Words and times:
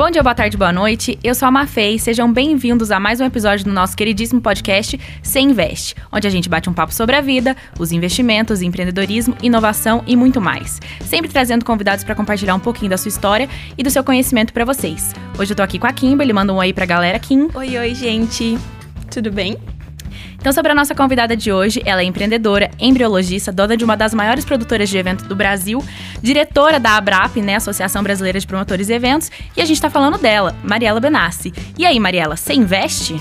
Bom 0.00 0.10
dia, 0.10 0.22
boa 0.22 0.34
tarde, 0.34 0.56
boa 0.56 0.72
noite. 0.72 1.18
Eu 1.22 1.34
sou 1.34 1.46
a 1.46 1.50
Mafei. 1.50 1.98
Sejam 1.98 2.32
bem-vindos 2.32 2.90
a 2.90 2.98
mais 2.98 3.20
um 3.20 3.24
episódio 3.26 3.66
do 3.66 3.70
nosso 3.70 3.94
queridíssimo 3.94 4.40
podcast 4.40 4.98
Sem 5.22 5.50
Investe, 5.50 5.94
onde 6.10 6.26
a 6.26 6.30
gente 6.30 6.48
bate 6.48 6.70
um 6.70 6.72
papo 6.72 6.94
sobre 6.94 7.16
a 7.16 7.20
vida, 7.20 7.54
os 7.78 7.92
investimentos, 7.92 8.62
empreendedorismo, 8.62 9.36
inovação 9.42 10.02
e 10.06 10.16
muito 10.16 10.40
mais. 10.40 10.80
Sempre 11.02 11.30
trazendo 11.30 11.66
convidados 11.66 12.02
para 12.02 12.14
compartilhar 12.14 12.54
um 12.54 12.58
pouquinho 12.58 12.88
da 12.88 12.96
sua 12.96 13.10
história 13.10 13.46
e 13.76 13.82
do 13.82 13.90
seu 13.90 14.02
conhecimento 14.02 14.54
para 14.54 14.64
vocês. 14.64 15.12
Hoje 15.38 15.52
eu 15.52 15.56
tô 15.56 15.62
aqui 15.62 15.78
com 15.78 15.86
a 15.86 15.92
Kimberly, 15.92 16.32
manda 16.32 16.50
um 16.50 16.56
oi 16.56 16.72
pra 16.72 16.86
galera, 16.86 17.18
Kim. 17.18 17.50
Oi, 17.54 17.76
oi, 17.76 17.94
gente. 17.94 18.56
Tudo 19.10 19.30
bem? 19.30 19.58
Então, 20.40 20.52
sobre 20.54 20.72
a 20.72 20.74
nossa 20.74 20.94
convidada 20.94 21.36
de 21.36 21.52
hoje, 21.52 21.82
ela 21.84 22.00
é 22.00 22.04
empreendedora, 22.04 22.70
embriologista, 22.78 23.52
dona 23.52 23.76
de 23.76 23.84
uma 23.84 23.94
das 23.94 24.14
maiores 24.14 24.42
produtoras 24.42 24.88
de 24.88 24.96
eventos 24.96 25.26
do 25.26 25.36
Brasil, 25.36 25.84
diretora 26.22 26.80
da 26.80 26.96
ABRAP, 26.96 27.36
né, 27.42 27.56
Associação 27.56 28.02
Brasileira 28.02 28.40
de 28.40 28.46
Promotores 28.46 28.88
e 28.88 28.94
Eventos, 28.94 29.30
e 29.54 29.60
a 29.60 29.64
gente 29.66 29.76
está 29.76 29.90
falando 29.90 30.16
dela, 30.16 30.56
Mariela 30.64 30.98
Benassi. 30.98 31.52
E 31.76 31.84
aí, 31.84 32.00
Mariela, 32.00 32.36
você 32.36 32.54
investe? 32.54 33.20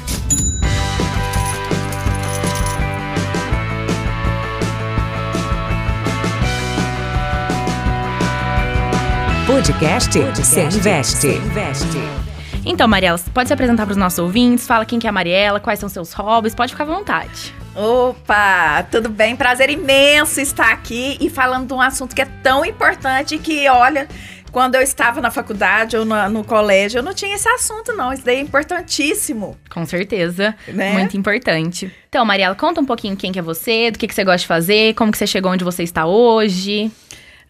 Podcast, 9.46 10.18
Podcast 10.20 10.46
Sem 10.46 10.66
Investe. 10.68 11.28
investe. 11.28 12.29
Então, 12.66 12.88
Mariela, 12.88 13.20
pode 13.34 13.48
se 13.48 13.54
apresentar 13.54 13.86
para 13.86 13.92
os 13.92 13.98
nossos 13.98 14.20
ouvintes, 14.20 14.68
fala 14.68 14.86
quem 14.86 15.00
que 15.00 15.08
é 15.08 15.10
a 15.10 15.14
Mariela, 15.14 15.60
quais 15.60 15.80
são 15.80 15.90
seus 15.90 16.14
hobbies, 16.14 16.54
pode 16.54 16.74
ficar 16.74 16.84
à 16.84 16.88
vontade. 16.88 17.54
Opa, 17.76 18.84
tudo 18.92 19.10
bem? 19.10 19.36
Prazer 19.36 19.70
imenso 19.70 20.42
estar 20.42 20.72
aqui 20.72 21.18
e 21.22 21.30
falando 21.30 21.68
de 21.68 21.74
um 21.74 21.82
assunto 21.82 22.16
que 22.16 22.22
é 22.22 22.28
tão 22.44 22.66
importante 22.66 23.38
que, 23.38 23.70
olha, 23.70 24.08
quando 24.52 24.76
eu 24.76 24.82
estava 24.82 25.22
na 25.22 25.32
faculdade 25.32 25.96
ou 25.96 26.04
no, 26.04 26.30
no, 26.30 26.44
colégio, 26.44 27.00
eu 27.00 27.04
não 27.04 27.14
tinha 27.14 27.36
esse 27.36 27.48
assunto, 27.48 27.94
não. 27.94 28.12
Isso 28.12 28.26
daí 28.26 28.38
é 28.38 28.42
importantíssimo. 28.42 29.58
Com 29.70 29.86
certeza. 29.86 30.56
Né? 30.68 30.94
Muito 30.94 31.16
importante. 31.16 31.92
Então, 32.10 32.26
Mariela, 32.26 32.56
conta 32.56 32.82
um 32.82 32.86
pouquinho 32.86 33.16
quem 33.16 33.32
que 33.32 33.40
é 33.40 33.42
você, 33.42 33.92
do 33.92 34.00
que, 34.00 34.08
que 34.08 34.16
você 34.16 34.24
gosta 34.24 34.40
de 34.40 34.48
fazer, 34.48 34.94
como 34.96 35.12
que 35.12 35.18
você 35.18 35.28
chegou 35.28 35.52
onde 35.52 35.64
você 35.64 35.84
está 35.84 36.06
hoje. 36.06 36.92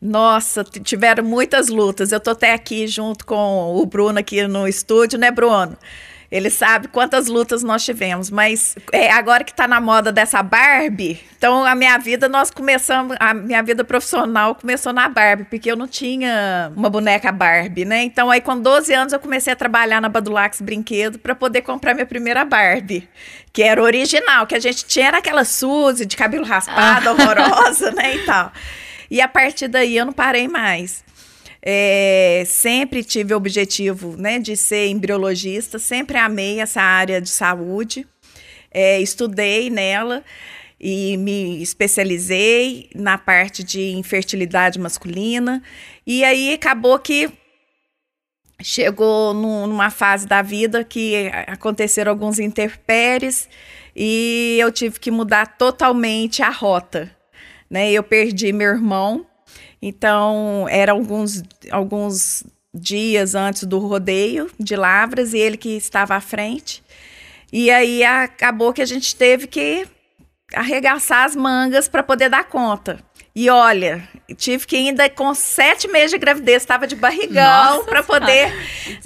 Nossa, 0.01 0.63
tiveram 0.63 1.23
muitas 1.23 1.67
lutas. 1.67 2.11
Eu 2.11 2.19
tô 2.19 2.31
até 2.31 2.53
aqui 2.53 2.87
junto 2.87 3.25
com 3.25 3.75
o 3.75 3.85
Bruno 3.85 4.19
aqui 4.19 4.47
no 4.47 4.67
estúdio, 4.67 5.19
né, 5.19 5.29
Bruno? 5.29 5.77
Ele 6.31 6.51
sabe 6.51 6.87
quantas 6.87 7.27
lutas 7.27 7.63
nós 7.63 7.83
tivemos, 7.83 8.29
mas 8.29 8.75
é, 8.91 9.11
agora 9.11 9.43
que 9.43 9.51
tá 9.51 9.67
na 9.67 9.81
moda 9.81 10.11
dessa 10.11 10.43
Barbie, 10.43 11.19
então 11.35 11.65
a 11.65 11.73
minha 11.73 11.97
vida, 11.97 12.29
nós 12.29 12.51
começamos, 12.51 13.17
a 13.19 13.33
minha 13.33 13.63
vida 13.63 13.83
profissional 13.83 14.53
começou 14.53 14.93
na 14.93 15.09
Barbie, 15.09 15.45
porque 15.45 15.71
eu 15.71 15.75
não 15.75 15.87
tinha 15.87 16.71
uma 16.75 16.87
boneca 16.87 17.31
Barbie, 17.31 17.83
né? 17.83 18.03
Então 18.03 18.29
aí 18.29 18.41
com 18.41 18.61
12 18.61 18.93
anos 18.93 19.11
eu 19.11 19.19
comecei 19.19 19.51
a 19.51 19.55
trabalhar 19.55 19.99
na 19.99 20.07
Badulax 20.07 20.61
Brinquedo 20.61 21.17
para 21.17 21.33
poder 21.33 21.63
comprar 21.63 21.95
minha 21.95 22.05
primeira 22.05 22.45
Barbie, 22.45 23.09
que 23.51 23.63
era 23.63 23.81
original, 23.81 24.45
que 24.45 24.53
a 24.53 24.59
gente 24.59 24.85
tinha 24.85 25.07
era 25.07 25.17
aquela 25.17 25.43
Suzy 25.43 26.05
de 26.05 26.15
cabelo 26.15 26.45
raspado, 26.45 27.09
ah. 27.09 27.11
horrorosa, 27.11 27.89
né, 27.89 28.17
e 28.17 28.19
tal. 28.19 28.53
E 29.09 29.21
a 29.21 29.27
partir 29.27 29.67
daí 29.67 29.97
eu 29.97 30.05
não 30.05 30.13
parei 30.13 30.47
mais. 30.47 31.03
É, 31.61 32.43
sempre 32.45 33.03
tive 33.03 33.33
o 33.33 33.37
objetivo 33.37 34.15
né, 34.15 34.39
de 34.39 34.55
ser 34.55 34.87
embriologista, 34.87 35.77
sempre 35.77 36.17
amei 36.17 36.61
essa 36.61 36.81
área 36.81 37.19
de 37.19 37.29
saúde, 37.29 38.07
é, 38.71 39.01
estudei 39.01 39.69
nela 39.69 40.23
e 40.79 41.17
me 41.17 41.61
especializei 41.61 42.89
na 42.95 43.17
parte 43.17 43.63
de 43.63 43.91
infertilidade 43.91 44.79
masculina. 44.79 45.61
E 46.07 46.23
aí 46.23 46.53
acabou 46.53 46.97
que 46.97 47.29
chegou 48.61 49.33
numa 49.33 49.89
fase 49.89 50.25
da 50.27 50.41
vida 50.41 50.83
que 50.83 51.29
aconteceram 51.47 52.11
alguns 52.11 52.39
interpéries 52.39 53.49
e 53.95 54.57
eu 54.59 54.71
tive 54.71 54.99
que 54.99 55.11
mudar 55.11 55.57
totalmente 55.57 56.41
a 56.41 56.49
rota 56.49 57.18
né? 57.69 57.91
Eu 57.91 58.03
perdi 58.03 58.51
meu 58.51 58.69
irmão, 58.69 59.25
então 59.81 60.67
era 60.69 60.91
alguns, 60.91 61.43
alguns 61.71 62.43
dias 62.73 63.35
antes 63.35 63.63
do 63.63 63.79
rodeio 63.79 64.49
de 64.59 64.75
Lavras 64.75 65.33
e 65.33 65.37
ele 65.37 65.57
que 65.57 65.75
estava 65.75 66.15
à 66.15 66.21
frente. 66.21 66.83
E 67.51 67.71
aí 67.71 68.03
acabou 68.03 68.73
que 68.73 68.81
a 68.81 68.85
gente 68.85 69.15
teve 69.15 69.47
que 69.47 69.87
arregaçar 70.53 71.25
as 71.25 71.35
mangas 71.35 71.87
para 71.87 72.03
poder 72.03 72.29
dar 72.29 72.43
conta. 72.43 72.99
E 73.39 73.49
olha, 73.49 74.03
tive 74.35 74.67
que 74.67 74.75
ainda 74.75 75.09
com 75.09 75.33
sete 75.33 75.87
meses 75.87 76.11
de 76.11 76.17
gravidez, 76.17 76.61
estava 76.61 76.85
de 76.85 76.93
barrigão 76.93 77.85
para 77.85 78.03
poder 78.03 78.53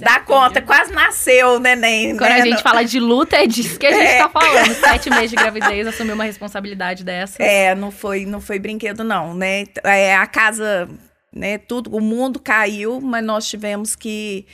dar 0.00 0.24
conta. 0.24 0.60
Quase 0.60 0.92
nasceu 0.92 1.50
o 1.50 1.58
neném. 1.60 2.16
Quando 2.16 2.30
né? 2.30 2.40
a 2.40 2.44
gente 2.44 2.60
fala 2.60 2.82
de 2.82 2.98
luta, 2.98 3.36
é 3.36 3.46
disso 3.46 3.78
que 3.78 3.86
a 3.86 3.92
gente 3.92 4.10
está 4.10 4.24
é. 4.24 4.28
falando. 4.28 4.74
Sete 4.82 5.08
meses 5.08 5.30
de 5.30 5.36
gravidez, 5.36 5.86
assumir 5.86 6.14
uma 6.14 6.24
responsabilidade 6.24 7.04
dessa. 7.04 7.40
É, 7.40 7.76
não 7.76 7.92
foi, 7.92 8.26
não 8.26 8.40
foi 8.40 8.58
brinquedo, 8.58 9.04
não, 9.04 9.34
né? 9.34 9.66
É, 9.84 10.16
a 10.16 10.26
casa, 10.26 10.88
né? 11.32 11.56
Tudo, 11.56 11.96
o 11.96 12.00
mundo 12.00 12.40
caiu, 12.40 13.00
mas 13.00 13.24
nós 13.24 13.46
tivemos 13.46 13.94
que, 13.94 14.46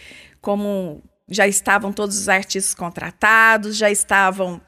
como 0.43 1.03
já 1.27 1.49
estavam 1.49 1.91
todos 1.91 2.19
os 2.19 2.29
artistas 2.29 2.75
contratados, 2.75 3.79
já 3.79 3.91
estavam 3.91 4.61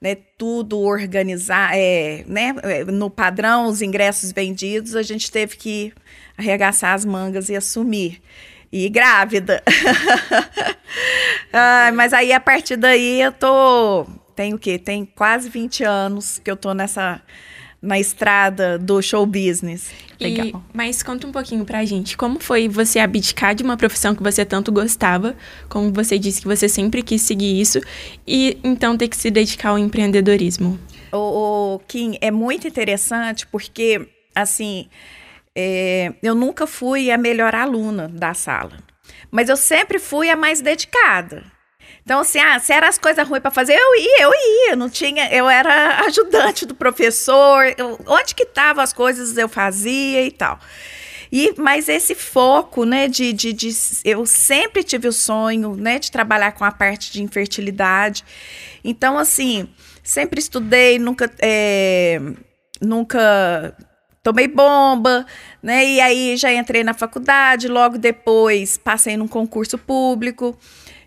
né, 0.00 0.16
tudo 0.36 0.78
organizar, 0.80 1.70
é, 1.74 2.24
né, 2.26 2.54
é, 2.62 2.84
no 2.84 3.10
padrão, 3.10 3.66
os 3.66 3.82
ingressos 3.82 4.32
vendidos, 4.32 4.94
a 4.94 5.02
gente 5.02 5.30
teve 5.30 5.56
que 5.56 5.92
arregaçar 6.36 6.94
as 6.94 7.04
mangas 7.04 7.48
e 7.48 7.56
assumir. 7.56 8.20
E 8.70 8.88
grávida. 8.88 9.62
ah, 11.52 11.90
mas 11.94 12.12
aí, 12.12 12.32
a 12.32 12.40
partir 12.40 12.76
daí, 12.76 13.22
eu 13.22 13.32
tô. 13.32 14.06
Tem 14.34 14.52
o 14.52 14.58
quê? 14.58 14.78
Tem 14.78 15.06
quase 15.06 15.48
20 15.48 15.84
anos 15.84 16.38
que 16.38 16.50
eu 16.50 16.56
tô 16.56 16.74
nessa 16.74 17.22
na 17.86 17.98
estrada 17.98 18.78
do 18.78 19.00
show 19.00 19.24
business. 19.24 19.90
Legal. 20.20 20.46
E, 20.46 20.54
mas 20.72 21.02
conta 21.02 21.26
um 21.26 21.32
pouquinho 21.32 21.64
pra 21.64 21.84
gente, 21.84 22.16
como 22.16 22.40
foi 22.40 22.68
você 22.68 22.98
abdicar 22.98 23.54
de 23.54 23.62
uma 23.62 23.76
profissão 23.76 24.14
que 24.14 24.22
você 24.22 24.44
tanto 24.44 24.72
gostava, 24.72 25.36
como 25.68 25.92
você 25.92 26.18
disse 26.18 26.40
que 26.40 26.48
você 26.48 26.68
sempre 26.68 27.02
quis 27.02 27.22
seguir 27.22 27.60
isso, 27.60 27.80
e 28.26 28.58
então 28.64 28.96
ter 28.96 29.08
que 29.08 29.16
se 29.16 29.30
dedicar 29.30 29.70
ao 29.70 29.78
empreendedorismo? 29.78 30.78
O, 31.12 31.76
o 31.76 31.78
Kim, 31.86 32.18
é 32.20 32.30
muito 32.30 32.66
interessante 32.66 33.46
porque, 33.46 34.08
assim, 34.34 34.88
é, 35.54 36.12
eu 36.22 36.34
nunca 36.34 36.66
fui 36.66 37.10
a 37.10 37.16
melhor 37.16 37.54
aluna 37.54 38.08
da 38.08 38.34
sala, 38.34 38.78
mas 39.30 39.48
eu 39.48 39.56
sempre 39.56 39.98
fui 39.98 40.28
a 40.28 40.36
mais 40.36 40.60
dedicada. 40.60 41.55
Então, 42.06 42.20
assim, 42.20 42.38
ah, 42.38 42.60
se 42.60 42.72
eram 42.72 42.86
as 42.86 42.98
coisas 42.98 43.26
ruins 43.26 43.42
para 43.42 43.50
fazer, 43.50 43.74
eu 43.74 43.96
ia, 43.96 44.22
eu 44.22 44.30
ia. 44.32 44.76
Não 44.76 44.88
tinha, 44.88 45.28
eu 45.34 45.50
era 45.50 46.02
ajudante 46.06 46.64
do 46.64 46.72
professor. 46.72 47.74
Eu, 47.76 47.98
onde 48.06 48.32
que 48.32 48.44
estavam 48.44 48.80
as 48.80 48.92
coisas 48.92 49.36
eu 49.36 49.48
fazia 49.48 50.24
e 50.24 50.30
tal. 50.30 50.56
E, 51.32 51.52
mas 51.58 51.88
esse 51.88 52.14
foco, 52.14 52.84
né, 52.84 53.08
de, 53.08 53.32
de, 53.32 53.52
de, 53.52 53.70
eu 54.04 54.24
sempre 54.24 54.84
tive 54.84 55.08
o 55.08 55.12
sonho, 55.12 55.74
né, 55.74 55.98
de 55.98 56.12
trabalhar 56.12 56.52
com 56.52 56.64
a 56.64 56.70
parte 56.70 57.12
de 57.12 57.24
infertilidade. 57.24 58.24
Então, 58.84 59.18
assim, 59.18 59.68
sempre 60.00 60.38
estudei, 60.38 61.00
nunca, 61.00 61.28
é, 61.40 62.20
nunca 62.80 63.76
tomei 64.22 64.46
bomba, 64.46 65.26
né, 65.60 65.84
e 65.84 66.00
aí 66.00 66.36
já 66.36 66.52
entrei 66.52 66.84
na 66.84 66.94
faculdade, 66.94 67.66
logo 67.66 67.98
depois 67.98 68.76
passei 68.76 69.16
num 69.16 69.26
concurso 69.26 69.76
público 69.76 70.56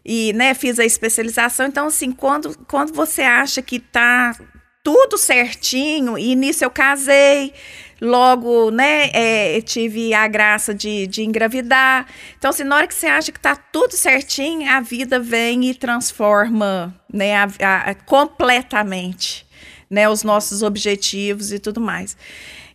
e 0.03 0.33
né, 0.33 0.53
fiz 0.53 0.79
a 0.79 0.85
especialização. 0.85 1.65
Então, 1.67 1.87
assim, 1.87 2.11
quando, 2.11 2.57
quando 2.67 2.93
você 2.93 3.21
acha 3.21 3.61
que 3.61 3.79
tá 3.79 4.35
tudo 4.83 5.17
certinho, 5.17 6.17
e 6.17 6.35
nisso 6.35 6.63
eu 6.63 6.71
casei, 6.71 7.53
logo, 8.01 8.71
né, 8.71 9.09
é, 9.13 9.61
tive 9.61 10.13
a 10.13 10.27
graça 10.27 10.73
de, 10.73 11.05
de 11.07 11.23
engravidar. 11.23 12.07
Então, 12.37 12.49
assim, 12.49 12.63
na 12.63 12.75
hora 12.75 12.87
que 12.87 12.95
você 12.95 13.07
acha 13.07 13.31
que 13.31 13.39
tá 13.39 13.55
tudo 13.55 13.95
certinho, 13.95 14.69
a 14.69 14.79
vida 14.79 15.19
vem 15.19 15.69
e 15.69 15.75
transforma, 15.75 16.95
né, 17.11 17.35
a, 17.35 17.45
a, 17.89 17.95
completamente, 17.95 19.45
né, 19.89 20.07
os 20.09 20.23
nossos 20.23 20.63
objetivos 20.63 21.51
e 21.51 21.59
tudo 21.59 21.81
mais. 21.81 22.15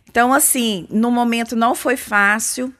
Então, 0.09 0.31
assim, 0.31 0.87
no 0.89 1.11
momento 1.11 1.55
não 1.55 1.75
foi 1.75 1.97
fácil, 1.97 2.73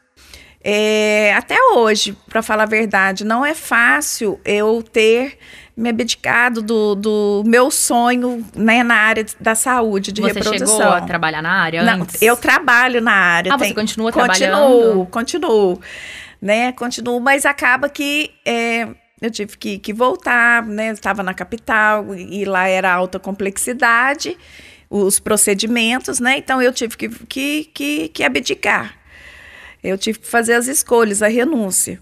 é, 0.67 1.31
até 1.35 1.55
hoje, 1.75 2.17
para 2.27 2.41
falar 2.41 2.63
a 2.63 2.65
verdade, 2.65 3.23
não 3.23 3.45
é 3.45 3.53
fácil 3.53 4.39
eu 4.43 4.81
ter 4.81 5.37
me 5.77 5.89
abdicado 5.89 6.59
do, 6.63 6.95
do 6.95 7.43
meu 7.45 7.69
sonho 7.69 8.43
né, 8.55 8.81
na 8.81 8.95
área 8.95 9.23
da 9.39 9.53
saúde, 9.53 10.11
de 10.11 10.21
você 10.21 10.33
reprodução. 10.33 10.67
Você 10.67 10.81
chegou 10.81 10.91
a 10.91 11.01
trabalhar 11.01 11.43
na 11.43 11.51
área 11.51 11.83
não, 11.83 12.01
antes? 12.01 12.19
Eu 12.19 12.35
trabalho 12.35 12.99
na 12.99 13.11
área. 13.11 13.53
Ah, 13.53 13.59
tem, 13.59 13.67
você 13.67 13.75
continua 13.75 14.11
trabalhando? 14.11 15.05
Continuo, 15.05 15.05
continuo. 15.05 15.81
Né, 16.41 16.71
continuo, 16.71 17.19
mas 17.19 17.45
acaba 17.45 17.87
que 17.87 18.31
é, 18.43 18.87
eu 19.21 19.29
tive 19.29 19.55
que, 19.59 19.77
que 19.77 19.93
voltar, 19.93 20.65
né? 20.65 20.89
Estava 20.89 21.21
na 21.21 21.35
capital 21.35 22.15
e 22.15 22.43
lá 22.43 22.67
era 22.67 22.91
alta 22.91 23.19
complexidade, 23.19 24.35
os 24.89 25.19
procedimentos, 25.19 26.19
né? 26.19 26.39
Então 26.39 26.59
eu 26.59 26.73
tive 26.73 26.97
que, 26.97 27.09
que, 27.09 27.65
que, 27.65 28.09
que 28.09 28.23
abdicar. 28.23 29.04
Eu 29.85 29.97
tive 29.97 30.19
que 30.19 30.27
fazer 30.27 30.53
as 30.53 30.67
escolhas, 30.67 31.21
a 31.21 31.27
renúncia. 31.27 31.99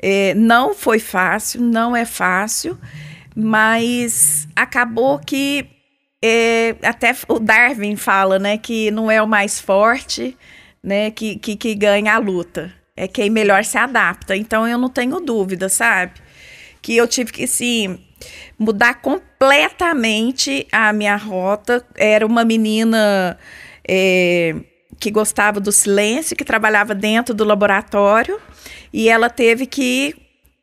É, 0.00 0.34
não 0.34 0.74
foi 0.74 0.98
fácil, 0.98 1.60
não 1.60 1.96
é 1.96 2.04
fácil, 2.04 2.78
mas 3.34 4.46
acabou 4.54 5.18
que 5.18 5.66
é, 6.22 6.76
até 6.82 7.14
o 7.28 7.38
Darwin 7.38 7.96
fala, 7.96 8.38
né, 8.38 8.58
que 8.58 8.90
não 8.90 9.10
é 9.10 9.22
o 9.22 9.26
mais 9.26 9.60
forte, 9.60 10.36
né, 10.82 11.10
que, 11.10 11.36
que, 11.36 11.56
que 11.56 11.74
ganha 11.74 12.14
a 12.14 12.18
luta. 12.18 12.72
É 12.96 13.08
quem 13.08 13.28
melhor 13.28 13.64
se 13.64 13.76
adapta. 13.76 14.36
Então 14.36 14.66
eu 14.66 14.78
não 14.78 14.88
tenho 14.88 15.18
dúvida, 15.20 15.68
sabe? 15.68 16.12
Que 16.80 16.96
eu 16.96 17.08
tive 17.08 17.32
que, 17.32 17.46
sim, 17.46 17.98
mudar 18.58 19.00
completamente 19.00 20.66
a 20.70 20.92
minha 20.92 21.16
rota. 21.16 21.84
Era 21.96 22.24
uma 22.24 22.44
menina 22.44 23.36
é, 23.86 24.54
que 24.98 25.10
gostava 25.10 25.60
do 25.60 25.72
silêncio, 25.72 26.36
que 26.36 26.44
trabalhava 26.44 26.94
dentro 26.94 27.34
do 27.34 27.44
laboratório, 27.44 28.40
e 28.92 29.08
ela 29.08 29.28
teve 29.28 29.66
que 29.66 30.14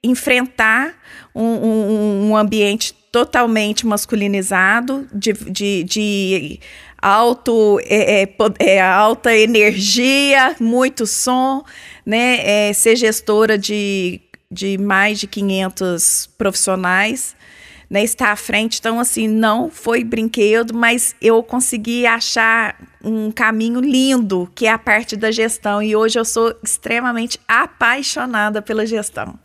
enfrentar 0.03 0.95
um, 1.33 1.43
um, 1.43 2.29
um 2.29 2.37
ambiente 2.37 2.93
totalmente 3.11 3.85
masculinizado, 3.85 5.07
de, 5.13 5.33
de, 5.33 5.83
de 5.83 6.59
alto, 7.01 7.79
é, 7.83 8.23
é, 8.23 8.35
é, 8.59 8.81
alta 8.81 9.35
energia, 9.35 10.55
muito 10.59 11.05
som, 11.05 11.63
né? 12.05 12.69
É, 12.69 12.73
ser 12.73 12.95
gestora 12.95 13.57
de, 13.57 14.21
de 14.49 14.77
mais 14.77 15.19
de 15.19 15.27
500 15.27 16.29
profissionais, 16.37 17.35
né? 17.89 18.03
Estar 18.03 18.31
à 18.31 18.35
frente. 18.35 18.79
Então, 18.79 18.99
assim, 18.99 19.27
não 19.27 19.69
foi 19.69 20.03
brinquedo, 20.03 20.73
mas 20.73 21.15
eu 21.21 21.43
consegui 21.43 22.05
achar 22.05 22.75
um 23.03 23.31
caminho 23.31 23.79
lindo, 23.79 24.51
que 24.53 24.67
é 24.67 24.71
a 24.71 24.77
parte 24.77 25.15
da 25.15 25.31
gestão. 25.31 25.81
E 25.81 25.95
hoje 25.95 26.19
eu 26.19 26.25
sou 26.25 26.55
extremamente 26.63 27.39
apaixonada 27.47 28.61
pela 28.61 28.85
gestão 28.85 29.39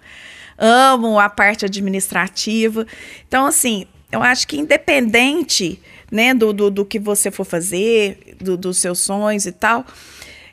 amo 0.58 1.18
a 1.18 1.28
parte 1.28 1.64
administrativa. 1.64 2.86
Então, 3.26 3.46
assim, 3.46 3.86
eu 4.10 4.22
acho 4.22 4.46
que 4.46 4.58
independente 4.58 5.80
né, 6.10 6.32
do, 6.32 6.52
do, 6.52 6.70
do 6.70 6.84
que 6.84 6.98
você 6.98 7.30
for 7.30 7.44
fazer, 7.44 8.36
do, 8.40 8.56
dos 8.56 8.78
seus 8.78 9.00
sonhos 9.00 9.46
e 9.46 9.52
tal, 9.52 9.84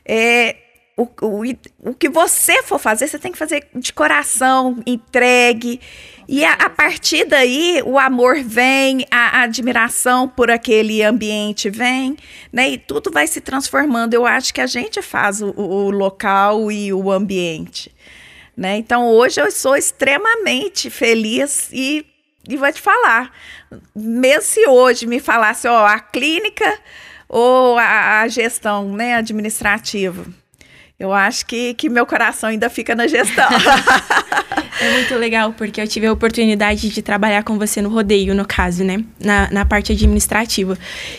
é, 0.06 0.58
o, 0.96 1.04
o, 1.22 1.44
o 1.90 1.94
que 1.94 2.08
você 2.08 2.62
for 2.64 2.78
fazer, 2.80 3.08
você 3.08 3.18
tem 3.18 3.32
que 3.32 3.38
fazer 3.38 3.68
de 3.76 3.92
coração, 3.92 4.82
entregue. 4.86 5.80
E 6.28 6.46
a, 6.46 6.54
a 6.54 6.70
partir 6.70 7.26
daí, 7.26 7.82
o 7.86 7.98
amor 7.98 8.42
vem, 8.44 9.06
a, 9.10 9.40
a, 9.40 9.42
admiração 9.44 10.28
por 10.28 10.52
aquele 10.52 11.02
ambiente 11.04 11.70
vem, 11.70 12.16
né? 12.52 12.70
E 12.70 12.78
tudo 12.78 13.12
vai 13.12 13.28
se 13.28 13.42
transformando. 13.42 14.14
Eu 14.14 14.26
acho 14.26 14.54
que 14.54 14.62
a 14.62 14.68
gente 14.68 15.02
faz 15.02 15.42
o, 15.42 15.50
o 15.50 15.90
local 15.90 16.72
e 16.72 16.94
o 16.94 17.12
ambiente. 17.12 17.94
Né? 18.56 18.78
Então 18.78 19.10
hoje 19.10 19.42
eu 19.42 19.52
sou 19.52 19.76
extremamente 19.76 20.92
feliz 20.92 21.70
e, 21.74 22.06
e 22.48 22.56
vou 22.56 22.72
te 22.72 22.80
falar, 22.80 23.32
mesmo 23.96 24.44
se 24.44 24.68
hoje 24.68 25.08
me 25.08 25.20
falasse 25.20 25.68
ó, 25.68 25.88
a 25.88 26.00
clínica 26.00 26.80
ou 27.28 27.80
a, 27.80 28.22
a 28.22 28.28
gestão 28.28 28.94
né, 28.94 29.16
administrativa, 29.16 30.24
eu 31.00 31.12
acho 31.12 31.46
que, 31.46 31.74
que 31.74 31.90
meu 31.90 32.06
coração 32.06 32.50
ainda 32.50 32.70
fica 32.70 32.96
na 32.96 33.08
gestão. 33.08 33.50
É 34.82 34.92
muito 34.92 35.16
legal, 35.16 35.54
porque 35.54 35.80
eu 35.80 35.88
tive 35.88 36.08
a 36.08 36.12
oportunidade 36.12 36.90
de 36.90 37.02
trabalhar 37.02 37.44
com 37.44 37.58
você 37.58 37.82
no 37.82 37.90
rodeio, 37.90 38.34
no 38.34 38.46
caso, 38.46 38.84
né? 38.84 39.04
Na, 39.20 39.50
na 39.52 39.66
parte 39.66 39.92
administrativa. 39.92 40.78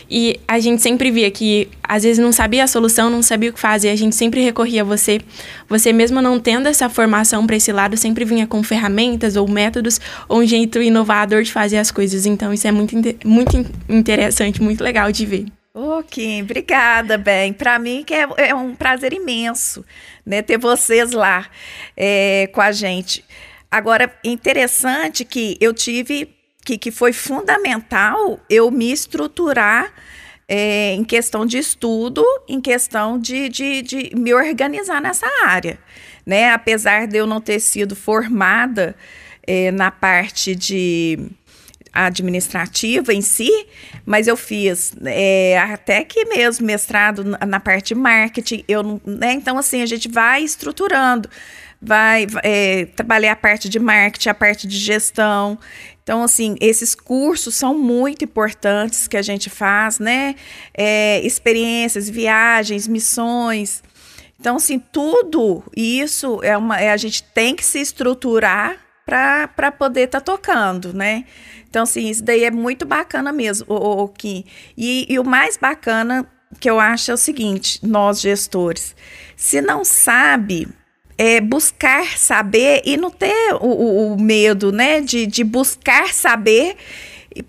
E 0.09 0.39
a 0.47 0.59
gente 0.59 0.81
sempre 0.81 1.09
via 1.09 1.31
que, 1.31 1.69
às 1.81 2.03
vezes, 2.03 2.19
não 2.19 2.31
sabia 2.31 2.65
a 2.65 2.67
solução, 2.67 3.09
não 3.09 3.23
sabia 3.23 3.49
o 3.49 3.53
que 3.53 3.59
fazer. 3.59 3.89
A 3.89 3.95
gente 3.95 4.15
sempre 4.15 4.41
recorria 4.41 4.81
a 4.81 4.85
você. 4.85 5.21
Você, 5.69 5.93
mesmo 5.93 6.21
não 6.21 6.39
tendo 6.39 6.67
essa 6.67 6.89
formação 6.89 7.47
para 7.47 7.55
esse 7.55 7.71
lado, 7.71 7.95
sempre 7.95 8.25
vinha 8.25 8.45
com 8.45 8.61
ferramentas 8.61 9.35
ou 9.35 9.47
métodos 9.47 10.01
ou 10.27 10.41
um 10.41 10.45
jeito 10.45 10.81
inovador 10.81 11.41
de 11.41 11.51
fazer 11.51 11.77
as 11.77 11.89
coisas. 11.89 12.25
Então, 12.25 12.53
isso 12.53 12.67
é 12.67 12.71
muito, 12.71 12.95
muito 13.25 13.65
interessante, 13.87 14.61
muito 14.61 14.83
legal 14.83 15.11
de 15.11 15.25
ver. 15.25 15.45
Ô, 15.77 15.97
oh, 15.97 16.03
Kim, 16.03 16.43
obrigada, 16.43 17.17
bem. 17.17 17.51
Para 17.51 17.77
mim 17.77 18.01
que 18.01 18.13
é, 18.13 18.25
é, 18.37 18.55
um 18.55 18.73
prazer 18.73 19.11
imenso, 19.11 19.83
né, 20.25 20.41
ter 20.41 20.57
vocês 20.57 21.11
lá 21.11 21.49
é, 21.97 22.47
com 22.53 22.61
a 22.61 22.71
gente. 22.71 23.25
Agora, 23.69 24.09
interessante 24.23 25.25
que 25.25 25.57
eu 25.59 25.73
tive, 25.73 26.33
que, 26.63 26.77
que 26.77 26.91
foi 26.91 27.11
fundamental 27.11 28.39
eu 28.49 28.71
me 28.71 28.89
estruturar 28.89 29.91
é, 30.47 30.93
em 30.93 31.03
questão 31.03 31.45
de 31.45 31.57
estudo, 31.57 32.23
em 32.47 32.61
questão 32.61 33.19
de, 33.19 33.49
de, 33.49 33.81
de 33.81 34.11
me 34.15 34.33
organizar 34.33 35.01
nessa 35.01 35.27
área. 35.43 35.77
Né? 36.25 36.53
Apesar 36.53 37.05
de 37.05 37.17
eu 37.17 37.27
não 37.27 37.41
ter 37.41 37.59
sido 37.59 37.97
formada 37.97 38.95
é, 39.45 39.71
na 39.71 39.91
parte 39.91 40.55
de 40.55 41.19
administrativa 41.95 43.13
em 43.13 43.21
si, 43.21 43.49
mas 44.05 44.27
eu 44.27 44.35
fiz 44.35 44.93
é, 45.05 45.57
até 45.57 46.03
que 46.03 46.25
mesmo 46.25 46.65
mestrado 46.65 47.23
na, 47.23 47.59
parte 47.59 47.89
de 47.89 47.95
marketing. 47.95 48.63
Eu, 48.67 49.01
né? 49.05 49.33
Então, 49.33 49.57
assim, 49.57 49.81
a 49.81 49.85
gente 49.85 50.09
vai 50.09 50.43
estruturando 50.43 51.29
vai 51.81 52.25
é, 52.41 52.85
trabalhar 52.95 53.33
a 53.33 53.35
parte 53.35 53.69
de 53.69 53.79
marketing, 53.79 54.29
a 54.29 54.33
parte 54.33 54.67
de 54.67 54.77
gestão. 54.77 55.59
Então, 56.01 56.23
assim, 56.23 56.55
esses 56.59 56.95
cursos 56.95 57.55
são 57.55 57.77
muito 57.77 58.23
importantes 58.23 59.07
que 59.07 59.17
a 59.17 59.21
gente 59.21 59.49
faz, 59.49 59.99
né? 59.99 60.35
É, 60.73 61.19
experiências, 61.25 62.09
viagens, 62.09 62.87
missões. 62.87 63.83
Então, 64.39 64.57
assim, 64.57 64.79
tudo 64.79 65.63
isso 65.75 66.39
é 66.43 66.57
uma. 66.57 66.79
É, 66.79 66.91
a 66.91 66.97
gente 66.97 67.23
tem 67.23 67.55
que 67.55 67.65
se 67.65 67.79
estruturar 67.79 68.77
para 69.05 69.71
poder 69.71 70.01
estar 70.01 70.21
tá 70.21 70.31
tocando, 70.33 70.93
né? 70.93 71.25
Então, 71.75 71.83
assim, 71.83 72.09
isso 72.09 72.23
daí 72.23 72.45
é 72.45 72.51
muito 72.51 72.85
bacana 72.85 73.33
mesmo, 73.33 73.65
o, 73.67 74.03
o, 74.03 74.07
Kim. 74.07 74.45
E, 74.77 75.05
e 75.09 75.19
o 75.19 75.25
mais 75.25 75.57
bacana 75.57 76.25
que 76.57 76.69
eu 76.69 76.79
acho 76.79 77.11
é 77.11 77.13
o 77.13 77.17
seguinte: 77.17 77.85
nós 77.85 78.21
gestores, 78.21 78.95
se 79.35 79.59
não 79.59 79.83
sabe 79.83 80.69
é, 81.17 81.41
buscar 81.41 82.17
saber 82.17 82.81
e 82.85 82.95
não 82.95 83.11
ter 83.11 83.55
o, 83.55 83.67
o, 83.67 84.13
o 84.13 84.21
medo, 84.21 84.71
né, 84.71 85.01
de, 85.01 85.27
de 85.27 85.43
buscar 85.43 86.13
saber 86.13 86.77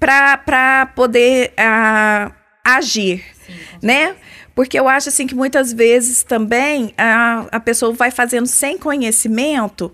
para 0.00 0.86
poder 0.96 1.52
uh, 1.52 2.34
agir, 2.64 3.22
Sim, 3.46 3.52
né? 3.80 4.16
Porque 4.56 4.76
eu 4.76 4.88
acho 4.88 5.08
assim 5.08 5.28
que 5.28 5.36
muitas 5.36 5.72
vezes 5.72 6.24
também 6.24 6.92
a, 6.98 7.46
a 7.52 7.60
pessoa 7.60 7.92
vai 7.92 8.10
fazendo 8.10 8.46
sem 8.46 8.76
conhecimento 8.76 9.92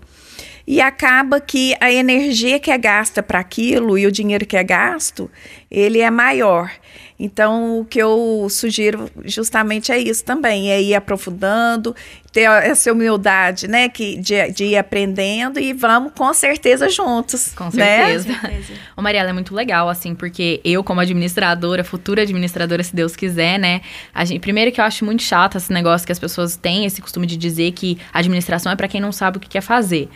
e 0.65 0.79
acaba 0.79 1.41
que 1.41 1.75
a 1.79 1.91
energia 1.91 2.59
que 2.59 2.71
é 2.71 2.77
gasta 2.77 3.21
para 3.21 3.39
aquilo 3.39 3.97
e 3.97 4.07
o 4.07 4.11
dinheiro 4.11 4.45
que 4.45 4.55
é 4.55 4.63
gasto, 4.63 5.29
ele 5.69 5.99
é 5.99 6.09
maior. 6.09 6.71
Então, 7.19 7.79
o 7.79 7.85
que 7.85 7.99
eu 7.99 8.47
sugiro 8.49 9.09
justamente 9.23 9.91
é 9.91 9.97
isso 9.97 10.25
também, 10.25 10.71
é 10.71 10.81
ir 10.81 10.95
aprofundando, 10.95 11.95
ter 12.31 12.41
essa 12.41 12.91
humildade, 12.91 13.67
né, 13.67 13.87
que, 13.87 14.17
de, 14.17 14.51
de 14.51 14.65
ir 14.65 14.77
aprendendo 14.77 15.59
e 15.59 15.73
vamos 15.73 16.11
com 16.17 16.33
certeza 16.33 16.89
juntos. 16.89 17.53
Com 17.55 17.69
certeza. 17.69 18.27
Né? 18.27 18.61
Ô, 18.97 19.01
Mariela, 19.01 19.29
é 19.29 19.33
muito 19.33 19.53
legal, 19.53 19.87
assim, 19.87 20.15
porque 20.15 20.59
eu, 20.65 20.83
como 20.83 20.99
administradora, 20.99 21.83
futura 21.83 22.23
administradora, 22.23 22.83
se 22.83 22.95
Deus 22.95 23.15
quiser, 23.15 23.59
né, 23.59 23.81
a 24.13 24.25
gente, 24.25 24.41
primeiro 24.41 24.71
que 24.71 24.81
eu 24.81 24.85
acho 24.85 25.05
muito 25.05 25.23
chato 25.23 25.57
esse 25.57 25.71
negócio 25.71 26.05
que 26.05 26.11
as 26.11 26.19
pessoas 26.19 26.57
têm 26.57 26.85
esse 26.85 27.01
costume 27.01 27.27
de 27.27 27.37
dizer 27.37 27.71
que 27.73 27.97
a 28.11 28.19
administração 28.19 28.71
é 28.71 28.75
para 28.75 28.87
quem 28.87 28.99
não 28.99 29.11
sabe 29.11 29.37
o 29.37 29.39
que 29.39 29.47
quer 29.47 29.61
fazer. 29.61 30.09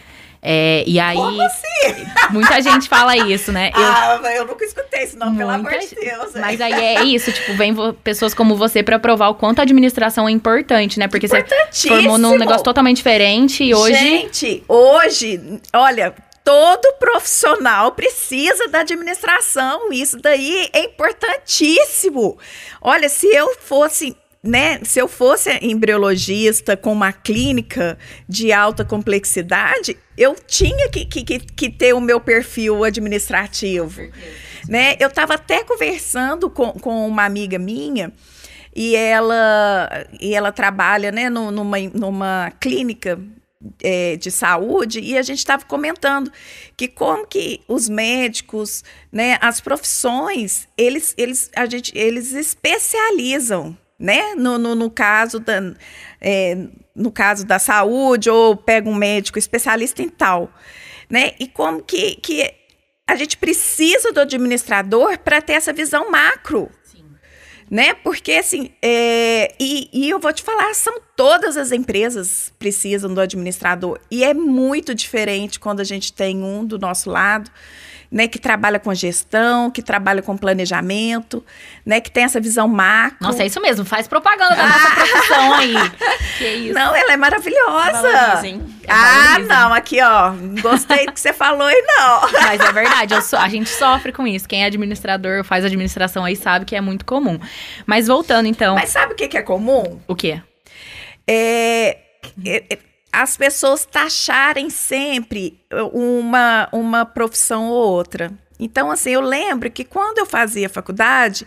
É, 0.49 0.85
e 0.87 0.97
aí. 0.97 1.17
Como 1.17 1.41
assim? 1.41 2.05
Muita 2.31 2.61
gente 2.61 2.87
fala 2.87 3.17
isso, 3.17 3.51
né? 3.51 3.69
Eu, 3.75 3.81
ah, 3.83 4.19
eu 4.33 4.45
nunca 4.45 4.63
escutei 4.63 5.03
isso, 5.03 5.17
não, 5.17 5.35
pelo 5.35 5.49
amor 5.49 5.77
de 5.77 5.93
Deus. 5.93 6.31
Mas 6.35 6.61
aí 6.61 6.71
é 6.71 7.03
isso, 7.03 7.33
tipo, 7.33 7.53
vem 7.53 7.75
pessoas 8.01 8.33
como 8.33 8.55
você 8.55 8.81
para 8.81 8.97
provar 8.97 9.27
o 9.27 9.35
quanto 9.35 9.59
a 9.59 9.63
administração 9.63 10.25
é 10.25 10.31
importante, 10.31 10.99
né? 10.99 11.09
Porque 11.09 11.27
você 11.27 11.45
formou 11.89 12.17
num 12.17 12.37
negócio 12.37 12.63
totalmente 12.63 12.97
diferente 12.97 13.61
e 13.61 13.75
hoje. 13.75 13.97
Gente, 13.97 14.63
hoje, 14.69 15.59
olha, 15.73 16.15
todo 16.45 16.93
profissional 16.97 17.91
precisa 17.91 18.69
da 18.69 18.79
administração. 18.79 19.91
Isso 19.91 20.17
daí 20.17 20.69
é 20.71 20.85
importantíssimo. 20.85 22.37
Olha, 22.81 23.09
se 23.09 23.27
eu 23.27 23.53
fosse 23.59 24.15
né, 24.47 24.79
se 24.83 24.97
eu 24.97 25.09
fosse 25.09 25.49
embriologista 25.61 26.77
com 26.77 26.93
uma 26.93 27.11
clínica 27.11 27.97
de 28.29 28.53
alta 28.53 28.85
complexidade, 28.85 29.97
eu 30.17 30.35
tinha 30.35 30.89
que, 30.89 31.05
que, 31.05 31.39
que 31.39 31.69
ter 31.69 31.93
o 31.93 31.99
meu 31.99 32.19
perfil 32.19 32.85
administrativo. 32.85 34.01
Né? 34.67 34.95
Eu 34.99 35.09
estava 35.09 35.33
até 35.33 35.65
conversando 35.65 36.49
com, 36.49 36.71
com 36.71 37.05
uma 37.05 37.25
amiga 37.25 37.59
minha 37.59 38.13
e 38.73 38.95
ela, 38.95 39.89
e 40.19 40.33
ela 40.33 40.51
trabalha 40.53 41.11
né, 41.11 41.29
numa, 41.29 41.77
numa 41.93 42.51
clínica 42.57 43.19
é, 43.83 44.15
de 44.15 44.31
saúde 44.31 45.01
e 45.01 45.17
a 45.17 45.21
gente 45.21 45.39
estava 45.39 45.65
comentando 45.65 46.31
que 46.77 46.87
como 46.87 47.27
que 47.27 47.59
os 47.67 47.89
médicos, 47.89 48.81
né, 49.11 49.37
as 49.41 49.59
profissões, 49.59 50.69
eles, 50.77 51.13
eles, 51.17 51.51
a 51.53 51.65
gente, 51.65 51.91
eles 51.97 52.31
especializam 52.31 53.75
né? 53.99 54.35
No, 54.35 54.57
no, 54.57 54.75
no 54.75 54.89
caso 54.89 55.39
da, 55.39 55.73
é, 56.21 56.57
no 56.95 57.11
caso 57.11 57.45
da 57.45 57.59
saúde, 57.59 58.29
ou 58.29 58.55
pega 58.55 58.89
um 58.89 58.95
médico 58.95 59.39
especialista 59.39 60.01
em 60.01 60.09
tal, 60.09 60.51
né? 61.09 61.31
E 61.39 61.47
como 61.47 61.81
que, 61.81 62.15
que 62.15 62.53
a 63.07 63.15
gente 63.15 63.37
precisa 63.37 64.11
do 64.11 64.19
administrador 64.19 65.17
para 65.19 65.41
ter 65.41 65.53
essa 65.53 65.71
visão 65.71 66.11
macro. 66.11 66.69
Né? 67.69 67.93
Porque 67.95 68.31
assim, 68.33 68.71
é, 68.81 69.53
e, 69.59 69.89
e 69.91 70.09
eu 70.09 70.19
vou 70.19 70.31
te 70.31 70.41
falar, 70.41 70.73
são 70.73 71.01
todas 71.17 71.57
as 71.57 71.73
empresas 71.73 72.53
precisam 72.57 73.13
do 73.13 73.19
administrador. 73.19 73.99
E 74.09 74.23
é 74.23 74.33
muito 74.33 74.95
diferente 74.95 75.59
quando 75.59 75.81
a 75.81 75.83
gente 75.83 76.13
tem 76.13 76.41
um 76.41 76.63
do 76.65 76.79
nosso 76.79 77.09
lado 77.09 77.51
né, 78.11 78.27
que 78.27 78.39
trabalha 78.39 78.79
com 78.79 78.93
gestão, 78.93 79.69
que 79.69 79.81
trabalha 79.81 80.21
com 80.21 80.37
planejamento, 80.37 81.43
né, 81.85 81.99
que 81.99 82.09
tem 82.09 82.23
essa 82.23 82.39
visão 82.39 82.67
macro. 82.67 83.17
Nossa, 83.21 83.43
é 83.43 83.47
isso 83.47 83.59
mesmo, 83.61 83.83
faz 83.85 84.07
propaganda 84.07 84.55
da 84.55 84.67
nossa 84.67 84.91
profissão 84.91 85.53
aí. 85.55 85.73
Que 86.37 86.47
isso. 86.47 86.73
Não, 86.75 86.95
ela 86.95 87.13
é 87.13 87.17
maravilhosa. 87.17 88.01
Valorizem. 88.03 88.61
Ah, 88.87 89.39
não, 89.39 89.73
aqui 89.73 89.99
ó, 90.01 90.31
gostei 90.61 91.07
do 91.07 91.11
que 91.13 91.19
você 91.19 91.33
falou 91.33 91.67
e 91.69 91.81
não. 91.81 92.21
Mas 92.43 92.61
é 92.61 92.71
verdade, 92.71 93.13
eu 93.15 93.21
sou- 93.23 93.39
a 93.39 93.49
gente 93.49 93.69
sofre 93.69 94.11
com 94.11 94.27
isso. 94.27 94.47
Quem 94.47 94.61
é 94.63 94.67
administrador, 94.67 95.43
faz 95.43 95.65
administração 95.65 96.23
aí, 96.23 96.35
sabe 96.35 96.63
que 96.65 96.75
é 96.75 96.81
muito 96.81 97.05
comum. 97.05 97.39
Mas 97.87 98.05
voltando 98.07 98.45
então, 98.47 98.75
Mas 98.75 98.89
sabe 98.91 99.13
o 99.13 99.15
que, 99.15 99.27
que 99.27 99.37
é 99.37 99.41
comum? 99.41 99.99
o 100.07 100.15
quê? 100.15 100.39
é, 101.27 101.97
é, 102.45 102.63
é, 102.69 102.77
as 103.11 103.37
pessoas 103.37 103.85
taxarem 103.85 104.69
sempre 104.69 105.59
uma, 105.93 106.69
uma 106.71 107.05
profissão 107.05 107.69
ou 107.69 107.91
outra. 107.91 108.31
Então, 108.59 108.91
assim, 108.91 109.11
eu 109.11 109.21
lembro 109.21 109.69
que 109.69 109.83
quando 109.83 110.17
eu 110.17 110.25
fazia 110.25 110.69
faculdade, 110.69 111.45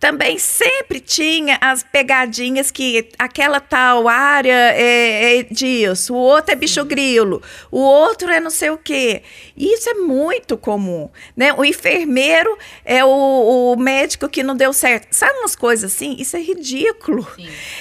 também 0.00 0.38
sempre 0.38 0.98
tinha 0.98 1.58
as 1.60 1.82
pegadinhas 1.82 2.70
que 2.70 3.10
aquela 3.18 3.60
tal 3.60 4.08
área 4.08 4.72
é, 4.74 5.40
é 5.40 5.42
disso, 5.42 6.14
o 6.14 6.16
outro 6.16 6.52
é 6.52 6.56
bicho 6.56 6.82
grilo, 6.86 7.42
o 7.70 7.78
outro 7.78 8.30
é 8.30 8.40
não 8.40 8.50
sei 8.50 8.70
o 8.70 8.78
quê. 8.78 9.22
Isso 9.54 9.90
é 9.90 9.94
muito 9.94 10.56
comum, 10.56 11.10
né? 11.36 11.52
O 11.52 11.62
enfermeiro 11.62 12.56
é 12.82 13.04
o, 13.04 13.74
o 13.74 13.76
médico 13.76 14.26
que 14.26 14.42
não 14.42 14.56
deu 14.56 14.72
certo. 14.72 15.08
Sabe 15.10 15.38
umas 15.40 15.54
coisas 15.54 15.92
assim? 15.92 16.16
Isso 16.18 16.34
é 16.34 16.40
ridículo. 16.40 17.26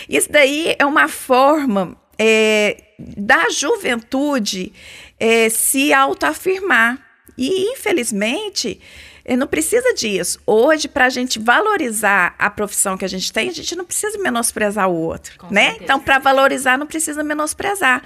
Isso 0.09 0.29
daí 0.29 0.75
é 0.77 0.85
uma 0.85 1.07
forma 1.07 1.97
é, 2.19 2.77
da 2.99 3.49
juventude 3.49 4.73
é, 5.17 5.49
se 5.49 5.93
autoafirmar. 5.93 6.99
E, 7.37 7.71
infelizmente, 7.71 8.81
eh, 9.23 9.37
não 9.37 9.47
precisa 9.47 9.93
disso. 9.93 10.39
Hoje, 10.45 10.89
para 10.89 11.05
a 11.05 11.09
gente 11.09 11.39
valorizar 11.39 12.35
a 12.37 12.49
profissão 12.49 12.97
que 12.97 13.05
a 13.05 13.07
gente 13.07 13.31
tem, 13.31 13.47
a 13.47 13.53
gente 13.53 13.75
não 13.77 13.85
precisa 13.85 14.17
menosprezar 14.17 14.89
o 14.89 14.93
outro, 14.93 15.37
Com 15.37 15.53
né? 15.53 15.67
certeza. 15.67 15.83
Então, 15.85 15.99
para 16.01 16.19
valorizar, 16.19 16.77
não 16.77 16.85
precisa 16.85 17.23
menosprezar. 17.23 18.03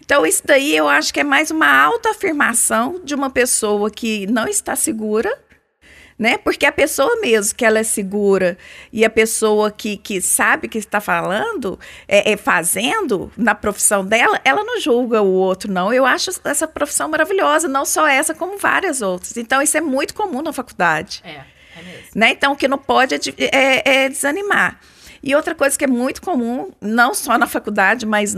Então, 0.00 0.24
isso 0.24 0.42
daí 0.44 0.76
eu 0.76 0.86
acho 0.88 1.12
que 1.12 1.18
é 1.18 1.24
mais 1.24 1.50
uma 1.50 1.66
autoafirmação 1.66 3.00
de 3.02 3.12
uma 3.12 3.28
pessoa 3.28 3.90
que 3.90 4.24
não 4.28 4.46
está 4.46 4.76
segura, 4.76 5.36
né? 6.18 6.38
Porque 6.38 6.64
a 6.64 6.72
pessoa 6.72 7.20
mesmo 7.20 7.54
que 7.56 7.64
ela 7.64 7.78
é 7.78 7.82
segura 7.82 8.56
e 8.92 9.04
a 9.04 9.10
pessoa 9.10 9.70
que, 9.70 9.96
que 9.96 10.20
sabe 10.20 10.68
que 10.68 10.78
está 10.78 11.00
falando, 11.00 11.78
é, 12.08 12.32
é 12.32 12.36
fazendo 12.36 13.30
na 13.36 13.54
profissão 13.54 14.04
dela, 14.04 14.40
ela 14.44 14.64
não 14.64 14.80
julga 14.80 15.20
o 15.20 15.30
outro, 15.32 15.70
não. 15.70 15.92
Eu 15.92 16.06
acho 16.06 16.30
essa 16.44 16.66
profissão 16.66 17.08
maravilhosa, 17.08 17.68
não 17.68 17.84
só 17.84 18.06
essa, 18.06 18.34
como 18.34 18.56
várias 18.58 19.02
outras. 19.02 19.36
Então, 19.36 19.60
isso 19.60 19.76
é 19.76 19.80
muito 19.80 20.14
comum 20.14 20.42
na 20.42 20.52
faculdade. 20.52 21.20
É, 21.24 21.30
é 21.78 21.82
mesmo. 21.82 22.08
Né? 22.14 22.30
Então, 22.30 22.52
o 22.52 22.56
que 22.56 22.66
não 22.68 22.78
pode 22.78 23.14
é, 23.14 23.22
é- 23.38 23.82
é 24.04 24.08
desanimar. 24.08 24.80
E 25.26 25.34
outra 25.34 25.56
coisa 25.56 25.76
que 25.76 25.82
é 25.84 25.88
muito 25.88 26.22
comum, 26.22 26.70
não 26.80 27.12
só 27.12 27.36
na 27.36 27.48
faculdade, 27.48 28.06
mas 28.06 28.32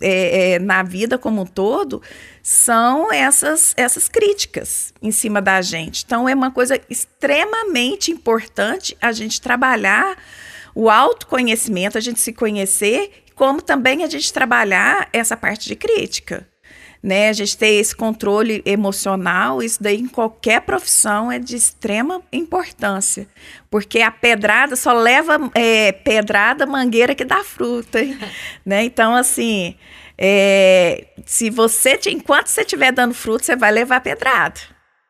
é- 0.00 0.54
é 0.54 0.58
na 0.58 0.82
vida 0.82 1.16
como 1.16 1.42
um 1.42 1.46
todo, 1.46 2.02
são 2.42 3.12
essas, 3.12 3.72
essas 3.76 4.08
críticas 4.08 4.92
em 5.00 5.12
cima 5.12 5.40
da 5.40 5.62
gente. 5.62 6.02
Então, 6.04 6.28
é 6.28 6.34
uma 6.34 6.50
coisa 6.50 6.80
extremamente 6.90 8.10
importante 8.10 8.96
a 9.00 9.12
gente 9.12 9.40
trabalhar 9.40 10.16
o 10.74 10.90
autoconhecimento, 10.90 11.96
a 11.96 12.00
gente 12.00 12.18
se 12.18 12.32
conhecer, 12.32 13.22
como 13.36 13.62
também 13.62 14.02
a 14.02 14.08
gente 14.08 14.32
trabalhar 14.32 15.08
essa 15.12 15.36
parte 15.36 15.68
de 15.68 15.76
crítica 15.76 16.44
né? 17.02 17.28
A 17.28 17.32
gente 17.32 17.56
ter 17.56 17.74
esse 17.74 17.96
controle 17.96 18.62
emocional, 18.64 19.62
isso 19.62 19.82
daí 19.82 19.98
em 19.98 20.06
qualquer 20.06 20.60
profissão 20.60 21.32
é 21.32 21.38
de 21.38 21.56
extrema 21.56 22.22
importância, 22.32 23.26
porque 23.68 24.00
a 24.00 24.10
pedrada 24.10 24.76
só 24.76 24.92
leva 24.92 25.50
é, 25.54 25.90
pedrada 25.90 26.64
mangueira 26.64 27.14
que 27.14 27.24
dá 27.24 27.42
fruta, 27.42 27.98
né? 28.64 28.84
Então 28.84 29.16
assim, 29.16 29.74
é, 30.16 31.08
se 31.26 31.50
você 31.50 31.98
enquanto 32.06 32.46
você 32.46 32.60
estiver 32.60 32.92
dando 32.92 33.14
fruto, 33.14 33.44
você 33.44 33.56
vai 33.56 33.72
levar 33.72 34.00
pedrada, 34.00 34.60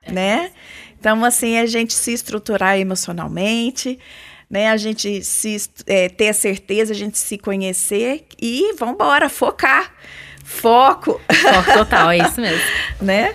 né? 0.08 0.50
Então 0.98 1.22
assim, 1.24 1.58
a 1.58 1.66
gente 1.66 1.92
se 1.92 2.12
estruturar 2.12 2.78
emocionalmente. 2.78 3.98
Né, 4.48 4.68
a 4.68 4.76
gente 4.76 5.24
se, 5.24 5.56
é, 5.86 6.10
ter 6.10 6.28
a 6.28 6.34
certeza, 6.34 6.92
a 6.92 6.94
gente 6.94 7.16
se 7.16 7.38
conhecer 7.38 8.26
e 8.38 8.74
vamos 8.74 8.96
embora, 8.96 9.30
focar. 9.30 9.94
Foco, 10.52 11.20
Foco 11.28 11.72
total, 11.78 12.10
é 12.10 12.18
isso 12.18 12.40
mesmo. 12.40 12.62
né? 13.00 13.34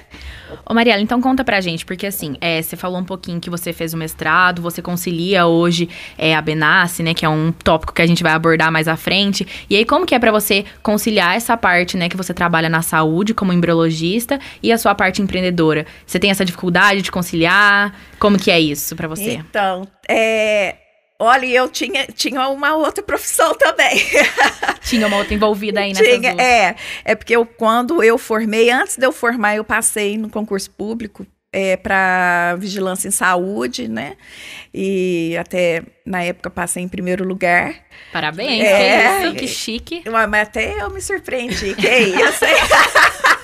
Ô 0.66 0.74
Mariela, 0.74 1.02
então 1.02 1.20
conta 1.22 1.44
pra 1.44 1.60
gente, 1.60 1.86
porque 1.86 2.06
assim, 2.06 2.36
é, 2.40 2.62
você 2.62 2.78
falou 2.78 3.00
um 3.00 3.04
pouquinho 3.04 3.40
que 3.40 3.50
você 3.50 3.74
fez 3.74 3.94
o 3.94 3.98
mestrado, 3.98 4.62
você 4.62 4.82
concilia 4.82 5.46
hoje 5.46 5.90
é, 6.18 6.36
a 6.36 6.42
Benassi, 6.42 7.04
né, 7.04 7.14
que 7.14 7.26
é 7.26 7.30
um 7.30 7.52
tópico 7.52 7.94
que 7.94 8.02
a 8.02 8.08
gente 8.08 8.24
vai 8.24 8.32
abordar 8.32 8.72
mais 8.72 8.88
à 8.88 8.96
frente. 8.96 9.46
E 9.70 9.76
aí, 9.76 9.84
como 9.84 10.06
que 10.06 10.16
é 10.16 10.20
pra 10.20 10.32
você 10.32 10.64
conciliar 10.82 11.36
essa 11.36 11.58
parte, 11.58 11.98
né, 11.98 12.08
que 12.08 12.16
você 12.16 12.34
trabalha 12.34 12.70
na 12.70 12.82
saúde 12.82 13.34
como 13.34 13.52
embriologista 13.52 14.40
e 14.64 14.72
a 14.72 14.78
sua 14.78 14.96
parte 14.96 15.22
empreendedora? 15.22 15.86
Você 16.06 16.20
tem 16.20 16.32
essa 16.32 16.46
dificuldade 16.46 17.02
de 17.02 17.12
conciliar? 17.12 17.94
Como 18.20 18.38
que 18.38 18.50
é 18.50 18.60
isso 18.60 18.96
pra 18.96 19.08
você? 19.08 19.34
Então, 19.34 19.86
é, 20.08 20.76
olha, 21.20 21.46
eu 21.46 21.68
tinha, 21.70 22.06
tinha 22.08 22.48
uma 22.50 22.76
outra 22.76 23.04
profissão 23.04 23.54
também. 23.56 23.98
Tinha 24.88 25.06
uma 25.08 25.18
outra 25.18 25.34
envolvida 25.34 25.82
aí 25.82 25.90
nessas 25.92 26.08
Tinha, 26.08 26.32
duas. 26.34 26.46
é, 26.46 26.76
é 27.04 27.14
porque 27.16 27.36
eu, 27.36 27.46
quando 27.46 28.02
eu 28.02 28.18
formei, 28.18 28.70
antes 28.72 28.96
de 28.96 29.06
eu 29.06 29.12
formar, 29.12 29.54
eu 29.56 29.64
passei 29.66 30.18
no 30.18 30.30
concurso 30.30 30.72
público 30.72 31.28
é, 31.52 31.76
para 31.76 32.56
vigilância 32.58 33.10
em 33.10 33.12
saúde, 33.12 33.90
né? 33.90 34.16
E 34.74 35.36
até 35.38 35.84
na 36.06 36.24
época 36.24 36.50
passei 36.50 36.82
em 36.84 36.88
primeiro 36.88 37.28
lugar. 37.28 37.76
Parabéns, 38.14 38.64
É. 38.64 39.20
que 39.20 39.26
isso, 39.28 39.36
que 39.36 39.48
chique. 39.48 40.04
Mas 40.10 40.34
até 40.48 40.82
eu 40.82 40.90
me 40.90 41.02
surpreendi, 41.02 41.76
que 41.76 41.88
isso? 41.90 42.46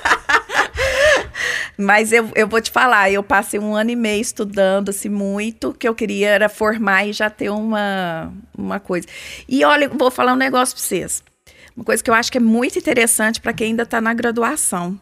Mas 1.84 2.12
eu, 2.12 2.32
eu 2.36 2.48
vou 2.48 2.62
te 2.62 2.72
falar, 2.72 3.12
eu 3.12 3.22
passei 3.22 3.60
um 3.60 3.76
ano 3.76 3.92
e 3.92 3.96
meio 3.96 4.22
estudando, 4.22 4.90
assim, 4.90 5.10
muito, 5.10 5.74
que 5.74 5.88
eu 5.88 5.94
queria 5.94 6.30
era 6.30 6.50
formar 6.50 7.06
e 7.06 7.14
já 7.14 7.30
ter 7.30 7.50
uma, 7.50 8.32
uma 8.58 8.80
coisa. 8.80 9.08
E 9.48 9.64
olha, 9.64 9.90
vou 9.90 10.10
falar 10.10 10.34
um 10.34 10.38
negócio 10.38 10.76
pra 10.76 10.84
vocês. 10.84 11.24
Uma 11.76 11.84
coisa 11.84 12.04
que 12.04 12.10
eu 12.10 12.14
acho 12.14 12.32
que 12.32 12.38
é 12.38 12.42
muito 12.42 12.78
interessante 12.78 13.42
para 13.42 13.54
quem 13.54 13.68
ainda 13.68 13.84
está 13.84 14.00
na 14.00 14.14
graduação. 14.14 15.00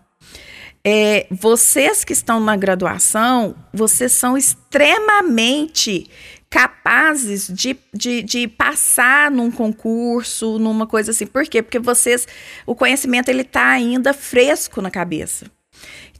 É, 0.84 1.28
vocês 1.30 2.04
que 2.04 2.14
estão 2.14 2.40
na 2.40 2.56
graduação, 2.56 3.56
vocês 3.72 4.14
são 4.14 4.36
extremamente 4.36 6.10
capazes 6.50 7.48
de, 7.48 7.78
de, 7.94 8.24
de 8.24 8.48
passar 8.48 9.30
num 9.30 9.52
concurso, 9.52 10.58
numa 10.58 10.88
coisa 10.88 11.12
assim. 11.12 11.26
Por 11.26 11.46
quê? 11.46 11.62
Porque 11.62 11.80
vocês, 11.80 12.28
o 12.66 12.76
conhecimento 12.76 13.30
ele 13.30 13.44
está 13.44 13.68
ainda 13.68 14.14
fresco 14.14 14.82
na 14.82 14.90
cabeça. 14.90 15.46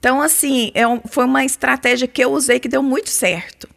Então, 0.02 0.20
assim, 0.20 0.72
é 0.74 0.88
um- 0.88 1.00
foi 1.06 1.26
uma 1.26 1.46
estratégia 1.46 2.08
que 2.08 2.24
eu 2.24 2.32
usei 2.32 2.60
que 2.60 2.68
deu 2.68 2.82
muito 2.82 3.12
certo. 3.12 3.70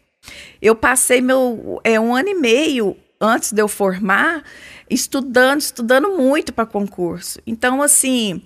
Eu 0.59 0.75
passei 0.75 1.21
meu 1.21 1.79
é, 1.83 1.99
um 1.99 2.15
ano 2.15 2.29
e 2.29 2.33
meio 2.33 2.97
antes 3.21 3.53
de 3.53 3.61
eu 3.61 3.67
formar 3.67 4.43
estudando, 4.89 5.61
estudando 5.61 6.17
muito 6.17 6.51
para 6.51 6.65
concurso. 6.65 7.39
Então, 7.45 7.79
assim, 7.79 8.41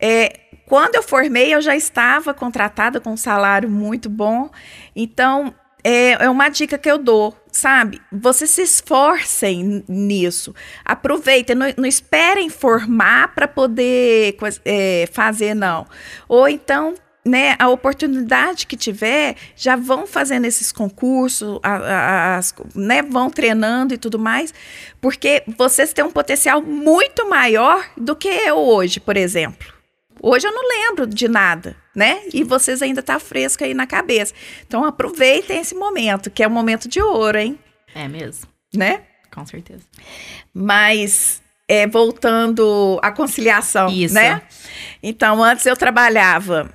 é, 0.00 0.32
quando 0.64 0.94
eu 0.94 1.02
formei, 1.02 1.54
eu 1.54 1.60
já 1.60 1.76
estava 1.76 2.32
contratada 2.32 2.98
com 2.98 3.10
um 3.10 3.18
salário 3.18 3.68
muito 3.68 4.08
bom. 4.08 4.48
Então, 4.96 5.54
é, 5.84 6.24
é 6.24 6.30
uma 6.30 6.48
dica 6.48 6.78
que 6.78 6.90
eu 6.90 6.96
dou, 6.96 7.36
sabe? 7.52 8.00
Vocês 8.10 8.48
se 8.48 8.62
esforcem 8.62 9.84
nisso. 9.86 10.54
Aproveitem, 10.86 11.54
não, 11.54 11.66
não 11.76 11.86
esperem 11.86 12.48
formar 12.48 13.34
para 13.34 13.46
poder 13.46 14.38
é, 14.64 15.06
fazer, 15.12 15.52
não. 15.52 15.86
Ou 16.26 16.48
então, 16.48 16.94
né, 17.24 17.54
a 17.58 17.68
oportunidade 17.68 18.66
que 18.66 18.76
tiver, 18.76 19.36
já 19.54 19.76
vão 19.76 20.06
fazendo 20.06 20.46
esses 20.46 20.72
concursos, 20.72 21.58
a- 21.62 21.76
a- 21.76 22.36
as- 22.36 22.54
né, 22.74 23.02
vão 23.02 23.28
treinando 23.28 23.92
e 23.92 23.98
tudo 23.98 24.18
mais, 24.18 24.54
porque 25.00 25.42
vocês 25.58 25.92
têm 25.92 26.04
um 26.04 26.10
potencial 26.10 26.62
muito 26.62 27.28
maior 27.28 27.84
do 27.96 28.16
que 28.16 28.28
eu 28.28 28.56
hoje, 28.56 28.98
por 29.00 29.16
exemplo. 29.16 29.66
Hoje 30.22 30.46
eu 30.46 30.52
não 30.52 30.68
lembro 30.68 31.06
de 31.06 31.28
nada, 31.28 31.74
né? 31.96 32.20
E 32.34 32.42
vocês 32.44 32.82
ainda 32.82 33.02
tá 33.02 33.18
fresco 33.18 33.64
aí 33.64 33.72
na 33.72 33.86
cabeça. 33.86 34.34
Então 34.66 34.84
aproveitem 34.84 35.58
esse 35.60 35.74
momento, 35.74 36.30
que 36.30 36.42
é 36.42 36.46
um 36.48 36.50
momento 36.50 36.88
de 36.88 37.00
ouro, 37.00 37.38
hein? 37.38 37.58
É 37.94 38.06
mesmo. 38.08 38.46
Né? 38.74 39.02
com 39.32 39.46
certeza. 39.46 39.84
Mas 40.52 41.40
é, 41.68 41.86
voltando 41.86 42.98
à 43.02 43.12
conciliação, 43.12 43.88
Isso. 43.88 44.12
né? 44.14 44.42
Então, 45.02 45.42
antes 45.42 45.64
eu 45.66 45.76
trabalhava 45.76 46.68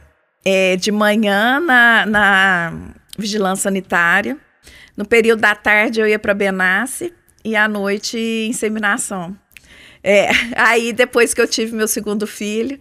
é, 0.46 0.76
de 0.76 0.92
manhã 0.92 1.60
na, 1.60 2.06
na 2.06 2.74
vigilância 3.18 3.64
sanitária. 3.64 4.38
No 4.96 5.04
período 5.04 5.42
da 5.42 5.56
tarde 5.56 6.00
eu 6.00 6.08
ia 6.08 6.20
para 6.20 6.34
Benassi 6.34 7.12
e 7.44 7.56
à 7.56 7.68
noite 7.68 8.18
inseminação. 8.48 9.36
É, 10.04 10.30
aí 10.56 10.94
depois 10.94 11.34
que 11.34 11.42
eu 11.42 11.48
tive 11.48 11.76
meu 11.76 11.88
segundo 11.88 12.28
filho, 12.28 12.80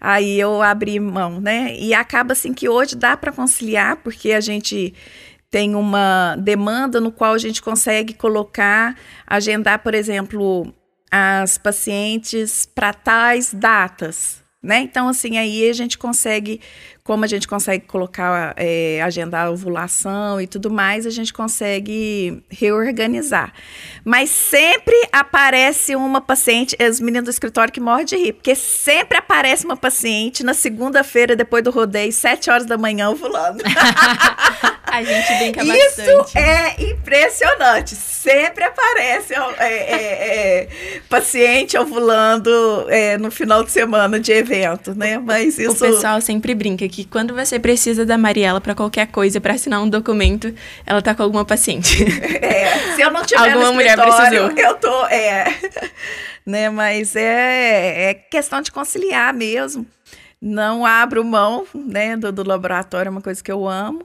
aí 0.00 0.38
eu 0.38 0.62
abri 0.62 0.98
mão, 1.00 1.40
né? 1.40 1.74
E 1.76 1.92
acaba 1.92 2.32
assim 2.32 2.54
que 2.54 2.68
hoje 2.68 2.94
dá 2.94 3.16
para 3.16 3.32
conciliar, 3.32 3.96
porque 3.96 4.32
a 4.32 4.40
gente 4.40 4.94
tem 5.50 5.74
uma 5.74 6.36
demanda 6.36 7.00
no 7.00 7.10
qual 7.10 7.34
a 7.34 7.38
gente 7.38 7.60
consegue 7.60 8.14
colocar, 8.14 8.96
agendar, 9.26 9.80
por 9.80 9.94
exemplo, 9.94 10.72
as 11.10 11.58
pacientes 11.58 12.66
para 12.66 12.94
tais 12.94 13.52
datas, 13.52 14.40
né? 14.62 14.80
Então, 14.80 15.08
assim, 15.08 15.38
aí 15.38 15.68
a 15.68 15.72
gente 15.72 15.98
consegue, 15.98 16.60
como 17.02 17.24
a 17.24 17.28
gente 17.28 17.48
consegue 17.48 17.86
colocar, 17.86 18.54
é, 18.56 19.00
agendar 19.02 19.46
a 19.46 19.50
ovulação 19.50 20.40
e 20.40 20.46
tudo 20.46 20.70
mais, 20.70 21.06
a 21.06 21.10
gente 21.10 21.32
consegue 21.32 22.42
reorganizar. 22.48 23.52
Mas 24.04 24.30
sempre 24.30 24.94
aparece 25.12 25.96
uma 25.96 26.20
paciente, 26.20 26.76
os 26.80 27.00
meninos 27.00 27.24
do 27.24 27.30
escritório 27.30 27.72
que 27.72 27.80
morrem 27.80 28.04
de 28.04 28.16
rir, 28.16 28.32
porque 28.34 28.54
sempre 28.54 29.18
aparece 29.18 29.64
uma 29.64 29.76
paciente 29.76 30.44
na 30.44 30.54
segunda-feira, 30.54 31.34
depois 31.34 31.64
do 31.64 31.70
rodeio, 31.70 32.12
sete 32.12 32.50
horas 32.50 32.66
da 32.66 32.76
manhã, 32.76 33.10
ovulando. 33.10 33.62
A 34.90 35.04
gente 35.04 35.38
brinca 35.38 35.62
Isso 35.62 36.02
bastante. 36.16 36.38
é 36.38 36.90
impressionante. 36.90 37.94
Sempre 37.94 38.64
aparece 38.64 39.34
é, 39.34 39.64
é, 39.64 40.58
é, 40.62 40.68
paciente 41.08 41.78
ovulando 41.78 42.86
é, 42.88 43.16
no 43.16 43.30
final 43.30 43.62
de 43.62 43.70
semana 43.70 44.18
de 44.18 44.32
evento, 44.32 44.94
né? 44.94 45.18
Mas 45.18 45.58
isso. 45.58 45.72
O 45.72 45.78
pessoal 45.78 46.20
sempre 46.20 46.54
brinca 46.54 46.84
que 46.90 47.04
quando 47.04 47.34
você 47.34 47.58
precisa 47.58 48.04
da 48.04 48.18
Mariela 48.18 48.60
pra 48.60 48.74
qualquer 48.74 49.06
coisa, 49.06 49.40
pra 49.40 49.54
assinar 49.54 49.82
um 49.82 49.88
documento, 49.88 50.54
ela 50.84 51.00
tá 51.00 51.14
com 51.14 51.22
alguma 51.22 51.44
paciente. 51.44 52.04
É, 52.42 52.94
se 52.94 53.02
eu 53.02 53.10
não 53.10 53.22
tiver 53.22 53.52
Alguma 53.52 53.72
mulher 53.72 53.96
precisou. 53.96 54.50
eu 54.50 54.74
tô, 54.76 55.06
é, 55.06 55.44
né? 56.44 56.68
Mas 56.70 57.14
é, 57.14 58.10
é 58.10 58.14
questão 58.14 58.60
de 58.60 58.72
conciliar 58.72 59.32
mesmo. 59.32 59.86
Não 60.40 60.86
abro 60.86 61.24
mão, 61.24 61.66
né, 61.74 62.16
do, 62.16 62.32
do 62.32 62.46
laboratório, 62.46 63.08
é 63.08 63.10
uma 63.10 63.20
coisa 63.20 63.42
que 63.42 63.52
eu 63.52 63.68
amo. 63.68 64.04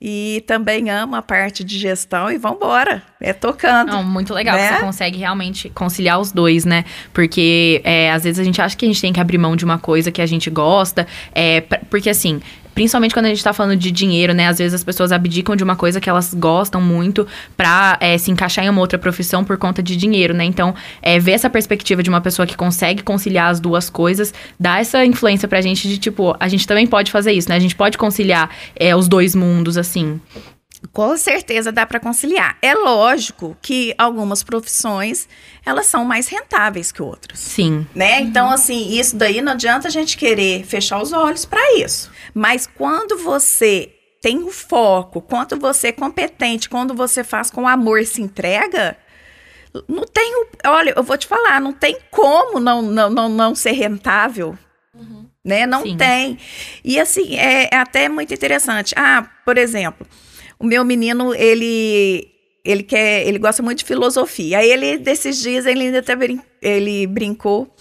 E 0.00 0.44
também 0.46 0.90
amo 0.90 1.16
a 1.16 1.22
parte 1.22 1.64
de 1.64 1.78
gestão 1.78 2.30
e 2.30 2.36
vambora, 2.36 3.02
é 3.18 3.32
tocando. 3.32 3.92
Não, 3.92 4.04
muito 4.04 4.34
legal. 4.34 4.54
Né? 4.56 4.74
Você 4.74 4.80
consegue 4.80 5.18
realmente 5.18 5.70
conciliar 5.70 6.20
os 6.20 6.32
dois, 6.32 6.66
né? 6.66 6.84
Porque 7.14 7.80
é, 7.82 8.12
às 8.12 8.24
vezes 8.24 8.38
a 8.38 8.44
gente 8.44 8.60
acha 8.60 8.76
que 8.76 8.84
a 8.84 8.88
gente 8.88 9.00
tem 9.00 9.12
que 9.12 9.20
abrir 9.20 9.38
mão 9.38 9.56
de 9.56 9.64
uma 9.64 9.78
coisa 9.78 10.12
que 10.12 10.20
a 10.20 10.26
gente 10.26 10.50
gosta. 10.50 11.06
É, 11.34 11.62
porque 11.90 12.10
assim. 12.10 12.40
Principalmente 12.76 13.14
quando 13.14 13.24
a 13.24 13.30
gente 13.30 13.42
tá 13.42 13.54
falando 13.54 13.74
de 13.74 13.90
dinheiro, 13.90 14.34
né? 14.34 14.48
Às 14.48 14.58
vezes 14.58 14.74
as 14.74 14.84
pessoas 14.84 15.10
abdicam 15.10 15.56
de 15.56 15.64
uma 15.64 15.74
coisa 15.74 15.98
que 15.98 16.10
elas 16.10 16.34
gostam 16.34 16.78
muito 16.78 17.26
pra 17.56 17.96
é, 18.02 18.18
se 18.18 18.30
encaixar 18.30 18.66
em 18.66 18.68
uma 18.68 18.82
outra 18.82 18.98
profissão 18.98 19.42
por 19.42 19.56
conta 19.56 19.82
de 19.82 19.96
dinheiro, 19.96 20.34
né? 20.34 20.44
Então, 20.44 20.74
é, 21.00 21.18
ver 21.18 21.32
essa 21.32 21.48
perspectiva 21.48 22.02
de 22.02 22.10
uma 22.10 22.20
pessoa 22.20 22.46
que 22.46 22.54
consegue 22.54 23.02
conciliar 23.02 23.48
as 23.48 23.60
duas 23.60 23.88
coisas 23.88 24.34
dá 24.60 24.78
essa 24.78 25.02
influência 25.06 25.48
pra 25.48 25.62
gente 25.62 25.88
de, 25.88 25.96
tipo, 25.96 26.36
a 26.38 26.48
gente 26.48 26.66
também 26.66 26.86
pode 26.86 27.10
fazer 27.10 27.32
isso, 27.32 27.48
né? 27.48 27.56
A 27.56 27.60
gente 27.60 27.74
pode 27.74 27.96
conciliar 27.96 28.50
é, 28.78 28.94
os 28.94 29.08
dois 29.08 29.34
mundos, 29.34 29.78
assim. 29.78 30.20
Com 30.96 31.14
certeza 31.18 31.70
dá 31.70 31.84
para 31.84 32.00
conciliar. 32.00 32.56
É 32.62 32.72
lógico 32.72 33.54
que 33.60 33.94
algumas 33.98 34.42
profissões 34.42 35.28
elas 35.62 35.84
são 35.84 36.06
mais 36.06 36.26
rentáveis 36.26 36.90
que 36.90 37.02
outras. 37.02 37.38
Sim. 37.38 37.86
Né? 37.94 38.22
Então, 38.22 38.48
assim, 38.50 38.98
isso 38.98 39.14
daí 39.14 39.42
não 39.42 39.52
adianta 39.52 39.88
a 39.88 39.90
gente 39.90 40.16
querer 40.16 40.64
fechar 40.64 41.02
os 41.02 41.12
olhos 41.12 41.44
para 41.44 41.60
isso. 41.78 42.10
Mas 42.32 42.66
quando 42.66 43.18
você 43.18 43.92
tem 44.22 44.38
o 44.38 44.50
foco, 44.50 45.20
quando 45.20 45.58
você 45.58 45.88
é 45.88 45.92
competente, 45.92 46.66
quando 46.66 46.94
você 46.94 47.22
faz 47.22 47.50
com 47.50 47.68
amor 47.68 48.00
e 48.00 48.06
se 48.06 48.22
entrega, 48.22 48.96
não 49.86 50.04
tem. 50.04 50.46
Olha, 50.64 50.94
eu 50.96 51.02
vou 51.02 51.18
te 51.18 51.26
falar, 51.26 51.60
não 51.60 51.74
tem 51.74 51.98
como 52.10 52.58
não, 52.58 52.80
não, 52.80 53.10
não, 53.10 53.28
não 53.28 53.54
ser 53.54 53.72
rentável. 53.72 54.58
Né? 55.44 55.66
Não 55.66 55.82
Sim. 55.82 55.98
tem. 55.98 56.38
E 56.82 56.98
assim, 56.98 57.36
é, 57.36 57.68
é 57.70 57.76
até 57.76 58.08
muito 58.08 58.32
interessante. 58.32 58.94
Ah, 58.96 59.28
por 59.44 59.58
exemplo, 59.58 60.06
o 60.58 60.64
meu 60.66 60.84
menino, 60.84 61.34
ele. 61.34 62.32
Ele 62.64 62.82
quer, 62.82 63.24
ele 63.24 63.38
gosta 63.38 63.62
muito 63.62 63.78
de 63.78 63.84
filosofia. 63.84 64.58
Aí 64.58 64.68
ele, 64.68 64.98
desses 64.98 65.40
dias, 65.40 65.66
ele 65.66 65.84
ainda 65.84 66.00
até 66.00 66.16
brin 66.16 66.40
ele 66.60 67.06
brincou 67.06 67.72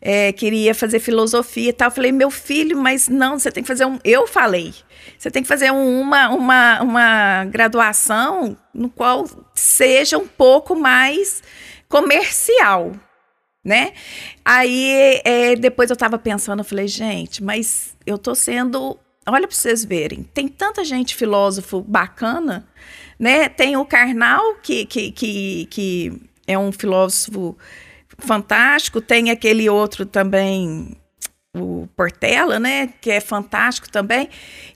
é, 0.00 0.30
queria 0.32 0.72
fazer 0.72 1.00
filosofia 1.00 1.70
e 1.70 1.72
tal. 1.72 1.88
Eu 1.88 1.92
falei, 1.92 2.12
meu 2.12 2.30
filho, 2.30 2.78
mas 2.78 3.08
não, 3.08 3.36
você 3.36 3.50
tem 3.50 3.64
que 3.64 3.66
fazer 3.66 3.84
um. 3.84 3.98
Eu 4.04 4.24
falei, 4.28 4.72
você 5.18 5.28
tem 5.30 5.42
que 5.42 5.48
fazer 5.48 5.72
um- 5.72 6.00
uma, 6.00 6.28
uma, 6.28 6.82
uma 6.82 7.44
graduação 7.46 8.56
no 8.72 8.88
qual 8.88 9.26
seja 9.54 10.16
um 10.16 10.28
pouco 10.28 10.76
mais 10.76 11.42
comercial, 11.88 12.92
né? 13.64 13.92
Aí 14.44 15.20
é, 15.24 15.56
depois 15.56 15.90
eu 15.90 15.96
tava 15.96 16.18
pensando, 16.18 16.60
eu 16.60 16.64
falei, 16.64 16.86
gente, 16.86 17.42
mas 17.42 17.96
eu 18.06 18.16
tô 18.18 18.34
sendo. 18.34 18.96
Olha 19.28 19.48
para 19.48 19.56
vocês 19.56 19.84
verem, 19.84 20.22
tem 20.22 20.46
tanta 20.46 20.84
gente 20.84 21.16
filósofo 21.16 21.80
bacana, 21.80 22.64
né? 23.18 23.48
Tem 23.48 23.76
o 23.76 23.84
Karnal, 23.84 24.54
que, 24.62 24.86
que, 24.86 25.10
que, 25.10 25.66
que 25.66 26.22
é 26.46 26.56
um 26.56 26.70
filósofo 26.70 27.58
fantástico, 28.18 29.00
tem 29.00 29.30
aquele 29.30 29.68
outro 29.68 30.06
também, 30.06 30.96
o 31.56 31.88
Portela, 31.96 32.60
né? 32.60 32.92
Que 33.00 33.10
é 33.10 33.20
fantástico 33.20 33.90
também. 33.90 34.28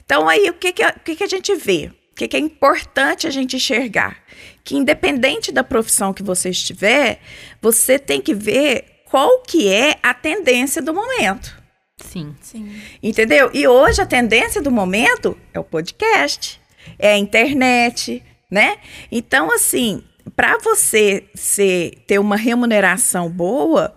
Então, 0.05 0.29
aí, 0.29 0.51
o 0.51 0.55
que, 0.55 0.73
que, 0.73 0.85
o 0.85 1.01
que, 1.05 1.15
que 1.15 1.25
a 1.25 1.29
gente 1.29 1.55
vê? 1.55 1.93
O 2.11 2.15
que, 2.17 2.27
que 2.27 2.37
é 2.37 2.41
importante 2.41 3.29
a 3.29 3.31
gente 3.31 3.55
enxergar? 3.55 4.19
Que 4.65 4.77
independente 4.77 5.53
da 5.53 5.63
profissão 5.63 6.13
que 6.13 6.25
você 6.25 6.51
estiver, 6.51 7.21
você 7.63 8.01
tem 8.01 8.21
que 8.21 8.35
ver 8.35 9.03
qual 9.05 9.43
que 9.43 9.69
é 9.69 9.97
a 10.03 10.13
tendência 10.13 10.83
do 10.83 10.93
momento. 10.93 11.60
Sim. 12.05 12.35
Sim. 12.41 12.81
Entendeu? 13.03 13.51
E 13.53 13.67
hoje 13.67 14.01
a 14.01 14.07
tendência 14.07 14.61
do 14.61 14.71
momento 14.71 15.37
é 15.53 15.61
o 15.61 15.65
podcast, 15.65 16.61
é 16.99 17.13
a 17.13 17.19
internet, 17.19 18.23
né? 18.51 18.79
Então, 19.11 19.53
assim, 19.53 20.03
para 20.35 20.59
você 20.59 21.25
ser, 21.35 22.03
ter 22.07 22.19
uma 22.19 22.37
remuneração 22.37 23.29
boa, 23.29 23.97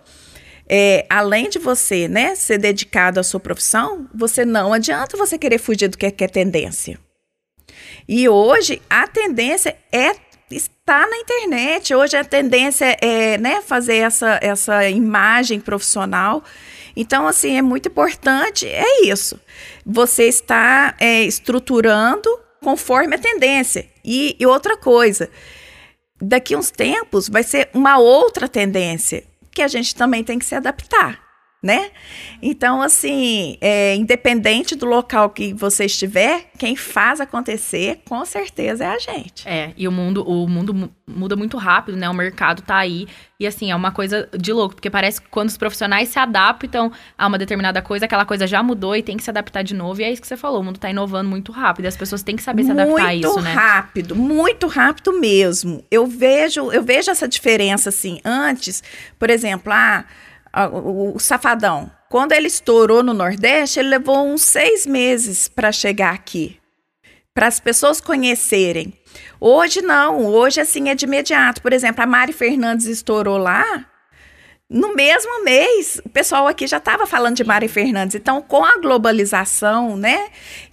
é, 0.68 1.06
além 1.08 1.48
de 1.48 1.58
você, 1.58 2.08
né, 2.08 2.34
ser 2.34 2.58
dedicado 2.58 3.20
à 3.20 3.22
sua 3.22 3.40
profissão, 3.40 4.08
você 4.14 4.44
não 4.44 4.72
adianta 4.72 5.16
você 5.16 5.38
querer 5.38 5.58
fugir 5.58 5.88
do 5.88 5.98
que 5.98 6.06
é, 6.06 6.10
que 6.10 6.24
é 6.24 6.28
tendência. 6.28 6.98
E 8.08 8.28
hoje 8.28 8.80
a 8.88 9.06
tendência 9.06 9.76
é 9.92 10.14
está 10.50 11.06
na 11.06 11.16
internet. 11.16 11.94
Hoje 11.94 12.16
a 12.16 12.24
tendência 12.24 12.96
é, 13.00 13.38
né, 13.38 13.62
fazer 13.62 13.96
essa, 13.96 14.38
essa 14.42 14.88
imagem 14.88 15.58
profissional. 15.60 16.42
Então, 16.96 17.26
assim, 17.26 17.56
é 17.56 17.62
muito 17.62 17.88
importante, 17.88 18.66
é 18.66 19.04
isso. 19.04 19.40
Você 19.84 20.24
está 20.24 20.94
é, 20.98 21.22
estruturando 21.22 22.28
conforme 22.62 23.16
a 23.16 23.18
tendência. 23.18 23.86
E, 24.04 24.36
e 24.38 24.46
outra 24.46 24.76
coisa, 24.76 25.28
daqui 26.20 26.56
uns 26.56 26.70
tempos 26.70 27.28
vai 27.28 27.42
ser 27.42 27.68
uma 27.74 27.98
outra 27.98 28.48
tendência 28.48 29.24
que 29.50 29.62
a 29.62 29.68
gente 29.68 29.94
também 29.94 30.24
tem 30.24 30.38
que 30.38 30.44
se 30.44 30.54
adaptar, 30.54 31.20
né? 31.64 31.90
Então, 32.42 32.82
assim, 32.82 33.56
é, 33.58 33.94
independente 33.94 34.76
do 34.76 34.84
local 34.84 35.30
que 35.30 35.54
você 35.54 35.86
estiver, 35.86 36.44
quem 36.58 36.76
faz 36.76 37.22
acontecer, 37.22 38.02
com 38.06 38.22
certeza 38.26 38.84
é 38.84 38.88
a 38.88 38.98
gente. 38.98 39.48
É, 39.48 39.72
e 39.74 39.88
o 39.88 39.92
mundo, 39.92 40.22
o 40.28 40.46
mundo 40.46 40.74
mu- 40.74 40.90
muda 41.06 41.34
muito 41.36 41.56
rápido, 41.56 41.96
né? 41.96 42.06
O 42.10 42.12
mercado 42.12 42.60
tá 42.60 42.76
aí. 42.76 43.08
E 43.40 43.46
assim, 43.46 43.70
é 43.70 43.76
uma 43.76 43.90
coisa 43.90 44.28
de 44.38 44.52
louco, 44.52 44.74
porque 44.74 44.90
parece 44.90 45.22
que 45.22 45.28
quando 45.30 45.48
os 45.48 45.56
profissionais 45.56 46.10
se 46.10 46.18
adaptam 46.18 46.92
a 47.16 47.26
uma 47.26 47.38
determinada 47.38 47.80
coisa, 47.80 48.04
aquela 48.04 48.26
coisa 48.26 48.46
já 48.46 48.62
mudou 48.62 48.94
e 48.94 49.02
tem 49.02 49.16
que 49.16 49.22
se 49.24 49.30
adaptar 49.30 49.62
de 49.64 49.74
novo. 49.74 50.02
E 50.02 50.04
é 50.04 50.12
isso 50.12 50.20
que 50.20 50.28
você 50.28 50.36
falou, 50.36 50.60
o 50.60 50.64
mundo 50.64 50.78
tá 50.78 50.90
inovando 50.90 51.30
muito 51.30 51.50
rápido. 51.50 51.86
E 51.86 51.88
as 51.88 51.96
pessoas 51.96 52.22
têm 52.22 52.36
que 52.36 52.42
saber 52.42 52.64
se 52.64 52.72
adaptar 52.72 53.06
a 53.06 53.14
isso, 53.14 53.40
né? 53.40 53.54
rápido, 53.54 54.14
muito 54.14 54.66
rápido 54.66 55.18
mesmo. 55.18 55.82
Eu 55.90 56.06
vejo, 56.06 56.70
eu 56.72 56.82
vejo 56.82 57.10
essa 57.10 57.26
diferença 57.26 57.88
assim. 57.88 58.20
Antes, 58.22 58.82
por 59.18 59.30
exemplo, 59.30 59.72
ah, 59.72 60.04
o, 60.72 61.18
Safadão, 61.18 61.90
quando 62.08 62.32
ele 62.32 62.46
estourou 62.46 63.02
no 63.02 63.12
Nordeste, 63.12 63.80
ele 63.80 63.88
levou 63.88 64.24
uns 64.26 64.42
seis 64.42 64.86
meses 64.86 65.48
para 65.48 65.72
chegar 65.72 66.14
aqui, 66.14 66.60
para 67.34 67.46
as 67.46 67.58
pessoas 67.58 68.00
conhecerem. 68.00 68.92
Hoje 69.40 69.82
não, 69.82 70.24
hoje 70.26 70.60
assim 70.60 70.88
é 70.88 70.94
de 70.94 71.04
imediato. 71.04 71.60
Por 71.60 71.72
exemplo, 71.72 72.02
a 72.02 72.06
Mari 72.06 72.32
Fernandes 72.32 72.86
estourou 72.86 73.36
lá. 73.36 73.86
No 74.70 74.94
mesmo 74.94 75.44
mês, 75.44 76.00
o 76.04 76.08
pessoal 76.08 76.46
aqui 76.46 76.66
já 76.66 76.78
estava 76.78 77.06
falando 77.06 77.36
de 77.36 77.44
Mari 77.44 77.68
Fernandes. 77.68 78.14
Então, 78.14 78.40
com 78.40 78.64
a 78.64 78.78
globalização, 78.78 79.96
né? 79.96 80.30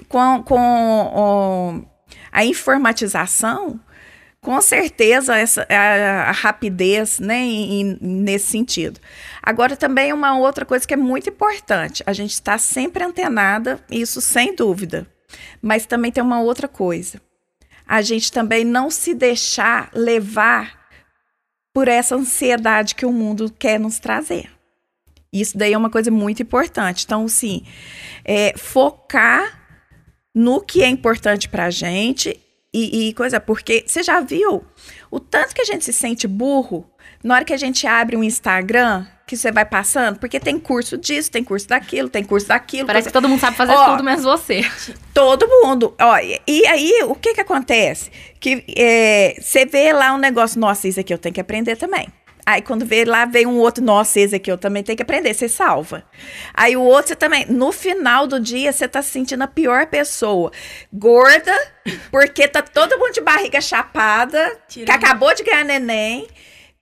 Com, 0.08 0.44
com 0.44 1.86
a 2.32 2.46
informatização, 2.46 3.80
com 4.42 4.60
certeza 4.60 5.38
essa 5.38 5.66
a, 5.70 6.30
a 6.30 6.32
rapidez, 6.32 7.20
né, 7.20 7.40
em, 7.40 7.98
nesse 8.02 8.48
sentido. 8.48 9.00
Agora 9.42 9.78
também 9.78 10.12
uma 10.12 10.38
outra 10.38 10.66
coisa 10.66 10.86
que 10.86 10.94
é 10.94 10.98
muito 10.98 11.30
importante, 11.30 12.04
a 12.06 12.14
gente 12.14 12.34
está 12.34 12.58
sempre 12.58 13.04
antenada, 13.04 13.80
isso 13.90 14.20
sem 14.20 14.56
dúvida. 14.56 15.08
Mas 15.62 15.86
também 15.86 16.12
tem 16.12 16.24
uma 16.24 16.42
outra 16.42 16.68
coisa. 16.68 17.22
A 17.88 18.02
gente 18.02 18.32
também 18.32 18.66
não 18.66 18.90
se 18.90 19.14
deixar 19.14 19.90
levar 19.94 20.82
por 21.74 21.88
essa 21.88 22.16
ansiedade 22.16 22.96
que 22.96 23.06
o 23.06 23.14
mundo 23.14 23.54
quer 23.58 23.80
nos 23.80 24.00
trazer. 24.00 24.50
Isso 25.32 25.58
daí 25.58 25.72
é 25.72 25.78
uma 25.78 25.90
coisa 25.90 26.12
muito 26.12 26.42
importante. 26.42 27.06
Então, 27.06 27.28
sim, 27.28 27.64
é, 28.26 28.54
focar 28.58 29.62
no 30.36 30.60
que 30.60 30.84
é 30.84 30.88
importante 30.88 31.48
para 31.48 31.66
a 31.66 31.70
gente 31.70 32.38
e, 32.74 33.10
e, 33.10 33.14
coisa, 33.14 33.40
porque 33.40 33.84
você 33.86 34.02
já 34.02 34.22
viu 34.22 34.64
o 35.10 35.20
tanto 35.20 35.54
que 35.54 35.62
a 35.62 35.66
gente 35.66 35.84
se 35.84 35.92
sente 35.92 36.28
burro 36.28 36.90
na 37.24 37.36
hora 37.36 37.46
que 37.46 37.54
a 37.54 37.58
gente 37.58 37.86
abre 37.86 38.16
um 38.16 38.24
Instagram 38.24 39.06
que 39.28 39.38
você 39.38 39.52
vai 39.52 39.66
passando, 39.66 40.20
porque 40.20 40.40
tem 40.40 40.60
curso 40.60 40.98
disso, 40.98 41.32
tem 41.32 41.44
curso 41.44 41.68
daquilo, 41.68 42.10
tem 42.10 42.24
curso 42.24 42.48
daquilo. 42.48 42.88
Parece 42.88 43.08
que 43.08 43.14
todo 43.14 43.30
mundo 43.30 43.40
sabe 43.40 43.56
fazer 43.56 43.72
ó, 43.72 43.92
tudo, 43.92 44.04
menos 44.04 44.24
você. 44.24 44.62
Todo 45.14 45.48
mundo. 45.48 45.96
Ó, 46.00 46.18
e 46.48 46.66
aí, 46.66 47.04
o 47.04 47.16
que 47.16 47.34
que 47.34 47.42
acontece? 47.42 48.12
Que 48.40 48.64
é, 48.76 49.36
você 49.40 49.66
vê 49.66 49.94
lá 49.94 50.14
um 50.14 50.18
negócio, 50.18 50.60
nossa, 50.60 50.88
isso 50.88 51.00
aqui 51.00 51.14
eu 51.14 51.18
tenho 51.18 51.34
que 51.34 51.40
aprender 51.40 51.78
também. 51.78 52.08
Aí 52.46 52.62
quando 52.62 52.86
vê 52.86 53.06
lá, 53.06 53.26
vem 53.26 53.46
um 53.46 53.58
outro, 53.58 53.84
nossa, 53.84 54.20
esse 54.20 54.36
aqui 54.36 54.52
eu 54.52 54.58
também 54.58 54.84
tenho 54.84 54.96
que 54.96 55.04
aprender, 55.04 55.34
você 55.34 55.48
salva. 55.48 56.04
Aí 56.54 56.76
o 56.76 56.82
outro 56.82 57.10
você 57.10 57.16
também, 57.16 57.46
no 57.48 57.72
final 57.72 58.28
do 58.28 58.40
dia, 58.40 58.72
você 58.72 58.88
tá 58.88 59.02
se 59.02 59.10
sentindo 59.10 59.44
a 59.44 59.48
pior 59.48 59.86
pessoa. 59.88 60.52
Gorda, 60.92 61.54
porque 62.12 62.48
tá 62.48 62.62
todo 62.62 62.98
mundo 62.98 63.14
de 63.14 63.22
barriga 63.22 63.62
chapada, 63.62 64.58
Tirando. 64.68 64.88
que 64.88 64.92
acabou 64.92 65.34
de 65.34 65.44
ganhar 65.44 65.66
neném. 65.66 66.28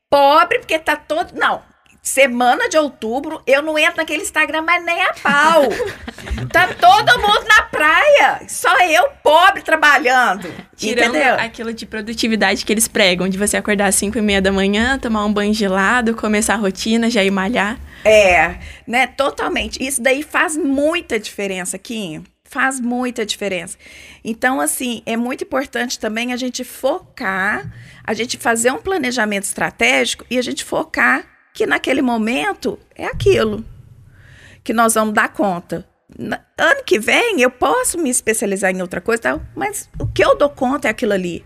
Pobre, 0.10 0.60
porque 0.60 0.80
tá 0.80 0.96
todo. 0.96 1.34
Não, 1.38 1.62
semana 2.02 2.70
de 2.70 2.78
outubro, 2.78 3.42
eu 3.46 3.62
não 3.62 3.78
entro 3.78 3.98
naquele 3.98 4.24
Instagram 4.24 4.62
mais 4.62 4.84
nem 4.84 5.02
a 5.02 5.14
pau. 5.14 5.64
tá 6.52 6.68
todo 6.74 7.20
mundo 7.20 7.46
na 7.48 7.64
praia. 7.64 8.42
Só 8.48 8.76
eu, 8.86 9.10
pobre, 9.24 9.62
trabalhando. 9.62 10.52
Tirando 10.76 11.16
entendeu? 11.16 11.36
aquilo 11.36 11.74
de 11.74 11.86
produtividade 11.86 12.66
que 12.66 12.74
eles 12.74 12.88
pregam, 12.88 13.28
de 13.28 13.38
você 13.38 13.58
acordar 13.58 13.88
às 13.88 13.96
5 13.96 14.18
e 14.18 14.22
meia 14.22 14.42
da 14.42 14.52
manhã, 14.52 14.98
tomar 14.98 15.26
um 15.26 15.34
banho 15.34 15.54
gelado, 15.54 16.16
começar 16.16 16.56
a 16.56 16.58
rotina, 16.58 17.10
já 17.10 17.24
ir 17.24 17.32
malhar. 17.32 17.78
É, 18.04 18.58
né? 18.88 19.08
Totalmente. 19.08 19.86
Isso 19.86 20.02
daí 20.02 20.24
faz 20.24 20.56
muita 20.56 21.20
diferença, 21.20 21.78
Kim. 21.78 22.24
Faz 22.46 22.80
muita 22.80 23.26
diferença. 23.26 23.78
Então, 24.24 24.60
assim, 24.60 25.04
é 25.06 25.16
muito 25.16 25.44
importante 25.44 26.00
também 26.00 26.34
a 26.34 26.38
gente 26.38 26.64
focar, 26.64 27.72
a 28.04 28.14
gente 28.14 28.38
fazer 28.38 28.72
um 28.72 28.80
planejamento 28.80 29.44
estratégico 29.44 30.26
e 30.30 30.38
a 30.38 30.42
gente 30.42 30.64
focar 30.64 31.39
que 31.60 31.66
naquele 31.66 32.02
momento 32.02 32.80
é 32.96 33.06
aquilo 33.06 33.66
que 34.64 34.72
nós 34.72 34.94
vamos 34.94 35.14
dar 35.14 35.28
conta. 35.28 35.86
Ano 36.58 36.84
que 36.86 36.98
vem 36.98 37.42
eu 37.42 37.52
posso 37.52 37.98
me 37.98 38.10
especializar 38.10 38.72
em 38.72 38.82
outra 38.82 39.02
coisa, 39.02 39.46
mas 39.54 39.90
o 40.00 40.08
que 40.08 40.24
eu 40.24 40.38
dou 40.38 40.50
conta 40.50 40.88
é 40.88 40.92
aquilo 40.92 41.12
ali. 41.12 41.44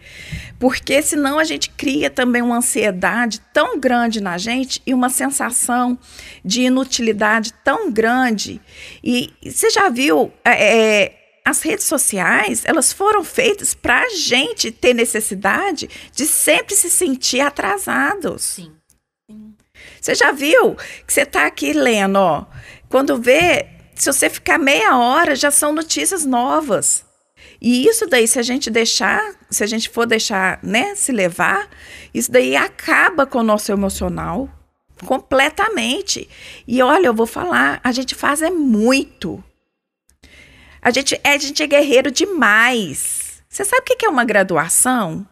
Porque 0.59 1.01
senão 1.01 1.39
a 1.39 1.43
gente 1.43 1.71
cria 1.71 2.11
também 2.11 2.43
uma 2.43 2.57
ansiedade 2.57 3.41
tão 3.51 3.79
grande 3.79 4.21
na 4.21 4.37
gente 4.37 4.83
e 4.85 4.93
uma 4.93 5.09
sensação 5.09 5.97
de 6.45 6.61
inutilidade 6.61 7.51
tão 7.63 7.91
grande. 7.91 8.61
E 9.03 9.33
você 9.43 9.71
já 9.71 9.89
viu, 9.89 10.31
é, 10.45 11.01
é 11.01 11.39
as 11.43 11.63
redes 11.63 11.85
sociais, 11.85 12.61
elas 12.65 12.93
foram 12.93 13.23
feitas 13.23 13.73
para 13.73 13.99
a 13.99 14.09
gente 14.09 14.71
ter 14.71 14.93
necessidade 14.93 15.89
de 16.13 16.27
sempre 16.27 16.75
se 16.75 16.91
sentir 16.91 17.39
atrasados. 17.39 18.43
Sim. 18.43 18.82
Você 20.03 20.15
já 20.15 20.33
viu 20.33 20.75
que 21.07 21.13
você 21.13 21.21
está 21.21 21.45
aqui 21.45 21.71
lendo, 21.71 22.17
ó. 22.17 22.45
Quando 22.89 23.21
vê, 23.21 23.67
se 23.95 24.11
você 24.11 24.29
ficar 24.29 24.57
meia 24.57 24.97
hora, 24.97 25.33
já 25.33 25.49
são 25.49 25.71
notícias 25.71 26.25
novas. 26.25 27.05
E 27.61 27.87
isso 27.87 28.05
daí, 28.05 28.27
se 28.27 28.37
a 28.37 28.41
gente 28.41 28.69
deixar, 28.69 29.21
se 29.49 29.63
a 29.63 29.65
gente 29.65 29.87
for 29.87 30.05
deixar, 30.05 30.59
né, 30.61 30.93
se 30.93 31.13
levar, 31.13 31.69
isso 32.13 32.29
daí 32.29 32.53
acaba 32.53 33.25
com 33.25 33.39
o 33.39 33.43
nosso 33.43 33.71
emocional 33.71 34.49
completamente. 35.05 36.27
E 36.67 36.81
olha, 36.81 37.07
eu 37.07 37.13
vou 37.13 37.25
falar, 37.25 37.79
a 37.81 37.93
gente 37.93 38.13
faz 38.13 38.41
é 38.41 38.49
muito. 38.49 39.41
A 40.81 40.91
gente, 40.91 41.17
é, 41.23 41.35
a 41.35 41.37
gente 41.37 41.63
é 41.63 41.67
guerreiro 41.67 42.11
demais. 42.11 43.41
Você 43.47 43.63
sabe 43.63 43.83
o 43.83 43.97
que 43.97 44.05
é 44.05 44.09
uma 44.09 44.25
graduação? 44.25 45.25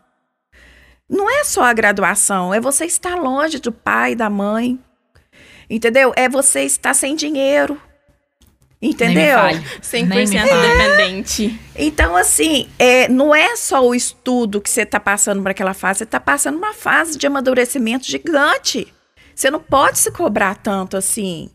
Não 1.12 1.30
é 1.30 1.44
só 1.44 1.64
a 1.64 1.74
graduação, 1.74 2.54
é 2.54 2.62
você 2.62 2.86
estar 2.86 3.16
longe 3.16 3.60
do 3.60 3.70
pai, 3.70 4.16
da 4.16 4.30
mãe. 4.30 4.80
Entendeu? 5.70 6.14
É 6.16 6.30
você 6.30 6.62
estar 6.62 6.94
sem 6.94 7.18
dinheiro. 7.18 7.78
Entendeu? 8.82 9.38
100% 9.82 10.08
dependente. 10.08 11.60
Então, 11.76 12.16
assim, 12.16 12.70
é, 12.80 13.10
não 13.10 13.36
é 13.36 13.58
só 13.58 13.86
o 13.86 13.94
estudo 13.94 14.62
que 14.62 14.70
você 14.70 14.84
está 14.84 15.02
passando 15.02 15.44
para 15.44 15.52
aquela 15.52 15.74
fase, 15.74 16.00
você 16.00 16.04
está 16.06 16.20
passando 16.20 16.58
uma 16.58 16.74
fase 16.74 17.18
de 17.18 17.28
amadurecimento 17.28 18.06
gigante. 18.08 18.92
Você 19.36 19.52
não 19.52 19.60
pode 19.60 20.00
se 20.00 20.12
cobrar 20.12 20.56
tanto 20.56 20.96
assim. 20.96 21.50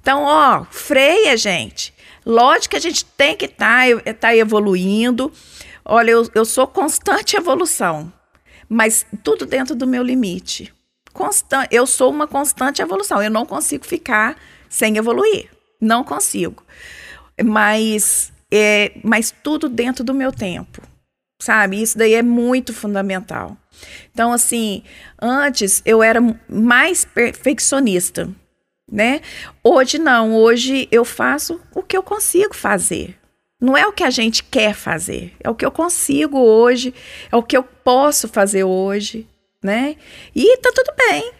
Então, 0.00 0.22
ó, 0.22 0.64
freia, 0.70 1.36
gente. 1.36 1.92
Lógico 2.24 2.70
que 2.70 2.76
a 2.76 2.80
gente 2.80 3.04
tem 3.04 3.36
que 3.36 3.44
estar 3.44 3.88
tá, 4.02 4.14
tá 4.14 4.36
evoluindo. 4.36 5.30
Olha, 5.84 6.12
eu, 6.12 6.28
eu 6.34 6.46
sou 6.46 6.66
constante 6.66 7.36
evolução 7.36 8.10
mas 8.68 9.06
tudo 9.22 9.46
dentro 9.46 9.74
do 9.74 9.86
meu 9.86 10.02
limite. 10.02 10.72
Constan 11.12 11.66
eu 11.70 11.86
sou 11.86 12.10
uma 12.10 12.26
constante 12.26 12.82
evolução, 12.82 13.22
eu 13.22 13.30
não 13.30 13.46
consigo 13.46 13.86
ficar 13.86 14.36
sem 14.68 14.96
evoluir, 14.96 15.48
não 15.80 16.04
consigo. 16.04 16.62
Mas, 17.42 18.32
é, 18.50 18.92
mas 19.02 19.30
tudo 19.42 19.68
dentro 19.68 20.04
do 20.04 20.12
meu 20.12 20.30
tempo, 20.30 20.82
sabe? 21.40 21.80
Isso 21.80 21.96
daí 21.96 22.14
é 22.14 22.22
muito 22.22 22.74
fundamental. 22.74 23.56
Então, 24.12 24.32
assim, 24.32 24.82
antes 25.20 25.82
eu 25.84 26.02
era 26.02 26.20
mais 26.48 27.04
perfeccionista, 27.04 28.28
né? 28.90 29.20
Hoje 29.62 29.98
não, 29.98 30.34
hoje 30.34 30.88
eu 30.90 31.04
faço 31.04 31.60
o 31.74 31.82
que 31.82 31.96
eu 31.96 32.02
consigo 32.02 32.54
fazer. 32.54 33.18
Não 33.60 33.76
é 33.76 33.86
o 33.86 33.92
que 33.92 34.04
a 34.04 34.10
gente 34.10 34.44
quer 34.44 34.74
fazer, 34.74 35.34
é 35.42 35.48
o 35.48 35.54
que 35.54 35.64
eu 35.64 35.70
consigo 35.70 36.38
hoje, 36.38 36.92
é 37.32 37.36
o 37.36 37.42
que 37.42 37.56
eu 37.56 37.62
posso 37.62 38.28
fazer 38.28 38.64
hoje, 38.64 39.26
né? 39.62 39.96
E 40.34 40.58
tá 40.58 40.70
tudo 40.74 40.92
bem. 40.96 41.32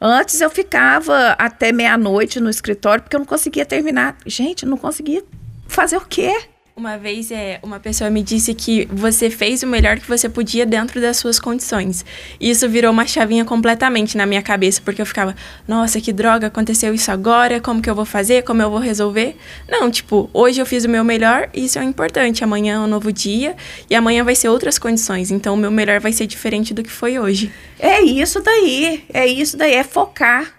Antes 0.00 0.40
eu 0.40 0.50
ficava 0.50 1.30
até 1.38 1.72
meia-noite 1.72 2.40
no 2.40 2.50
escritório 2.50 3.02
porque 3.02 3.16
eu 3.16 3.20
não 3.20 3.26
conseguia 3.26 3.66
terminar. 3.66 4.16
Gente, 4.26 4.66
não 4.66 4.76
conseguia 4.76 5.22
fazer 5.66 5.96
o 5.96 6.06
quê? 6.06 6.48
Uma 6.78 6.98
vez 6.98 7.30
é, 7.30 7.58
uma 7.62 7.80
pessoa 7.80 8.10
me 8.10 8.22
disse 8.22 8.52
que 8.52 8.86
você 8.92 9.30
fez 9.30 9.62
o 9.62 9.66
melhor 9.66 9.98
que 9.98 10.06
você 10.06 10.28
podia 10.28 10.66
dentro 10.66 11.00
das 11.00 11.16
suas 11.16 11.40
condições. 11.40 12.04
E 12.38 12.50
isso 12.50 12.68
virou 12.68 12.92
uma 12.92 13.06
chavinha 13.06 13.46
completamente 13.46 14.14
na 14.14 14.26
minha 14.26 14.42
cabeça, 14.42 14.82
porque 14.84 15.00
eu 15.00 15.06
ficava, 15.06 15.34
nossa, 15.66 16.02
que 16.02 16.12
droga, 16.12 16.48
aconteceu 16.48 16.92
isso 16.92 17.10
agora, 17.10 17.62
como 17.62 17.80
que 17.80 17.88
eu 17.88 17.94
vou 17.94 18.04
fazer, 18.04 18.44
como 18.44 18.60
eu 18.60 18.68
vou 18.68 18.78
resolver? 18.78 19.38
Não, 19.66 19.90
tipo, 19.90 20.28
hoje 20.34 20.60
eu 20.60 20.66
fiz 20.66 20.84
o 20.84 20.88
meu 20.88 21.02
melhor 21.02 21.48
isso 21.54 21.78
é 21.78 21.82
importante. 21.82 22.44
Amanhã 22.44 22.74
é 22.74 22.78
um 22.78 22.86
novo 22.86 23.10
dia 23.10 23.56
e 23.88 23.94
amanhã 23.94 24.22
vai 24.22 24.34
ser 24.34 24.50
outras 24.50 24.78
condições. 24.78 25.30
Então 25.30 25.54
o 25.54 25.56
meu 25.56 25.70
melhor 25.70 25.98
vai 25.98 26.12
ser 26.12 26.26
diferente 26.26 26.74
do 26.74 26.82
que 26.82 26.90
foi 26.90 27.18
hoje. 27.18 27.50
É 27.78 28.02
isso 28.02 28.42
daí, 28.42 29.02
é 29.14 29.26
isso 29.26 29.56
daí, 29.56 29.72
é 29.72 29.82
focar. 29.82 30.52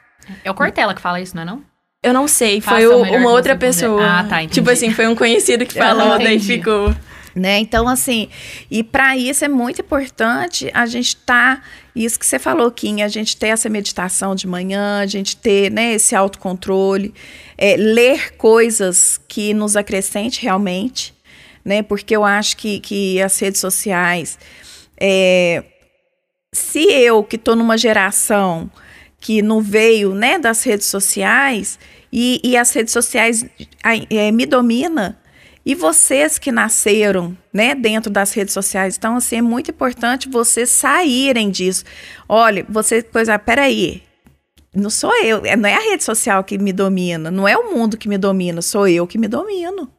É 0.43 0.49
o 0.49 0.55
Cortella 0.55 0.95
que 0.95 1.01
fala 1.01 1.21
isso, 1.21 1.35
não 1.35 1.43
é 1.43 1.45
não? 1.45 1.76
Eu 2.03 2.13
não 2.13 2.27
sei, 2.27 2.61
Faça 2.61 2.77
foi 2.77 2.87
o, 2.87 3.01
uma 3.01 3.31
outra 3.31 3.55
pessoa. 3.55 4.05
Ah, 4.05 4.23
tá, 4.23 4.43
entendi. 4.43 4.55
Tipo 4.55 4.69
assim, 4.69 4.91
foi 4.91 5.07
um 5.07 5.15
conhecido 5.15 5.65
que 5.65 5.73
falou, 5.77 6.17
daí 6.17 6.39
ficou. 6.39 6.95
Né? 7.35 7.59
Então, 7.59 7.87
assim, 7.87 8.29
e 8.69 8.83
para 8.83 9.15
isso 9.15 9.45
é 9.45 9.47
muito 9.47 9.81
importante 9.81 10.71
a 10.73 10.87
gente 10.87 11.09
estar, 11.09 11.57
tá, 11.57 11.63
isso 11.95 12.17
que 12.17 12.25
você 12.25 12.39
falou, 12.39 12.71
Kim, 12.71 13.03
a 13.03 13.07
gente 13.07 13.37
ter 13.37 13.49
essa 13.49 13.69
meditação 13.69 14.33
de 14.33 14.47
manhã, 14.47 15.01
a 15.01 15.05
gente 15.05 15.37
ter 15.37 15.71
né, 15.71 15.93
esse 15.93 16.15
autocontrole, 16.15 17.13
é, 17.55 17.75
ler 17.77 18.35
coisas 18.37 19.19
que 19.27 19.53
nos 19.53 19.75
acrescente 19.75 20.41
realmente, 20.41 21.13
né? 21.63 21.83
Porque 21.83 22.15
eu 22.15 22.23
acho 22.23 22.57
que, 22.57 22.79
que 22.79 23.21
as 23.21 23.37
redes 23.37 23.61
sociais, 23.61 24.39
é, 24.99 25.63
se 26.51 26.91
eu 26.91 27.23
que 27.23 27.35
estou 27.35 27.55
numa 27.55 27.77
geração 27.77 28.71
que 29.19 29.41
não 29.41 29.61
veio 29.61 30.13
né, 30.13 30.37
das 30.37 30.63
redes 30.63 30.87
sociais 30.87 31.79
e, 32.11 32.39
e 32.43 32.55
as 32.55 32.71
redes 32.73 32.93
sociais 32.93 33.45
é, 33.83 34.31
me 34.31 34.45
domina 34.45 35.19
e 35.65 35.75
vocês 35.75 36.39
que 36.39 36.51
nasceram 36.51 37.37
né, 37.51 37.75
dentro 37.75 38.09
das 38.09 38.31
redes 38.31 38.53
sociais. 38.53 38.95
Então, 38.95 39.17
assim, 39.17 39.37
é 39.37 39.41
muito 39.41 39.69
importante 39.69 40.29
vocês 40.29 40.69
saírem 40.69 41.49
disso. 41.49 41.83
Olha, 42.29 42.65
você, 42.69 43.03
pois, 43.03 43.27
ah, 43.27 43.37
peraí, 43.37 44.01
não 44.73 44.89
sou 44.89 45.13
eu, 45.23 45.45
é, 45.45 45.57
não 45.57 45.67
é 45.67 45.73
a 45.73 45.91
rede 45.91 46.03
social 46.03 46.43
que 46.43 46.57
me 46.57 46.71
domina, 46.71 47.29
não 47.29 47.47
é 47.47 47.57
o 47.57 47.73
mundo 47.73 47.97
que 47.97 48.07
me 48.07 48.17
domina, 48.17 48.61
sou 48.61 48.87
eu 48.87 49.05
que 49.05 49.17
me 49.17 49.27
domino. 49.27 49.91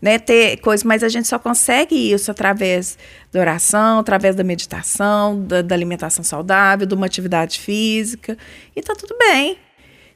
Né, 0.00 0.18
ter 0.18 0.58
coisas, 0.58 0.84
mas 0.84 1.02
a 1.02 1.08
gente 1.08 1.26
só 1.26 1.38
consegue 1.38 2.12
isso 2.12 2.30
através 2.30 2.98
da 3.32 3.40
oração, 3.40 3.98
através 3.98 4.34
da 4.36 4.44
meditação, 4.44 5.42
da, 5.42 5.62
da 5.62 5.74
alimentação 5.74 6.24
saudável, 6.24 6.86
de 6.86 6.94
uma 6.94 7.06
atividade 7.06 7.60
física, 7.60 8.36
e 8.74 8.82
tá 8.82 8.94
tudo 8.94 9.16
bem. 9.18 9.58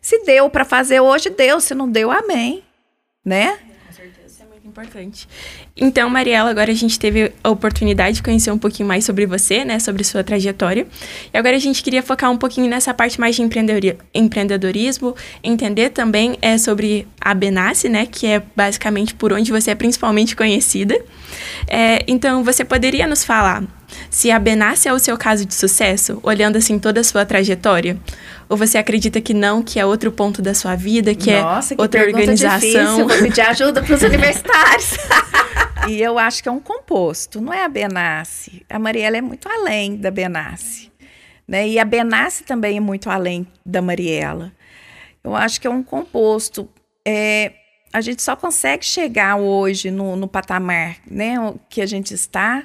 Se 0.01 0.23
deu 0.25 0.49
para 0.49 0.65
fazer 0.65 1.01
hoje, 1.01 1.31
deu, 1.31 1.61
se 1.61 1.75
não 1.75 1.91
deu, 1.91 2.11
amém, 2.11 2.63
né? 3.25 3.59
Importante. 4.65 5.29
Então, 5.77 6.11
Mariela, 6.11 6.51
agora 6.51 6.71
a 6.71 6.75
gente 6.75 6.99
teve 6.99 7.33
a 7.43 7.51
oportunidade 7.51 8.17
de 8.17 8.23
conhecer 8.23 8.51
um 8.51 8.59
pouquinho 8.59 8.89
mais 8.89 9.05
sobre 9.05 9.27
você, 9.27 9.65
né, 9.65 9.79
sobre 9.79 10.05
sua 10.05 10.23
trajetória. 10.23 10.87
E 11.33 11.39
agora 11.39 11.57
a 11.57 11.59
gente 11.59 11.83
queria 11.83 12.03
focar 12.03 12.31
um 12.31 12.37
pouquinho 12.37 12.69
nessa 12.69 12.93
parte 12.93 13.19
mais 13.19 13.37
de 13.37 13.43
empreendedorismo, 14.15 15.17
entender 15.43 15.91
também 15.91 16.37
é 16.43 16.59
sobre 16.59 17.07
a 17.21 17.33
Benassi, 17.33 17.89
né, 17.89 18.07
que 18.07 18.27
é 18.27 18.43
basicamente 18.55 19.15
por 19.15 19.33
onde 19.33 19.51
você 19.51 19.71
é 19.71 19.75
principalmente 19.75 20.37
conhecida. 20.37 21.01
É, 21.67 22.05
então, 22.07 22.45
você 22.45 22.65
poderia 22.65 23.07
nos 23.07 23.25
falar 23.25 23.65
se 24.09 24.31
a 24.31 24.39
Benassi 24.39 24.89
é 24.89 24.93
o 24.93 24.99
seu 24.99 25.17
caso 25.17 25.45
de 25.45 25.55
sucesso, 25.55 26.21
olhando 26.23 26.57
assim 26.57 26.79
toda 26.79 27.01
a 27.01 27.05
sua 27.05 27.25
trajetória? 27.25 27.99
Ou 28.51 28.57
você 28.57 28.79
acredita 28.79 29.21
que 29.21 29.33
não, 29.33 29.63
que 29.63 29.79
é 29.79 29.87
outro 29.87 30.11
ponto 30.11 30.43
da 30.43 30.53
sua 30.55 30.75
vida, 30.75 31.15
que 31.15 31.31
é 31.31 31.41
Nossa, 31.41 31.73
é 31.73 31.77
que 31.77 31.81
outra 31.81 32.05
organização? 32.05 32.59
Difícil. 32.59 33.09
Vou 33.09 33.19
pedir 33.21 33.43
ajuda 33.43 33.81
para 33.81 33.95
os 33.95 34.03
universitários. 34.03 34.97
e 35.89 36.03
eu 36.03 36.19
acho 36.19 36.43
que 36.43 36.49
é 36.49 36.53
um 36.53 36.59
composto, 36.59 37.41
não 37.41 37.55
é 37.55 37.63
a 37.63 37.69
Benassi. 37.69 38.67
A 38.69 38.77
Mariela 38.77 39.17
é 39.17 39.21
muito 39.21 39.49
além 39.49 39.97
da 39.97 40.11
Benassi. 40.11 40.91
Né? 41.47 41.69
E 41.69 41.79
a 41.79 41.85
Benassi 41.85 42.43
também 42.43 42.77
é 42.77 42.81
muito 42.81 43.09
além 43.09 43.47
da 43.65 43.81
Mariela. 43.81 44.51
Eu 45.23 45.37
acho 45.37 45.61
que 45.61 45.69
é 45.69 45.71
um 45.71 45.85
composto. 45.85 46.69
É, 47.07 47.53
a 47.93 48.01
gente 48.01 48.21
só 48.21 48.35
consegue 48.35 48.85
chegar 48.85 49.37
hoje 49.37 49.93
no, 49.93 50.17
no 50.17 50.27
patamar 50.27 50.97
né, 51.09 51.37
que 51.69 51.81
a 51.81 51.87
gente 51.87 52.15
está, 52.15 52.65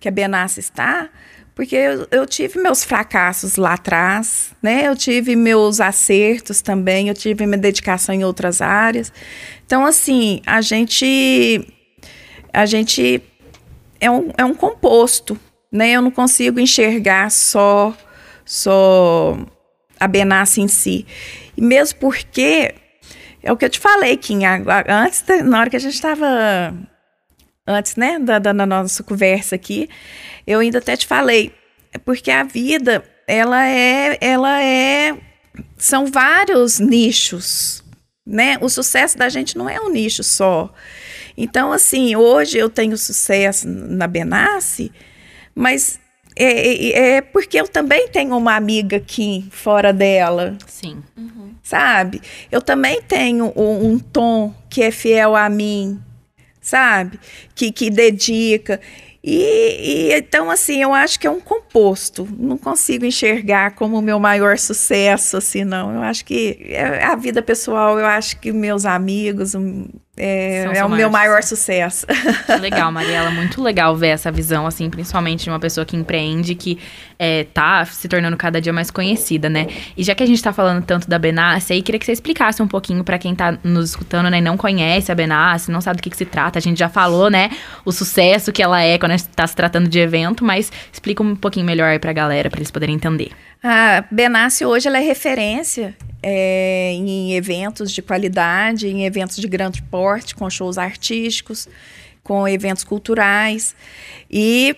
que 0.00 0.08
a 0.08 0.10
Benassi 0.10 0.60
está, 0.60 1.10
porque 1.56 1.74
eu, 1.74 2.06
eu, 2.10 2.26
tive 2.26 2.60
meus 2.60 2.84
fracassos 2.84 3.56
lá 3.56 3.72
atrás, 3.72 4.52
né? 4.62 4.86
Eu 4.86 4.94
tive 4.94 5.34
meus 5.34 5.80
acertos 5.80 6.60
também, 6.60 7.08
eu 7.08 7.14
tive 7.14 7.46
minha 7.46 7.56
dedicação 7.56 8.14
em 8.14 8.22
outras 8.22 8.60
áreas. 8.60 9.10
Então, 9.64 9.86
assim, 9.86 10.42
a 10.44 10.60
gente 10.60 11.66
a 12.52 12.66
gente 12.66 13.22
é 13.98 14.10
um, 14.10 14.30
é 14.36 14.44
um 14.44 14.52
composto, 14.52 15.40
né? 15.72 15.92
Eu 15.92 16.02
não 16.02 16.10
consigo 16.10 16.60
enxergar 16.60 17.30
só 17.30 17.96
só 18.44 19.38
a 19.98 20.06
Benassi 20.06 20.60
em 20.60 20.68
si. 20.68 21.06
E 21.56 21.62
mesmo 21.62 21.98
porque 21.98 22.74
é 23.42 23.50
o 23.50 23.56
que 23.56 23.64
eu 23.64 23.70
te 23.70 23.80
falei, 23.80 24.18
Kim, 24.18 24.40
antes, 24.86 25.24
na 25.42 25.60
hora 25.60 25.70
que 25.70 25.76
a 25.76 25.80
gente 25.80 25.94
estava 25.94 26.74
antes, 27.66 27.96
né, 27.96 28.18
da, 28.18 28.38
da, 28.38 28.52
nossa 28.52 29.02
conversa 29.02 29.56
aqui, 29.56 29.88
eu 30.46 30.60
ainda 30.60 30.78
até 30.78 30.96
te 30.96 31.06
falei, 31.06 31.52
é 31.92 31.98
porque 31.98 32.30
a 32.30 32.44
vida, 32.44 33.04
ela 33.26 33.66
é, 33.66 34.16
ela 34.20 34.62
é, 34.62 35.16
são 35.76 36.06
vários 36.06 36.78
nichos, 36.78 37.82
né? 38.24 38.58
O 38.60 38.68
sucesso 38.68 39.16
da 39.16 39.28
gente 39.28 39.56
não 39.56 39.68
é 39.68 39.80
um 39.80 39.90
nicho 39.90 40.22
só. 40.22 40.72
Então, 41.36 41.72
assim, 41.72 42.16
hoje 42.16 42.58
eu 42.58 42.68
tenho 42.68 42.96
sucesso 42.96 43.68
na 43.68 44.06
Benassi, 44.06 44.90
mas 45.54 45.98
é, 46.34 46.44
é, 46.44 46.98
é, 47.16 47.20
porque 47.20 47.58
eu 47.58 47.66
também 47.66 48.08
tenho 48.08 48.36
uma 48.36 48.54
amiga 48.54 48.98
aqui 48.98 49.46
fora 49.50 49.92
dela. 49.92 50.56
Sim. 50.66 51.02
Uhum. 51.16 51.54
Sabe? 51.62 52.20
Eu 52.50 52.60
também 52.60 53.02
tenho 53.02 53.52
um, 53.56 53.92
um 53.92 53.98
tom 53.98 54.54
que 54.68 54.82
é 54.82 54.90
fiel 54.90 55.34
a 55.34 55.48
mim 55.48 56.00
sabe? 56.66 57.20
Que, 57.54 57.70
que 57.70 57.88
dedica. 57.88 58.80
E, 59.22 60.10
e, 60.10 60.12
então, 60.14 60.50
assim, 60.50 60.82
eu 60.82 60.92
acho 60.92 61.18
que 61.18 61.26
é 61.26 61.30
um 61.30 61.40
composto. 61.40 62.28
Não 62.38 62.58
consigo 62.58 63.04
enxergar 63.04 63.74
como 63.76 63.98
o 63.98 64.02
meu 64.02 64.18
maior 64.18 64.58
sucesso, 64.58 65.36
assim, 65.36 65.64
não. 65.64 65.94
Eu 65.94 66.02
acho 66.02 66.24
que 66.24 66.58
é 66.68 67.04
a 67.04 67.14
vida 67.14 67.40
pessoal, 67.40 67.98
eu 67.98 68.06
acho 68.06 68.38
que 68.40 68.52
meus 68.52 68.84
amigos, 68.84 69.54
é, 70.18 70.78
é 70.78 70.84
o 70.84 70.88
meu 70.88 71.10
maior 71.10 71.42
sucesso. 71.42 72.06
Legal, 72.60 72.90
Mariela, 72.92 73.30
muito 73.30 73.62
legal 73.62 73.94
ver 73.94 74.08
essa 74.08 74.32
visão, 74.32 74.66
assim, 74.66 74.88
principalmente 74.88 75.44
de 75.44 75.50
uma 75.50 75.60
pessoa 75.60 75.84
que 75.84 75.94
empreende, 75.94 76.54
que 76.54 76.78
é, 77.18 77.44
tá 77.44 77.84
se 77.84 78.08
tornando 78.08 78.36
cada 78.36 78.58
dia 78.58 78.72
mais 78.72 78.90
conhecida, 78.90 79.50
né? 79.50 79.66
E 79.94 80.02
já 80.02 80.14
que 80.14 80.22
a 80.22 80.26
gente 80.26 80.42
tá 80.42 80.54
falando 80.54 80.82
tanto 80.84 81.06
da 81.08 81.18
Benassi, 81.18 81.74
aí 81.74 81.82
queria 81.82 81.98
que 81.98 82.06
você 82.06 82.12
explicasse 82.12 82.62
um 82.62 82.68
pouquinho 82.68 83.04
para 83.04 83.18
quem 83.18 83.34
tá 83.34 83.58
nos 83.62 83.90
escutando, 83.90 84.30
né, 84.30 84.38
e 84.38 84.40
não 84.40 84.56
conhece 84.56 85.12
a 85.12 85.14
Benassi, 85.14 85.70
não 85.70 85.82
sabe 85.82 85.98
do 85.98 86.02
que, 86.02 86.08
que 86.08 86.16
se 86.16 86.24
trata. 86.24 86.58
A 86.58 86.62
gente 86.62 86.78
já 86.78 86.88
falou, 86.88 87.28
né, 87.28 87.50
o 87.84 87.92
sucesso 87.92 88.52
que 88.52 88.62
ela 88.62 88.80
é 88.80 88.98
quando 88.98 89.12
a 89.12 89.16
gente 89.18 89.28
tá 89.28 89.46
se 89.46 89.54
tratando 89.54 89.86
de 89.86 89.98
evento, 89.98 90.44
mas 90.44 90.72
explica 90.90 91.22
um 91.22 91.36
pouquinho 91.36 91.66
melhor 91.66 91.90
aí 91.90 91.98
pra 91.98 92.14
galera, 92.14 92.48
para 92.48 92.58
eles 92.58 92.70
poderem 92.70 92.94
entender. 92.94 93.32
A 93.68 94.04
Benassi 94.12 94.64
hoje 94.64 94.86
ela 94.86 94.98
é 94.98 95.00
referência 95.00 95.96
é, 96.22 96.92
em 96.92 97.34
eventos 97.34 97.90
de 97.90 98.00
qualidade, 98.00 98.86
em 98.86 99.04
eventos 99.04 99.36
de 99.38 99.48
grande 99.48 99.82
porte, 99.82 100.36
com 100.36 100.48
shows 100.48 100.78
artísticos, 100.78 101.68
com 102.22 102.46
eventos 102.46 102.84
culturais. 102.84 103.74
E 104.30 104.76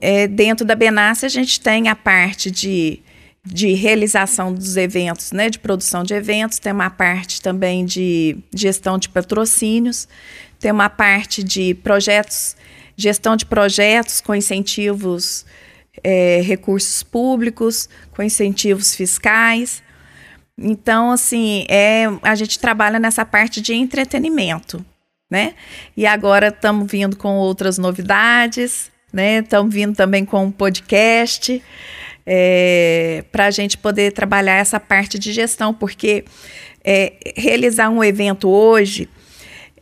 é, 0.00 0.26
dentro 0.26 0.64
da 0.64 0.74
Benassi 0.74 1.26
a 1.26 1.28
gente 1.28 1.60
tem 1.60 1.88
a 1.90 1.94
parte 1.94 2.50
de, 2.50 2.98
de 3.44 3.74
realização 3.74 4.54
dos 4.54 4.78
eventos, 4.78 5.30
né, 5.30 5.50
de 5.50 5.58
produção 5.58 6.02
de 6.02 6.14
eventos, 6.14 6.58
tem 6.58 6.72
uma 6.72 6.88
parte 6.88 7.42
também 7.42 7.84
de 7.84 8.38
gestão 8.54 8.96
de 8.96 9.10
patrocínios, 9.10 10.08
tem 10.58 10.72
uma 10.72 10.88
parte 10.88 11.44
de 11.44 11.74
projetos, 11.74 12.56
gestão 12.96 13.36
de 13.36 13.44
projetos 13.44 14.22
com 14.22 14.34
incentivos 14.34 15.44
é, 16.04 16.42
recursos 16.42 17.02
públicos, 17.02 17.88
com 18.14 18.22
incentivos 18.22 18.94
fiscais. 18.94 19.82
Então, 20.56 21.10
assim, 21.10 21.64
é, 21.68 22.04
a 22.22 22.34
gente 22.34 22.58
trabalha 22.58 23.00
nessa 23.00 23.24
parte 23.24 23.60
de 23.60 23.74
entretenimento, 23.74 24.84
né? 25.30 25.54
E 25.96 26.06
agora 26.06 26.48
estamos 26.48 26.88
vindo 26.88 27.16
com 27.16 27.36
outras 27.36 27.78
novidades, 27.78 28.92
né? 29.12 29.38
Estamos 29.38 29.74
vindo 29.74 29.96
também 29.96 30.24
com 30.24 30.44
um 30.44 30.52
podcast 30.52 31.60
é, 32.26 33.24
para 33.32 33.46
a 33.46 33.50
gente 33.50 33.76
poder 33.78 34.12
trabalhar 34.12 34.56
essa 34.56 34.78
parte 34.78 35.18
de 35.18 35.32
gestão, 35.32 35.74
porque 35.74 36.24
é, 36.84 37.14
realizar 37.36 37.88
um 37.88 38.04
evento 38.04 38.48
hoje 38.48 39.08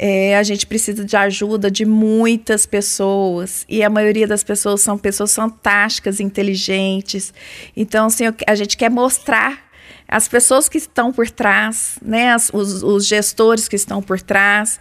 é, 0.04 0.36
a 0.36 0.42
gente 0.42 0.66
precisa 0.66 1.04
de 1.04 1.16
ajuda 1.16 1.70
de 1.70 1.84
muitas 1.84 2.66
pessoas 2.66 3.64
e 3.68 3.84
a 3.84 3.88
maioria 3.88 4.26
das 4.26 4.42
pessoas 4.42 4.80
são 4.80 4.98
pessoas 4.98 5.32
fantásticas, 5.32 6.18
inteligentes. 6.18 7.32
Então, 7.76 8.06
assim, 8.06 8.24
a 8.44 8.54
gente 8.56 8.76
quer 8.76 8.90
mostrar 8.90 9.62
as 10.08 10.26
pessoas 10.26 10.68
que 10.68 10.76
estão 10.76 11.12
por 11.12 11.30
trás, 11.30 12.00
né, 12.02 12.32
as, 12.32 12.50
os, 12.52 12.82
os, 12.82 13.06
gestores 13.06 13.68
que 13.68 13.76
estão 13.76 14.02
por 14.02 14.20
trás. 14.20 14.80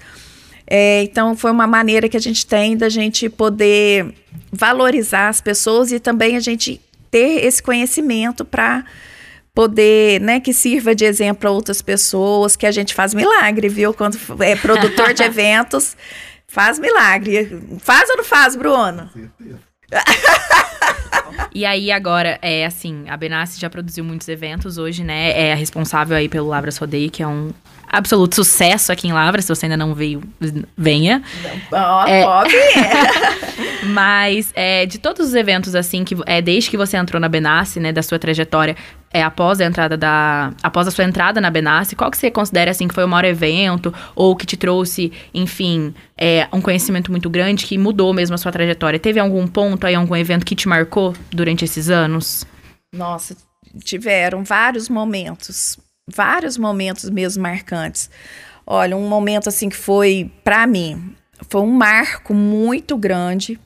É, 0.65 1.03
então, 1.03 1.37
foi 1.37 1.51
uma 1.51 1.67
maneira 1.67 2.09
que 2.09 2.17
a 2.17 2.19
gente 2.19 2.43
tem 2.43 2.75
da 2.75 2.89
gente 2.89 3.29
poder 3.29 4.15
valorizar 4.51 5.29
as 5.29 5.39
pessoas 5.39 5.91
e 5.91 5.99
também 5.99 6.35
a 6.35 6.39
gente 6.39 6.81
ter 7.11 7.45
esse 7.45 7.61
conhecimento 7.61 8.43
para 8.43 8.83
poder, 9.53 10.21
né, 10.21 10.39
que 10.39 10.53
sirva 10.53 10.95
de 10.95 11.05
exemplo 11.05 11.41
para 11.41 11.51
outras 11.51 11.81
pessoas, 11.81 12.55
que 12.55 12.65
a 12.65 12.71
gente 12.71 12.93
faz 12.93 13.13
milagre, 13.13 13.67
viu? 13.67 13.93
Quando 13.93 14.17
é 14.39 14.55
produtor 14.55 15.13
de 15.13 15.23
eventos, 15.23 15.95
faz 16.47 16.79
milagre. 16.79 17.61
Faz 17.79 18.09
ou 18.09 18.17
não 18.17 18.23
faz, 18.23 18.55
Bruno? 18.55 19.09
e 21.53 21.65
aí, 21.65 21.91
agora, 21.91 22.39
é 22.41 22.65
assim, 22.65 23.03
a 23.09 23.17
Benassi 23.17 23.59
já 23.59 23.69
produziu 23.69 24.03
muitos 24.03 24.27
eventos 24.29 24.77
hoje, 24.77 25.03
né? 25.03 25.31
É 25.31 25.51
a 25.51 25.55
responsável 25.55 26.15
aí 26.15 26.29
pelo 26.29 26.47
Lavras 26.47 26.77
Rodeio, 26.77 27.11
que 27.11 27.21
é 27.21 27.27
um 27.27 27.51
absoluto 27.91 28.35
sucesso 28.35 28.91
aqui 28.91 29.07
em 29.07 29.11
Lavras. 29.11 29.45
Se 29.45 29.49
você 29.53 29.65
ainda 29.65 29.75
não 29.75 29.93
veio, 29.93 30.23
venha. 30.77 31.21
Não, 31.69 32.07
é, 32.07 32.23
pode. 32.23 32.55
Mas 33.83 34.51
é, 34.55 34.85
de 34.85 34.97
todos 34.97 35.27
os 35.27 35.33
eventos, 35.35 35.75
assim, 35.75 36.03
que 36.03 36.15
é 36.25 36.41
desde 36.41 36.69
que 36.69 36.77
você 36.77 36.95
entrou 36.95 37.19
na 37.19 37.27
Benassi, 37.27 37.79
né, 37.79 37.91
da 37.91 38.01
sua 38.01 38.17
trajetória, 38.17 38.75
é, 39.13 39.21
após 39.21 39.59
a 39.59 39.65
entrada 39.65 39.97
da. 39.97 40.53
Após 40.63 40.87
a 40.87 40.91
sua 40.91 41.03
entrada 41.03 41.41
na 41.41 41.49
Benassi, 41.49 41.95
qual 41.95 42.09
que 42.09 42.17
você 42.17 42.31
considera 42.31 42.71
assim 42.71 42.87
que 42.87 42.93
foi 42.93 43.03
o 43.03 43.07
maior 43.07 43.25
evento? 43.25 43.93
Ou 44.15 44.35
que 44.35 44.45
te 44.45 44.55
trouxe, 44.55 45.11
enfim, 45.33 45.93
é, 46.17 46.47
um 46.53 46.61
conhecimento 46.61 47.11
muito 47.11 47.29
grande 47.29 47.65
que 47.65 47.77
mudou 47.77 48.13
mesmo 48.13 48.35
a 48.35 48.37
sua 48.37 48.51
trajetória? 48.51 48.99
Teve 48.99 49.19
algum 49.19 49.45
ponto 49.47 49.85
aí, 49.85 49.95
algum 49.95 50.15
evento 50.15 50.45
que 50.45 50.55
te 50.55 50.67
marcou 50.69 51.13
durante 51.29 51.65
esses 51.65 51.89
anos? 51.89 52.45
Nossa, 52.93 53.35
tiveram 53.83 54.43
vários 54.43 54.87
momentos 54.87 55.77
vários 56.07 56.57
momentos 56.57 57.09
mesmo 57.09 57.43
marcantes. 57.43 58.09
Olha, 58.65 58.95
um 58.95 59.07
momento 59.07 59.49
assim 59.49 59.69
que 59.69 59.75
foi 59.75 60.31
para 60.43 60.65
mim, 60.67 61.15
foi 61.49 61.61
um 61.61 61.71
marco 61.71 62.33
muito 62.33 62.95
grande. 62.97 63.59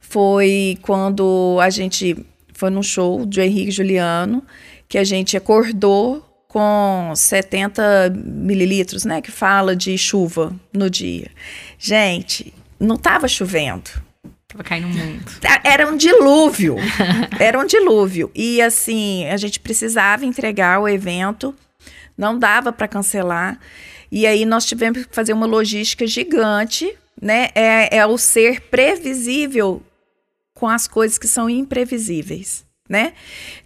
Foi 0.00 0.78
quando 0.82 1.58
a 1.60 1.70
gente 1.70 2.16
foi 2.52 2.70
num 2.70 2.82
show 2.82 3.24
de 3.24 3.40
Henrique 3.40 3.70
Juliano, 3.70 4.44
que 4.88 4.98
a 4.98 5.04
gente 5.04 5.36
acordou 5.36 6.22
com 6.46 7.12
70 7.16 8.12
mililitros, 8.14 9.04
né? 9.04 9.22
Que 9.22 9.30
fala 9.30 9.74
de 9.74 9.96
chuva 9.96 10.54
no 10.72 10.90
dia. 10.90 11.30
Gente, 11.78 12.52
não 12.78 12.96
estava 12.96 13.26
chovendo. 13.26 13.90
Tava 14.46 14.62
caindo 14.62 14.88
muito. 14.88 15.40
Era 15.64 15.90
um 15.90 15.96
dilúvio. 15.96 16.76
Era 17.40 17.58
um 17.58 17.64
dilúvio. 17.64 18.30
E 18.34 18.60
assim, 18.60 19.24
a 19.26 19.36
gente 19.38 19.58
precisava 19.58 20.26
entregar 20.26 20.78
o 20.78 20.86
evento, 20.86 21.54
não 22.22 22.38
dava 22.38 22.72
para 22.72 22.86
cancelar. 22.86 23.58
E 24.10 24.26
aí 24.26 24.46
nós 24.46 24.64
tivemos 24.64 25.04
que 25.04 25.14
fazer 25.14 25.32
uma 25.32 25.46
logística 25.46 26.06
gigante, 26.06 26.96
né? 27.20 27.48
É, 27.54 27.98
é 27.98 28.06
o 28.06 28.16
ser 28.16 28.60
previsível 28.62 29.82
com 30.54 30.68
as 30.68 30.86
coisas 30.86 31.18
que 31.18 31.26
são 31.26 31.50
imprevisíveis, 31.50 32.64
né? 32.88 33.14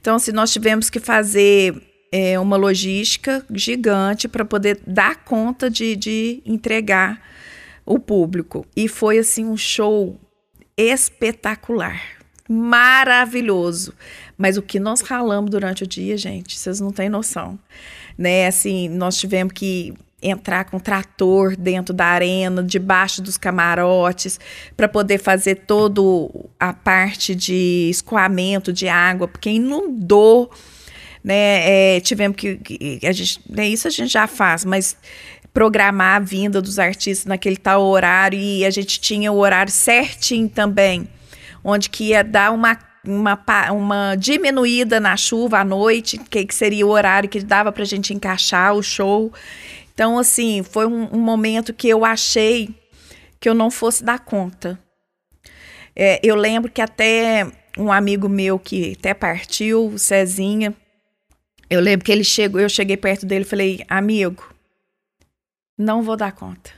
Então, 0.00 0.18
se 0.18 0.32
nós 0.32 0.50
tivemos 0.50 0.88
que 0.88 0.98
fazer 0.98 1.74
é, 2.10 2.38
uma 2.40 2.56
logística 2.56 3.44
gigante 3.50 4.26
para 4.26 4.44
poder 4.44 4.80
dar 4.86 5.16
conta 5.16 5.68
de, 5.68 5.94
de 5.94 6.42
entregar 6.46 7.20
o 7.84 7.98
público. 7.98 8.66
E 8.74 8.88
foi 8.88 9.18
assim 9.18 9.44
um 9.44 9.56
show 9.56 10.18
espetacular, 10.76 12.00
maravilhoso. 12.48 13.92
Mas 14.38 14.56
o 14.56 14.62
que 14.62 14.78
nós 14.78 15.00
ralamos 15.00 15.50
durante 15.50 15.84
o 15.84 15.86
dia, 15.86 16.16
gente, 16.16 16.58
vocês 16.58 16.80
não 16.80 16.92
têm 16.92 17.08
noção. 17.08 17.58
Né? 18.16 18.46
Assim, 18.46 18.88
nós 18.88 19.16
tivemos 19.16 19.52
que 19.52 19.94
entrar 20.22 20.64
com 20.64 20.78
trator 20.78 21.56
dentro 21.56 21.94
da 21.94 22.06
arena, 22.06 22.62
debaixo 22.62 23.20
dos 23.22 23.36
camarotes, 23.36 24.40
para 24.76 24.88
poder 24.88 25.18
fazer 25.18 25.56
todo 25.66 26.30
a 26.58 26.72
parte 26.72 27.34
de 27.34 27.88
escoamento 27.90 28.72
de 28.72 28.88
água, 28.88 29.28
porque 29.28 29.50
inundou, 29.50 30.50
né? 31.22 31.96
É, 31.96 32.00
tivemos 32.00 32.36
que, 32.36 32.56
que 32.56 33.00
a 33.06 33.12
gente, 33.12 33.40
né, 33.48 33.68
isso 33.68 33.86
a 33.86 33.90
gente 33.90 34.12
já 34.12 34.26
faz, 34.26 34.64
mas 34.64 34.96
programar 35.52 36.16
a 36.16 36.20
vinda 36.20 36.60
dos 36.60 36.78
artistas 36.78 37.24
naquele 37.26 37.56
tal 37.56 37.82
horário 37.82 38.38
e 38.38 38.64
a 38.64 38.70
gente 38.70 39.00
tinha 39.00 39.32
o 39.32 39.38
horário 39.38 39.72
certinho 39.72 40.48
também, 40.48 41.08
onde 41.64 41.90
que 41.90 42.08
ia 42.08 42.22
dar 42.22 42.52
uma 42.52 42.74
uma, 43.06 43.38
uma 43.72 44.16
diminuída 44.16 44.98
na 45.00 45.16
chuva 45.16 45.60
à 45.60 45.64
noite, 45.64 46.18
que, 46.18 46.44
que 46.44 46.54
seria 46.54 46.86
o 46.86 46.90
horário 46.90 47.28
que 47.28 47.40
dava 47.40 47.72
para 47.72 47.82
a 47.82 47.86
gente 47.86 48.12
encaixar 48.12 48.74
o 48.74 48.82
show. 48.82 49.32
Então, 49.94 50.18
assim, 50.18 50.62
foi 50.62 50.86
um, 50.86 51.08
um, 51.14 51.20
momento 51.20 51.72
que 51.72 51.88
eu 51.88 52.04
achei 52.04 52.74
que 53.40 53.48
eu 53.48 53.54
não 53.54 53.70
fosse 53.70 54.04
dar 54.04 54.18
conta. 54.18 54.78
É, 55.94 56.20
eu 56.22 56.36
lembro 56.36 56.70
que 56.70 56.82
até 56.82 57.50
um 57.78 57.90
amigo 57.90 58.28
meu 58.28 58.58
que 58.58 58.96
até 58.98 59.14
partiu, 59.14 59.86
o 59.86 59.98
Cezinha, 59.98 60.74
eu 61.68 61.80
lembro 61.80 62.04
que 62.04 62.12
ele 62.12 62.24
chegou, 62.24 62.60
eu 62.60 62.68
cheguei 62.68 62.96
perto 62.96 63.26
dele 63.26 63.44
e 63.44 63.48
falei, 63.48 63.84
amigo, 63.88 64.54
não 65.78 66.02
vou 66.02 66.16
dar 66.16 66.32
conta. 66.32 66.70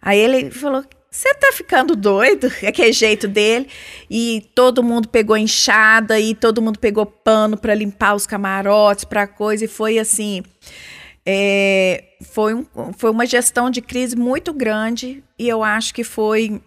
Aí 0.00 0.18
ele 0.18 0.50
falou: 0.50 0.84
Você 1.16 1.32
tá 1.32 1.50
ficando 1.50 1.96
doido? 1.96 2.52
É 2.60 2.70
que 2.70 2.82
é 2.82 2.92
jeito 2.92 3.26
dele. 3.26 3.68
E 4.10 4.46
todo 4.54 4.82
mundo 4.82 5.08
pegou 5.08 5.34
enxada 5.34 6.20
e 6.20 6.34
todo 6.34 6.60
mundo 6.60 6.78
pegou 6.78 7.06
pano 7.06 7.56
para 7.56 7.74
limpar 7.74 8.14
os 8.14 8.26
camarotes, 8.26 9.04
para 9.06 9.26
coisa. 9.26 9.64
E 9.64 9.68
foi 9.68 9.98
assim. 9.98 10.42
É, 11.24 12.04
foi, 12.20 12.52
um, 12.52 12.66
foi 12.98 13.10
uma 13.10 13.24
gestão 13.24 13.70
de 13.70 13.80
crise 13.80 14.14
muito 14.14 14.52
grande 14.52 15.24
e 15.38 15.48
eu 15.48 15.64
acho 15.64 15.94
que 15.94 16.04
foi, 16.04 16.60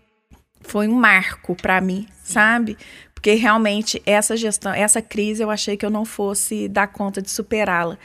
foi 0.62 0.88
um 0.88 0.95
marco 0.95 1.55
para 1.55 1.79
mim, 1.79 2.07
sabe? 2.23 2.75
Porque 3.13 3.35
realmente 3.35 4.01
essa 4.03 4.35
gestão, 4.35 4.73
essa 4.73 4.99
crise 4.99 5.43
eu 5.43 5.51
achei 5.51 5.77
que 5.77 5.85
eu 5.85 5.91
não 5.91 6.05
fosse 6.05 6.67
dar 6.67 6.88
conta 6.88 7.21
de 7.21 7.29
superá-la. 7.29 7.99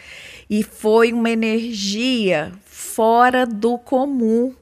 E 0.50 0.62
foi 0.62 1.10
uma 1.10 1.30
energia 1.30 2.52
fora 2.66 3.46
do 3.46 3.78
comum. 3.78 4.54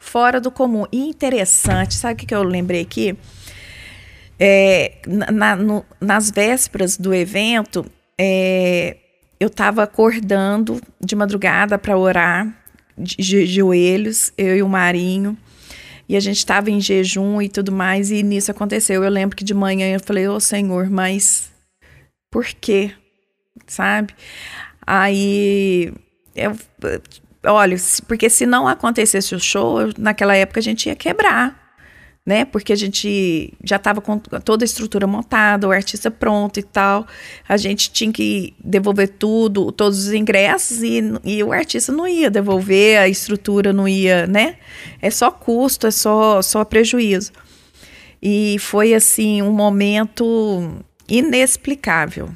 Fora 0.00 0.40
do 0.40 0.50
comum. 0.50 0.86
E 0.90 0.98
interessante, 1.06 1.94
sabe 1.94 2.14
o 2.14 2.26
que, 2.26 2.34
eu 2.34 2.42
lembrei 2.42 2.80
aqui? 2.80 3.16
É, 4.38 4.94
na, 5.06 5.54
no, 5.54 5.84
nas 6.00 6.30
vésperas 6.30 6.96
do 6.96 7.14
evento, 7.14 7.84
é, 8.18 8.96
eu 9.38 9.48
estava 9.48 9.82
acordando 9.82 10.80
de 10.98 11.14
madrugada 11.14 11.78
para 11.78 11.96
orar, 11.98 12.48
de, 12.96 13.16
de 13.16 13.46
joelhos, 13.46 14.32
eu 14.38 14.56
e 14.56 14.62
o 14.62 14.68
Marinho. 14.68 15.36
E 16.08 16.16
a 16.16 16.20
gente 16.20 16.38
estava 16.38 16.70
em 16.70 16.80
jejum 16.80 17.40
e 17.40 17.48
tudo 17.48 17.70
mais, 17.70 18.10
e 18.10 18.22
nisso 18.22 18.50
aconteceu. 18.50 19.04
Eu 19.04 19.10
lembro 19.10 19.36
que 19.36 19.44
de 19.44 19.54
manhã 19.54 19.86
eu 19.92 20.00
falei, 20.00 20.26
ô 20.26 20.34
oh, 20.34 20.40
Senhor, 20.40 20.90
mas 20.90 21.52
por 22.30 22.46
quê? 22.46 22.92
Sabe? 23.66 24.14
Aí 24.84 25.92
eu 26.34 26.56
olha, 27.44 27.76
porque 28.06 28.28
se 28.28 28.46
não 28.46 28.68
acontecesse 28.68 29.34
o 29.34 29.40
show, 29.40 29.78
naquela 29.98 30.34
época 30.36 30.60
a 30.60 30.62
gente 30.62 30.88
ia 30.88 30.96
quebrar, 30.96 31.58
né? 32.24 32.44
Porque 32.44 32.72
a 32.72 32.76
gente 32.76 33.54
já 33.64 33.76
estava 33.76 34.00
com 34.00 34.18
toda 34.18 34.64
a 34.64 34.66
estrutura 34.66 35.06
montada, 35.06 35.66
o 35.66 35.72
artista 35.72 36.10
pronto 36.10 36.60
e 36.60 36.62
tal. 36.62 37.06
A 37.48 37.56
gente 37.56 37.90
tinha 37.90 38.12
que 38.12 38.54
devolver 38.62 39.08
tudo, 39.08 39.72
todos 39.72 40.06
os 40.06 40.12
ingressos 40.12 40.82
e, 40.82 41.02
e 41.24 41.42
o 41.42 41.52
artista 41.52 41.90
não 41.92 42.06
ia 42.06 42.30
devolver, 42.30 42.98
a 42.98 43.08
estrutura 43.08 43.72
não 43.72 43.88
ia, 43.88 44.26
né? 44.26 44.56
É 45.00 45.10
só 45.10 45.30
custo, 45.30 45.86
é 45.86 45.90
só, 45.90 46.42
só 46.42 46.64
prejuízo. 46.64 47.32
E 48.22 48.56
foi 48.60 48.92
assim 48.92 49.40
um 49.40 49.50
momento 49.50 50.84
inexplicável, 51.08 52.30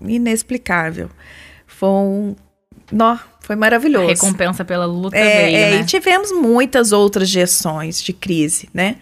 inexplicável. 0.00 1.10
Foi 1.66 1.88
um, 1.90 2.36
nó, 2.90 3.16
foi 3.40 3.56
maravilhoso. 3.56 4.06
recompensa 4.06 4.64
pela 4.64 4.86
luta 4.86 5.16
é, 5.16 5.44
veio, 5.44 5.56
é, 5.56 5.70
né? 5.70 5.80
E 5.80 5.84
tivemos 5.84 6.32
muitas 6.32 6.92
outras 6.92 7.28
gestões 7.28 8.02
de 8.02 8.12
crise, 8.12 8.68
né? 8.74 8.96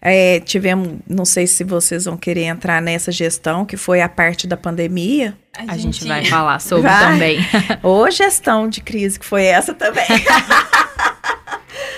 É, 0.00 0.40
tivemos, 0.40 0.98
não 1.08 1.24
sei 1.24 1.46
se 1.46 1.64
vocês 1.64 2.04
vão 2.04 2.16
querer 2.16 2.44
entrar 2.44 2.82
nessa 2.82 3.10
gestão, 3.10 3.64
que 3.64 3.76
foi 3.76 4.02
a 4.02 4.08
parte 4.08 4.46
da 4.46 4.56
pandemia. 4.56 5.34
A, 5.56 5.72
a 5.72 5.76
gente... 5.78 6.00
gente... 6.00 6.08
vai 6.08 6.24
falar 6.26 6.60
sobre 6.60 6.88
vai. 6.88 7.12
também. 7.12 7.38
Ou 7.82 8.10
gestão 8.10 8.68
de 8.68 8.82
crise, 8.82 9.18
que 9.18 9.24
foi 9.24 9.44
essa 9.44 9.72
também. 9.72 10.04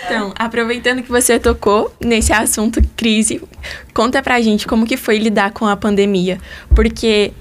Então, 0.06 0.32
aproveitando 0.38 1.02
que 1.02 1.10
você 1.10 1.36
tocou 1.38 1.92
nesse 2.00 2.32
assunto 2.32 2.80
crise, 2.96 3.42
conta 3.92 4.22
pra 4.22 4.40
gente 4.40 4.64
como 4.64 4.86
que 4.86 4.96
foi 4.96 5.18
lidar 5.18 5.50
com 5.50 5.66
a 5.66 5.76
pandemia, 5.76 6.38
porque 6.76 7.32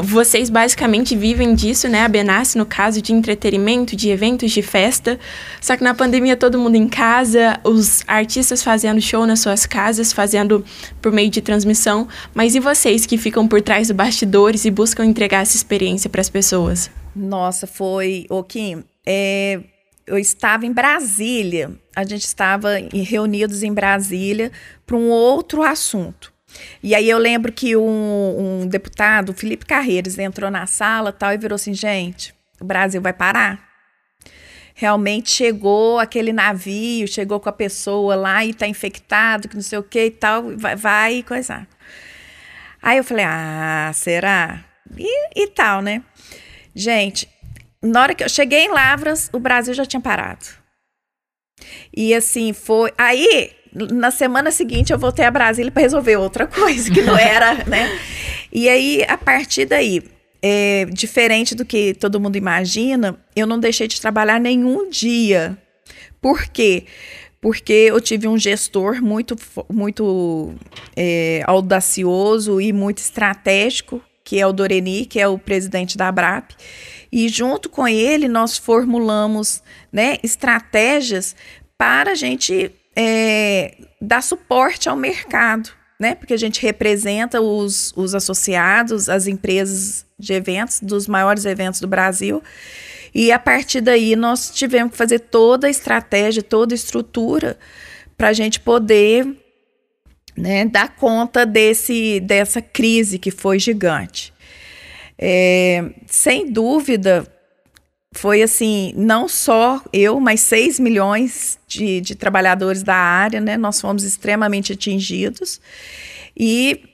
vocês 0.00 0.48
basicamente 0.48 1.14
vivem 1.14 1.54
disso, 1.54 1.86
né? 1.88 2.02
A 2.02 2.08
Benassi, 2.08 2.56
no 2.56 2.64
caso 2.64 3.02
de 3.02 3.12
entretenimento, 3.12 3.94
de 3.94 4.08
eventos, 4.08 4.50
de 4.50 4.62
festa. 4.62 5.18
Só 5.60 5.76
que 5.76 5.84
na 5.84 5.94
pandemia 5.94 6.36
todo 6.36 6.58
mundo 6.58 6.76
em 6.76 6.88
casa, 6.88 7.60
os 7.62 8.02
artistas 8.06 8.62
fazendo 8.62 9.00
show 9.00 9.26
nas 9.26 9.40
suas 9.40 9.66
casas, 9.66 10.12
fazendo 10.12 10.64
por 11.02 11.12
meio 11.12 11.28
de 11.28 11.42
transmissão. 11.42 12.08
Mas 12.34 12.54
e 12.54 12.60
vocês 12.60 13.04
que 13.04 13.18
ficam 13.18 13.46
por 13.46 13.60
trás 13.60 13.88
dos 13.88 13.96
bastidores 13.96 14.64
e 14.64 14.70
buscam 14.70 15.04
entregar 15.04 15.42
essa 15.42 15.56
experiência 15.56 16.08
para 16.08 16.22
as 16.22 16.30
pessoas? 16.30 16.90
Nossa, 17.14 17.66
foi. 17.66 18.24
Ô, 18.30 18.42
Kim, 18.42 18.84
é, 19.04 19.60
eu 20.06 20.16
estava 20.16 20.64
em 20.64 20.72
Brasília. 20.72 21.70
A 21.94 22.04
gente 22.04 22.24
estava 22.24 22.70
reunidos 22.92 23.62
em 23.62 23.72
Brasília 23.72 24.50
para 24.86 24.96
um 24.96 25.10
outro 25.10 25.62
assunto. 25.62 26.31
E 26.82 26.94
aí 26.94 27.08
eu 27.08 27.18
lembro 27.18 27.52
que 27.52 27.76
um, 27.76 28.62
um 28.62 28.66
deputado, 28.66 29.32
Felipe 29.32 29.66
Carreiros, 29.66 30.18
entrou 30.18 30.50
na 30.50 30.66
sala 30.66 31.12
tal 31.12 31.32
e 31.32 31.38
virou 31.38 31.56
assim, 31.56 31.74
gente, 31.74 32.34
o 32.60 32.64
Brasil 32.64 33.00
vai 33.00 33.12
parar. 33.12 33.72
Realmente 34.74 35.30
chegou 35.30 35.98
aquele 35.98 36.32
navio, 36.32 37.06
chegou 37.06 37.38
com 37.38 37.48
a 37.48 37.52
pessoa 37.52 38.16
lá 38.16 38.44
e 38.44 38.54
tá 38.54 38.66
infectado, 38.66 39.48
que 39.48 39.54
não 39.54 39.62
sei 39.62 39.78
o 39.78 39.82
que 39.82 40.06
e 40.06 40.10
tal, 40.10 40.56
vai, 40.56 40.74
vai 40.74 41.22
coisar. 41.22 41.68
Aí 42.82 42.98
eu 42.98 43.04
falei, 43.04 43.24
ah, 43.24 43.92
será? 43.94 44.64
E, 44.96 45.42
e 45.42 45.46
tal, 45.48 45.82
né? 45.82 46.02
Gente, 46.74 47.28
na 47.82 48.02
hora 48.02 48.14
que 48.14 48.24
eu 48.24 48.28
cheguei 48.28 48.64
em 48.64 48.72
Lavras, 48.72 49.30
o 49.32 49.38
Brasil 49.38 49.74
já 49.74 49.84
tinha 49.84 50.00
parado. 50.00 50.46
E 51.94 52.14
assim, 52.14 52.52
foi. 52.52 52.92
Aí 52.98 53.52
na 53.74 54.10
semana 54.10 54.50
seguinte 54.50 54.92
eu 54.92 54.98
voltei 54.98 55.24
a 55.24 55.30
Brasília 55.30 55.70
para 55.70 55.82
resolver 55.82 56.16
outra 56.16 56.46
coisa 56.46 56.90
que 56.90 57.02
não 57.02 57.16
era, 57.16 57.54
né? 57.66 57.90
E 58.52 58.68
aí, 58.68 59.04
a 59.08 59.16
partir 59.16 59.64
daí, 59.64 60.02
é, 60.42 60.84
diferente 60.86 61.54
do 61.54 61.64
que 61.64 61.94
todo 61.94 62.20
mundo 62.20 62.36
imagina, 62.36 63.18
eu 63.34 63.46
não 63.46 63.58
deixei 63.58 63.88
de 63.88 64.00
trabalhar 64.00 64.38
nenhum 64.38 64.90
dia. 64.90 65.56
Por 66.20 66.46
quê? 66.46 66.84
Porque 67.40 67.72
eu 67.72 68.00
tive 68.00 68.28
um 68.28 68.38
gestor 68.38 69.02
muito, 69.02 69.34
muito 69.72 70.54
é, 70.94 71.42
audacioso 71.46 72.60
e 72.60 72.72
muito 72.72 72.98
estratégico, 72.98 74.02
que 74.24 74.38
é 74.38 74.46
o 74.46 74.52
Doreni, 74.52 75.06
que 75.06 75.18
é 75.18 75.26
o 75.26 75.38
presidente 75.38 75.96
da 75.96 76.08
ABRAP. 76.08 76.52
E 77.10 77.28
junto 77.28 77.68
com 77.68 77.86
ele, 77.88 78.28
nós 78.28 78.56
formulamos 78.56 79.62
né, 79.92 80.18
estratégias 80.22 81.34
para 81.76 82.12
a 82.12 82.14
gente 82.14 82.70
é, 82.96 83.76
dar 84.00 84.22
suporte 84.22 84.88
ao 84.88 84.96
mercado. 84.96 85.70
né? 85.98 86.16
Porque 86.16 86.34
a 86.34 86.38
gente 86.38 86.60
representa 86.60 87.40
os, 87.40 87.92
os 87.96 88.12
associados, 88.14 89.08
as 89.08 89.28
empresas 89.28 90.04
de 90.18 90.32
eventos, 90.32 90.80
dos 90.80 91.06
maiores 91.06 91.44
eventos 91.44 91.80
do 91.80 91.86
Brasil. 91.86 92.42
E 93.14 93.30
a 93.30 93.38
partir 93.38 93.80
daí 93.80 94.16
nós 94.16 94.50
tivemos 94.50 94.92
que 94.92 94.98
fazer 94.98 95.20
toda 95.20 95.66
a 95.66 95.70
estratégia, 95.70 96.42
toda 96.42 96.74
a 96.74 96.76
estrutura 96.76 97.58
para 98.16 98.28
a 98.28 98.32
gente 98.32 98.58
poder 98.58 99.26
né, 100.36 100.64
dar 100.64 100.96
conta 100.96 101.44
desse, 101.44 102.20
dessa 102.20 102.62
crise 102.62 103.18
que 103.18 103.30
foi 103.30 103.58
gigante. 103.58 104.32
É, 105.18 105.90
sem 106.06 106.50
dúvida, 106.50 107.26
foi 108.12 108.42
assim, 108.42 108.92
não 108.94 109.26
só 109.26 109.82
eu, 109.92 110.20
mas 110.20 110.40
6 110.40 110.78
milhões 110.78 111.58
de, 111.66 112.00
de 112.00 112.14
trabalhadores 112.14 112.82
da 112.82 112.94
área, 112.94 113.40
né? 113.40 113.56
Nós 113.56 113.80
fomos 113.80 114.04
extremamente 114.04 114.72
atingidos. 114.72 115.60
E 116.36 116.84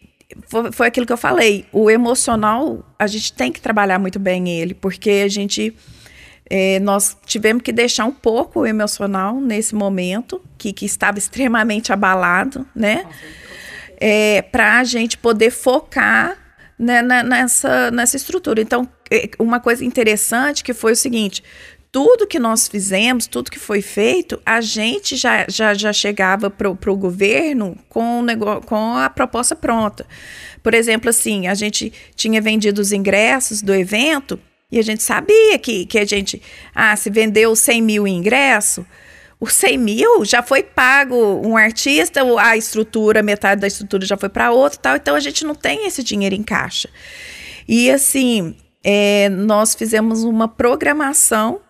foi, 0.46 0.70
foi 0.70 0.86
aquilo 0.86 1.04
que 1.04 1.12
eu 1.12 1.18
falei, 1.18 1.66
o 1.72 1.90
emocional, 1.90 2.84
a 2.98 3.06
gente 3.06 3.32
tem 3.32 3.50
que 3.50 3.60
trabalhar 3.60 3.98
muito 3.98 4.18
bem 4.18 4.48
ele, 4.48 4.74
porque 4.74 5.22
a 5.24 5.28
gente. 5.28 5.74
É, 6.50 6.80
nós 6.80 7.14
tivemos 7.26 7.62
que 7.62 7.70
deixar 7.70 8.06
um 8.06 8.12
pouco 8.12 8.60
o 8.60 8.66
emocional 8.66 9.38
nesse 9.38 9.74
momento, 9.74 10.40
que, 10.56 10.72
que 10.72 10.86
estava 10.86 11.18
extremamente 11.18 11.92
abalado, 11.92 12.66
né? 12.74 13.04
É, 14.00 14.40
para 14.40 14.78
a 14.78 14.84
gente 14.84 15.18
poder 15.18 15.50
focar 15.50 16.38
né, 16.78 17.02
nessa, 17.02 17.90
nessa 17.90 18.16
estrutura. 18.16 18.62
Então, 18.62 18.88
uma 19.38 19.60
coisa 19.60 19.84
interessante 19.84 20.64
que 20.64 20.74
foi 20.74 20.92
o 20.92 20.96
seguinte: 20.96 21.42
tudo 21.90 22.26
que 22.26 22.38
nós 22.38 22.68
fizemos, 22.68 23.26
tudo 23.26 23.50
que 23.50 23.58
foi 23.58 23.80
feito, 23.80 24.40
a 24.44 24.60
gente 24.60 25.16
já, 25.16 25.46
já, 25.48 25.72
já 25.74 25.92
chegava 25.92 26.50
para 26.50 26.70
o 26.70 26.96
governo 26.96 27.76
com, 27.88 28.20
o 28.20 28.22
negócio, 28.22 28.62
com 28.62 28.94
a 28.94 29.08
proposta 29.08 29.56
pronta. 29.56 30.06
Por 30.62 30.74
exemplo, 30.74 31.08
assim, 31.08 31.46
a 31.46 31.54
gente 31.54 31.92
tinha 32.14 32.40
vendido 32.40 32.80
os 32.80 32.92
ingressos 32.92 33.62
do 33.62 33.74
evento 33.74 34.38
e 34.70 34.78
a 34.78 34.82
gente 34.82 35.02
sabia 35.02 35.58
que, 35.58 35.86
que 35.86 35.98
a 35.98 36.04
gente, 36.04 36.42
ah, 36.74 36.94
se 36.94 37.08
vendeu 37.08 37.56
100 37.56 37.80
mil 37.80 38.06
ingressos, 38.06 38.84
os 39.40 39.54
100 39.54 39.78
mil 39.78 40.24
já 40.24 40.42
foi 40.42 40.62
pago 40.62 41.40
um 41.42 41.56
artista, 41.56 42.20
a 42.38 42.56
estrutura, 42.56 43.22
metade 43.22 43.60
da 43.60 43.66
estrutura 43.66 44.04
já 44.04 44.16
foi 44.16 44.28
para 44.28 44.50
outro 44.50 44.78
tal, 44.78 44.96
então 44.96 45.14
a 45.14 45.20
gente 45.20 45.44
não 45.44 45.54
tem 45.54 45.86
esse 45.86 46.02
dinheiro 46.02 46.34
em 46.34 46.42
caixa. 46.42 46.90
E 47.66 47.90
assim, 47.90 48.54
é, 48.82 49.28
nós 49.28 49.74
fizemos 49.74 50.24
uma 50.24 50.48
programação 50.48 51.60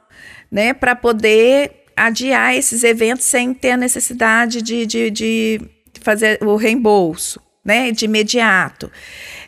né, 0.50 0.72
para 0.72 0.94
poder 0.94 1.84
adiar 1.96 2.54
esses 2.54 2.84
eventos 2.84 3.24
sem 3.24 3.52
ter 3.52 3.72
a 3.72 3.76
necessidade 3.76 4.62
de, 4.62 4.86
de, 4.86 5.10
de 5.10 5.60
fazer 6.00 6.38
o 6.42 6.56
reembolso 6.56 7.40
né, 7.64 7.90
de 7.90 8.04
imediato. 8.06 8.90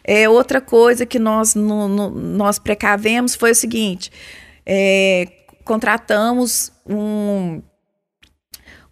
É, 0.04 0.28
outra 0.28 0.60
coisa 0.60 1.06
que 1.06 1.18
nós, 1.18 1.54
no, 1.54 1.88
no, 1.88 2.10
nós 2.10 2.58
precavemos 2.58 3.34
foi 3.34 3.52
o 3.52 3.54
seguinte: 3.54 4.10
é, 4.66 5.26
contratamos 5.64 6.72
um, 6.86 7.62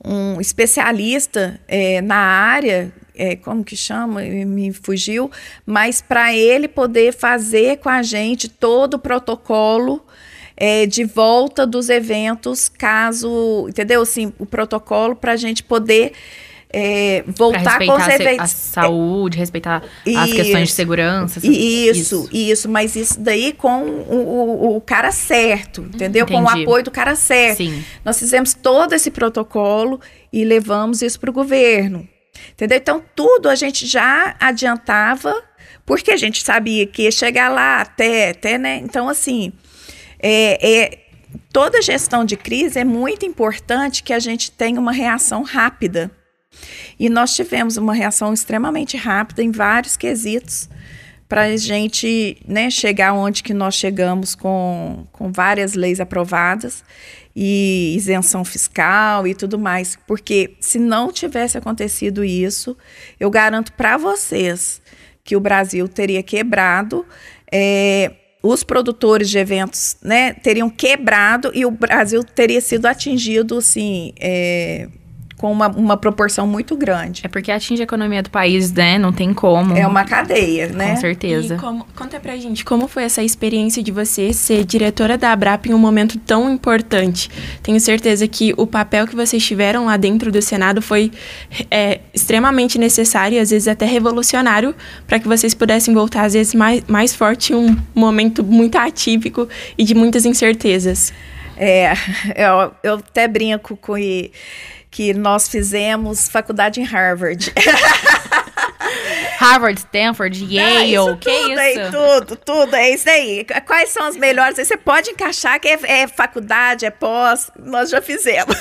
um 0.05 0.41
especialista 0.41 1.61
é, 1.67 2.01
na 2.01 2.17
área 2.17 2.93
é, 3.19 3.37
como 3.37 3.65
que 3.65 3.77
chama? 3.77 4.23
Me 4.23 4.73
fugiu, 4.73 5.31
mas 5.67 6.01
para 6.01 6.35
ele 6.35 6.69
poder 6.69 7.13
fazer 7.13 7.79
com 7.79 7.89
a 7.89 8.03
gente 8.03 8.49
todo 8.49 8.95
o 8.95 8.99
protocolo 8.99 10.03
é, 10.57 10.87
de 10.87 11.05
volta 11.05 11.67
dos 11.67 11.89
eventos, 11.89 12.69
caso, 12.69 13.67
entendeu? 13.69 14.03
Assim, 14.03 14.33
o 14.39 14.47
protocolo 14.47 15.15
para 15.15 15.33
a 15.33 15.37
gente 15.37 15.63
poder 15.63 16.13
é, 16.71 17.25
voltar 17.27 17.79
com 17.79 17.93
os 17.93 18.09
eventos. 18.09 18.41
A 18.41 18.47
saúde, 18.47 19.39
respeitar 19.39 19.83
isso, 20.05 20.19
as 20.19 20.33
questões 20.33 20.69
de 20.69 20.75
segurança. 20.75 21.41
Isso, 21.43 21.99
isso, 21.99 22.29
isso, 22.33 22.69
mas 22.69 22.95
isso 22.97 23.21
daí 23.21 23.53
com 23.53 23.83
o, 23.83 24.15
o, 24.15 24.77
o 24.77 24.81
cara 24.81 25.11
certo, 25.11 25.83
entendeu? 25.83 26.25
Entendi. 26.25 26.41
Com 26.41 26.45
o 26.45 26.49
apoio 26.49 26.85
do 26.85 26.91
cara 26.91 27.15
certo. 27.17 27.59
Sim. 27.59 27.85
Nós 28.05 28.19
fizemos 28.19 28.55
todo 28.55 28.93
esse 28.93 29.11
protocolo 29.11 30.01
e 30.33 30.45
levamos 30.45 31.03
isso 31.03 31.19
para 31.19 31.31
o 31.31 31.33
governo. 31.33 32.07
Entendeu? 32.53 32.79
Então, 32.79 33.03
tudo 33.15 33.49
a 33.49 33.55
gente 33.55 33.87
já 33.87 34.35
adiantava, 34.39 35.35
porque 35.87 36.11
a 36.11 36.17
gente 36.17 36.43
sabia 36.43 36.87
que 36.87 37.03
ia 37.03 37.11
chegar 37.11 37.49
lá 37.49 37.81
até, 37.81 38.31
até 38.31 38.59
né? 38.59 38.77
Então, 38.77 39.09
assim, 39.09 39.53
é, 40.19 40.59
é, 40.85 40.99
toda 41.53 41.81
gestão 41.83 42.25
de 42.25 42.37
crise 42.37 42.79
é 42.79 42.85
muito 42.85 43.25
importante 43.25 44.03
que 44.03 44.13
a 44.13 44.19
gente 44.19 44.51
tenha 44.51 44.81
uma 44.81 44.93
reação 44.93 45.43
rápida. 45.43 46.11
E 46.99 47.09
nós 47.09 47.35
tivemos 47.35 47.77
uma 47.77 47.95
reação 47.95 48.33
extremamente 48.33 48.97
rápida 48.97 49.43
em 49.43 49.51
vários 49.51 49.97
quesitos 49.97 50.69
para 51.29 51.43
a 51.43 51.57
gente 51.57 52.39
né, 52.47 52.71
chegar 52.71 53.13
onde 53.13 53.43
que 53.43 53.53
nós 53.53 53.75
chegamos 53.75 54.35
com, 54.35 55.07
com 55.13 55.31
várias 55.31 55.75
leis 55.75 56.01
aprovadas 56.01 56.83
e 57.41 57.95
isenção 57.97 58.45
fiscal 58.45 59.25
e 59.25 59.33
tudo 59.33 59.61
mais. 59.61 59.97
Porque 60.09 60.57
se 60.59 60.77
não 60.77 61.13
tivesse 61.13 61.57
acontecido 61.57 62.25
isso, 62.25 62.77
eu 63.21 63.31
garanto 63.31 63.73
para 63.75 63.97
vocês 63.97 64.83
que 65.23 65.37
o 65.37 65.41
Brasil 65.41 65.87
teria 65.87 66.21
quebrado. 66.21 67.07
É, 67.51 68.11
os 68.43 68.65
produtores 68.65 69.31
de 69.31 69.39
eventos 69.39 69.97
né, 70.03 70.33
teriam 70.33 70.69
quebrado 70.69 71.53
e 71.55 71.65
o 71.65 71.71
Brasil 71.71 72.25
teria 72.25 72.61
sido 72.61 72.87
atingido 72.87 73.59
assim, 73.59 74.13
é, 74.19 74.89
com 75.39 75.53
uma, 75.53 75.69
uma 75.69 75.97
proporção 75.97 76.47
muito 76.49 76.77
grande. 76.77 77.23
É 77.25 77.29
porque 77.29 77.53
atinge 77.53 77.81
a 77.81 77.85
economia 77.85 78.23
do 78.23 78.29
país, 78.29 78.73
né? 78.73 78.99
Não 78.99 79.13
tem 79.13 79.33
como. 79.33 79.77
É 79.77 79.87
uma 79.87 80.05
cadeia, 80.05 80.67
né? 80.67 80.91
Com 80.91 80.97
certeza. 80.97 81.55
E 81.55 81.59
como, 81.59 81.87
conta 81.97 82.19
pra 82.19 82.37
gente, 82.37 82.65
como 82.65 82.89
foi 82.89 83.05
essa 83.05 83.23
experiência 83.23 83.81
de 83.81 83.93
você 83.93 84.33
ser 84.33 84.65
diretora 84.65 85.17
da 85.17 85.31
Abrap 85.31 85.67
em 85.67 85.73
um 85.73 85.79
momento 85.79 86.19
tão 86.19 86.53
importante? 86.53 87.31
Tenho 87.63 87.79
certeza 87.79 88.27
que 88.27 88.53
o 88.57 88.67
papel 88.67 89.07
que 89.07 89.15
vocês 89.15 89.45
tiveram 89.47 89.87
lá 89.87 89.97
dentro 89.97 90.33
do 90.33 90.43
Senado 90.43 90.83
foi 90.83 91.13
é, 91.71 92.01
extremamente 92.13 92.77
necessário 92.77 93.37
e 93.37 93.39
às 93.39 93.51
vezes 93.51 93.69
até 93.69 93.87
revolucionário 93.87 94.75
para 95.07 95.21
que 95.21 95.29
vocês 95.29 95.55
pudessem 95.55 95.95
voltar 95.95 96.25
às 96.25 96.33
vezes 96.33 96.53
mais, 96.53 96.83
mais 96.89 97.15
forte 97.15 97.53
em 97.53 97.57
um 97.57 97.77
momento 97.95 98.43
muito 98.43 98.77
atípico 98.77 99.49
e 99.79 99.85
de 99.85 99.95
muitas 99.95 100.27
incertezas. 100.27 101.13
É, 101.57 101.93
eu, 102.35 102.73
eu 102.83 102.95
até 102.95 103.29
brinco 103.29 103.77
com 103.77 103.97
que 104.91 105.13
nós 105.15 105.49
fizemos 105.49 106.29
faculdade 106.29 106.81
em 106.81 106.85
Harvard. 106.85 107.53
Harvard, 109.39 109.79
Stanford, 109.79 110.45
Yale, 110.53 110.97
Não, 110.97 111.11
isso 111.11 111.17
que 111.19 111.31
tudo, 111.31 111.51
isso? 111.53 111.61
Aí, 111.61 111.91
tudo, 111.91 112.37
tudo, 112.37 112.75
é 112.75 112.91
isso 112.91 113.09
aí. 113.09 113.47
Quais 113.65 113.91
são 113.91 114.05
as 114.05 114.17
melhores? 114.17 114.57
Você 114.57 114.77
pode 114.77 115.11
encaixar 115.11 115.61
que 115.61 115.69
é, 115.69 115.79
é 116.03 116.09
faculdade, 116.09 116.85
é 116.85 116.91
pós, 116.91 117.51
nós 117.57 117.89
já 117.89 118.03
fizemos. 118.03 118.57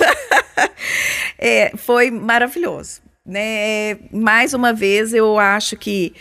é, 1.39 1.71
foi 1.75 2.11
maravilhoso. 2.11 3.01
Né? 3.25 3.97
Mais 4.11 4.53
uma 4.53 4.71
vez, 4.71 5.13
eu 5.13 5.39
acho 5.39 5.75
que 5.75 6.13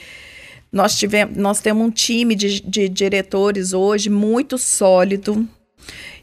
nós, 0.73 0.97
tivemos, 0.97 1.37
nós 1.37 1.61
temos 1.61 1.87
um 1.87 1.91
time 1.91 2.35
de, 2.35 2.61
de 2.61 2.89
diretores 2.89 3.75
hoje 3.75 4.09
muito 4.09 4.57
sólido, 4.57 5.47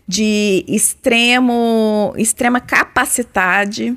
de 0.08 0.66
extremo, 0.68 2.14
extrema 2.18 2.60
capacidade. 2.60 3.96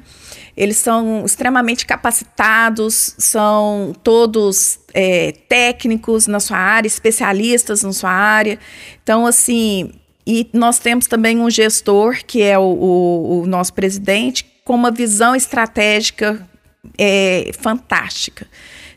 Eles 0.57 0.79
são 0.79 1.25
extremamente 1.27 1.85
capacitados, 1.85 3.15
são 3.19 3.95
todos 4.03 4.79
é, 4.95 5.33
técnicos 5.49 6.27
na 6.27 6.41
sua 6.41 6.57
área, 6.57 6.87
especialistas 6.87 7.83
na 7.83 7.93
sua 7.93 8.11
área. 8.11 8.59
Então, 9.03 9.27
assim, 9.27 9.91
e 10.27 10.49
nós 10.53 10.79
temos 10.79 11.07
também 11.07 11.39
um 11.39 11.51
gestor, 11.51 12.25
que 12.27 12.43
é 12.43 12.59
o, 12.59 12.63
o, 12.63 13.41
o 13.43 13.47
nosso 13.47 13.75
presidente, 13.75 14.47
com 14.65 14.75
uma 14.75 14.91
visão 14.91 15.37
estratégica 15.37 16.49
é, 16.97 17.51
fantástica. 17.59 18.47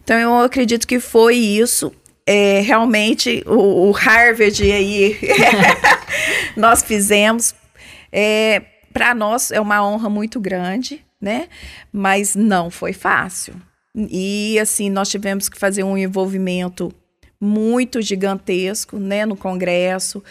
Então, 0.02 0.18
eu 0.18 0.40
acredito 0.40 0.88
que 0.88 1.00
foi 1.00 1.36
isso 1.36 1.92
é, 2.32 2.62
realmente 2.62 3.44
o, 3.48 3.88
o, 3.88 3.92
Harvard 3.92 4.72
aí 4.72 5.18
nós 6.56 6.84
fizemos. 6.84 7.56
É, 8.12 8.62
Para 8.94 9.16
nós 9.16 9.50
é 9.50 9.60
uma 9.60 9.84
honra 9.84 10.12
muito 10.12 10.40
grande, 10.40 11.04
né? 11.20 11.48
Mas 11.92 12.36
não 12.36 12.70
foi 12.70 12.94
fácil. 12.94 13.56
E 13.96 14.60
assim, 14.62 14.92
nós 14.92 15.10
tivemos 15.10 15.50
que 15.50 15.58
fazer 15.58 15.84
um 15.84 15.98
envolvimento 15.98 16.94
muito 17.40 18.02
gigantesco 18.02 18.98
né, 19.00 19.26
no 19.26 19.36
Congresso. 19.36 20.24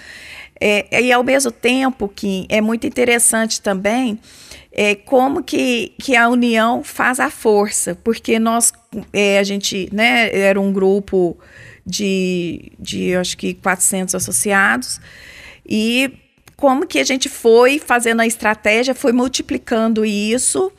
É, 0.60 1.02
e 1.02 1.12
ao 1.12 1.22
mesmo 1.22 1.50
tempo 1.50 2.08
que 2.08 2.46
é 2.48 2.60
muito 2.60 2.86
interessante 2.86 3.60
também 3.60 4.18
é, 4.72 4.94
como 4.94 5.42
que, 5.42 5.92
que 5.98 6.14
a 6.14 6.28
união 6.28 6.82
faz 6.84 7.18
a 7.20 7.30
força, 7.30 7.96
porque 8.04 8.38
nós, 8.38 8.72
é, 9.12 9.38
a 9.38 9.42
gente, 9.42 9.88
né, 9.92 10.30
era 10.36 10.60
um 10.60 10.72
grupo 10.72 11.36
de, 11.84 12.72
de 12.78 13.14
acho 13.16 13.36
que 13.36 13.54
400 13.54 14.14
associados. 14.14 15.00
E 15.66 16.12
como 16.56 16.86
que 16.86 16.98
a 16.98 17.04
gente 17.04 17.28
foi 17.28 17.78
fazendo 17.78 18.20
a 18.20 18.26
estratégia, 18.26 18.94
foi 18.94 19.12
multiplicando 19.12 20.04
isso 20.04 20.72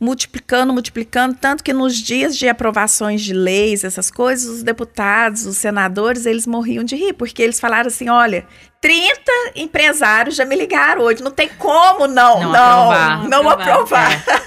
multiplicando, 0.00 0.72
multiplicando, 0.72 1.36
tanto 1.38 1.62
que 1.62 1.74
nos 1.74 1.94
dias 1.94 2.36
de 2.36 2.48
aprovações 2.48 3.20
de 3.20 3.34
leis, 3.34 3.84
essas 3.84 4.10
coisas, 4.10 4.48
os 4.48 4.62
deputados, 4.62 5.44
os 5.44 5.58
senadores, 5.58 6.24
eles 6.24 6.46
morriam 6.46 6.82
de 6.82 6.96
rir, 6.96 7.12
porque 7.12 7.42
eles 7.42 7.60
falaram 7.60 7.88
assim: 7.88 8.08
olha, 8.08 8.46
30 8.80 9.20
empresários 9.56 10.34
já 10.34 10.46
me 10.46 10.56
ligaram 10.56 11.02
hoje, 11.02 11.22
não 11.22 11.30
tem 11.30 11.50
como 11.58 12.06
não, 12.06 12.40
não, 12.40 12.50
não 12.50 12.90
aprovar. 12.90 13.28
Não 13.28 13.48
aprovar. 13.50 14.12
aprovar. 14.12 14.12
É. 14.12 14.42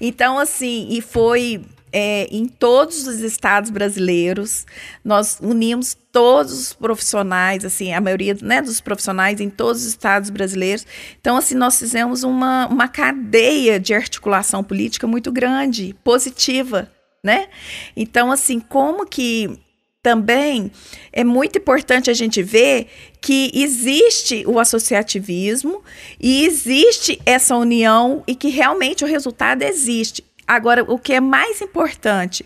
então, 0.00 0.38
assim, 0.38 0.88
e 0.90 1.02
foi 1.02 1.62
é, 1.98 2.28
em 2.30 2.46
todos 2.46 3.06
os 3.06 3.20
estados 3.20 3.70
brasileiros. 3.70 4.66
Nós 5.02 5.38
unimos 5.40 5.96
todos 6.12 6.52
os 6.52 6.72
profissionais, 6.74 7.64
assim, 7.64 7.94
a 7.94 8.02
maioria 8.02 8.36
né, 8.42 8.60
dos 8.60 8.82
profissionais 8.82 9.40
em 9.40 9.48
todos 9.48 9.80
os 9.80 9.88
estados 9.88 10.28
brasileiros. 10.28 10.86
Então, 11.18 11.38
assim, 11.38 11.54
nós 11.54 11.78
fizemos 11.78 12.22
uma, 12.22 12.66
uma 12.66 12.86
cadeia 12.86 13.80
de 13.80 13.94
articulação 13.94 14.62
política 14.62 15.06
muito 15.06 15.32
grande, 15.32 15.96
positiva, 16.04 16.92
né? 17.24 17.48
Então, 17.96 18.30
assim, 18.30 18.60
como 18.60 19.06
que 19.06 19.58
também 20.02 20.70
é 21.10 21.24
muito 21.24 21.56
importante 21.56 22.10
a 22.10 22.14
gente 22.14 22.42
ver 22.42 22.88
que 23.22 23.50
existe 23.54 24.44
o 24.46 24.60
associativismo 24.60 25.82
e 26.20 26.44
existe 26.44 27.18
essa 27.24 27.56
união 27.56 28.22
e 28.26 28.34
que 28.34 28.48
realmente 28.48 29.02
o 29.02 29.08
resultado 29.08 29.62
existe. 29.62 30.22
Agora, 30.46 30.84
o 30.84 30.98
que 30.98 31.12
é 31.12 31.20
mais 31.20 31.60
importante, 31.60 32.44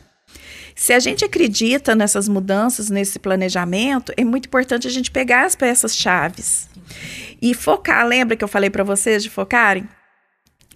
se 0.75 0.93
a 0.93 0.99
gente 0.99 1.25
acredita 1.25 1.95
nessas 1.95 2.29
mudanças, 2.29 2.89
nesse 2.89 3.19
planejamento, 3.19 4.13
é 4.17 4.25
muito 4.25 4.47
importante 4.47 4.87
a 4.87 4.91
gente 4.91 5.11
pegar 5.11 5.45
as 5.45 5.55
peças 5.55 5.95
chaves 5.95 6.69
e 7.43 7.53
focar. 7.53 8.07
Lembra 8.07 8.37
que 8.37 8.43
eu 8.43 8.49
falei 8.49 8.71
para 8.71 8.83
vocês 8.83 9.23
de 9.23 9.29
focarem? 9.29 9.87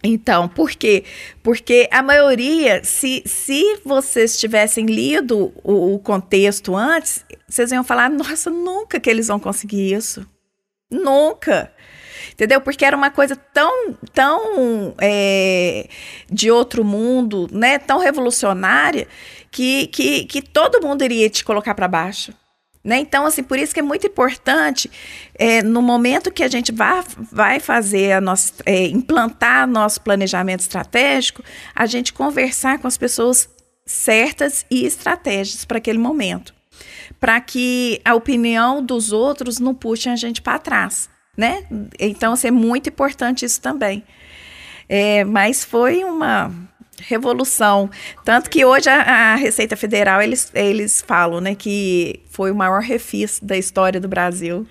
Então, 0.07 0.47
por 0.47 0.73
quê? 0.73 1.05
Porque 1.43 1.89
a 1.91 2.03
maioria, 2.03 2.85
se, 2.85 3.23
se 3.25 3.81
vocês 3.83 4.39
tivessem 4.39 4.85
lido 4.85 5.51
o, 5.65 5.95
o 5.95 5.99
contexto 5.99 6.77
antes, 6.77 7.25
vocês 7.49 7.73
iam 7.73 7.83
falar: 7.83 8.11
nossa, 8.11 8.51
nunca 8.51 9.01
que 9.01 9.09
eles 9.09 9.29
vão 9.29 9.41
conseguir 9.41 9.95
isso. 9.95 10.27
Nunca 10.91 11.73
entendeu? 12.33 12.61
Porque 12.61 12.85
era 12.85 12.97
uma 12.97 13.11
coisa 13.11 13.37
tão, 13.37 13.95
tão 14.13 14.95
é, 15.01 15.89
de 16.31 16.51
outro 16.51 16.85
mundo, 16.85 17.49
né? 17.53 17.79
Tão 17.79 17.99
revolucionária 17.99 19.07
que, 19.51 19.87
que, 19.89 20.25
que 20.25 20.43
todo 20.43 20.85
mundo 20.85 21.03
iria 21.03 21.31
te 21.31 21.45
colocar 21.45 21.75
para 21.75 21.89
baixo. 21.89 22.33
Né? 22.85 22.99
Então, 22.99 23.25
assim, 23.25 23.43
por 23.43 23.59
isso 23.59 23.73
que 23.73 23.81
é 23.81 23.83
muito 23.83 24.07
importante, 24.07 24.91
é, 25.37 25.63
no 25.63 25.81
momento 25.81 26.31
que 26.31 26.43
a 26.43 26.49
gente 26.49 26.71
vai, 26.71 27.03
vai 27.33 27.59
fazer 27.59 28.13
a 28.13 28.21
nossa, 28.21 28.53
é, 28.67 28.87
implantar 28.89 29.67
nosso 29.67 30.03
planejamento 30.03 30.61
estratégico, 30.61 31.43
a 31.75 31.87
gente 31.87 32.13
conversar 32.13 32.79
com 32.79 32.87
as 32.87 32.99
pessoas 32.99 33.49
certas 33.87 34.67
e 34.71 34.85
estratégias 34.85 35.65
para 35.65 35.79
aquele 35.79 35.99
momento. 35.99 36.55
Para 37.19 37.41
que 37.41 38.03
a 38.05 38.15
opinião 38.15 38.85
dos 38.85 39.13
outros 39.13 39.59
não 39.59 39.75
puxe 39.75 40.11
a 40.11 40.17
gente 40.17 40.43
para 40.43 40.59
trás 40.59 41.09
né? 41.37 41.65
Então, 41.99 42.33
assim, 42.33 42.49
é 42.49 42.51
muito 42.51 42.89
importante 42.89 43.45
isso 43.45 43.61
também. 43.61 44.05
É, 44.89 45.25
mas 45.25 45.65
foi 45.65 46.05
uma 46.05 46.53
revolução. 47.01 47.91
Tanto 48.25 48.51
que 48.51 48.65
hoje 48.65 48.89
a, 48.89 49.33
a, 49.33 49.35
Receita 49.37 49.77
Federal, 49.77 50.23
eles, 50.23 50.51
eles 50.55 51.03
falam 51.07 51.41
né, 51.41 51.55
que 51.55 52.21
foi 52.31 52.51
o 52.51 52.55
maior 52.55 52.81
refis 52.81 53.41
da 53.41 53.57
história 53.57 54.01
do 54.01 54.09
Brasil. 54.09 54.67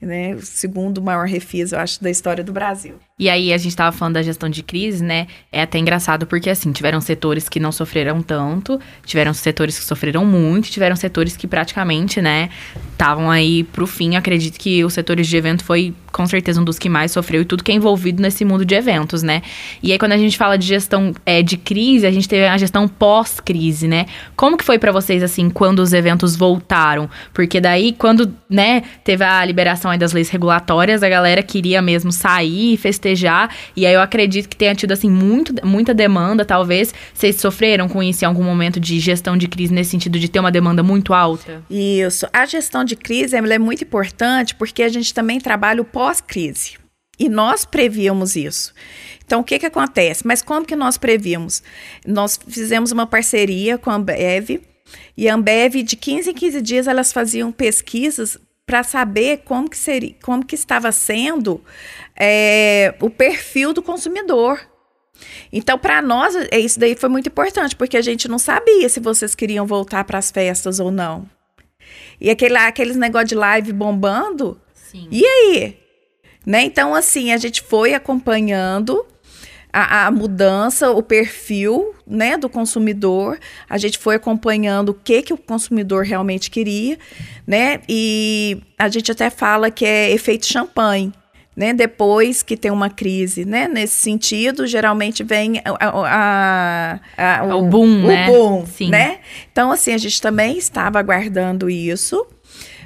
Né, 0.00 0.34
o 0.34 0.42
segundo 0.42 1.00
maior 1.00 1.26
refis, 1.26 1.70
eu 1.70 1.78
acho, 1.78 2.02
da 2.02 2.10
história 2.10 2.42
do 2.42 2.52
Brasil. 2.52 2.96
E 3.18 3.28
aí 3.28 3.52
a 3.52 3.58
gente 3.58 3.68
estava 3.68 3.94
falando 3.94 4.14
da 4.14 4.22
gestão 4.22 4.48
de 4.48 4.62
crise, 4.62 5.04
né? 5.04 5.26
É 5.52 5.62
até 5.62 5.78
engraçado 5.78 6.26
porque 6.26 6.48
assim, 6.48 6.72
tiveram 6.72 7.00
setores 7.00 7.46
que 7.48 7.60
não 7.60 7.70
sofreram 7.70 8.22
tanto, 8.22 8.80
tiveram 9.04 9.34
setores 9.34 9.78
que 9.78 9.84
sofreram 9.84 10.24
muito, 10.24 10.70
tiveram 10.70 10.96
setores 10.96 11.36
que 11.36 11.46
praticamente, 11.46 12.22
né, 12.22 12.48
estavam 12.90 13.30
aí 13.30 13.64
pro 13.64 13.86
fim. 13.86 14.16
acredito 14.16 14.58
que 14.58 14.82
os 14.82 14.94
setores 14.94 15.28
de 15.28 15.36
evento 15.36 15.62
foi 15.62 15.94
com 16.10 16.26
certeza 16.26 16.60
um 16.60 16.64
dos 16.64 16.78
que 16.78 16.88
mais 16.88 17.12
sofreu 17.12 17.42
e 17.42 17.44
tudo 17.44 17.62
que 17.62 17.70
é 17.70 17.74
envolvido 17.74 18.20
nesse 18.20 18.44
mundo 18.44 18.64
de 18.64 18.74
eventos, 18.74 19.22
né? 19.22 19.42
E 19.82 19.92
aí 19.92 19.98
quando 19.98 20.12
a 20.12 20.18
gente 20.18 20.36
fala 20.36 20.56
de 20.56 20.66
gestão 20.66 21.14
é, 21.24 21.42
de 21.42 21.56
crise, 21.56 22.06
a 22.06 22.10
gente 22.10 22.28
teve 22.28 22.46
a 22.46 22.56
gestão 22.56 22.88
pós-crise, 22.88 23.86
né? 23.86 24.06
Como 24.34 24.56
que 24.56 24.64
foi 24.64 24.78
para 24.78 24.90
vocês 24.90 25.22
assim 25.22 25.48
quando 25.50 25.80
os 25.80 25.92
eventos 25.92 26.34
voltaram? 26.34 27.08
Porque 27.32 27.60
daí 27.60 27.92
quando, 27.92 28.34
né, 28.48 28.82
teve 29.04 29.22
a 29.22 29.44
liberação 29.44 29.96
das 29.96 30.12
leis 30.12 30.28
regulatórias, 30.28 31.02
a 31.02 31.08
galera 31.08 31.42
queria 31.42 31.80
mesmo 31.80 32.10
sair 32.10 32.74
e 32.74 32.76
festejar 32.76 33.01
festejar. 33.02 33.54
E 33.74 33.84
aí 33.84 33.94
eu 33.94 34.00
acredito 34.00 34.48
que 34.48 34.56
tenha 34.56 34.74
tido, 34.74 34.92
assim, 34.92 35.10
muito, 35.10 35.54
muita 35.66 35.92
demanda, 35.92 36.44
talvez. 36.44 36.94
Vocês 37.12 37.36
sofreram 37.36 37.88
com 37.88 38.02
isso 38.02 38.24
em 38.24 38.28
algum 38.28 38.44
momento 38.44 38.78
de 38.78 39.00
gestão 39.00 39.36
de 39.36 39.48
crise, 39.48 39.74
nesse 39.74 39.90
sentido 39.90 40.18
de 40.18 40.28
ter 40.28 40.38
uma 40.38 40.52
demanda 40.52 40.82
muito 40.82 41.12
alta? 41.12 41.62
Isso. 41.68 42.26
A 42.32 42.46
gestão 42.46 42.84
de 42.84 42.94
crise 42.94 43.36
é 43.36 43.58
muito 43.58 43.84
importante 43.84 44.54
porque 44.54 44.82
a 44.82 44.88
gente 44.88 45.12
também 45.12 45.40
trabalha 45.40 45.82
o 45.82 45.84
pós-crise. 45.84 46.78
E 47.18 47.28
nós 47.28 47.64
prevíamos 47.64 48.36
isso. 48.36 48.72
Então, 49.24 49.40
o 49.40 49.44
que, 49.44 49.58
que 49.58 49.66
acontece? 49.66 50.26
Mas 50.26 50.42
como 50.42 50.66
que 50.66 50.74
nós 50.74 50.96
prevíamos? 50.96 51.62
Nós 52.06 52.38
fizemos 52.48 52.90
uma 52.90 53.06
parceria 53.06 53.78
com 53.78 53.90
a 53.90 53.94
Ambev, 53.94 54.60
e 55.16 55.28
a 55.28 55.34
Ambev, 55.34 55.82
de 55.82 55.96
15 55.96 56.30
em 56.30 56.34
15 56.34 56.62
dias, 56.62 56.86
elas 56.86 57.12
faziam 57.12 57.52
pesquisas 57.52 58.38
para 58.66 58.82
saber 58.82 59.42
como 59.44 59.68
que, 59.68 59.76
seria, 59.76 60.14
como 60.22 60.44
que 60.44 60.54
estava 60.54 60.90
sendo 60.92 61.62
é, 62.16 62.94
o 63.00 63.10
perfil 63.10 63.72
do 63.72 63.82
consumidor. 63.82 64.60
Então, 65.52 65.78
para 65.78 66.00
nós, 66.02 66.34
é, 66.50 66.58
isso 66.58 66.80
daí 66.80 66.94
foi 66.94 67.08
muito 67.08 67.28
importante, 67.28 67.76
porque 67.76 67.96
a 67.96 68.02
gente 68.02 68.28
não 68.28 68.38
sabia 68.38 68.88
se 68.88 69.00
vocês 69.00 69.34
queriam 69.34 69.66
voltar 69.66 70.04
para 70.04 70.18
as 70.18 70.30
festas 70.30 70.80
ou 70.80 70.90
não. 70.90 71.28
E 72.20 72.30
aquele, 72.30 72.56
aqueles 72.56 72.96
negócio 72.96 73.28
de 73.28 73.34
live 73.34 73.72
bombando. 73.72 74.60
Sim. 74.74 75.08
E 75.10 75.24
aí? 75.24 75.76
Né? 76.46 76.62
Então, 76.62 76.94
assim, 76.94 77.32
a 77.32 77.36
gente 77.36 77.62
foi 77.62 77.94
acompanhando 77.94 79.06
a, 79.72 80.06
a, 80.06 80.10
mudança, 80.10 80.90
o 80.90 81.02
perfil 81.02 81.94
né, 82.06 82.36
do 82.36 82.48
consumidor. 82.48 83.38
A 83.68 83.78
gente 83.78 83.98
foi 83.98 84.16
acompanhando 84.16 84.90
o 84.90 84.94
que, 84.94 85.22
que 85.22 85.32
o 85.32 85.38
consumidor 85.38 86.04
realmente 86.04 86.50
queria, 86.50 86.98
né? 87.46 87.80
E 87.88 88.62
a 88.78 88.88
gente 88.88 89.10
até 89.10 89.30
fala 89.30 89.70
que 89.70 89.84
é 89.84 90.10
efeito 90.10 90.46
champanhe. 90.46 91.12
Né, 91.54 91.74
depois 91.74 92.42
que 92.42 92.56
tem 92.56 92.70
uma 92.70 92.88
crise, 92.88 93.44
né, 93.44 93.68
nesse 93.68 93.96
sentido, 93.96 94.66
geralmente 94.66 95.22
vem 95.22 95.60
a, 95.66 96.98
a, 97.18 97.40
a, 97.40 97.44
o, 97.44 97.58
o, 97.58 97.62
boom, 97.68 98.04
o 98.04 98.06
né? 98.06 98.26
boom, 98.26 98.64
né? 98.88 99.18
Então, 99.52 99.70
assim, 99.70 99.92
a 99.92 99.98
gente 99.98 100.18
também 100.22 100.56
estava 100.56 100.98
aguardando 100.98 101.68
isso, 101.68 102.26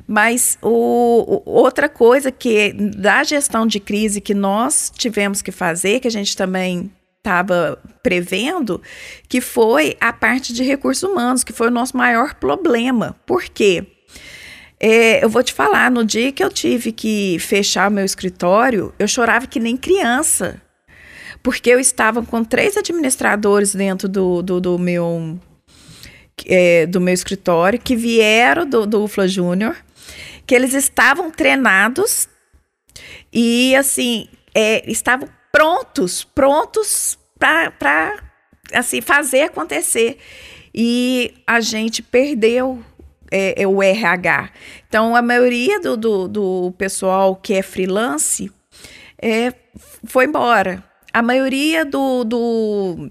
mas 0.04 0.58
o, 0.60 1.42
outra 1.46 1.88
coisa 1.88 2.32
que 2.32 2.72
da 2.72 3.22
gestão 3.22 3.68
de 3.68 3.78
crise 3.78 4.20
que 4.20 4.34
nós 4.34 4.92
tivemos 4.96 5.42
que 5.42 5.52
fazer, 5.52 6.00
que 6.00 6.08
a 6.08 6.10
gente 6.10 6.36
também 6.36 6.90
estava 7.18 7.78
prevendo, 8.02 8.80
que 9.28 9.40
foi 9.40 9.96
a 10.00 10.12
parte 10.12 10.52
de 10.52 10.62
recursos 10.62 11.02
humanos, 11.02 11.42
que 11.42 11.52
foi 11.52 11.66
o 11.66 11.72
nosso 11.72 11.96
maior 11.96 12.34
problema. 12.34 13.16
Por 13.26 13.44
quê? 13.44 13.84
É, 14.78 15.24
eu 15.24 15.28
vou 15.28 15.42
te 15.42 15.52
falar, 15.52 15.90
no 15.90 16.04
dia 16.04 16.30
que 16.30 16.44
eu 16.44 16.50
tive 16.50 16.92
que 16.92 17.38
fechar 17.38 17.90
o 17.90 17.92
meu 17.92 18.04
escritório, 18.04 18.94
eu 18.98 19.08
chorava 19.08 19.46
que 19.46 19.58
nem 19.58 19.76
criança. 19.76 20.60
Porque 21.42 21.70
eu 21.70 21.80
estava 21.80 22.22
com 22.22 22.44
três 22.44 22.76
administradores 22.76 23.74
dentro 23.74 24.08
do, 24.08 24.42
do, 24.42 24.60
do 24.60 24.78
meu, 24.78 25.38
é, 26.44 26.86
do 26.86 27.00
meu 27.00 27.14
escritório 27.14 27.78
que 27.78 27.96
vieram 27.96 28.68
do, 28.68 28.86
do 28.86 29.04
UFLA 29.04 29.28
Júnior, 29.28 29.76
que 30.46 30.54
eles 30.54 30.74
estavam 30.74 31.30
treinados 31.30 32.28
e 33.32 33.74
assim 33.76 34.28
é, 34.54 34.90
estavam 34.90 35.28
prontos, 35.52 36.24
prontos 36.24 37.18
para 37.38 38.22
assim 38.72 39.00
fazer 39.00 39.42
acontecer. 39.42 40.18
E 40.74 41.32
a 41.46 41.60
gente 41.60 42.02
perdeu 42.02 42.84
é, 43.30 43.62
é 43.62 43.66
o 43.66 43.82
RH. 43.82 44.50
Então, 44.88 45.14
a 45.16 45.22
maioria 45.22 45.80
do, 45.80 45.96
do, 45.96 46.28
do 46.28 46.74
pessoal 46.78 47.36
que 47.36 47.54
é 47.54 47.62
freelance 47.62 48.50
é, 49.20 49.52
foi 50.04 50.26
embora. 50.26 50.82
A 51.12 51.22
maioria 51.22 51.84
do, 51.84 52.24
do, 52.24 53.10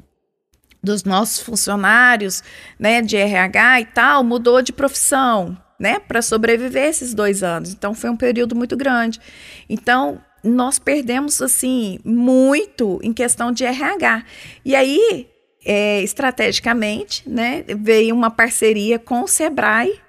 dos 0.82 1.04
nossos 1.04 1.40
funcionários 1.40 2.44
né, 2.80 3.02
de 3.02 3.18
RH 3.18 3.82
e 3.82 3.86
tal 3.86 4.24
mudou 4.24 4.62
de 4.62 4.72
profissão. 4.72 5.58
Né, 5.78 6.00
para 6.00 6.22
sobreviver 6.22 6.86
esses 6.86 7.14
dois 7.14 7.44
anos. 7.44 7.74
Então 7.74 7.94
foi 7.94 8.10
um 8.10 8.16
período 8.16 8.56
muito 8.56 8.78
grande. 8.78 9.20
Então 9.68 10.22
nós 10.42 10.80
perdemos 10.80 11.42
assim 11.42 12.00
muito 12.06 12.98
em 13.04 13.12
questão 13.12 13.52
de 13.52 13.66
RH. 13.66 14.24
E 14.64 14.74
aí, 14.74 15.28
é, 15.66 16.02
estrategicamente, 16.02 17.28
né, 17.28 17.66
veio 17.68 18.16
uma 18.16 18.32
parceria 18.32 18.98
com 18.98 19.24
o 19.24 19.28
Sebrae 19.28 20.00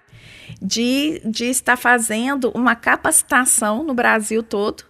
de, 0.61 1.21
de 1.25 1.47
estar 1.47 1.77
fazendo 1.77 2.51
uma 2.55 2.75
capacitação 2.75 3.83
no 3.83 3.95
Brasil 3.95 4.43
todo 4.43 4.85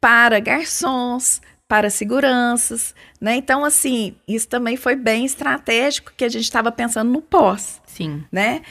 para 0.00 0.38
garçons, 0.40 1.40
para 1.66 1.90
seguranças, 1.90 2.94
né? 3.20 3.36
Então, 3.36 3.64
assim, 3.64 4.16
isso 4.26 4.48
também 4.48 4.76
foi 4.76 4.96
bem 4.96 5.24
estratégico 5.24 6.12
que 6.16 6.24
a 6.24 6.28
gente 6.28 6.44
estava 6.44 6.72
pensando 6.72 7.12
no 7.12 7.20
pós, 7.20 7.80
Sim. 7.84 8.24
né? 8.32 8.62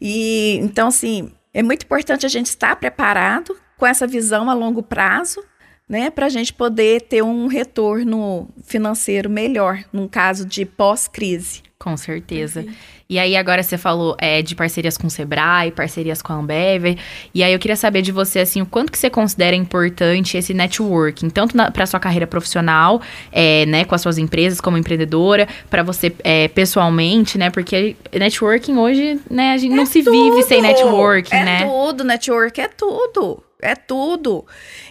E 0.00 0.58
então, 0.62 0.88
assim, 0.88 1.32
é 1.54 1.62
muito 1.62 1.84
importante 1.84 2.26
a 2.26 2.28
gente 2.28 2.46
estar 2.46 2.76
preparado 2.76 3.56
com 3.78 3.86
essa 3.86 4.06
visão 4.06 4.50
a 4.50 4.54
longo 4.54 4.82
prazo, 4.82 5.42
né? 5.88 6.10
Para 6.10 6.26
a 6.26 6.28
gente 6.28 6.52
poder 6.52 7.02
ter 7.02 7.22
um 7.22 7.46
retorno 7.46 8.48
financeiro 8.64 9.30
melhor 9.30 9.82
num 9.92 10.06
caso 10.06 10.44
de 10.44 10.66
pós-crise. 10.66 11.62
Com 11.78 11.96
certeza. 11.96 12.64
E 13.12 13.18
aí, 13.18 13.36
agora 13.36 13.62
você 13.62 13.76
falou 13.76 14.16
é, 14.18 14.40
de 14.40 14.54
parcerias 14.54 14.96
com 14.96 15.06
o 15.06 15.10
Sebrae, 15.10 15.70
parcerias 15.70 16.22
com 16.22 16.32
a 16.32 16.36
Ambev. 16.36 16.96
E 17.34 17.44
aí, 17.44 17.52
eu 17.52 17.58
queria 17.58 17.76
saber 17.76 18.00
de 18.00 18.10
você, 18.10 18.38
assim, 18.38 18.62
o 18.62 18.64
quanto 18.64 18.90
que 18.90 18.98
você 18.98 19.10
considera 19.10 19.54
importante 19.54 20.38
esse 20.38 20.54
networking, 20.54 21.28
tanto 21.28 21.54
para 21.74 21.84
sua 21.84 22.00
carreira 22.00 22.26
profissional, 22.26 23.02
é, 23.30 23.66
né, 23.66 23.84
com 23.84 23.94
as 23.94 24.00
suas 24.00 24.16
empresas 24.16 24.62
como 24.62 24.78
empreendedora, 24.78 25.46
para 25.68 25.82
você 25.82 26.10
é, 26.24 26.48
pessoalmente, 26.48 27.36
né? 27.36 27.50
Porque 27.50 27.96
networking 28.14 28.78
hoje, 28.78 29.20
né, 29.30 29.52
a 29.52 29.58
gente 29.58 29.74
não 29.74 29.84
se 29.84 30.00
vive 30.00 30.42
sem 30.44 30.62
networking, 30.62 31.36
é 31.36 31.44
né? 31.44 31.62
É 31.64 31.66
tudo, 31.66 32.04
network 32.04 32.60
é 32.62 32.68
tudo. 32.68 33.44
É 33.60 33.74
tudo. 33.74 34.46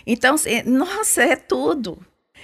Então, 0.06 0.36
nossa, 0.68 1.24
é 1.24 1.36
tudo. 1.36 1.98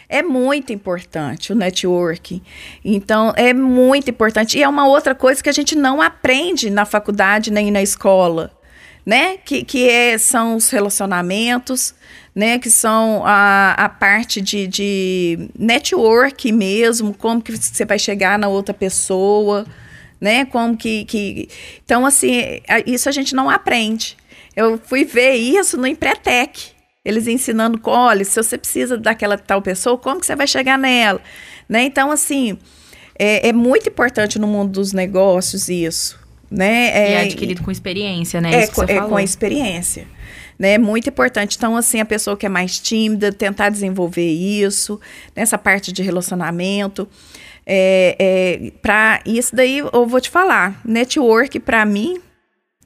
É 0.10 0.24
muito 0.24 0.72
importante 0.72 1.52
o 1.52 1.56
networking. 1.56 2.42
Então, 2.84 3.34
é 3.36 3.54
muito 3.54 4.10
importante. 4.10 4.58
E 4.58 4.64
é 4.64 4.70
uma 4.70 4.88
outra 4.88 5.14
coisa 5.14 5.44
que 5.44 5.50
a 5.50 5.54
gente 5.54 5.76
não 5.76 6.02
aprende 6.02 6.70
na 6.70 6.86
faculdade 6.86 7.52
nem 7.52 7.70
na 7.72 7.82
escola, 7.82 8.52
né? 9.06 9.38
Que, 9.38 9.66
que 9.66 9.90
é, 9.90 10.18
são 10.18 10.56
os 10.56 10.70
relacionamentos, 10.70 11.94
né? 12.34 12.58
Que 12.58 12.70
são 12.70 13.24
a, 13.26 13.74
a 13.74 13.90
parte 13.90 14.40
de, 14.40 14.66
de 14.66 15.50
network 15.60 16.54
mesmo, 16.54 17.14
como 17.14 17.42
que 17.42 17.58
você 17.58 17.84
vai 17.84 18.00
chegar 18.00 18.40
na 18.40 18.48
outra 18.48 18.74
pessoa, 18.74 19.66
né? 20.22 20.46
Como 20.46 20.78
que... 20.78 21.04
que... 21.04 21.50
Então, 21.84 22.06
assim, 22.06 22.62
isso 22.86 23.10
a 23.10 23.12
gente 23.12 23.36
não 23.36 23.50
aprende. 23.50 24.16
Eu 24.56 24.80
fui 24.82 25.04
ver 25.04 25.34
isso 25.34 25.78
no 25.78 25.86
Empretec 25.86 26.77
eles 27.08 27.26
ensinando, 27.26 27.80
olha, 27.86 28.26
se 28.26 28.36
você 28.36 28.58
precisa 28.58 28.98
daquela 28.98 29.38
tal 29.38 29.62
pessoa, 29.62 29.98
como 29.98 30.20
que 30.20 30.26
você 30.26 30.36
vai 30.36 30.46
chegar 30.46 30.78
nela? 30.78 31.22
Né? 31.70 31.84
Então, 31.84 32.12
assim, 32.12 32.60
é, 33.18 33.48
é 33.48 33.54
muito 33.54 33.88
importante 33.88 34.38
no 34.38 34.46
mundo 34.46 34.74
dos 34.74 34.92
negócios 34.92 35.70
isso. 35.70 36.20
Né? 36.52 36.90
É, 36.90 37.12
e 37.12 37.14
é 37.14 37.22
adquirido 37.22 37.64
com 37.64 37.72
experiência, 37.72 38.42
né? 38.42 38.54
É, 38.54 38.64
isso 38.66 38.84
é 38.84 39.00
com 39.00 39.16
a 39.16 39.24
experiência. 39.24 40.06
Né? 40.60 40.74
É 40.74 40.78
muito 40.78 41.08
importante. 41.08 41.56
Então, 41.56 41.78
assim, 41.78 42.02
a 42.02 42.06
pessoa 42.06 42.36
que 42.36 42.46
é 42.46 42.50
mais 42.50 42.78
tímida, 42.78 43.32
tentar 43.32 43.70
desenvolver 43.70 44.30
isso, 44.30 45.00
nessa 45.34 45.58
parte 45.58 45.94
de 45.94 46.04
relacionamento. 46.04 47.08
É, 47.66 48.16
é, 48.20 48.72
para 48.82 49.22
isso 49.26 49.56
daí, 49.56 49.78
eu 49.78 50.06
vou 50.06 50.20
te 50.20 50.30
falar, 50.30 50.82
network, 50.84 51.58
para 51.62 51.86
mim, 51.86 52.20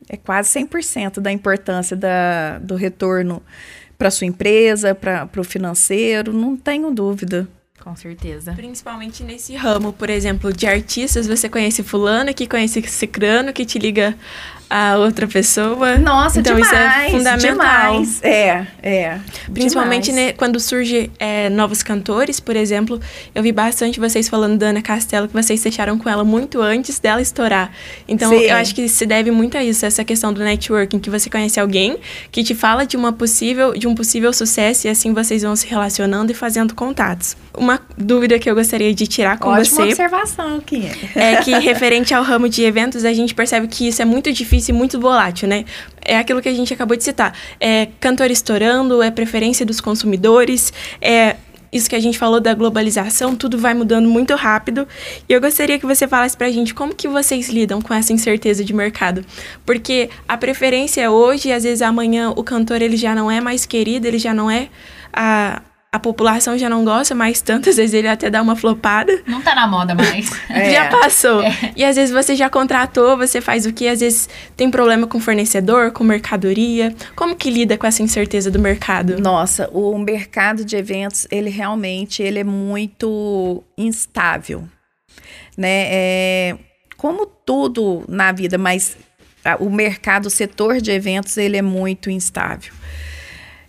é 0.07 0.15
quase 0.15 0.59
100% 0.59 1.19
da 1.19 1.32
importância 1.32 1.95
da, 1.95 2.59
do 2.59 2.76
retorno 2.76 3.41
para 4.02 4.10
sua 4.10 4.26
empresa, 4.26 4.95
para 4.95 5.30
o 5.38 5.43
financeiro, 5.43 6.34
não 6.34 6.58
tenho 6.58 6.89
dúvida. 6.89 7.47
Com 7.80 7.95
certeza. 7.95 8.52
Principalmente 8.54 9.24
nesse 9.24 9.56
ramo, 9.56 9.93
por 9.93 10.10
exemplo, 10.10 10.52
de 10.52 10.66
artistas, 10.66 11.28
você 11.28 11.47
conhece 11.47 11.84
fulano, 11.84 12.34
que 12.34 12.47
conhece 12.47 12.82
cicrano, 12.88 13.54
que 13.54 13.64
te 13.64 13.78
liga 13.78 14.16
a 14.72 14.95
outra 14.97 15.28
pessoa. 15.28 15.97
Nossa, 15.97 16.39
então 16.39 16.55
demais, 16.55 16.72
isso 16.72 16.76
é 16.76 17.09
fundamental. 17.09 17.51
Demais. 17.51 18.24
É, 18.24 18.65
é. 18.82 19.19
Principalmente 19.53 20.13
né, 20.13 20.32
quando 20.32 20.61
surge 20.61 21.11
é, 21.19 21.49
novos 21.49 21.84
cantores, 21.84 22.39
por 22.39 22.55
exemplo, 22.55 22.97
eu 23.36 23.43
vi 23.43 23.51
bastante 23.51 23.99
vocês 23.99 24.30
falando 24.30 24.57
da 24.57 24.67
Ana 24.67 24.82
Castelo, 24.82 25.28
que 25.28 25.34
vocês 25.34 25.61
fecharam 25.61 25.97
com 25.97 26.07
ela 26.07 26.24
muito 26.24 26.61
antes 26.61 26.99
dela 26.99 27.22
estourar. 27.22 27.69
Então, 28.07 28.30
Sim. 28.30 28.45
eu 28.45 28.55
acho 28.55 28.74
que 28.74 28.88
se 28.88 29.05
deve 29.05 29.30
muito 29.30 29.57
a 29.57 29.63
isso, 29.63 29.86
essa 29.86 30.05
questão 30.05 30.32
do 30.32 30.39
networking, 30.39 30.99
que 30.99 31.09
você 31.09 31.30
conhece 31.30 31.59
alguém 31.59 31.97
que 32.32 32.41
te 32.41 32.55
fala 32.55 32.86
de 32.86 32.95
uma 32.95 33.11
possível, 33.11 33.74
de 33.74 33.89
um 33.89 33.93
possível 33.93 34.32
sucesso 34.32 34.88
e 34.88 34.89
assim 34.89 35.13
vocês 35.13 35.41
vão 35.41 35.53
se 35.53 35.67
relacionando 35.67 36.32
e 36.32 36.34
fazendo 36.34 36.74
contatos. 36.74 37.36
Uma 37.53 37.82
dúvida 37.97 38.39
que 38.39 38.49
eu 38.49 38.55
gostaria 38.55 38.93
de 38.93 39.05
tirar 39.05 39.38
com 39.38 39.49
Ótima 39.49 39.82
você. 39.82 39.89
observação 39.89 40.55
aqui. 40.55 40.89
É 41.13 41.36
que 41.43 41.51
referente 41.59 42.13
ao 42.13 42.24
ramo 42.24 42.47
de 42.47 42.63
eventos, 42.63 43.03
a 43.03 43.11
gente 43.11 43.36
percebe 43.36 43.67
que 43.67 43.89
isso 43.89 44.01
é 44.01 44.05
muito 44.05 44.32
difícil 44.32 44.61
e 44.70 44.74
muito 44.74 44.99
volátil, 44.99 45.47
né? 45.47 45.66
É 46.03 46.18
aquilo 46.18 46.41
que 46.41 46.49
a 46.49 46.53
gente 46.53 46.74
acabou 46.74 46.97
de 46.97 47.03
citar. 47.03 47.34
É 47.59 47.88
cantor 47.99 48.30
estourando, 48.32 49.01
é 49.01 49.09
preferência 49.09 49.66
dos 49.66 49.80
consumidores, 49.80 50.72
é 51.01 51.36
isso 51.72 51.89
que 51.89 51.95
a 51.95 51.99
gente 51.99 52.20
falou 52.20 52.41
da 52.41 52.53
globalização, 52.53 53.36
tudo 53.36 53.57
vai 53.57 53.74
mudando 53.74 54.09
muito 54.09 54.36
rápido. 54.36 54.86
E 55.28 55.32
eu 55.32 55.39
gostaria 55.39 55.80
que 55.80 55.86
você 55.86 56.07
falasse 56.07 56.36
pra 56.36 56.51
gente 56.51 56.74
como 56.74 56.93
que 56.93 57.07
vocês 57.07 57.47
lidam 57.47 57.82
com 57.82 57.93
essa 57.93 58.12
incerteza 58.12 58.64
de 58.64 58.74
mercado. 58.74 59.24
Porque 59.66 60.09
a 60.28 60.36
preferência 60.36 61.09
hoje, 61.09 61.47
e 61.47 61.53
às 61.53 61.64
vezes 61.64 61.82
amanhã 61.82 62.32
o 62.32 62.43
cantor 62.43 62.82
ele 62.82 62.97
já 62.97 63.16
não 63.16 63.32
é 63.32 63.39
mais 63.39 63.66
querido, 63.66 64.05
ele 64.05 64.20
já 64.20 64.34
não 64.34 64.51
é 64.51 64.68
a, 65.14 65.62
a 65.93 65.99
população 65.99 66.57
já 66.57 66.69
não 66.69 66.85
gosta 66.85 67.13
mais 67.13 67.41
tanto, 67.41 67.69
às 67.69 67.75
vezes 67.75 67.93
ele 67.93 68.07
até 68.07 68.29
dá 68.29 68.41
uma 68.41 68.55
flopada. 68.55 69.21
Não 69.27 69.41
tá 69.41 69.53
na 69.53 69.67
moda 69.67 69.93
mais. 69.93 70.31
É. 70.49 70.71
Já 70.71 70.89
passou. 70.89 71.41
É. 71.41 71.73
E 71.75 71.83
às 71.83 71.95
vezes 71.95 72.13
você 72.13 72.35
já 72.35 72.49
contratou, 72.49 73.17
você 73.17 73.39
faz 73.41 73.65
o 73.65 73.73
que? 73.73 73.87
Às 73.87 73.99
vezes 74.01 74.29
tem 74.55 74.69
problema 74.69 75.07
com 75.07 75.19
fornecedor, 75.19 75.91
com 75.91 76.03
mercadoria. 76.03 76.93
Como 77.15 77.35
que 77.35 77.49
lida 77.49 77.77
com 77.77 77.87
essa 77.87 78.03
incerteza 78.03 78.51
do 78.51 78.59
mercado? 78.59 79.19
Nossa, 79.19 79.69
o 79.71 79.97
mercado 79.97 80.63
de 80.63 80.75
eventos, 80.75 81.25
ele 81.31 81.49
realmente 81.49 82.21
ele 82.21 82.39
é 82.39 82.43
muito 82.43 83.63
instável. 83.77 84.67
Né? 85.57 85.87
É, 85.89 86.57
como 86.97 87.25
tudo 87.25 88.03
na 88.07 88.31
vida, 88.31 88.57
mas 88.57 88.97
o 89.59 89.69
mercado, 89.69 90.27
o 90.27 90.29
setor 90.29 90.79
de 90.79 90.91
eventos, 90.91 91.37
ele 91.37 91.57
é 91.57 91.61
muito 91.61 92.09
instável. 92.09 92.73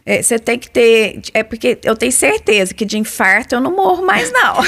É, 0.05 0.21
você 0.21 0.39
tem 0.39 0.59
que 0.59 0.69
ter. 0.69 1.21
É 1.33 1.45
porque 1.45 1.79
eu 1.85 1.97
tenho 1.97 2.11
certeza 2.11 2.75
que 2.75 2.85
de 2.85 2.99
infarto 2.99 3.55
eu 3.55 3.61
não 3.61 3.75
morro 3.75 4.05
mais, 4.05 4.33
não. 4.33 4.59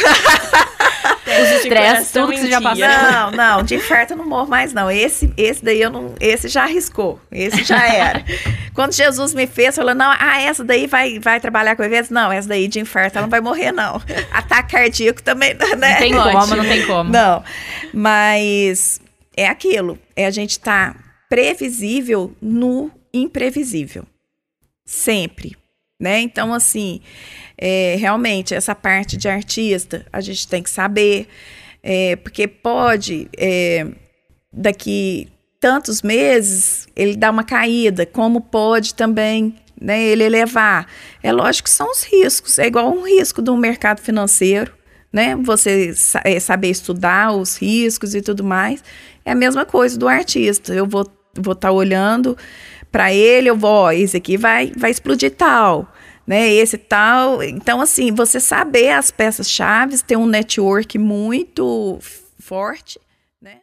Os 1.27 1.51
estresses, 1.51 2.13
tudo 2.13 2.33
que 2.33 2.39
você 2.39 2.51
já 2.51 2.61
passou. 2.61 2.87
Não, 2.87 3.31
não, 3.33 3.63
de 3.63 3.75
infarto 3.75 4.13
eu 4.13 4.17
não 4.17 4.27
morro 4.27 4.49
mais, 4.49 4.73
não. 4.73 4.89
Esse, 4.89 5.33
esse 5.37 5.65
daí 5.65 5.81
eu 5.81 5.91
não. 5.91 6.15
Esse 6.21 6.47
já 6.49 6.63
arriscou. 6.63 7.21
Esse 7.33 7.65
já 7.65 7.85
era. 7.85 8.25
Quando 8.73 8.93
Jesus 8.93 9.35
me 9.35 9.47
fez, 9.47 9.75
falou: 9.75 9.95
não, 9.95 10.15
ah, 10.17 10.41
essa 10.41 10.63
daí 10.63 10.87
vai, 10.87 11.19
vai 11.19 11.41
trabalhar 11.41 11.75
com 11.75 11.83
eventos? 11.83 12.11
Não, 12.11 12.31
essa 12.31 12.49
daí 12.49 12.69
de 12.69 12.79
infarto 12.79 13.19
ela 13.19 13.27
não 13.27 13.31
vai 13.31 13.41
morrer, 13.41 13.73
não. 13.73 14.01
Ataque 14.31 14.73
cardíaco 14.73 15.23
também, 15.23 15.55
né? 15.55 15.67
Não 15.67 15.99
tem 15.99 16.13
como, 16.13 16.57
não 16.57 16.65
tem 16.65 16.87
como. 16.87 17.11
Não. 17.11 17.43
Mas 17.93 19.01
é 19.37 19.49
aquilo. 19.49 19.99
É 20.15 20.27
a 20.27 20.31
gente 20.31 20.53
estar 20.53 20.95
tá 20.95 21.01
previsível 21.29 22.33
no 22.41 22.91
imprevisível 23.13 24.07
sempre, 24.85 25.57
né? 26.01 26.21
Então, 26.21 26.53
assim, 26.53 27.01
é, 27.57 27.97
realmente, 27.99 28.55
essa 28.55 28.75
parte 28.75 29.17
de 29.17 29.29
artista, 29.29 30.05
a 30.13 30.21
gente 30.21 30.47
tem 30.47 30.63
que 30.63 30.71
saber, 30.71 31.29
é, 31.83 32.17
porque 32.17 32.47
pode, 32.47 33.29
é, 33.37 33.87
daqui 34.53 35.29
tantos 35.61 36.03
meses, 36.03 36.87
ele 36.95 37.17
dar 37.17 37.31
uma 37.31 37.45
caída, 37.45 38.05
como 38.05 38.41
pode 38.41 38.95
também 38.95 39.55
né, 39.81 40.03
ele 40.03 40.25
elevar. 40.25 40.87
É 41.23 41.33
lógico 41.33 41.69
que 41.69 41.75
são 41.75 41.91
os 41.91 42.03
riscos, 42.03 42.59
é 42.59 42.67
igual 42.67 42.91
um 42.93 43.03
risco 43.03 43.41
do 43.41 43.57
mercado 43.57 44.01
financeiro, 44.01 44.73
né? 45.13 45.37
Você 45.37 45.95
é, 46.25 46.41
saber 46.41 46.71
estudar 46.71 47.33
os 47.33 47.57
riscos 47.57 48.15
e 48.15 48.21
tudo 48.21 48.43
mais. 48.43 48.83
É 49.25 49.33
a 49.33 49.35
mesma 49.35 49.65
coisa 49.65 49.97
do 49.99 50.09
artista. 50.09 50.75
Eu 50.75 50.87
vou 50.87 51.03
estar 51.03 51.15
vou 51.37 51.55
tá 51.55 51.71
olhando 51.71 52.37
para 52.95 53.13
ele, 53.13 53.51
eu 53.51 53.57
vou, 53.57 53.73
ó, 53.73 53.91
esse 53.91 54.17
aqui 54.17 54.37
vai, 54.37 54.71
vai 54.77 54.89
explodir 54.89 55.33
tal, 55.33 55.93
né? 56.25 56.49
Esse 56.49 56.79
tal. 56.79 57.43
Então, 57.43 57.81
assim, 57.81 58.13
você 58.13 58.39
saber 58.39 58.91
as 58.91 59.11
peças-chave, 59.11 60.01
ter 60.01 60.17
um 60.17 60.27
network 60.27 60.97
muito 60.97 61.99
forte, 62.39 63.01
né? 63.43 63.59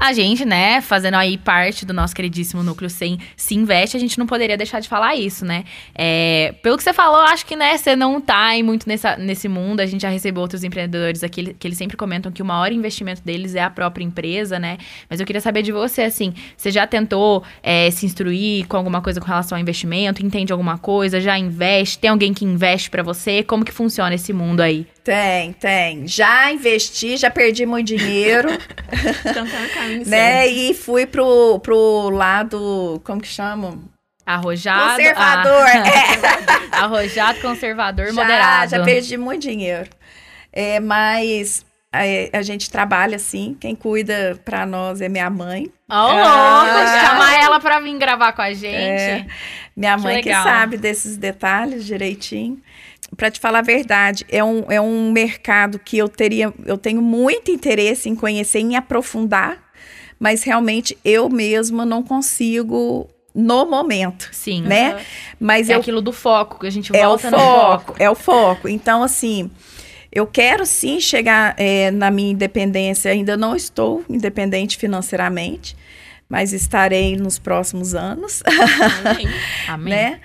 A 0.00 0.14
gente, 0.14 0.46
né, 0.46 0.80
fazendo 0.80 1.16
aí 1.16 1.36
parte 1.36 1.84
do 1.84 1.92
nosso 1.92 2.16
queridíssimo 2.16 2.62
núcleo 2.62 2.88
sem 2.88 3.18
se 3.36 3.54
investe, 3.54 3.98
a 3.98 4.00
gente 4.00 4.18
não 4.18 4.26
poderia 4.26 4.56
deixar 4.56 4.80
de 4.80 4.88
falar 4.88 5.14
isso, 5.14 5.44
né? 5.44 5.62
É, 5.94 6.54
pelo 6.62 6.78
que 6.78 6.82
você 6.82 6.94
falou, 6.94 7.20
acho 7.20 7.44
que, 7.44 7.54
né, 7.54 7.76
você 7.76 7.94
não 7.94 8.18
tá 8.18 8.52
muito 8.64 8.88
nessa, 8.88 9.18
nesse 9.18 9.46
mundo. 9.46 9.80
A 9.80 9.84
gente 9.84 10.00
já 10.00 10.08
recebeu 10.08 10.40
outros 10.40 10.64
empreendedores 10.64 11.22
aqui 11.22 11.52
que 11.52 11.68
eles 11.68 11.76
sempre 11.76 11.98
comentam 11.98 12.32
que 12.32 12.40
o 12.40 12.46
maior 12.46 12.72
investimento 12.72 13.20
deles 13.22 13.54
é 13.54 13.62
a 13.62 13.68
própria 13.68 14.02
empresa, 14.02 14.58
né? 14.58 14.78
Mas 15.08 15.20
eu 15.20 15.26
queria 15.26 15.42
saber 15.42 15.60
de 15.60 15.70
você, 15.70 16.00
assim, 16.00 16.32
você 16.56 16.70
já 16.70 16.86
tentou 16.86 17.44
é, 17.62 17.90
se 17.90 18.06
instruir 18.06 18.66
com 18.68 18.78
alguma 18.78 19.02
coisa 19.02 19.20
com 19.20 19.26
relação 19.26 19.56
ao 19.58 19.60
investimento? 19.60 20.24
Entende 20.24 20.50
alguma 20.50 20.78
coisa? 20.78 21.20
Já 21.20 21.38
investe? 21.38 21.98
Tem 21.98 22.08
alguém 22.08 22.32
que 22.32 22.46
investe 22.46 22.88
para 22.88 23.02
você? 23.02 23.42
Como 23.42 23.66
que 23.66 23.72
funciona 23.72 24.14
esse 24.14 24.32
mundo 24.32 24.62
aí? 24.62 24.86
Tem, 25.02 25.52
tem. 25.54 26.06
Já 26.06 26.52
investi, 26.52 27.16
já 27.16 27.30
perdi 27.30 27.64
muito 27.64 27.96
dinheiro. 27.96 28.48
então 29.24 29.46
tá 29.46 29.60
no 29.60 29.68
caminho 29.70 30.06
né? 30.06 30.46
E 30.46 30.74
fui 30.74 31.06
pro, 31.06 31.58
pro 31.60 32.10
lado, 32.10 33.00
como 33.04 33.20
que 33.20 33.28
chama? 33.28 33.78
Arrojado. 34.26 34.96
Conservador, 34.96 35.66
ah, 36.72 36.84
Arrojado, 36.84 37.40
conservador, 37.40 38.06
já, 38.06 38.12
moderado. 38.12 38.70
Já 38.70 38.84
perdi 38.84 39.16
muito 39.16 39.42
dinheiro. 39.42 39.88
É, 40.52 40.78
mas 40.78 41.64
a, 41.92 42.38
a 42.38 42.42
gente 42.42 42.70
trabalha 42.70 43.16
assim. 43.16 43.56
Quem 43.58 43.74
cuida 43.74 44.38
pra 44.44 44.64
nós 44.64 45.00
é 45.00 45.08
minha 45.08 45.28
mãe. 45.30 45.70
Ô, 45.88 45.94
louco! 45.94 46.20
Ah. 46.24 47.00
Chamar 47.04 47.42
ela 47.42 47.58
pra 47.58 47.80
vir 47.80 47.98
gravar 47.98 48.32
com 48.32 48.42
a 48.42 48.52
gente. 48.52 48.74
É, 48.76 49.26
minha 49.76 49.96
Que 49.96 50.02
mãe 50.02 50.22
que, 50.22 50.28
legal. 50.28 50.44
sabe 50.44 50.76
desses 50.76 51.16
detalhes 51.16 51.84
direitinho. 51.84 52.60
Pra 53.20 53.30
te 53.30 53.38
falar 53.38 53.58
a 53.58 53.62
verdade, 53.62 54.24
é 54.30 54.42
um, 54.42 54.64
é 54.70 54.80
um 54.80 55.12
mercado 55.12 55.78
que 55.78 55.98
eu 55.98 56.08
teria, 56.08 56.50
eu 56.64 56.78
tenho 56.78 57.02
muito 57.02 57.50
interesse 57.50 58.08
em 58.08 58.14
conhecer, 58.14 58.60
em 58.60 58.76
aprofundar, 58.76 59.58
mas 60.18 60.42
realmente 60.42 60.96
eu 61.04 61.28
mesma 61.28 61.84
não 61.84 62.02
consigo 62.02 63.06
no 63.34 63.66
momento, 63.66 64.30
Sim. 64.32 64.62
né? 64.62 65.02
Mas 65.38 65.68
É 65.68 65.74
eu 65.74 65.80
aquilo 65.80 66.00
do 66.00 66.14
foco, 66.14 66.60
que 66.60 66.66
a 66.66 66.70
gente 66.70 66.96
é 66.96 67.06
o 67.06 67.10
volta 67.10 67.30
foco, 67.30 67.86
foco. 67.88 67.94
é 67.98 68.10
o 68.10 68.14
foco. 68.14 68.68
Então, 68.70 69.02
assim, 69.02 69.50
eu 70.10 70.26
quero 70.26 70.64
sim 70.64 70.98
chegar 70.98 71.54
é, 71.58 71.90
na 71.90 72.10
minha 72.10 72.32
independência. 72.32 73.12
Ainda 73.12 73.36
não 73.36 73.54
estou 73.54 74.02
independente 74.08 74.78
financeiramente, 74.78 75.76
mas 76.26 76.54
estarei 76.54 77.16
nos 77.18 77.38
próximos 77.38 77.94
anos, 77.94 78.42
Amém. 79.04 79.28
Amém. 79.68 79.92
né? 79.92 80.20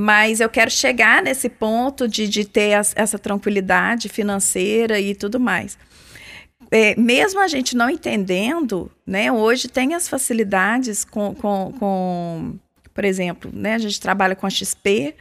Mas 0.00 0.38
eu 0.38 0.48
quero 0.48 0.70
chegar 0.70 1.20
nesse 1.22 1.48
ponto 1.48 2.06
de, 2.06 2.28
de 2.28 2.44
ter 2.44 2.74
as- 2.74 2.92
essa 2.94 3.18
tranquilidade 3.18 4.08
financeira 4.08 5.00
e 5.00 5.12
tudo 5.12 5.40
mais. 5.40 5.76
É, 6.70 6.94
mesmo 6.96 7.40
a 7.40 7.48
gente 7.48 7.76
não 7.76 7.90
entendendo, 7.90 8.90
né? 9.04 9.32
Hoje 9.32 9.66
tem 9.66 9.94
as 9.94 10.08
facilidades 10.08 11.04
com, 11.04 11.34
com, 11.34 11.74
com 11.80 12.54
por 12.94 13.04
exemplo, 13.04 13.50
né? 13.52 13.74
A 13.74 13.78
gente 13.78 14.00
trabalha 14.00 14.36
com 14.36 14.46
a 14.46 14.50
XP, 14.50 15.16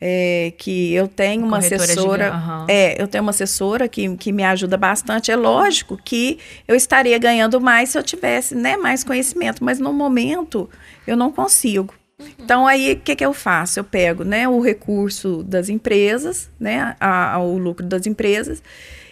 é, 0.00 0.52
que 0.56 0.94
eu 0.94 1.06
tenho 1.06 1.44
uma 1.44 1.58
Corretora 1.58 1.84
assessora. 1.84 2.28
aham. 2.30 2.66
É, 2.68 3.02
eu 3.02 3.06
tenho 3.06 3.20
uma 3.22 3.30
assessora 3.30 3.86
que, 3.86 4.16
que 4.16 4.32
me 4.32 4.44
ajuda 4.44 4.78
bastante. 4.78 5.30
É 5.30 5.36
lógico 5.36 5.98
que 6.02 6.38
eu 6.66 6.74
estaria 6.74 7.18
ganhando 7.18 7.60
mais 7.60 7.90
se 7.90 7.98
eu 7.98 8.02
tivesse 8.02 8.54
né, 8.54 8.78
mais 8.78 9.04
conhecimento, 9.04 9.62
mas 9.62 9.78
no 9.78 9.92
momento 9.92 10.70
eu 11.06 11.18
não 11.18 11.30
consigo. 11.30 11.92
Então, 12.38 12.66
aí, 12.66 12.92
o 12.92 13.00
que, 13.00 13.14
que 13.16 13.24
eu 13.24 13.32
faço? 13.32 13.78
Eu 13.80 13.84
pego 13.84 14.24
né, 14.24 14.48
o 14.48 14.60
recurso 14.60 15.42
das 15.42 15.68
empresas, 15.68 16.50
né, 16.58 16.96
a- 17.00 17.34
a- 17.34 17.38
o 17.38 17.56
lucro 17.58 17.86
das 17.86 18.06
empresas, 18.06 18.62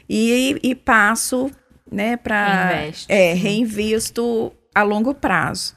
e, 0.08 0.58
e 0.62 0.74
passo 0.74 1.50
né, 1.90 2.16
para. 2.16 2.66
Reinveste, 2.70 3.06
É, 3.12 3.32
reinvisto 3.34 4.52
a 4.74 4.82
longo 4.82 5.14
prazo. 5.14 5.74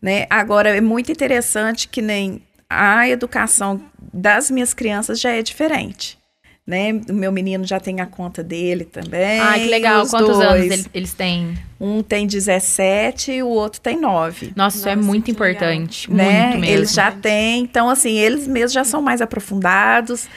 Né? 0.00 0.26
Agora, 0.30 0.76
é 0.76 0.80
muito 0.80 1.10
interessante 1.10 1.88
que 1.88 2.02
nem 2.02 2.42
a 2.68 3.08
educação 3.08 3.80
das 4.12 4.50
minhas 4.50 4.74
crianças 4.74 5.20
já 5.20 5.30
é 5.30 5.42
diferente. 5.42 6.18
Né? 6.66 7.00
O 7.08 7.12
meu 7.12 7.30
menino 7.30 7.64
já 7.64 7.78
tem 7.78 8.00
a 8.00 8.06
conta 8.06 8.42
dele 8.42 8.84
também. 8.84 9.38
Ai, 9.38 9.60
que 9.60 9.68
legal. 9.68 10.02
os 10.02 10.10
Quantos 10.10 10.36
dois. 10.36 10.48
anos 10.50 10.72
ele- 10.72 10.86
eles 10.92 11.12
têm? 11.14 11.56
Um 11.80 12.02
tem 12.02 12.26
17 12.26 13.30
e 13.30 13.42
o 13.42 13.46
outro 13.48 13.80
tem 13.80 14.00
9. 14.00 14.52
Nossa, 14.56 14.76
isso 14.78 14.88
é 14.88 14.96
Nossa, 14.96 15.06
muito 15.06 15.26
que 15.26 15.32
legal. 15.32 15.48
importante. 15.52 16.12
Né? 16.12 16.42
Muito 16.48 16.58
mesmo. 16.58 16.74
Eles 16.76 16.92
já 16.92 17.12
têm, 17.12 17.62
então 17.62 17.88
assim, 17.88 18.18
eles 18.18 18.48
mesmos 18.48 18.72
já 18.72 18.82
são 18.82 19.00
mais 19.00 19.20
aprofundados, 19.20 20.28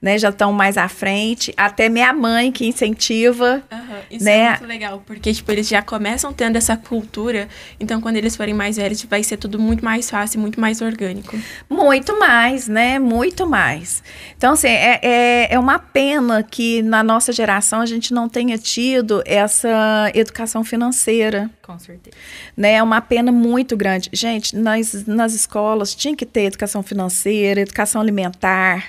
né? 0.00 0.16
Já 0.18 0.28
estão 0.28 0.52
mais 0.52 0.76
à 0.76 0.88
frente. 0.88 1.52
Até 1.56 1.88
minha 1.88 2.12
mãe 2.12 2.52
que 2.52 2.66
incentiva. 2.66 3.62
Aham, 3.70 3.98
Isso 4.10 4.24
Né? 4.24 4.38
é 4.38 4.50
muito 4.50 4.66
legal, 4.66 5.02
porque, 5.06 5.32
tipo, 5.32 5.50
eles 5.50 5.68
já 5.68 5.82
começam 5.82 6.32
tendo 6.32 6.56
essa 6.56 6.76
cultura, 6.76 7.48
então 7.80 8.00
quando 8.00 8.16
eles 8.16 8.36
forem 8.36 8.54
mais 8.54 8.76
velhos, 8.76 9.02
vai 9.04 9.22
ser 9.22 9.36
tudo 9.36 9.58
muito 9.58 9.84
mais 9.84 10.08
fácil, 10.10 10.40
muito 10.40 10.60
mais 10.60 10.80
orgânico. 10.80 11.36
Muito 11.68 12.18
mais, 12.18 12.68
né? 12.68 12.98
Muito 12.98 13.46
mais. 13.46 14.02
Então, 14.36 14.52
assim, 14.52 14.68
é, 14.68 15.00
é, 15.02 15.48
é 15.54 15.58
uma 15.58 15.78
pena 15.78 16.42
que 16.42 16.80
na 16.82 17.02
nossa 17.02 17.32
geração 17.32 17.80
a 17.80 17.86
gente 17.86 18.12
não 18.14 18.28
tenha 18.28 18.56
tido 18.56 19.22
essa 19.26 20.10
educação 20.14 20.62
financeira. 20.64 21.50
Com 21.62 21.78
certeza. 21.78 22.16
né? 22.56 22.74
É 22.74 22.82
uma 22.82 23.00
pena 23.00 23.30
muito 23.30 23.76
grande. 23.76 24.08
Gente, 24.12 24.56
nas, 24.56 25.04
nas 25.06 25.34
escolas 25.34 25.94
tinha 25.94 26.16
que 26.16 26.24
ter 26.24 26.44
educação 26.44 26.82
financeira, 26.82 27.60
educação 27.60 28.00
alimentar, 28.00 28.86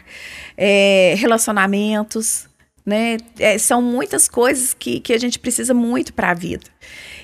é, 0.57 0.98
relacionamentos, 1.15 2.47
né? 2.85 3.17
É, 3.37 3.57
são 3.57 3.81
muitas 3.81 4.27
coisas 4.27 4.73
que, 4.73 4.99
que 4.99 5.13
a 5.13 5.17
gente 5.17 5.37
precisa 5.39 5.73
muito 5.73 6.13
para 6.13 6.31
a 6.31 6.33
vida. 6.33 6.65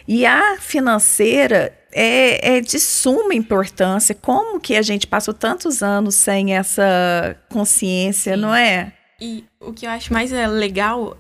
E 0.08 0.26
a 0.26 0.58
financeira 0.60 1.76
é, 1.92 2.58
é 2.58 2.62
de 2.62 2.80
suma 2.80 3.34
importância. 3.34 4.14
Como 4.14 4.60
que 4.60 4.76
a 4.76 4.82
gente 4.82 5.08
passou 5.08 5.34
tantos 5.34 5.82
anos 5.82 6.16
sem 6.16 6.56
essa 6.56 7.36
consciência, 7.50 8.36
Sim. 8.36 8.42
não 8.42 8.54
é? 8.54 8.94
E 9.20 9.46
o 9.60 9.72
que 9.72 9.86
eu 9.86 9.90
acho 9.90 10.12
mais 10.12 10.32
é 10.32 10.46
legal, 10.46 11.18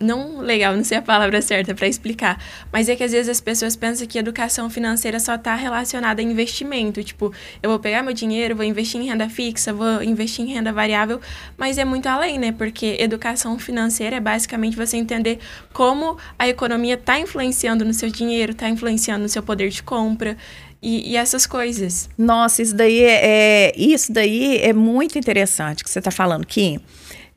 não 0.00 0.40
legal, 0.40 0.76
não 0.76 0.84
sei 0.84 0.98
a 0.98 1.02
palavra 1.02 1.40
certa 1.42 1.74
para 1.74 1.86
explicar, 1.88 2.42
mas 2.72 2.88
é 2.88 2.96
que 2.96 3.02
às 3.04 3.12
vezes 3.12 3.28
as 3.28 3.40
pessoas 3.40 3.74
pensam 3.76 4.06
que 4.06 4.18
educação 4.18 4.70
financeira 4.70 5.18
só 5.18 5.36
tá 5.36 5.54
relacionada 5.54 6.20
a 6.20 6.24
investimento, 6.24 7.02
tipo, 7.02 7.32
eu 7.62 7.70
vou 7.70 7.78
pegar 7.78 8.02
meu 8.02 8.12
dinheiro, 8.12 8.54
vou 8.56 8.64
investir 8.64 9.00
em 9.00 9.06
renda 9.06 9.28
fixa, 9.28 9.72
vou 9.72 10.02
investir 10.02 10.44
em 10.44 10.52
renda 10.54 10.72
variável, 10.72 11.20
mas 11.56 11.78
é 11.78 11.84
muito 11.84 12.06
além, 12.08 12.38
né? 12.38 12.52
Porque 12.52 12.96
educação 12.98 13.58
financeira 13.58 14.16
é 14.16 14.20
basicamente 14.20 14.76
você 14.76 14.96
entender 14.96 15.38
como 15.72 16.16
a 16.38 16.48
economia 16.48 16.96
tá 16.96 17.18
influenciando 17.18 17.84
no 17.84 17.92
seu 17.94 18.10
dinheiro, 18.10 18.54
tá 18.54 18.68
influenciando 18.68 19.22
no 19.22 19.28
seu 19.28 19.42
poder 19.42 19.68
de 19.70 19.82
compra. 19.82 20.36
E, 20.80 21.10
e 21.10 21.16
essas 21.16 21.44
coisas. 21.44 22.08
Nossa, 22.16 22.62
isso 22.62 22.72
daí 22.72 23.00
é, 23.02 23.20
é- 23.24 23.72
isso 23.76 24.12
daí 24.12 24.58
é 24.58 24.72
muito 24.72 25.18
interessante 25.18 25.82
que 25.82 25.90
você 25.90 25.98
está 25.98 26.12
falando, 26.12 26.46
Kim. 26.46 26.78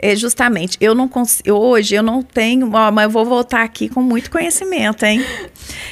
É 0.02 0.16
justamente, 0.16 0.78
eu 0.82 0.96
não 0.96 1.08
consigo, 1.08 1.52
hoje 1.52 1.94
eu 1.94 2.02
não 2.02 2.24
tenho, 2.24 2.72
ó, 2.74 2.92
mas 2.92 3.04
eu 3.04 3.10
vou 3.12 3.24
voltar 3.24 3.62
aqui 3.62 3.88
com 3.88 4.02
muito 4.02 4.32
conhecimento, 4.32 5.04
hein? 5.06 5.24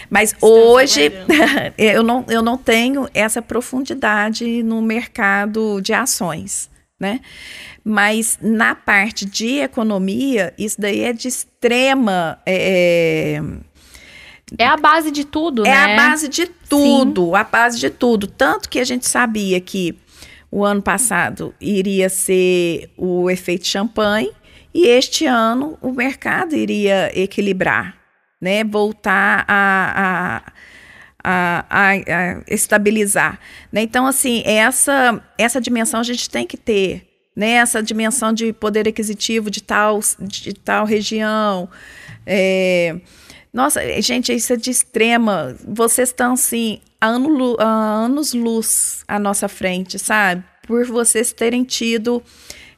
Mas 0.10 0.32
Estamos 0.32 0.55
hoje 0.55 1.12
eu 1.78 2.01
não, 2.01 2.26
eu 2.28 2.41
não 2.41 2.57
tenho 2.57 3.07
essa 3.14 3.39
profundidade 3.39 4.64
no 4.64 4.82
mercado 4.82 5.80
de 5.80 5.93
ações, 5.93 6.70
né? 6.99 7.20
Mas 7.84 8.39
na 8.41 8.74
parte 8.74 9.26
de 9.26 9.60
economia, 9.60 10.53
isso 10.57 10.82
daí 10.82 11.01
é 11.01 11.14
de 11.14 11.28
extrema. 11.28 12.39
é, 12.45 13.41
É 14.57 14.66
a 14.66 14.76
base 14.76 15.12
de 15.12 15.24
tudo, 15.24 15.66
é 15.66 15.70
né? 15.70 15.93
a 15.93 15.95
base 15.95 16.28
de 16.28 16.47
tudo, 16.47 17.36
a 17.36 17.43
base 17.43 17.80
de 17.80 17.89
tudo. 17.89 18.26
Tanto 18.26 18.68
que 18.68 18.80
a 18.80 18.84
gente 18.84 19.07
sabia 19.07 19.62
que 19.62 19.95
o 20.52 20.66
ano 20.66 20.82
passado 20.82 21.54
iria 21.62 22.10
ser 22.10 22.89
o 22.97 23.30
efeito 23.30 23.68
champanhe 23.68 24.32
e 24.74 24.88
este 24.88 25.26
ano 25.26 25.78
o 25.82 25.91
mercado 25.91 26.56
iria 26.56 27.12
equilibrar, 27.20 27.95
né? 28.41 28.64
Voltar 28.64 29.45
a, 29.47 30.41
a, 30.43 30.54
a, 31.24 31.66
a- 31.70 31.91
a 31.91 32.43
estabilizar. 32.47 33.39
Né? 33.72 33.82
Então, 33.82 34.06
assim, 34.08 34.41
essa, 34.45 35.22
essa 35.38 35.60
dimensão 35.60 36.00
a 36.00 36.04
gente 36.04 36.30
tem 36.30 36.45
que 36.45 36.58
ter. 36.58 37.06
Né? 37.36 37.52
Essa 37.52 37.82
dimensão 37.82 38.34
de 38.34 38.52
poder 38.54 38.88
aquisitivo 38.88 39.50
de 39.50 39.62
tal, 39.64 40.00
de 40.20 40.54
tal 40.54 40.86
região. 40.86 41.70
É, 42.26 43.00
nossa, 43.52 43.82
gente, 44.02 44.34
isso 44.34 44.54
é 44.54 44.56
de 44.56 44.70
extrema. 44.70 45.56
Vocês 45.68 46.10
estão 46.10 46.34
assim, 46.34 46.80
a, 47.02 47.08
anos 47.08 48.34
luz 48.34 49.04
à 49.08 49.18
nossa 49.18 49.47
frente, 49.47 49.97
sabe? 49.97 50.43
Por 50.68 50.86
vocês 50.86 51.34
terem 51.34 51.64
tido 51.64 52.22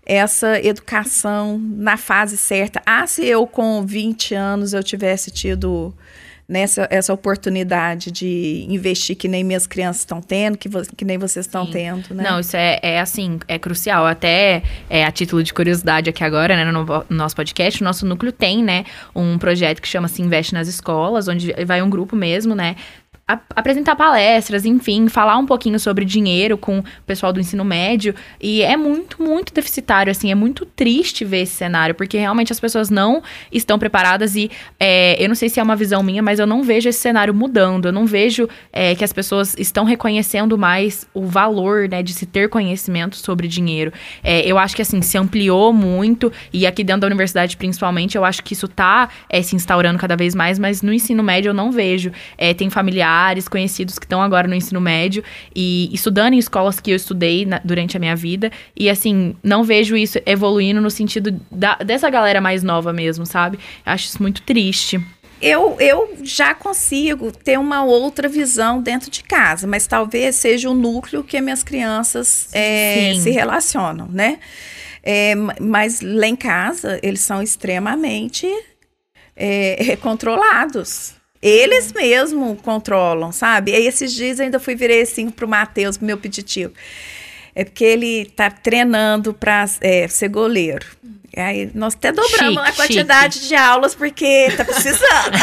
essa 0.05 0.59
educação 0.59 1.59
na 1.59 1.97
fase 1.97 2.37
certa. 2.37 2.81
Ah, 2.85 3.05
se 3.05 3.25
eu 3.25 3.45
com 3.45 3.85
20 3.85 4.33
anos 4.33 4.73
eu 4.73 4.83
tivesse 4.83 5.29
tido 5.29 5.93
nessa 6.51 6.85
essa 6.91 7.13
oportunidade 7.13 8.11
de 8.11 8.65
investir 8.67 9.15
que 9.15 9.29
nem 9.29 9.41
minhas 9.41 9.65
crianças 9.65 10.01
estão 10.01 10.21
tendo, 10.21 10.57
que, 10.57 10.67
que 10.97 11.05
nem 11.05 11.17
vocês 11.17 11.45
estão 11.45 11.65
tendo, 11.65 12.13
né? 12.13 12.29
Não, 12.29 12.41
isso 12.41 12.57
é, 12.57 12.77
é 12.83 12.99
assim, 12.99 13.39
é 13.47 13.57
crucial. 13.57 14.05
Até 14.05 14.61
é, 14.89 15.05
a 15.05 15.11
título 15.11 15.41
de 15.41 15.53
curiosidade 15.53 16.09
aqui 16.09 16.25
agora, 16.25 16.57
né, 16.57 16.69
no, 16.69 16.83
no 16.83 17.05
nosso 17.09 17.35
podcast, 17.37 17.81
o 17.81 17.85
nosso 17.85 18.05
núcleo 18.05 18.33
tem, 18.33 18.61
né, 18.61 18.83
um 19.15 19.37
projeto 19.37 19.81
que 19.81 19.87
chama 19.87 20.09
Se 20.09 20.21
Investe 20.21 20.53
nas 20.53 20.67
Escolas, 20.67 21.29
onde 21.29 21.53
vai 21.65 21.81
um 21.81 21.89
grupo 21.89 22.17
mesmo, 22.17 22.53
né, 22.53 22.75
apresentar 23.55 23.95
palestras, 23.95 24.65
enfim, 24.65 25.07
falar 25.07 25.37
um 25.37 25.45
pouquinho 25.45 25.79
sobre 25.79 26.05
dinheiro 26.05 26.57
com 26.57 26.79
o 26.79 26.83
pessoal 27.05 27.31
do 27.31 27.39
ensino 27.39 27.63
médio. 27.63 28.13
E 28.39 28.61
é 28.61 28.75
muito, 28.75 29.21
muito 29.21 29.53
deficitário, 29.53 30.11
assim, 30.11 30.31
é 30.31 30.35
muito 30.35 30.65
triste 30.65 31.23
ver 31.23 31.41
esse 31.41 31.53
cenário, 31.53 31.95
porque 31.95 32.17
realmente 32.17 32.51
as 32.51 32.59
pessoas 32.59 32.89
não 32.89 33.21
estão 33.51 33.77
preparadas 33.77 34.35
e 34.35 34.49
é, 34.79 35.21
eu 35.23 35.27
não 35.27 35.35
sei 35.35 35.49
se 35.49 35.59
é 35.59 35.63
uma 35.63 35.75
visão 35.75 36.03
minha, 36.03 36.21
mas 36.21 36.39
eu 36.39 36.47
não 36.47 36.63
vejo 36.63 36.89
esse 36.89 36.99
cenário 36.99 37.33
mudando. 37.33 37.85
Eu 37.85 37.91
não 37.91 38.05
vejo 38.05 38.47
é, 38.71 38.95
que 38.95 39.03
as 39.03 39.13
pessoas 39.13 39.55
estão 39.57 39.85
reconhecendo 39.85 40.57
mais 40.57 41.07
o 41.13 41.25
valor, 41.25 41.87
né, 41.87 42.01
de 42.01 42.13
se 42.13 42.25
ter 42.25 42.49
conhecimento 42.49 43.15
sobre 43.15 43.47
dinheiro. 43.47 43.91
É, 44.23 44.41
eu 44.45 44.57
acho 44.57 44.75
que, 44.75 44.81
assim, 44.81 45.01
se 45.01 45.17
ampliou 45.17 45.73
muito 45.73 46.31
e 46.51 46.65
aqui 46.65 46.83
dentro 46.83 47.01
da 47.01 47.07
universidade, 47.07 47.57
principalmente, 47.57 48.17
eu 48.17 48.25
acho 48.25 48.43
que 48.43 48.53
isso 48.53 48.67
tá 48.67 49.09
é, 49.29 49.41
se 49.41 49.55
instaurando 49.55 49.99
cada 49.99 50.15
vez 50.15 50.35
mais, 50.35 50.57
mas 50.57 50.81
no 50.81 50.93
ensino 50.93 51.23
médio 51.23 51.49
eu 51.49 51.53
não 51.53 51.71
vejo. 51.71 52.11
É, 52.37 52.53
tem 52.53 52.69
familiares 52.69 53.11
familiares, 53.21 53.47
conhecidos 53.47 53.99
que 53.99 54.05
estão 54.05 54.21
agora 54.21 54.47
no 54.47 54.55
ensino 54.55 54.81
médio 54.81 55.23
e 55.55 55.89
estudando 55.93 56.33
em 56.33 56.39
escolas 56.39 56.79
que 56.79 56.91
eu 56.91 56.95
estudei 56.95 57.45
na, 57.45 57.61
durante 57.63 57.95
a 57.95 57.99
minha 57.99 58.15
vida. 58.15 58.51
E 58.75 58.89
assim, 58.89 59.35
não 59.43 59.63
vejo 59.63 59.95
isso 59.95 60.19
evoluindo 60.25 60.81
no 60.81 60.89
sentido 60.89 61.39
da, 61.51 61.75
dessa 61.75 62.09
galera 62.09 62.41
mais 62.41 62.63
nova 62.63 62.91
mesmo, 62.91 63.25
sabe? 63.25 63.59
Acho 63.85 64.05
isso 64.05 64.21
muito 64.21 64.41
triste. 64.41 64.99
Eu, 65.41 65.77
eu 65.79 66.17
já 66.23 66.53
consigo 66.53 67.31
ter 67.31 67.57
uma 67.57 67.83
outra 67.83 68.27
visão 68.27 68.79
dentro 68.79 69.09
de 69.09 69.23
casa, 69.23 69.65
mas 69.65 69.87
talvez 69.87 70.35
seja 70.35 70.69
o 70.69 70.73
núcleo 70.73 71.23
que 71.23 71.39
minhas 71.41 71.63
crianças 71.63 72.49
é, 72.53 73.13
se 73.15 73.31
relacionam, 73.31 74.07
né? 74.07 74.37
É, 75.03 75.33
mas 75.59 75.99
lá 76.01 76.27
em 76.27 76.35
casa, 76.35 76.99
eles 77.01 77.21
são 77.21 77.41
extremamente 77.41 78.47
é, 79.35 79.95
controlados. 79.97 81.15
Eles 81.41 81.91
mesmo 81.91 82.55
controlam, 82.57 83.31
sabe? 83.31 83.71
E 83.71 83.75
aí, 83.75 83.87
esses 83.87 84.13
dias 84.13 84.39
ainda 84.39 84.59
fui 84.59 84.75
virei 84.75 85.01
assim 85.01 85.29
pro 85.29 85.47
Matheus, 85.47 85.97
meu 85.97 86.17
peditivo. 86.17 86.73
É 87.55 87.63
porque 87.65 87.83
ele 87.83 88.25
tá 88.25 88.49
treinando 88.49 89.33
para 89.33 89.65
é, 89.81 90.07
ser 90.07 90.29
goleiro. 90.29 90.85
Aí 91.35 91.71
nós 91.73 91.95
até 91.95 92.11
dobramos 92.11 92.65
chique, 92.65 92.69
a 92.69 92.85
quantidade 92.85 93.33
chique. 93.35 93.47
de 93.47 93.55
aulas 93.55 93.95
porque 93.95 94.51
tá 94.55 94.65
precisando. 94.65 95.37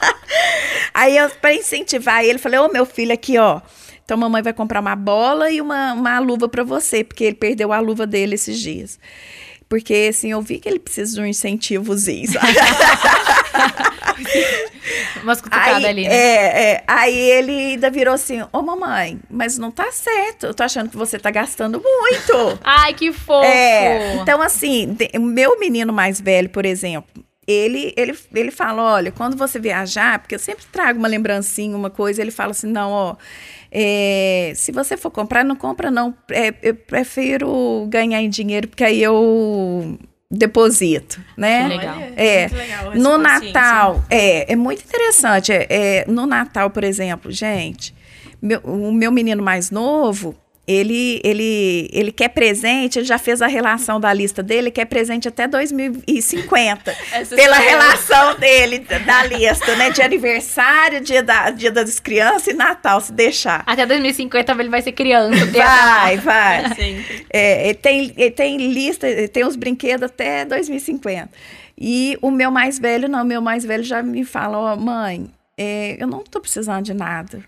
aí 0.94 1.16
eu, 1.16 1.28
para 1.30 1.54
incentivar 1.54 2.24
ele, 2.24 2.38
falei: 2.38 2.58
Ô 2.60 2.68
meu 2.68 2.86
filho, 2.86 3.12
aqui 3.12 3.38
ó. 3.38 3.60
Então 4.04 4.18
mamãe 4.18 4.42
vai 4.42 4.52
comprar 4.52 4.80
uma 4.80 4.96
bola 4.96 5.50
e 5.50 5.60
uma, 5.60 5.92
uma 5.92 6.18
luva 6.18 6.48
para 6.48 6.64
você, 6.64 7.04
porque 7.04 7.24
ele 7.24 7.36
perdeu 7.36 7.72
a 7.72 7.80
luva 7.80 8.06
dele 8.06 8.34
esses 8.34 8.58
dias. 8.58 8.98
Porque, 9.70 10.08
assim, 10.10 10.32
eu 10.32 10.42
vi 10.42 10.58
que 10.58 10.68
ele 10.68 10.80
precisa 10.80 11.14
de 11.14 11.20
um 11.20 11.24
incentivozinho, 11.24 12.26
sabe? 12.32 12.48
Umas 15.22 15.40
cutucadas 15.40 15.84
ali, 15.84 16.08
né? 16.08 16.14
É, 16.14 16.72
é, 16.72 16.84
aí 16.86 17.16
ele 17.16 17.52
ainda 17.72 17.90
virou 17.90 18.14
assim, 18.14 18.42
ô 18.42 18.48
oh, 18.52 18.62
mamãe, 18.62 19.18
mas 19.30 19.58
não 19.58 19.70
tá 19.70 19.90
certo. 19.92 20.46
Eu 20.46 20.54
tô 20.54 20.62
achando 20.62 20.90
que 20.90 20.96
você 20.96 21.18
tá 21.18 21.30
gastando 21.30 21.80
muito. 21.82 22.58
Ai, 22.64 22.94
que 22.94 23.12
fofo! 23.12 23.44
É, 23.44 24.16
então, 24.16 24.40
assim, 24.40 24.96
o 25.14 25.20
meu 25.20 25.58
menino 25.58 25.92
mais 25.92 26.20
velho, 26.20 26.48
por 26.48 26.64
exemplo, 26.64 27.10
ele, 27.46 27.92
ele, 27.96 28.16
ele 28.34 28.50
fala, 28.50 28.82
olha, 28.82 29.12
quando 29.12 29.36
você 29.36 29.58
viajar, 29.58 30.18
porque 30.18 30.34
eu 30.34 30.38
sempre 30.38 30.64
trago 30.72 30.98
uma 30.98 31.08
lembrancinha, 31.08 31.76
uma 31.76 31.90
coisa, 31.90 32.20
ele 32.20 32.30
fala 32.30 32.52
assim, 32.52 32.68
não, 32.68 32.90
ó 32.90 33.16
é, 33.70 34.52
se 34.56 34.72
você 34.72 34.96
for 34.96 35.10
comprar, 35.10 35.44
não 35.44 35.54
compra, 35.54 35.90
não. 35.90 36.14
É, 36.30 36.52
eu 36.62 36.74
prefiro 36.74 37.86
ganhar 37.88 38.20
em 38.20 38.28
dinheiro, 38.28 38.66
porque 38.66 38.82
aí 38.82 39.00
eu 39.00 39.98
deposito, 40.30 41.20
né? 41.36 41.62
Que 41.62 41.76
legal. 41.76 41.98
É, 42.16 42.46
legal 42.46 42.94
no 42.94 43.18
Natal, 43.18 44.04
é, 44.08 44.52
é 44.52 44.56
muito 44.56 44.84
interessante. 44.84 45.50
É, 45.52 45.66
é, 45.68 46.04
no 46.06 46.24
Natal, 46.24 46.70
por 46.70 46.84
exemplo, 46.84 47.32
gente, 47.32 47.94
meu, 48.40 48.60
o 48.60 48.92
meu 48.92 49.10
menino 49.10 49.42
mais 49.42 49.70
novo, 49.70 50.36
ele, 50.72 51.20
ele, 51.24 51.90
ele 51.92 52.12
quer 52.12 52.28
presente, 52.28 53.00
ele 53.00 53.04
já 53.04 53.18
fez 53.18 53.42
a 53.42 53.48
relação 53.48 53.98
da 53.98 54.12
lista 54.12 54.40
dele, 54.40 54.70
quer 54.70 54.84
presente 54.84 55.26
até 55.26 55.48
2050. 55.48 56.94
Essa 57.12 57.34
pela 57.34 57.58
relação 57.58 58.38
dele, 58.38 58.78
da 58.78 59.24
lista, 59.24 59.74
né? 59.74 59.90
De 59.90 60.00
aniversário, 60.00 61.00
dia, 61.00 61.24
da, 61.24 61.50
dia 61.50 61.72
das 61.72 61.98
crianças 61.98 62.46
e 62.46 62.52
Natal, 62.52 63.00
se 63.00 63.12
deixar. 63.12 63.64
Até 63.66 63.84
2050 63.84 64.52
ele 64.52 64.68
vai 64.68 64.80
ser 64.80 64.92
criança. 64.92 65.44
Vai, 65.46 66.16
vai. 66.18 66.60
É, 67.32 67.68
ele 67.68 67.74
tem, 67.74 68.14
ele 68.16 68.30
tem 68.30 68.56
lista, 68.56 69.08
ele 69.08 69.28
tem 69.28 69.44
os 69.44 69.56
brinquedos 69.56 70.04
até 70.04 70.44
2050. 70.44 71.30
E 71.78 72.16
o 72.20 72.30
meu 72.30 72.50
mais 72.50 72.78
velho, 72.78 73.08
não, 73.08 73.22
o 73.22 73.24
meu 73.24 73.40
mais 73.40 73.64
velho 73.64 73.82
já 73.82 74.02
me 74.02 74.24
fala, 74.24 74.58
ó, 74.58 74.74
oh, 74.74 74.76
mãe, 74.76 75.30
é, 75.56 75.96
eu 76.00 76.06
não 76.06 76.22
tô 76.22 76.40
precisando 76.40 76.84
de 76.84 76.94
nada. 76.94 77.42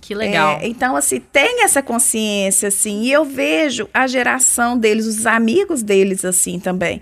Que 0.00 0.14
legal. 0.14 0.58
É, 0.60 0.66
então, 0.66 0.96
assim, 0.96 1.20
tem 1.20 1.62
essa 1.62 1.80
consciência, 1.80 2.68
assim, 2.68 3.02
e 3.02 3.12
eu 3.12 3.24
vejo 3.24 3.88
a 3.94 4.06
geração 4.06 4.76
deles, 4.76 5.06
os 5.06 5.26
amigos 5.26 5.82
deles, 5.82 6.24
assim, 6.24 6.58
também. 6.58 7.00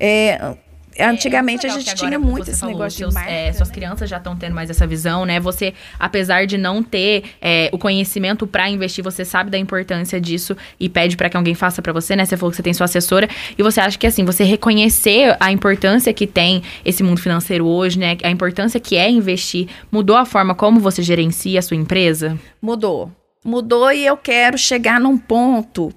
É, 0.00 0.56
antigamente 1.00 1.66
é, 1.66 1.70
a 1.70 1.72
gente 1.72 1.94
tinha 1.94 2.18
muito 2.18 2.50
esse 2.50 2.64
negócio 2.64 2.98
seus, 2.98 3.10
de 3.10 3.14
marca, 3.14 3.30
é, 3.30 3.52
Suas 3.52 3.68
né? 3.68 3.74
crianças 3.74 4.08
já 4.08 4.16
estão 4.16 4.36
tendo 4.36 4.54
mais 4.54 4.70
essa 4.70 4.86
visão, 4.86 5.24
né? 5.24 5.38
Você, 5.40 5.74
apesar 5.98 6.46
de 6.46 6.56
não 6.56 6.82
ter 6.82 7.24
é, 7.40 7.68
o 7.72 7.78
conhecimento 7.78 8.46
para 8.46 8.68
investir, 8.68 9.02
você 9.02 9.24
sabe 9.24 9.50
da 9.50 9.58
importância 9.58 10.20
disso 10.20 10.56
e 10.78 10.88
pede 10.88 11.16
para 11.16 11.28
que 11.28 11.36
alguém 11.36 11.54
faça 11.54 11.82
para 11.82 11.92
você, 11.92 12.16
né? 12.16 12.24
Você 12.24 12.36
falou 12.36 12.50
que 12.50 12.56
você 12.56 12.62
tem 12.62 12.74
sua 12.74 12.84
assessora 12.84 13.28
e 13.56 13.62
você 13.62 13.80
acha 13.80 13.98
que 13.98 14.06
assim, 14.06 14.24
você 14.24 14.44
reconhecer 14.44 15.36
a 15.40 15.52
importância 15.52 16.12
que 16.12 16.26
tem 16.26 16.62
esse 16.84 17.02
mundo 17.02 17.20
financeiro 17.20 17.66
hoje, 17.66 17.98
né? 17.98 18.16
A 18.22 18.30
importância 18.30 18.80
que 18.80 18.96
é 18.96 19.10
investir, 19.10 19.68
mudou 19.90 20.16
a 20.16 20.24
forma 20.24 20.54
como 20.54 20.80
você 20.80 21.02
gerencia 21.02 21.58
a 21.58 21.62
sua 21.62 21.76
empresa? 21.76 22.38
Mudou 22.60 23.10
mudou 23.46 23.92
e 23.92 24.04
eu 24.04 24.16
quero 24.16 24.58
chegar 24.58 25.00
num 25.00 25.16
ponto. 25.16 25.92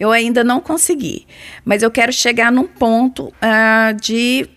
Eu 0.00 0.10
ainda 0.10 0.42
não 0.42 0.60
consegui, 0.60 1.26
mas 1.64 1.82
eu 1.82 1.90
quero 1.90 2.12
chegar 2.12 2.50
num 2.50 2.66
ponto 2.66 3.28
uh, 3.28 3.94
de. 4.00 4.48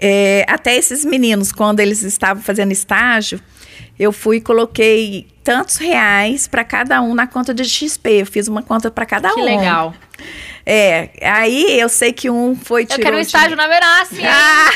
É, 0.00 0.44
até 0.48 0.74
esses 0.74 1.04
meninos, 1.04 1.52
quando 1.52 1.78
eles 1.78 2.02
estavam 2.02 2.42
fazendo 2.42 2.72
estágio, 2.72 3.40
eu 3.98 4.10
fui 4.10 4.38
e 4.38 4.40
coloquei 4.40 5.28
tantos 5.44 5.76
reais 5.76 6.48
para 6.48 6.64
cada 6.64 7.00
um 7.02 7.14
na 7.14 7.26
conta 7.26 7.52
de 7.54 7.64
XP. 7.64 8.22
Eu 8.22 8.26
fiz 8.26 8.48
uma 8.48 8.62
conta 8.62 8.90
para 8.90 9.06
cada 9.06 9.28
que 9.28 9.40
um. 9.40 9.44
Que 9.44 9.56
legal. 9.56 9.94
É, 10.66 11.10
aí 11.22 11.78
eu 11.78 11.88
sei 11.88 12.12
que 12.12 12.30
um 12.30 12.56
foi 12.56 12.86
tirou. 12.86 12.98
Eu 12.98 13.04
quero 13.04 13.16
um 13.18 13.20
estágio 13.20 13.50
de... 13.50 13.56
na 13.56 13.68
Verassi. 13.68 14.22
Ah, 14.24 14.72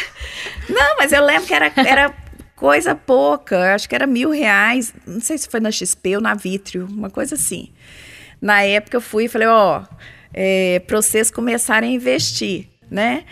não, 0.68 0.96
mas 0.98 1.12
eu 1.12 1.24
lembro 1.24 1.46
que 1.46 1.54
era, 1.54 1.72
era 1.76 2.14
coisa 2.58 2.92
pouca, 2.92 3.72
acho 3.74 3.88
que 3.88 3.94
era 3.94 4.06
mil 4.06 4.30
reais, 4.30 4.92
não 5.06 5.20
sei 5.20 5.38
se 5.38 5.48
foi 5.48 5.60
na 5.60 5.70
XP 5.70 6.16
ou 6.16 6.20
na 6.20 6.34
Vitrio, 6.34 6.88
uma 6.90 7.08
coisa 7.08 7.36
assim. 7.36 7.70
Na 8.40 8.62
época 8.62 8.96
eu 8.96 9.00
fui 9.00 9.24
e 9.24 9.28
falei, 9.28 9.46
ó, 9.46 9.84
é, 10.34 10.80
para 10.80 11.00
vocês 11.00 11.30
começarem 11.30 11.90
a 11.90 11.94
investir, 11.94 12.68
né? 12.90 13.24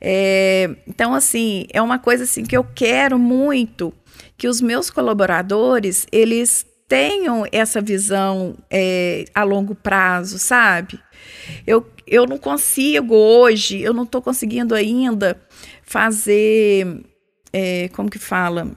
É, 0.00 0.68
então, 0.86 1.14
assim, 1.14 1.66
é 1.72 1.80
uma 1.80 2.00
coisa 2.00 2.24
assim 2.24 2.42
que 2.44 2.56
eu 2.56 2.64
quero 2.74 3.20
muito 3.20 3.94
que 4.36 4.48
os 4.48 4.60
meus 4.60 4.90
colaboradores, 4.90 6.04
eles 6.10 6.66
tenham 6.88 7.46
essa 7.52 7.80
visão 7.80 8.56
é, 8.68 9.26
a 9.32 9.44
longo 9.44 9.76
prazo, 9.76 10.40
sabe? 10.40 10.98
Eu, 11.64 11.86
eu 12.04 12.26
não 12.26 12.36
consigo 12.36 13.14
hoje, 13.14 13.80
eu 13.80 13.94
não 13.94 14.02
estou 14.02 14.20
conseguindo 14.20 14.74
ainda 14.74 15.40
fazer 15.84 17.11
é, 17.52 17.88
como 17.90 18.10
que 18.10 18.18
fala? 18.18 18.70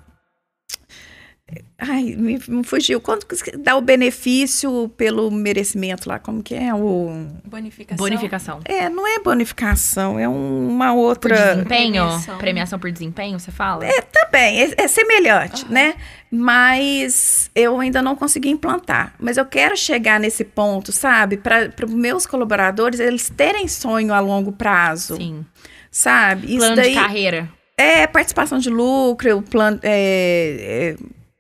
Ai, 1.78 2.16
me, 2.18 2.40
me, 2.48 2.64
fugiu. 2.64 3.00
Quanto 3.00 3.28
dá 3.60 3.76
o 3.76 3.82
benefício 3.82 4.90
pelo 4.98 5.30
merecimento 5.30 6.10
lá? 6.10 6.18
Como 6.18 6.42
que 6.42 6.56
é 6.56 6.74
o. 6.74 7.28
Bonificação. 7.44 8.04
Bonificação. 8.04 8.60
É, 8.66 8.90
não 8.90 9.06
é 9.06 9.20
bonificação, 9.20 10.18
é 10.18 10.28
um, 10.28 10.68
uma 10.68 10.94
outra. 10.94 11.36
Por 11.36 11.46
desempenho? 11.46 12.04
Premiação. 12.04 12.38
Premiação 12.40 12.80
por 12.80 12.92
desempenho, 12.92 13.40
você 13.40 13.52
fala? 13.52 13.86
É, 13.86 14.02
também, 14.02 14.62
é, 14.62 14.74
é 14.76 14.88
semelhante, 14.88 15.66
uhum. 15.66 15.72
né? 15.72 15.96
Mas 16.32 17.52
eu 17.54 17.80
ainda 17.80 18.02
não 18.02 18.16
consegui 18.16 18.50
implantar. 18.50 19.14
Mas 19.20 19.38
eu 19.38 19.46
quero 19.46 19.78
chegar 19.78 20.20
nesse 20.20 20.44
ponto, 20.44 20.92
sabe? 20.92 21.38
Para 21.38 21.72
os 21.86 21.94
meus 21.94 22.26
colaboradores, 22.26 23.00
eles 23.00 23.30
terem 23.30 23.68
sonho 23.68 24.14
a 24.14 24.20
longo 24.20 24.52
prazo. 24.52 25.18
Sim. 25.18 25.46
Sabe? 25.92 26.48
Isso 26.48 26.58
Plano 26.58 26.76
daí, 26.76 26.90
de 26.90 26.96
carreira. 26.96 27.50
É, 27.78 28.08
participação 28.08 28.58
de 28.58 28.70
lucro, 28.70 29.44
é, 29.84 30.96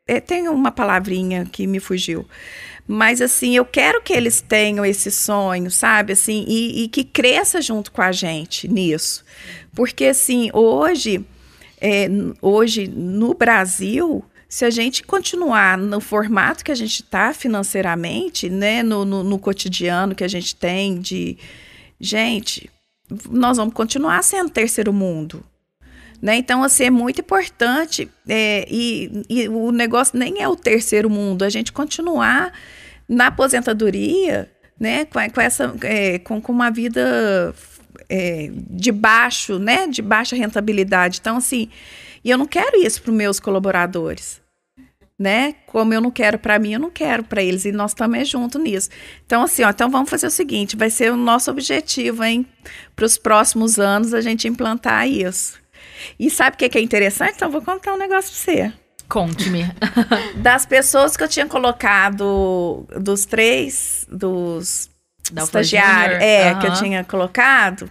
é, 0.07 0.15
é, 0.15 0.19
tem 0.19 0.49
uma 0.49 0.71
palavrinha 0.71 1.45
que 1.45 1.65
me 1.65 1.79
fugiu. 1.79 2.25
Mas, 2.87 3.21
assim, 3.21 3.55
eu 3.55 3.65
quero 3.65 4.01
que 4.01 4.13
eles 4.13 4.41
tenham 4.41 4.85
esse 4.85 5.09
sonho, 5.09 5.71
sabe? 5.71 6.13
Assim, 6.13 6.45
e, 6.47 6.83
e 6.83 6.87
que 6.87 7.03
cresça 7.03 7.61
junto 7.61 7.91
com 7.91 8.01
a 8.01 8.11
gente 8.11 8.67
nisso. 8.67 9.23
Porque, 9.73 10.05
assim, 10.05 10.51
hoje, 10.53 11.25
é, 11.81 12.07
hoje 12.41 12.87
no 12.87 13.33
Brasil, 13.33 14.23
se 14.47 14.65
a 14.65 14.69
gente 14.69 15.03
continuar 15.03 15.77
no 15.77 15.99
formato 15.99 16.63
que 16.63 16.71
a 16.71 16.75
gente 16.75 17.01
está 17.01 17.33
financeiramente, 17.33 18.49
né, 18.49 18.83
no, 18.83 19.03
no, 19.03 19.23
no, 19.23 19.39
cotidiano 19.39 20.13
que 20.13 20.23
a 20.23 20.27
gente 20.27 20.55
tem 20.55 20.99
de 20.99 21.37
gente, 21.99 22.69
nós 23.29 23.57
vamos 23.57 23.73
continuar 23.73 24.23
sendo 24.23 24.49
terceiro 24.49 24.93
mundo. 24.93 25.43
Né? 26.25 26.37
Então, 26.37 26.63
assim, 26.63 26.85
é 26.85 26.89
muito 26.89 27.21
importante, 27.21 28.09
é, 28.27 28.65
e, 28.67 29.23
e 29.29 29.47
o 29.47 29.71
negócio 29.71 30.17
nem 30.17 30.41
é 30.41 30.47
o 30.47 30.55
terceiro 30.55 31.07
mundo, 31.07 31.43
a 31.43 31.49
gente 31.49 31.71
continuar 31.71 32.51
na 33.07 33.27
aposentadoria, 33.27 34.51
né, 34.79 35.05
com, 35.05 35.19
com 35.29 35.39
essa, 35.39 35.75
é, 35.83 36.17
com, 36.17 36.41
com 36.41 36.51
uma 36.51 36.71
vida 36.71 37.53
é, 38.09 38.49
de 38.51 38.91
baixo, 38.91 39.59
né, 39.59 39.85
de 39.85 40.01
baixa 40.01 40.35
rentabilidade. 40.35 41.19
Então, 41.21 41.37
assim, 41.37 41.69
e 42.23 42.31
eu 42.31 42.39
não 42.39 42.47
quero 42.47 42.75
isso 42.83 43.03
para 43.03 43.11
os 43.11 43.15
meus 43.15 43.39
colaboradores, 43.39 44.41
né? 45.19 45.53
Como 45.67 45.93
eu 45.93 46.01
não 46.01 46.09
quero 46.09 46.39
para 46.39 46.57
mim, 46.57 46.73
eu 46.73 46.79
não 46.79 46.89
quero 46.89 47.23
para 47.23 47.43
eles 47.43 47.65
e 47.65 47.71
nós 47.71 47.91
estamos 47.91 48.27
juntos 48.27 48.59
nisso. 48.59 48.89
Então, 49.27 49.43
assim, 49.43 49.61
ó, 49.61 49.69
então 49.69 49.91
vamos 49.91 50.09
fazer 50.09 50.25
o 50.25 50.31
seguinte: 50.31 50.75
vai 50.75 50.89
ser 50.89 51.11
o 51.11 51.15
nosso 51.15 51.51
objetivo, 51.51 52.23
hein, 52.23 52.47
para 52.95 53.05
os 53.05 53.15
próximos 53.15 53.77
anos 53.77 54.11
a 54.11 54.21
gente 54.21 54.47
implantar 54.47 55.07
isso. 55.07 55.63
E 56.19 56.29
sabe 56.29 56.55
o 56.55 56.57
que, 56.57 56.77
é 56.77 56.81
interessante? 56.81 57.33
Então, 57.35 57.49
vou 57.49 57.61
contar 57.61 57.93
um 57.93 57.97
negócio 57.97 58.31
pra 58.31 58.53
você. 58.53 58.73
Conte-me. 59.07 59.65
Das 60.35 60.65
pessoas 60.65 61.15
que 61.15 61.23
eu 61.23 61.27
tinha 61.27 61.45
colocado, 61.45 62.85
dos 62.99 63.25
três, 63.25 64.05
dos 64.09 64.89
Da 65.31 65.43
estagiários, 65.43 66.21
é, 66.21 66.55
que 66.55 66.67
eu 66.67 66.73
tinha 66.73 67.03
colocado, 67.03 67.89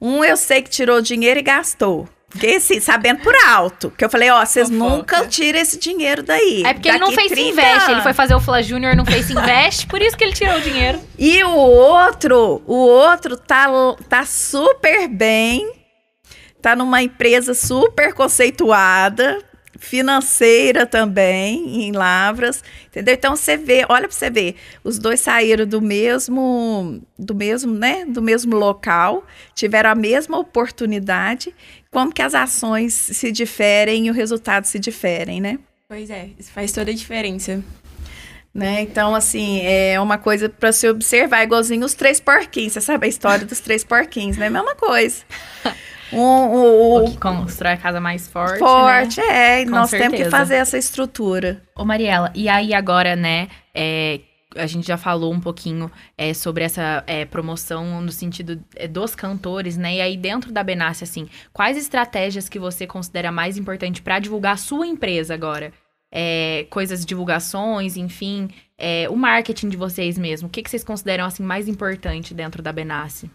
um 0.00 0.24
eu 0.24 0.36
sei 0.36 0.62
que 0.62 0.70
tirou 0.70 1.00
dinheiro 1.00 1.40
e 1.40 1.42
gastou. 1.42 2.08
Assim, 2.56 2.80
sabendo 2.80 3.22
por 3.22 3.34
alto. 3.46 3.90
Que 3.90 4.04
eu 4.04 4.10
falei, 4.10 4.30
ó, 4.30 4.44
vocês 4.44 4.68
nunca 4.68 5.26
tiram 5.26 5.58
esse 5.58 5.78
dinheiro 5.78 6.22
daí. 6.22 6.64
É 6.64 6.74
porque 6.74 6.88
ele 6.88 6.98
não 6.98 7.12
fez 7.12 7.32
30 7.32 7.50
Invest, 7.50 7.90
ele 7.90 8.02
foi 8.02 8.12
fazer 8.12 8.34
o 8.34 8.40
Fla 8.40 8.62
Júnior, 8.62 8.94
não 8.94 9.06
fez 9.06 9.30
Invest, 9.30 9.86
por 9.86 10.02
isso 10.02 10.16
que 10.16 10.24
ele 10.24 10.32
tirou 10.32 10.56
o 10.56 10.60
dinheiro. 10.60 11.00
E 11.18 11.42
o 11.44 11.54
outro, 11.54 12.62
o 12.66 12.74
outro 12.74 13.36
tá, 13.36 13.68
tá 14.08 14.26
super 14.26 15.08
bem, 15.08 15.70
tá 16.66 16.74
numa 16.74 17.00
empresa 17.00 17.54
super 17.54 18.12
conceituada, 18.12 19.40
financeira 19.78 20.84
também, 20.84 21.84
em 21.84 21.92
Lavras, 21.92 22.60
entendeu? 22.88 23.14
Então 23.14 23.36
você 23.36 23.56
vê, 23.56 23.86
olha 23.88 24.08
para 24.08 24.16
você 24.16 24.28
ver, 24.28 24.56
os 24.82 24.98
dois 24.98 25.20
saíram 25.20 25.64
do 25.64 25.80
mesmo, 25.80 27.00
do 27.16 27.36
mesmo, 27.36 27.72
né, 27.72 28.04
do 28.04 28.20
mesmo 28.20 28.56
local, 28.56 29.24
tiveram 29.54 29.90
a 29.90 29.94
mesma 29.94 30.40
oportunidade, 30.40 31.54
como 31.88 32.12
que 32.12 32.20
as 32.20 32.34
ações 32.34 32.94
se 32.94 33.30
diferem 33.30 34.08
e 34.08 34.10
o 34.10 34.12
resultado 34.12 34.64
se 34.64 34.80
diferem, 34.80 35.40
né? 35.40 35.60
Pois 35.88 36.10
é, 36.10 36.30
isso 36.36 36.50
faz 36.50 36.72
toda 36.72 36.90
a 36.90 36.94
diferença. 36.94 37.62
Né? 38.52 38.80
Então, 38.80 39.14
assim, 39.14 39.60
é 39.62 40.00
uma 40.00 40.18
coisa 40.18 40.48
para 40.48 40.72
se 40.72 40.88
observar, 40.88 41.44
igualzinho 41.44 41.84
os 41.84 41.94
três 41.94 42.18
porquinhos. 42.18 42.72
Você 42.72 42.80
sabe 42.80 43.06
a 43.06 43.08
história 43.08 43.46
dos 43.46 43.60
três 43.60 43.84
porquinhos, 43.84 44.36
né? 44.36 44.50
Mesma 44.50 44.74
coisa. 44.74 45.22
Um, 46.12 46.18
o, 46.18 47.04
O 47.04 47.10
que 47.10 47.18
constrói 47.18 47.72
a 47.72 47.76
casa 47.76 48.00
mais 48.00 48.28
forte, 48.28 48.58
forte, 48.58 49.20
né? 49.20 49.60
é. 49.60 49.64
Com 49.64 49.70
nós 49.72 49.90
temos 49.90 50.06
que 50.06 50.16
certeza. 50.16 50.30
fazer 50.30 50.54
essa 50.56 50.78
estrutura. 50.78 51.62
Ô, 51.74 51.84
Mariela, 51.84 52.30
e 52.34 52.48
aí 52.48 52.72
agora, 52.72 53.16
né, 53.16 53.48
é, 53.74 54.20
a 54.56 54.66
gente 54.66 54.86
já 54.86 54.96
falou 54.96 55.32
um 55.32 55.40
pouquinho 55.40 55.90
é, 56.16 56.32
sobre 56.32 56.64
essa 56.64 57.02
é, 57.06 57.24
promoção 57.24 58.00
no 58.00 58.12
sentido 58.12 58.62
é, 58.74 58.88
dos 58.88 59.14
cantores, 59.14 59.76
né? 59.76 59.96
E 59.96 60.00
aí 60.00 60.16
dentro 60.16 60.52
da 60.52 60.62
Benassi, 60.62 61.04
assim, 61.04 61.28
quais 61.52 61.76
estratégias 61.76 62.48
que 62.48 62.58
você 62.58 62.86
considera 62.86 63.30
mais 63.30 63.58
importante 63.58 64.00
para 64.02 64.18
divulgar 64.18 64.54
a 64.54 64.56
sua 64.56 64.86
empresa 64.86 65.34
agora? 65.34 65.72
É, 66.12 66.66
coisas, 66.70 67.04
divulgações, 67.04 67.96
enfim, 67.96 68.48
é, 68.78 69.08
o 69.10 69.16
marketing 69.16 69.68
de 69.68 69.76
vocês 69.76 70.16
mesmo. 70.16 70.48
O 70.48 70.50
que, 70.50 70.62
que 70.62 70.70
vocês 70.70 70.84
consideram, 70.84 71.24
assim, 71.24 71.42
mais 71.42 71.68
importante 71.68 72.32
dentro 72.32 72.62
da 72.62 72.72
Benassi? 72.72 73.30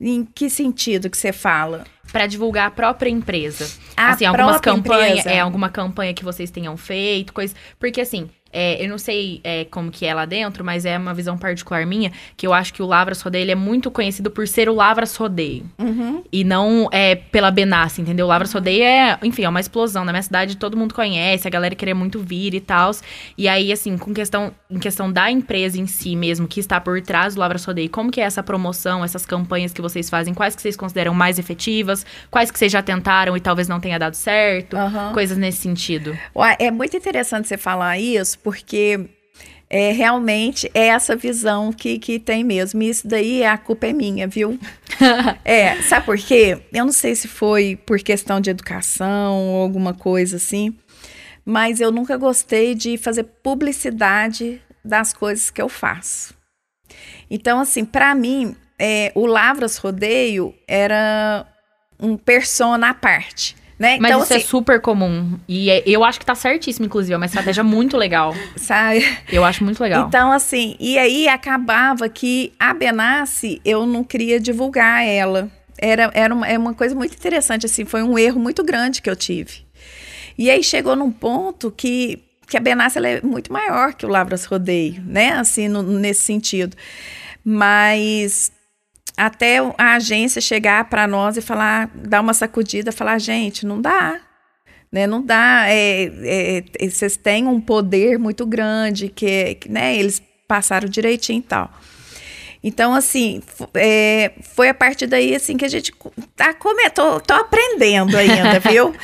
Em 0.00 0.24
que 0.24 0.50
sentido 0.50 1.08
que 1.08 1.16
você 1.16 1.32
fala? 1.32 1.84
Para 2.12 2.26
divulgar 2.26 2.68
a 2.68 2.70
própria 2.70 3.10
empresa. 3.10 3.68
A 3.96 4.10
assim, 4.10 4.24
algumas 4.24 4.60
campanhas, 4.60 5.26
é, 5.26 5.40
alguma 5.40 5.70
campanha 5.70 6.12
que 6.12 6.24
vocês 6.24 6.50
tenham 6.50 6.76
feito, 6.76 7.32
coisa. 7.32 7.54
Porque 7.78 8.00
assim, 8.00 8.28
é, 8.52 8.82
eu 8.82 8.88
não 8.88 8.98
sei 8.98 9.40
é, 9.44 9.64
como 9.64 9.90
que 9.90 10.06
é 10.06 10.14
lá 10.14 10.24
dentro, 10.24 10.64
mas 10.64 10.84
é 10.84 10.96
uma 10.96 11.12
visão 11.12 11.36
particular 11.36 11.84
minha, 11.86 12.12
que 12.36 12.46
eu 12.46 12.52
acho 12.52 12.72
que 12.72 12.82
o 12.82 12.86
Lavras 12.86 13.20
Rodeio 13.20 13.42
ele 13.42 13.52
é 13.52 13.56
muito 13.56 13.90
conhecido 13.90 14.30
por 14.30 14.46
ser 14.48 14.68
o 14.68 14.74
Lavras 14.74 15.14
Rodeio. 15.16 15.64
Uhum. 15.78 16.22
E 16.32 16.44
não 16.44 16.88
é 16.92 17.14
pela 17.14 17.50
Benassi, 17.50 18.00
entendeu? 18.00 18.26
O 18.26 18.28
Lavras 18.28 18.52
Rodeio 18.52 18.82
é, 18.82 19.18
enfim, 19.22 19.44
é 19.44 19.48
uma 19.48 19.60
explosão. 19.60 20.04
Na 20.04 20.12
minha 20.12 20.22
cidade 20.22 20.56
todo 20.56 20.76
mundo 20.76 20.94
conhece, 20.94 21.46
a 21.46 21.50
galera 21.50 21.74
queria 21.74 21.94
muito 21.94 22.18
vir 22.20 22.54
e 22.54 22.60
tal. 22.60 22.92
E 23.36 23.48
aí, 23.48 23.72
assim, 23.72 23.98
com 23.98 24.14
questão, 24.14 24.52
em 24.70 24.78
questão 24.78 25.10
da 25.10 25.30
empresa 25.30 25.78
em 25.78 25.86
si 25.86 26.14
mesmo, 26.14 26.46
que 26.46 26.60
está 26.60 26.80
por 26.80 27.00
trás 27.02 27.34
do 27.34 27.40
Lavras 27.40 27.64
Rodeio, 27.64 27.90
como 27.90 28.10
que 28.10 28.20
é 28.20 28.24
essa 28.24 28.42
promoção, 28.42 29.04
essas 29.04 29.26
campanhas 29.26 29.72
que 29.72 29.82
vocês 29.82 30.08
fazem? 30.08 30.32
Quais 30.32 30.54
que 30.54 30.62
vocês 30.62 30.76
consideram 30.76 31.12
mais 31.12 31.38
efetivas? 31.38 32.06
Quais 32.30 32.50
que 32.50 32.58
vocês 32.58 32.70
já 32.70 32.82
tentaram 32.82 33.36
e 33.36 33.40
talvez 33.40 33.68
não 33.68 33.80
tenha 33.80 33.98
dado 33.98 34.14
certo? 34.14 34.76
Aham. 34.76 35.12
Coisas 35.12 35.36
nesse 35.36 35.58
sentido. 35.58 36.16
Ué, 36.34 36.56
É 36.58 36.70
muito 36.70 36.96
interessante 36.96 37.48
você 37.48 37.56
falar 37.56 37.98
isso, 37.98 38.35
porque 38.42 39.08
é, 39.68 39.92
realmente 39.92 40.70
é 40.72 40.88
essa 40.88 41.16
visão 41.16 41.72
que, 41.72 41.98
que 41.98 42.18
tem 42.18 42.44
mesmo. 42.44 42.82
E 42.82 42.88
isso 42.88 43.06
daí, 43.06 43.44
a 43.44 43.58
culpa 43.58 43.86
é 43.86 43.92
minha, 43.92 44.26
viu? 44.26 44.58
é, 45.44 45.80
sabe 45.82 46.06
por 46.06 46.16
quê? 46.16 46.58
Eu 46.72 46.84
não 46.84 46.92
sei 46.92 47.14
se 47.14 47.28
foi 47.28 47.76
por 47.84 47.98
questão 47.98 48.40
de 48.40 48.50
educação 48.50 49.34
ou 49.54 49.62
alguma 49.62 49.92
coisa 49.92 50.36
assim, 50.36 50.76
mas 51.44 51.80
eu 51.80 51.90
nunca 51.90 52.16
gostei 52.16 52.74
de 52.74 52.96
fazer 52.96 53.24
publicidade 53.24 54.60
das 54.84 55.12
coisas 55.12 55.50
que 55.50 55.60
eu 55.60 55.68
faço. 55.68 56.34
Então, 57.28 57.60
assim, 57.60 57.84
para 57.84 58.14
mim, 58.14 58.54
é, 58.78 59.10
o 59.14 59.26
Lavras 59.26 59.76
Rodeio 59.78 60.54
era 60.68 61.46
um 61.98 62.16
persona 62.16 62.90
à 62.90 62.94
parte. 62.94 63.56
Né? 63.78 63.98
Mas 64.00 64.10
então, 64.10 64.22
isso 64.22 64.32
é 64.32 64.36
assim, 64.36 64.46
super 64.46 64.80
comum. 64.80 65.38
E 65.46 65.70
é- 65.70 65.82
eu 65.86 66.02
acho 66.02 66.18
que 66.18 66.24
tá 66.24 66.34
certíssimo, 66.34 66.86
inclusive. 66.86 67.12
É 67.12 67.16
uma 67.16 67.26
estratégia 67.26 67.62
muito 67.64 67.96
legal. 67.96 68.34
sabe? 68.56 69.04
Eu 69.30 69.44
acho 69.44 69.62
muito 69.64 69.80
legal. 69.82 70.06
Então, 70.08 70.32
assim, 70.32 70.76
e 70.80 70.96
aí 70.98 71.28
acabava 71.28 72.08
que 72.08 72.52
a 72.58 72.72
Benassi, 72.72 73.60
eu 73.64 73.84
não 73.84 74.02
queria 74.02 74.40
divulgar 74.40 75.04
ela. 75.06 75.50
Era, 75.78 76.10
era 76.14 76.34
uma, 76.34 76.46
é 76.48 76.56
uma 76.56 76.72
coisa 76.72 76.94
muito 76.94 77.14
interessante, 77.14 77.66
assim, 77.66 77.84
foi 77.84 78.02
um 78.02 78.18
erro 78.18 78.40
muito 78.40 78.64
grande 78.64 79.02
que 79.02 79.10
eu 79.10 79.16
tive. 79.16 79.66
E 80.38 80.50
aí 80.50 80.62
chegou 80.62 80.96
num 80.96 81.10
ponto 81.12 81.70
que, 81.70 82.22
que 82.48 82.56
a 82.56 82.60
Benassi 82.60 82.98
é 82.98 83.20
muito 83.20 83.52
maior 83.52 83.92
que 83.92 84.06
o 84.06 84.08
Lavras 84.08 84.46
Rodeio, 84.46 85.02
né? 85.06 85.32
Assim, 85.32 85.68
no- 85.68 85.82
nesse 85.82 86.22
sentido. 86.22 86.74
Mas 87.44 88.50
até 89.16 89.58
a 89.78 89.94
agência 89.94 90.40
chegar 90.40 90.88
para 90.90 91.06
nós 91.06 91.36
e 91.36 91.40
falar, 91.40 91.90
dar 91.94 92.20
uma 92.20 92.34
sacudida, 92.34 92.92
falar, 92.92 93.18
gente, 93.18 93.64
não 93.64 93.80
dá. 93.80 94.20
Né, 94.92 95.06
não 95.06 95.20
dá, 95.20 95.64
é, 95.68 96.04
é, 96.04 96.64
é, 96.78 96.88
vocês 96.88 97.16
têm 97.16 97.46
um 97.46 97.60
poder 97.60 98.18
muito 98.18 98.46
grande, 98.46 99.08
que, 99.08 99.58
né, 99.68 99.96
eles 99.96 100.22
passaram 100.46 100.88
direitinho 100.88 101.40
e 101.40 101.42
tal. 101.42 101.70
Então, 102.62 102.94
assim, 102.94 103.42
é, 103.74 104.32
foi 104.42 104.68
a 104.68 104.74
partir 104.74 105.06
daí, 105.06 105.34
assim, 105.34 105.56
que 105.56 105.64
a 105.64 105.68
gente 105.68 105.92
tá 106.34 106.54
come, 106.54 106.88
tô, 106.90 107.20
tô 107.20 107.34
aprendendo 107.34 108.16
ainda, 108.16 108.58
viu? 108.68 108.94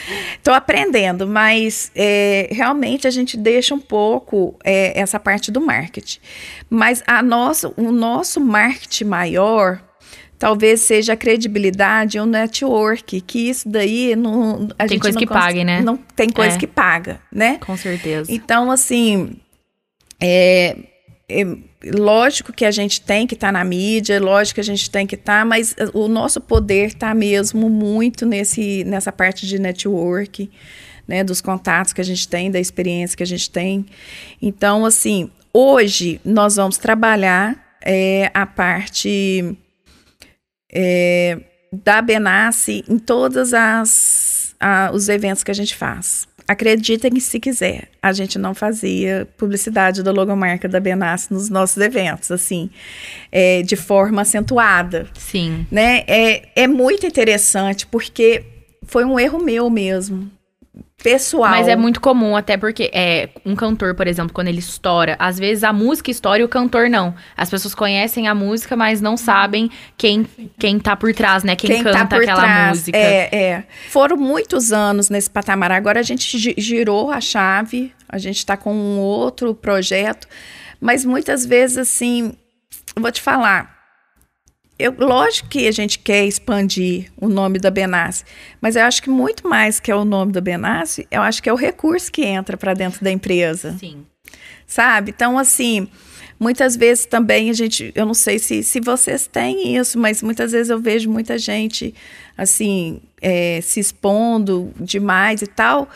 Tô 0.42 0.52
aprendendo, 0.52 1.26
mas 1.26 1.90
é, 1.94 2.48
realmente 2.50 3.06
a 3.06 3.10
gente 3.10 3.36
deixa 3.36 3.74
um 3.74 3.80
pouco 3.80 4.56
é, 4.64 4.98
essa 4.98 5.20
parte 5.20 5.50
do 5.50 5.60
marketing. 5.60 6.20
Mas 6.68 7.02
a 7.06 7.22
nosso, 7.22 7.74
o 7.76 7.92
nosso 7.92 8.40
marketing 8.40 9.04
maior 9.04 9.80
talvez 10.42 10.80
seja 10.80 11.12
a 11.12 11.16
credibilidade 11.16 12.18
e 12.18 12.20
o 12.20 12.26
network, 12.26 13.20
que 13.20 13.48
isso 13.48 13.68
daí 13.68 14.16
não, 14.16 14.66
a 14.76 14.88
Tem 14.88 14.96
gente 14.96 15.00
coisa 15.02 15.14
não 15.14 15.20
que 15.20 15.32
pague, 15.32 15.62
né? 15.62 15.80
Não 15.80 15.96
tem 15.96 16.28
coisa 16.28 16.56
É. 16.56 16.58
que 16.58 16.66
paga, 16.66 17.20
né? 17.30 17.58
Com 17.58 17.76
certeza. 17.76 18.28
Então, 18.28 18.68
assim, 18.68 19.36
é, 20.20 20.76
é 21.28 21.46
lógico 21.94 22.52
que 22.52 22.64
a 22.64 22.72
gente 22.72 23.00
tem 23.02 23.24
que 23.24 23.34
estar 23.34 23.52
na 23.52 23.62
mídia, 23.62 24.20
lógico 24.20 24.56
que 24.56 24.60
a 24.60 24.64
gente 24.64 24.90
tem 24.90 25.06
que 25.06 25.14
estar, 25.14 25.46
mas 25.46 25.76
o 25.94 26.08
nosso 26.08 26.40
poder 26.40 26.88
está 26.88 27.14
mesmo 27.14 27.70
muito 27.70 28.26
nesse, 28.26 28.82
nessa 28.82 29.12
parte 29.12 29.46
de 29.46 29.60
network, 29.60 30.50
né, 31.06 31.22
dos 31.22 31.40
contatos 31.40 31.92
que 31.92 32.00
a 32.00 32.04
gente 32.04 32.26
tem, 32.26 32.50
da 32.50 32.58
experiência 32.58 33.16
que 33.16 33.22
a 33.22 33.26
gente 33.26 33.48
tem. 33.48 33.86
Então, 34.42 34.84
assim, 34.84 35.30
hoje 35.54 36.20
nós 36.24 36.56
vamos 36.56 36.78
trabalhar 36.78 37.56
é, 37.80 38.28
a 38.34 38.44
parte 38.44 39.56
é, 40.72 41.38
da 41.72 42.00
Benassi 42.02 42.84
em 42.88 42.98
todos 42.98 43.52
as, 43.54 44.54
a- 44.60 44.90
os 44.92 45.08
eventos 45.08 45.42
que 45.44 45.50
a 45.50 45.54
gente 45.54 45.74
faz. 45.76 46.26
Acreditem 46.48 47.18
se 47.20 47.38
quiser, 47.38 47.88
a 48.02 48.12
gente 48.12 48.36
não 48.38 48.52
fazia 48.52 49.28
publicidade 49.38 50.02
da 50.02 50.10
logomarca 50.10 50.68
da 50.68 50.80
Benassi 50.80 51.32
nos 51.32 51.48
nossos 51.48 51.76
eventos, 51.76 52.30
assim, 52.32 52.68
é, 53.30 53.62
de 53.62 53.76
forma 53.76 54.22
acentuada, 54.22 55.06
Sim. 55.14 55.66
né? 55.70 56.02
É, 56.06 56.48
é 56.56 56.66
muito 56.66 57.06
interessante, 57.06 57.86
porque 57.86 58.44
foi 58.84 59.04
um 59.04 59.18
erro 59.20 59.38
meu 59.42 59.70
mesmo, 59.70 60.28
pessoal. 61.02 61.50
Mas 61.50 61.68
é 61.68 61.76
muito 61.76 62.00
comum, 62.00 62.36
até 62.36 62.56
porque 62.56 62.90
é, 62.94 63.28
um 63.44 63.54
cantor, 63.56 63.94
por 63.94 64.06
exemplo, 64.06 64.32
quando 64.32 64.48
ele 64.48 64.60
estoura, 64.60 65.16
às 65.18 65.38
vezes 65.38 65.64
a 65.64 65.72
música 65.72 66.10
estoura 66.10 66.38
e 66.40 66.44
o 66.44 66.48
cantor 66.48 66.88
não. 66.88 67.14
As 67.36 67.50
pessoas 67.50 67.74
conhecem 67.74 68.28
a 68.28 68.34
música, 68.34 68.76
mas 68.76 69.00
não 69.00 69.16
sabem 69.16 69.70
quem, 69.96 70.26
quem 70.58 70.78
tá 70.78 70.94
por 70.94 71.12
trás, 71.12 71.42
né? 71.42 71.56
Quem, 71.56 71.82
canta 71.82 71.98
tá 71.98 72.06
por 72.06 72.22
aquela 72.22 72.40
trás. 72.42 72.78
música. 72.78 72.96
É, 72.96 73.28
é. 73.34 73.64
Foram 73.90 74.16
muitos 74.16 74.72
anos 74.72 75.10
nesse 75.10 75.28
patamar. 75.28 75.72
Agora 75.72 76.00
a 76.00 76.04
gente 76.04 76.38
gi- 76.38 76.54
girou 76.56 77.10
a 77.10 77.20
chave, 77.20 77.92
a 78.08 78.18
gente 78.18 78.38
está 78.38 78.56
com 78.56 78.72
um 78.72 78.98
outro 78.98 79.54
projeto, 79.54 80.28
mas 80.80 81.04
muitas 81.04 81.44
vezes, 81.44 81.78
assim, 81.78 82.32
vou 82.96 83.10
te 83.10 83.20
falar. 83.20 83.81
Eu, 84.82 84.94
lógico 84.98 85.48
que 85.48 85.68
a 85.68 85.70
gente 85.70 85.98
quer 85.98 86.26
expandir 86.26 87.12
o 87.16 87.28
nome 87.28 87.58
da 87.58 87.70
Benassi, 87.70 88.24
mas 88.60 88.74
eu 88.74 88.82
acho 88.82 89.02
que 89.02 89.08
muito 89.08 89.48
mais 89.48 89.78
que 89.78 89.90
é 89.90 89.94
o 89.94 90.04
nome 90.04 90.32
da 90.32 90.40
Benassi, 90.40 91.06
eu 91.10 91.22
acho 91.22 91.42
que 91.42 91.48
é 91.48 91.52
o 91.52 91.56
recurso 91.56 92.10
que 92.10 92.22
entra 92.24 92.56
para 92.56 92.74
dentro 92.74 93.04
da 93.04 93.10
empresa 93.10 93.76
Sim. 93.78 94.04
sabe? 94.66 95.12
Então, 95.14 95.38
assim, 95.38 95.86
muitas 96.38 96.74
vezes 96.74 97.06
também 97.06 97.48
a 97.48 97.52
gente, 97.52 97.92
eu 97.94 98.04
não 98.04 98.14
sei 98.14 98.40
se, 98.40 98.64
se 98.64 98.80
vocês 98.80 99.28
têm 99.28 99.76
isso, 99.76 99.96
mas 99.96 100.20
muitas 100.20 100.50
vezes 100.50 100.70
eu 100.70 100.80
vejo 100.80 101.08
muita 101.08 101.38
gente, 101.38 101.94
assim, 102.36 103.00
é, 103.20 103.60
se 103.62 103.78
expondo 103.78 104.72
demais 104.80 105.40
e 105.42 105.46
tal, 105.46 105.88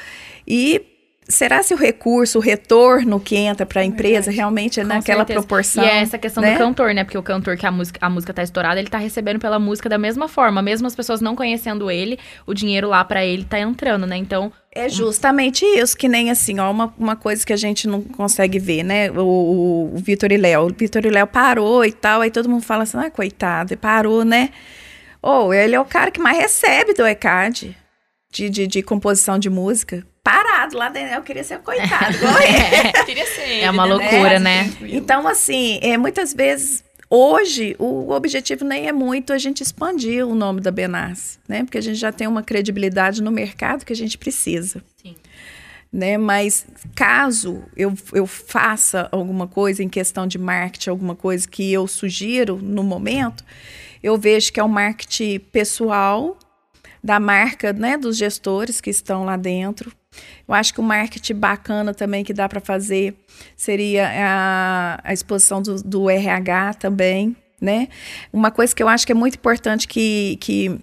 e 0.46 0.80
será 1.28 1.62
se 1.62 1.74
o 1.74 1.76
recurso, 1.76 2.38
o 2.38 2.40
retorno 2.40 3.18
que 3.18 3.36
entra 3.36 3.66
para 3.66 3.80
a 3.80 3.84
empresa 3.84 4.30
realmente 4.30 4.78
é 4.78 4.82
Com 4.82 4.88
naquela 4.88 5.18
certeza. 5.20 5.40
proporção? 5.40 5.84
E 5.84 5.86
é 5.88 6.00
essa 6.00 6.18
questão 6.18 6.42
né? 6.42 6.52
do 6.52 6.58
cantor, 6.58 6.94
né? 6.94 7.04
Porque 7.04 7.18
o 7.18 7.22
cantor 7.22 7.56
que 7.56 7.66
a 7.66 7.70
música, 7.70 7.98
a 8.00 8.08
música 8.08 8.32
tá 8.32 8.42
estourada, 8.42 8.78
ele 8.78 8.88
tá 8.88 8.98
recebendo 8.98 9.40
pela 9.40 9.58
música 9.58 9.88
da 9.88 9.98
mesma 9.98 10.28
forma. 10.28 10.62
Mesmo 10.62 10.86
as 10.86 10.94
pessoas 10.94 11.20
não 11.20 11.34
conhecendo 11.34 11.90
ele, 11.90 12.18
o 12.46 12.54
dinheiro 12.54 12.88
lá 12.88 13.04
pra 13.04 13.24
ele 13.24 13.44
tá 13.44 13.58
entrando, 13.58 14.06
né? 14.06 14.16
Então, 14.16 14.52
É 14.72 14.88
justamente 14.88 15.64
isso, 15.64 15.96
que 15.96 16.08
nem 16.08 16.30
assim, 16.30 16.60
ó, 16.60 16.70
uma, 16.70 16.94
uma 16.98 17.16
coisa 17.16 17.44
que 17.44 17.52
a 17.52 17.56
gente 17.56 17.88
não 17.88 18.02
consegue 18.02 18.58
ver, 18.58 18.82
né? 18.82 19.10
O, 19.10 19.92
o, 19.94 19.98
Vitor 19.98 20.30
e 20.30 20.36
Léo. 20.36 20.66
O 20.66 20.74
Vitor 20.74 21.04
e 21.04 21.10
Léo 21.10 21.26
parou 21.26 21.84
e 21.84 21.92
tal, 21.92 22.20
aí 22.20 22.30
todo 22.30 22.48
mundo 22.48 22.62
fala 22.62 22.84
assim, 22.84 22.98
ah, 22.98 23.10
coitado, 23.10 23.72
e 23.72 23.76
parou, 23.76 24.24
né? 24.24 24.50
Ou 25.20 25.52
ele 25.52 25.74
é 25.74 25.80
o 25.80 25.84
cara 25.84 26.10
que 26.10 26.20
mais 26.20 26.38
recebe 26.38 26.94
do 26.94 27.04
ECAD 27.04 27.76
de, 28.30 28.50
de, 28.50 28.66
de 28.66 28.82
composição 28.82 29.38
de 29.38 29.50
música. 29.50 30.06
Parado 30.26 30.76
lá 30.76 30.88
dentro, 30.88 31.14
eu 31.14 31.22
queria 31.22 31.44
ser 31.44 31.60
coitado, 31.60 32.16
ele. 32.42 33.04
Queria 33.04 33.26
ser 33.26 33.60
é 33.60 33.70
uma 33.70 33.86
né? 33.86 33.94
loucura, 33.94 34.40
né? 34.40 34.76
Então, 34.82 35.28
assim, 35.28 35.78
é, 35.80 35.96
muitas 35.96 36.34
vezes, 36.34 36.82
hoje, 37.08 37.76
o 37.78 38.10
objetivo 38.10 38.64
nem 38.64 38.88
é 38.88 38.92
muito 38.92 39.32
a 39.32 39.38
gente 39.38 39.62
expandir 39.62 40.26
o 40.26 40.34
nome 40.34 40.60
da 40.60 40.72
Benassi, 40.72 41.38
né? 41.46 41.62
Porque 41.62 41.78
a 41.78 41.80
gente 41.80 41.94
já 41.94 42.10
tem 42.10 42.26
uma 42.26 42.42
credibilidade 42.42 43.22
no 43.22 43.30
mercado 43.30 43.84
que 43.84 43.92
a 43.92 43.96
gente 43.96 44.18
precisa. 44.18 44.82
Sim. 45.00 45.14
Né? 45.92 46.18
Mas 46.18 46.66
caso 46.96 47.62
eu, 47.76 47.94
eu 48.12 48.26
faça 48.26 49.08
alguma 49.12 49.46
coisa 49.46 49.80
em 49.80 49.88
questão 49.88 50.26
de 50.26 50.38
marketing, 50.38 50.90
alguma 50.90 51.14
coisa 51.14 51.46
que 51.46 51.72
eu 51.72 51.86
sugiro 51.86 52.58
no 52.60 52.82
momento, 52.82 53.44
eu 54.02 54.18
vejo 54.18 54.52
que 54.52 54.58
é 54.58 54.64
o 54.64 54.68
marketing 54.68 55.38
pessoal 55.38 56.36
da 57.00 57.20
marca, 57.20 57.72
né, 57.72 57.96
dos 57.96 58.16
gestores 58.16 58.80
que 58.80 58.90
estão 58.90 59.24
lá 59.24 59.36
dentro. 59.36 59.92
Eu 60.46 60.54
acho 60.54 60.72
que 60.72 60.80
o 60.80 60.82
marketing 60.82 61.34
bacana 61.34 61.92
também 61.92 62.24
que 62.24 62.32
dá 62.32 62.48
para 62.48 62.60
fazer 62.60 63.14
seria 63.56 64.08
a, 64.08 65.00
a 65.02 65.12
exposição 65.12 65.60
do, 65.60 65.82
do 65.82 66.10
RH 66.10 66.74
também, 66.74 67.36
né? 67.60 67.88
Uma 68.32 68.50
coisa 68.50 68.74
que 68.74 68.82
eu 68.82 68.88
acho 68.88 69.04
que 69.06 69.12
é 69.12 69.14
muito 69.14 69.34
importante 69.34 69.88
que, 69.88 70.36
que 70.40 70.80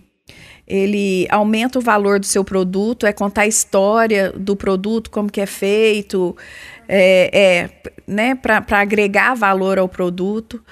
ele 0.67 1.27
aumenta 1.29 1.79
o 1.79 1.81
valor 1.81 2.19
do 2.19 2.25
seu 2.25 2.43
produto, 2.43 3.05
é 3.05 3.13
contar 3.13 3.41
a 3.43 3.47
história 3.47 4.31
do 4.31 4.55
produto, 4.55 5.09
como 5.09 5.31
que 5.31 5.41
é 5.41 5.45
feito, 5.45 6.35
é, 6.87 7.29
é 7.33 7.91
né, 8.07 8.35
para 8.35 8.79
agregar 8.79 9.33
valor 9.33 9.77
ao 9.77 9.87
produto 9.87 10.63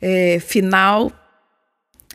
é, 0.00 0.38
final. 0.40 1.12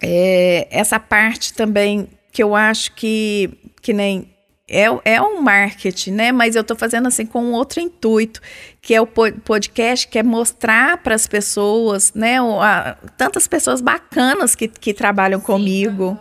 É, 0.01 0.67
essa 0.72 0.99
parte 0.99 1.53
também 1.53 2.07
que 2.32 2.43
eu 2.43 2.55
acho 2.55 2.93
que, 2.93 3.49
que 3.82 3.93
nem 3.93 4.30
é, 4.70 4.86
é 5.05 5.22
um 5.22 5.41
marketing, 5.41 6.11
né? 6.11 6.32
Mas 6.32 6.55
eu 6.55 6.61
estou 6.61 6.78
fazendo 6.78 7.07
assim 7.07 7.26
com 7.26 7.43
um 7.43 7.51
outro 7.53 7.80
intuito, 7.80 8.39
que 8.82 8.93
é 8.93 9.01
o 9.01 9.07
po- 9.07 9.32
podcast, 9.43 10.07
que 10.07 10.20
é 10.20 10.24
mostrar 10.24 10.97
para 10.97 11.15
as 11.15 11.28
pessoas, 11.28 12.13
né? 12.13 12.41
o- 12.41 12.61
a- 12.61 12.95
tantas 13.17 13.47
pessoas 13.47 13.82
bacanas 13.82 14.55
que, 14.55 14.67
que 14.67 14.93
trabalham 14.93 15.39
comigo, 15.39 16.17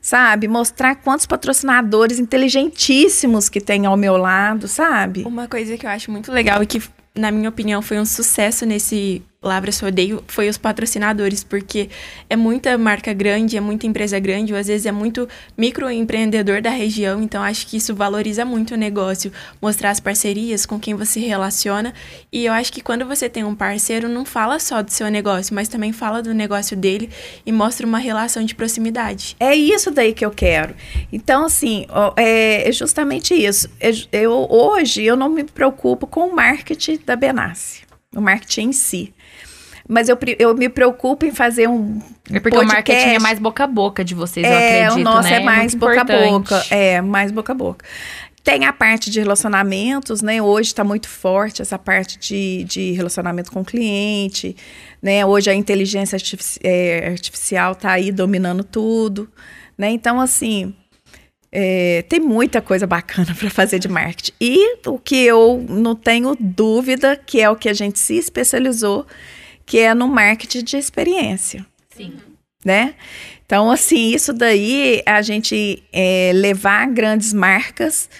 sabe? 0.00 0.46
Mostrar 0.48 0.96
quantos 0.96 1.26
patrocinadores 1.26 2.18
inteligentíssimos 2.18 3.48
que 3.48 3.60
tem 3.60 3.86
ao 3.86 3.96
meu 3.96 4.16
lado, 4.16 4.68
sabe? 4.68 5.24
Uma 5.24 5.48
coisa 5.48 5.76
que 5.76 5.86
eu 5.86 5.90
acho 5.90 6.10
muito 6.10 6.30
legal 6.30 6.62
e 6.62 6.66
que, 6.66 6.82
na 7.14 7.30
minha 7.30 7.48
opinião, 7.48 7.80
foi 7.82 7.98
um 7.98 8.04
sucesso 8.04 8.64
nesse 8.66 9.22
Lavras 9.42 9.78
Rodeio 9.80 10.22
foi 10.26 10.48
os 10.48 10.58
patrocinadores, 10.58 11.44
porque 11.44 11.88
é 12.28 12.36
muita 12.36 12.76
marca 12.76 13.12
grande, 13.12 13.56
é 13.56 13.60
muita 13.60 13.86
empresa 13.86 14.18
grande, 14.18 14.52
ou 14.52 14.58
às 14.58 14.66
vezes 14.66 14.86
é 14.86 14.92
muito 14.92 15.28
microempreendedor 15.56 16.60
da 16.60 16.70
região, 16.70 17.22
então 17.22 17.42
acho 17.42 17.66
que 17.66 17.76
isso 17.76 17.94
valoriza 17.94 18.44
muito 18.44 18.74
o 18.74 18.76
negócio, 18.76 19.32
mostrar 19.62 19.90
as 19.90 20.00
parcerias 20.00 20.66
com 20.66 20.78
quem 20.78 20.94
você 20.94 21.20
relaciona. 21.20 21.94
E 22.32 22.46
eu 22.46 22.52
acho 22.52 22.72
que 22.72 22.80
quando 22.80 23.06
você 23.06 23.28
tem 23.28 23.44
um 23.44 23.54
parceiro, 23.54 24.08
não 24.08 24.24
fala 24.24 24.58
só 24.58 24.82
do 24.82 24.90
seu 24.90 25.08
negócio, 25.08 25.54
mas 25.54 25.68
também 25.68 25.92
fala 25.92 26.22
do 26.22 26.34
negócio 26.34 26.76
dele 26.76 27.10
e 27.46 27.52
mostra 27.52 27.86
uma 27.86 27.98
relação 27.98 28.44
de 28.44 28.54
proximidade. 28.54 29.36
É 29.38 29.54
isso 29.54 29.90
daí 29.90 30.12
que 30.12 30.24
eu 30.24 30.30
quero. 30.30 30.74
Então, 31.12 31.46
assim, 31.46 31.86
é 32.16 32.38
é 32.68 32.72
justamente 32.72 33.34
isso. 33.34 33.68
É 33.80 33.90
Eu, 34.12 34.46
hoje 34.50 35.02
eu 35.02 35.16
não 35.16 35.28
me 35.28 35.44
preocupo 35.44 36.06
com 36.06 36.28
o 36.28 36.34
marketing 36.34 36.98
da 37.04 37.16
Benassi, 37.16 37.82
o 38.14 38.20
marketing 38.20 38.68
em 38.68 38.72
si. 38.72 39.14
Mas 39.88 40.08
eu, 40.08 40.18
eu 40.38 40.54
me 40.54 40.68
preocupo 40.68 41.24
em 41.24 41.32
fazer 41.32 41.66
um. 41.66 41.98
É 42.30 42.38
porque 42.38 42.58
o 42.58 42.62
marketing 42.64 42.92
é 42.92 43.00
podcast. 43.00 43.22
mais 43.22 43.38
boca 43.38 43.64
a 43.64 43.66
boca 43.66 44.04
de 44.04 44.14
vocês, 44.14 44.44
eu 44.46 44.52
É, 44.52 44.84
acredito, 44.84 45.00
o 45.00 45.04
nosso 45.04 45.28
né? 45.30 45.36
é 45.36 45.40
mais 45.40 45.74
muito 45.74 45.78
boca 45.78 45.92
a 45.92 46.02
importante. 46.02 46.30
boca. 46.30 46.64
É, 46.70 47.00
mais 47.00 47.32
boca 47.32 47.52
a 47.52 47.54
boca. 47.54 47.84
Tem 48.44 48.64
a 48.66 48.72
parte 48.72 49.10
de 49.10 49.18
relacionamentos, 49.18 50.20
né? 50.22 50.40
Hoje 50.42 50.68
está 50.68 50.84
muito 50.84 51.08
forte 51.08 51.62
essa 51.62 51.78
parte 51.78 52.18
de, 52.18 52.64
de 52.64 52.92
relacionamento 52.92 53.50
com 53.50 53.60
o 53.60 53.64
cliente, 53.64 54.54
né? 55.02 55.24
Hoje 55.24 55.50
a 55.50 55.54
inteligência 55.54 56.16
é, 56.62 57.08
artificial 57.08 57.72
está 57.72 57.92
aí 57.92 58.12
dominando 58.12 58.62
tudo, 58.64 59.28
né? 59.76 59.90
Então, 59.90 60.20
assim, 60.20 60.74
é, 61.50 62.04
tem 62.08 62.20
muita 62.20 62.60
coisa 62.60 62.86
bacana 62.86 63.34
para 63.38 63.50
fazer 63.50 63.78
de 63.78 63.88
marketing. 63.88 64.32
E 64.40 64.76
o 64.86 64.98
que 64.98 65.16
eu 65.24 65.64
não 65.68 65.94
tenho 65.94 66.36
dúvida, 66.38 67.16
que 67.16 67.40
é 67.40 67.48
o 67.50 67.56
que 67.56 67.68
a 67.68 67.74
gente 67.74 67.98
se 67.98 68.16
especializou, 68.16 69.06
que 69.68 69.78
é 69.78 69.92
no 69.92 70.08
marketing 70.08 70.64
de 70.64 70.76
experiência 70.78 71.64
Sim. 71.94 72.14
né? 72.64 72.94
Então, 73.44 73.70
assim, 73.70 74.12
isso 74.12 74.32
daí, 74.32 75.02
a 75.06 75.22
gente 75.22 75.82
é, 75.92 76.32
levar 76.34 76.86
grandes 76.88 77.32
marcas 77.32 78.10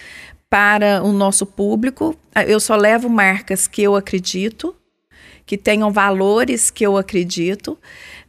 para 0.49 1.03
o 1.03 1.11
nosso 1.11 1.45
público. 1.45 2.15
Eu 2.47 2.59
só 2.59 2.75
levo 2.75 3.07
marcas 3.09 3.67
que 3.67 3.83
eu 3.83 3.95
acredito, 3.95 4.75
que 5.45 5.55
tenham 5.55 5.91
valores 5.91 6.71
que 6.71 6.83
eu 6.83 6.97
acredito, 6.97 7.77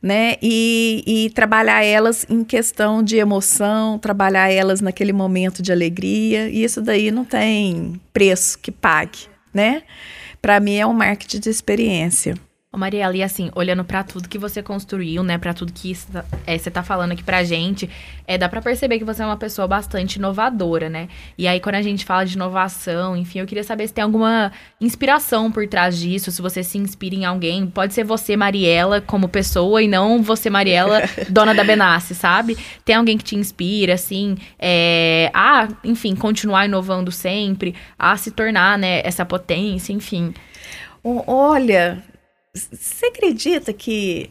né? 0.02 0.36
E, 0.42 1.02
e 1.06 1.30
trabalhar 1.30 1.82
elas 1.82 2.26
em 2.28 2.44
questão 2.44 3.02
de 3.02 3.16
emoção, 3.16 3.98
trabalhar 3.98 4.50
elas 4.50 4.82
naquele 4.82 5.12
momento 5.12 5.62
de 5.62 5.72
alegria. 5.72 6.50
E 6.50 6.62
isso 6.64 6.82
daí 6.82 7.10
não 7.10 7.24
tem 7.24 7.98
preço 8.12 8.58
que 8.58 8.70
pague, 8.70 9.20
né? 9.54 9.82
Para 10.42 10.60
mim 10.60 10.76
é 10.76 10.86
um 10.86 10.92
marketing 10.92 11.40
de 11.40 11.48
experiência. 11.48 12.34
Ô 12.72 12.78
Mariela, 12.78 13.16
e 13.16 13.20
assim, 13.22 13.50
olhando 13.56 13.82
pra 13.84 14.04
tudo 14.04 14.28
que 14.28 14.38
você 14.38 14.62
construiu, 14.62 15.24
né, 15.24 15.36
Pra 15.38 15.52
tudo 15.52 15.72
que 15.72 15.90
isso 15.90 16.06
tá- 16.12 16.24
é, 16.46 16.56
você 16.56 16.70
tá 16.70 16.84
falando 16.84 17.10
aqui 17.10 17.24
pra 17.24 17.42
gente, 17.42 17.90
é, 18.28 18.38
dá 18.38 18.48
pra 18.48 18.62
perceber 18.62 18.96
que 18.96 19.04
você 19.04 19.24
é 19.24 19.26
uma 19.26 19.36
pessoa 19.36 19.66
bastante 19.66 20.16
inovadora, 20.20 20.88
né? 20.88 21.08
E 21.36 21.48
aí, 21.48 21.58
quando 21.58 21.74
a 21.74 21.82
gente 21.82 22.04
fala 22.04 22.24
de 22.24 22.34
inovação, 22.36 23.16
enfim, 23.16 23.40
eu 23.40 23.46
queria 23.46 23.64
saber 23.64 23.88
se 23.88 23.92
tem 23.94 24.04
alguma 24.04 24.52
inspiração 24.80 25.50
por 25.50 25.66
trás 25.66 25.98
disso, 25.98 26.30
se 26.30 26.40
você 26.40 26.62
se 26.62 26.78
inspira 26.78 27.16
em 27.16 27.24
alguém. 27.24 27.66
Pode 27.66 27.92
ser 27.92 28.04
você, 28.04 28.36
Mariela, 28.36 29.00
como 29.00 29.28
pessoa, 29.28 29.82
e 29.82 29.88
não 29.88 30.22
você, 30.22 30.48
Mariela, 30.48 31.00
dona 31.28 31.52
da 31.52 31.64
Benassi, 31.64 32.14
sabe? 32.14 32.56
Tem 32.84 32.94
alguém 32.94 33.18
que 33.18 33.24
te 33.24 33.34
inspira, 33.34 33.94
assim, 33.94 34.36
é, 34.60 35.28
a, 35.34 35.66
enfim, 35.82 36.14
continuar 36.14 36.66
inovando 36.66 37.10
sempre, 37.10 37.74
a 37.98 38.16
se 38.16 38.30
tornar, 38.30 38.78
né, 38.78 39.00
essa 39.04 39.24
potência, 39.26 39.92
enfim. 39.92 40.32
Olha, 41.02 42.04
você 42.54 43.06
acredita 43.06 43.72
que 43.72 44.30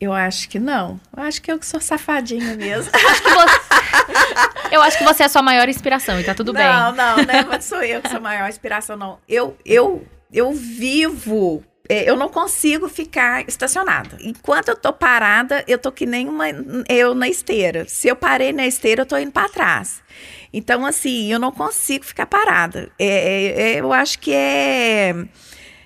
eu 0.00 0.12
acho 0.12 0.48
que 0.48 0.58
não? 0.58 1.00
Eu 1.16 1.22
acho 1.22 1.40
que 1.40 1.50
eu 1.52 1.58
que 1.58 1.66
sou 1.66 1.80
safadinha 1.80 2.54
mesmo. 2.56 2.90
Acho 2.94 3.22
você- 3.22 4.72
Eu 4.74 4.80
acho 4.82 4.98
que 4.98 5.04
você 5.04 5.22
é 5.22 5.26
a 5.26 5.28
sua 5.28 5.42
maior 5.42 5.68
inspiração 5.68 6.18
e 6.18 6.24
tá 6.24 6.34
tudo 6.34 6.52
bem. 6.52 6.64
não, 6.66 6.92
não, 6.92 7.16
né? 7.24 7.42
Mas 7.48 7.64
sou 7.66 7.82
eu 7.82 8.00
que 8.02 8.08
sou 8.08 8.16
a 8.18 8.20
maior 8.20 8.48
inspiração, 8.48 8.96
não. 8.96 9.18
Eu, 9.28 9.56
eu, 9.64 10.04
eu 10.32 10.50
vivo. 10.52 11.62
é, 11.88 12.08
Eu 12.10 12.16
não 12.16 12.28
consigo 12.28 12.88
ficar 12.88 13.46
estacionada. 13.46 14.16
Enquanto 14.22 14.68
eu 14.70 14.76
tô 14.76 14.92
parada, 14.92 15.62
eu 15.68 15.78
tô 15.78 15.92
que 15.92 16.04
nem 16.06 16.28
uma 16.28 16.46
eu 16.88 17.14
na 17.14 17.28
esteira. 17.28 17.86
Se 17.86 18.08
eu 18.08 18.16
parei 18.16 18.52
na 18.52 18.66
esteira, 18.66 19.02
eu 19.02 19.06
tô 19.06 19.16
indo 19.18 19.30
para 19.30 19.48
trás. 19.48 20.02
Então, 20.52 20.84
assim, 20.84 21.30
eu 21.32 21.38
não 21.38 21.52
consigo 21.52 22.04
ficar 22.04 22.26
parada. 22.26 22.90
É, 22.98 23.06
é, 23.06 23.62
é, 23.74 23.80
eu 23.80 23.92
acho 23.92 24.18
que 24.18 24.32
é 24.34 25.14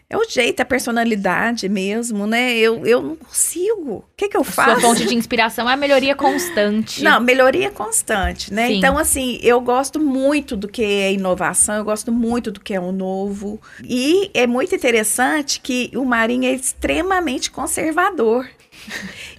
é 0.08 0.16
o 0.16 0.24
jeito, 0.28 0.60
a 0.60 0.64
personalidade 0.64 1.68
mesmo, 1.68 2.26
né? 2.26 2.54
Eu, 2.56 2.86
eu 2.86 3.02
não 3.02 3.16
consigo. 3.16 3.96
O 3.96 4.04
que, 4.16 4.28
que 4.28 4.36
eu 4.36 4.44
Sua 4.44 4.52
faço? 4.64 4.80
fonte 4.80 5.04
de 5.04 5.14
inspiração 5.14 5.68
é 5.68 5.72
a 5.72 5.76
melhoria 5.76 6.14
constante. 6.14 7.02
Não, 7.02 7.20
melhoria 7.20 7.70
constante, 7.70 8.52
né? 8.54 8.68
Sim. 8.68 8.78
Então, 8.78 8.96
assim, 8.96 9.40
eu 9.42 9.60
gosto 9.60 9.98
muito 9.98 10.56
do 10.56 10.68
que 10.68 10.82
é 10.84 11.12
inovação, 11.12 11.74
eu 11.76 11.84
gosto 11.84 12.12
muito 12.12 12.52
do 12.52 12.60
que 12.60 12.72
é 12.72 12.80
o 12.80 12.92
novo. 12.92 13.60
E 13.82 14.30
é 14.32 14.46
muito 14.46 14.74
interessante 14.74 15.60
que 15.60 15.90
o 15.94 16.04
Marinho 16.04 16.44
é 16.44 16.52
extremamente 16.52 17.50
conservador. 17.50 18.48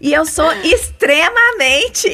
E 0.02 0.14
eu 0.14 0.26
sou 0.26 0.52
extremamente. 0.64 2.08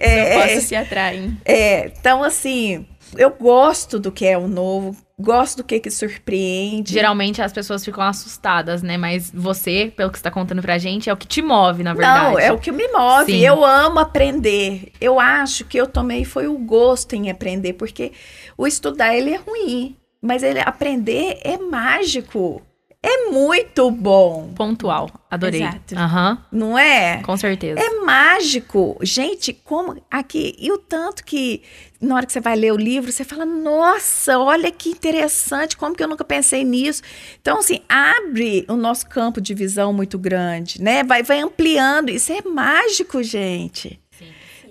é, 0.00 0.36
Não 0.38 0.42
posso 0.54 0.66
se 0.68 0.74
atrair. 0.74 1.30
é, 1.44 1.86
então, 1.86 2.22
assim, 2.22 2.86
eu 3.16 3.30
gosto 3.30 3.98
do 3.98 4.10
que 4.10 4.24
é 4.26 4.36
o 4.36 4.48
novo, 4.48 4.96
gosto 5.18 5.58
do 5.58 5.64
que, 5.64 5.80
que 5.80 5.90
surpreende. 5.90 6.92
Geralmente 6.92 7.42
as 7.42 7.52
pessoas 7.52 7.84
ficam 7.84 8.04
assustadas, 8.04 8.82
né? 8.82 8.96
Mas 8.96 9.30
você, 9.34 9.92
pelo 9.96 10.10
que 10.10 10.18
você 10.18 10.22
tá 10.22 10.30
contando 10.30 10.62
pra 10.62 10.78
gente, 10.78 11.10
é 11.10 11.12
o 11.12 11.16
que 11.16 11.26
te 11.26 11.42
move, 11.42 11.82
na 11.82 11.92
verdade. 11.92 12.32
Não, 12.32 12.38
é 12.38 12.52
o 12.52 12.58
que 12.58 12.70
me 12.70 12.86
move. 12.88 13.32
Sim. 13.32 13.44
Eu 13.44 13.64
amo 13.64 13.98
aprender. 13.98 14.92
Eu 15.00 15.18
acho 15.18 15.64
que 15.64 15.76
eu 15.76 15.86
tomei 15.86 16.24
foi 16.24 16.46
o 16.46 16.56
gosto 16.56 17.14
em 17.14 17.30
aprender, 17.30 17.72
porque 17.72 18.12
o 18.56 18.66
estudar 18.66 19.14
ele 19.16 19.30
é 19.32 19.36
ruim. 19.36 19.96
mas 20.20 20.42
ele 20.42 20.60
aprender 20.60 21.38
é 21.42 21.56
mágico. 21.56 22.62
É 23.00 23.30
muito 23.30 23.88
bom, 23.92 24.52
Pontual. 24.56 25.08
Adorei. 25.30 25.60
Exato. 25.62 25.94
Aham. 25.96 26.44
não 26.50 26.76
é? 26.76 27.22
Com 27.22 27.36
certeza. 27.36 27.78
É 27.78 27.90
mágico. 28.00 28.98
Gente, 29.02 29.52
como 29.52 30.02
aqui, 30.10 30.56
e 30.58 30.72
o 30.72 30.78
tanto 30.78 31.24
que 31.24 31.62
na 32.00 32.16
hora 32.16 32.26
que 32.26 32.32
você 32.32 32.40
vai 32.40 32.56
ler 32.56 32.72
o 32.72 32.76
livro, 32.76 33.12
você 33.12 33.22
fala: 33.22 33.44
"Nossa, 33.46 34.36
olha 34.38 34.70
que 34.72 34.88
interessante, 34.90 35.76
como 35.76 35.94
que 35.94 36.02
eu 36.02 36.08
nunca 36.08 36.24
pensei 36.24 36.64
nisso". 36.64 37.02
Então, 37.40 37.58
assim, 37.58 37.82
abre 37.88 38.64
o 38.68 38.74
nosso 38.74 39.06
campo 39.06 39.40
de 39.40 39.54
visão 39.54 39.92
muito 39.92 40.18
grande, 40.18 40.82
né? 40.82 41.04
Vai 41.04 41.22
vai 41.22 41.38
ampliando. 41.38 42.08
Isso 42.10 42.32
é 42.32 42.42
mágico, 42.42 43.22
gente. 43.22 44.00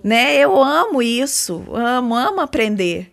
Né? 0.03 0.35
Eu 0.35 0.61
amo 0.61 1.01
isso. 1.01 1.63
Amo, 1.73 2.13
amo 2.15 2.39
aprender. 2.41 3.11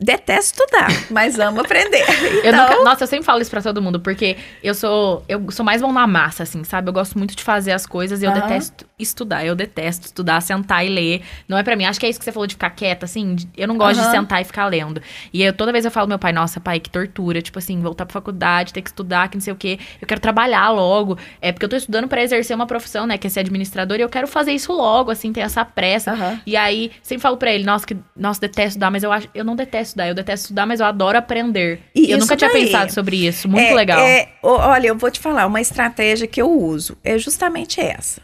Detesto 0.00 0.62
estudar, 0.62 0.88
mas 1.10 1.38
amo 1.38 1.60
aprender. 1.60 2.04
Eu 2.44 2.52
Então, 2.52 2.68
nunca- 2.68 2.84
nossa, 2.84 3.04
eu 3.04 3.08
sempre 3.08 3.24
falo 3.24 3.40
isso 3.40 3.50
pra 3.50 3.62
todo 3.62 3.80
mundo, 3.80 3.98
porque 4.00 4.36
eu 4.62 4.74
sou 4.74 5.24
eu 5.28 5.50
sou 5.50 5.64
mais 5.64 5.80
bom 5.80 5.90
na 5.92 6.06
massa, 6.06 6.42
assim, 6.42 6.62
sabe? 6.64 6.88
Eu 6.88 6.92
gosto 6.92 7.16
muito 7.18 7.34
de 7.34 7.42
fazer 7.42 7.72
as 7.72 7.86
coisas 7.86 8.20
e 8.22 8.24
eu 8.26 8.30
Aham. 8.30 8.40
detesto 8.42 8.84
estudar. 9.06 9.44
Eu 9.44 9.54
detesto 9.54 10.06
estudar, 10.06 10.40
sentar 10.40 10.84
e 10.84 10.88
ler. 10.88 11.22
Não 11.46 11.58
é 11.58 11.62
pra 11.62 11.76
mim. 11.76 11.84
Acho 11.84 12.00
que 12.00 12.06
é 12.06 12.08
isso 12.08 12.18
que 12.18 12.24
você 12.24 12.32
falou 12.32 12.46
de 12.46 12.54
ficar 12.54 12.70
quieta, 12.70 13.04
assim. 13.04 13.34
de- 13.34 13.48
Eu 13.56 13.68
não 13.68 13.76
gosto 13.76 14.00
de 14.00 14.06
Aham. 14.06 14.10
sentar 14.10 14.40
e 14.40 14.44
ficar 14.44 14.66
lendo. 14.66 15.02
E 15.32 15.42
eu, 15.42 15.52
toda 15.52 15.70
vez 15.72 15.84
eu 15.84 15.90
falo 15.90 16.08
meu 16.08 16.18
pai, 16.18 16.32
nossa, 16.32 16.60
pai, 16.60 16.80
que 16.80 16.88
tortura. 16.88 17.42
Tipo 17.42 17.58
assim, 17.58 17.78
voltar 17.80 18.06
pra 18.06 18.12
faculdade, 18.14 18.72
ter 18.72 18.80
que 18.80 18.88
estudar, 18.88 19.28
que 19.28 19.36
não 19.36 19.42
sei 19.42 19.52
o 19.52 19.56
quê. 19.56 19.78
Eu 20.00 20.06
quero 20.08 20.20
trabalhar 20.20 20.70
logo. 20.70 21.18
É 21.42 21.52
porque 21.52 21.64
eu 21.66 21.68
tô 21.68 21.76
estudando 21.76 22.08
pra 22.08 22.22
exercer 22.22 22.56
uma 22.56 22.66
profissão, 22.66 23.06
né? 23.06 23.18
Que 23.18 23.26
é 23.26 23.30
ser 23.30 23.40
administrador, 23.40 23.98
e 23.98 24.00
eu 24.00 24.08
quero 24.08 24.26
fazer 24.26 24.52
isso 24.52 24.72
logo, 24.72 25.10
assim, 25.10 25.30
ter 25.32 25.40
essa 25.40 25.62
pressa. 25.64 26.12
Aham. 26.12 26.40
E 26.46 26.56
aí, 26.56 26.90
sempre 27.02 27.20
falo 27.22 27.36
pra 27.36 27.52
ele, 27.52 27.64
nossa, 27.64 27.86
que, 27.86 27.96
nossa, 28.16 28.40
detesto 28.40 28.68
estudar, 28.70 28.90
mas 28.90 29.02
eu 29.02 29.12
acho, 29.12 29.28
eu 29.34 29.44
não 29.44 29.54
detesto 29.54 29.88
estudar, 29.88 30.08
eu 30.08 30.14
detesto 30.14 30.44
estudar, 30.46 30.64
mas 30.66 30.80
eu 30.80 30.86
adoro 30.86 31.18
aprender. 31.18 31.80
E 31.94 32.10
eu 32.10 32.18
nunca 32.18 32.34
tinha 32.36 32.50
daí. 32.50 32.64
pensado 32.64 32.92
sobre 32.92 33.26
isso, 33.26 33.46
muito 33.48 33.62
É, 33.70 33.74
legal. 33.74 33.98
é, 34.00 34.28
olha, 34.42 34.88
eu 34.88 34.96
vou 34.96 35.10
te 35.10 35.20
falar, 35.20 35.46
uma 35.46 35.60
estratégia 35.60 36.26
que 36.26 36.40
eu 36.40 36.50
uso 36.50 36.96
é 37.04 37.18
justamente 37.18 37.78
essa. 37.80 38.22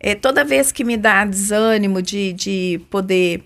É, 0.00 0.14
toda 0.14 0.44
vez 0.44 0.72
que 0.72 0.82
me 0.82 0.96
dá 0.96 1.24
desânimo 1.24 2.00
de, 2.00 2.32
de 2.32 2.80
poder. 2.90 3.44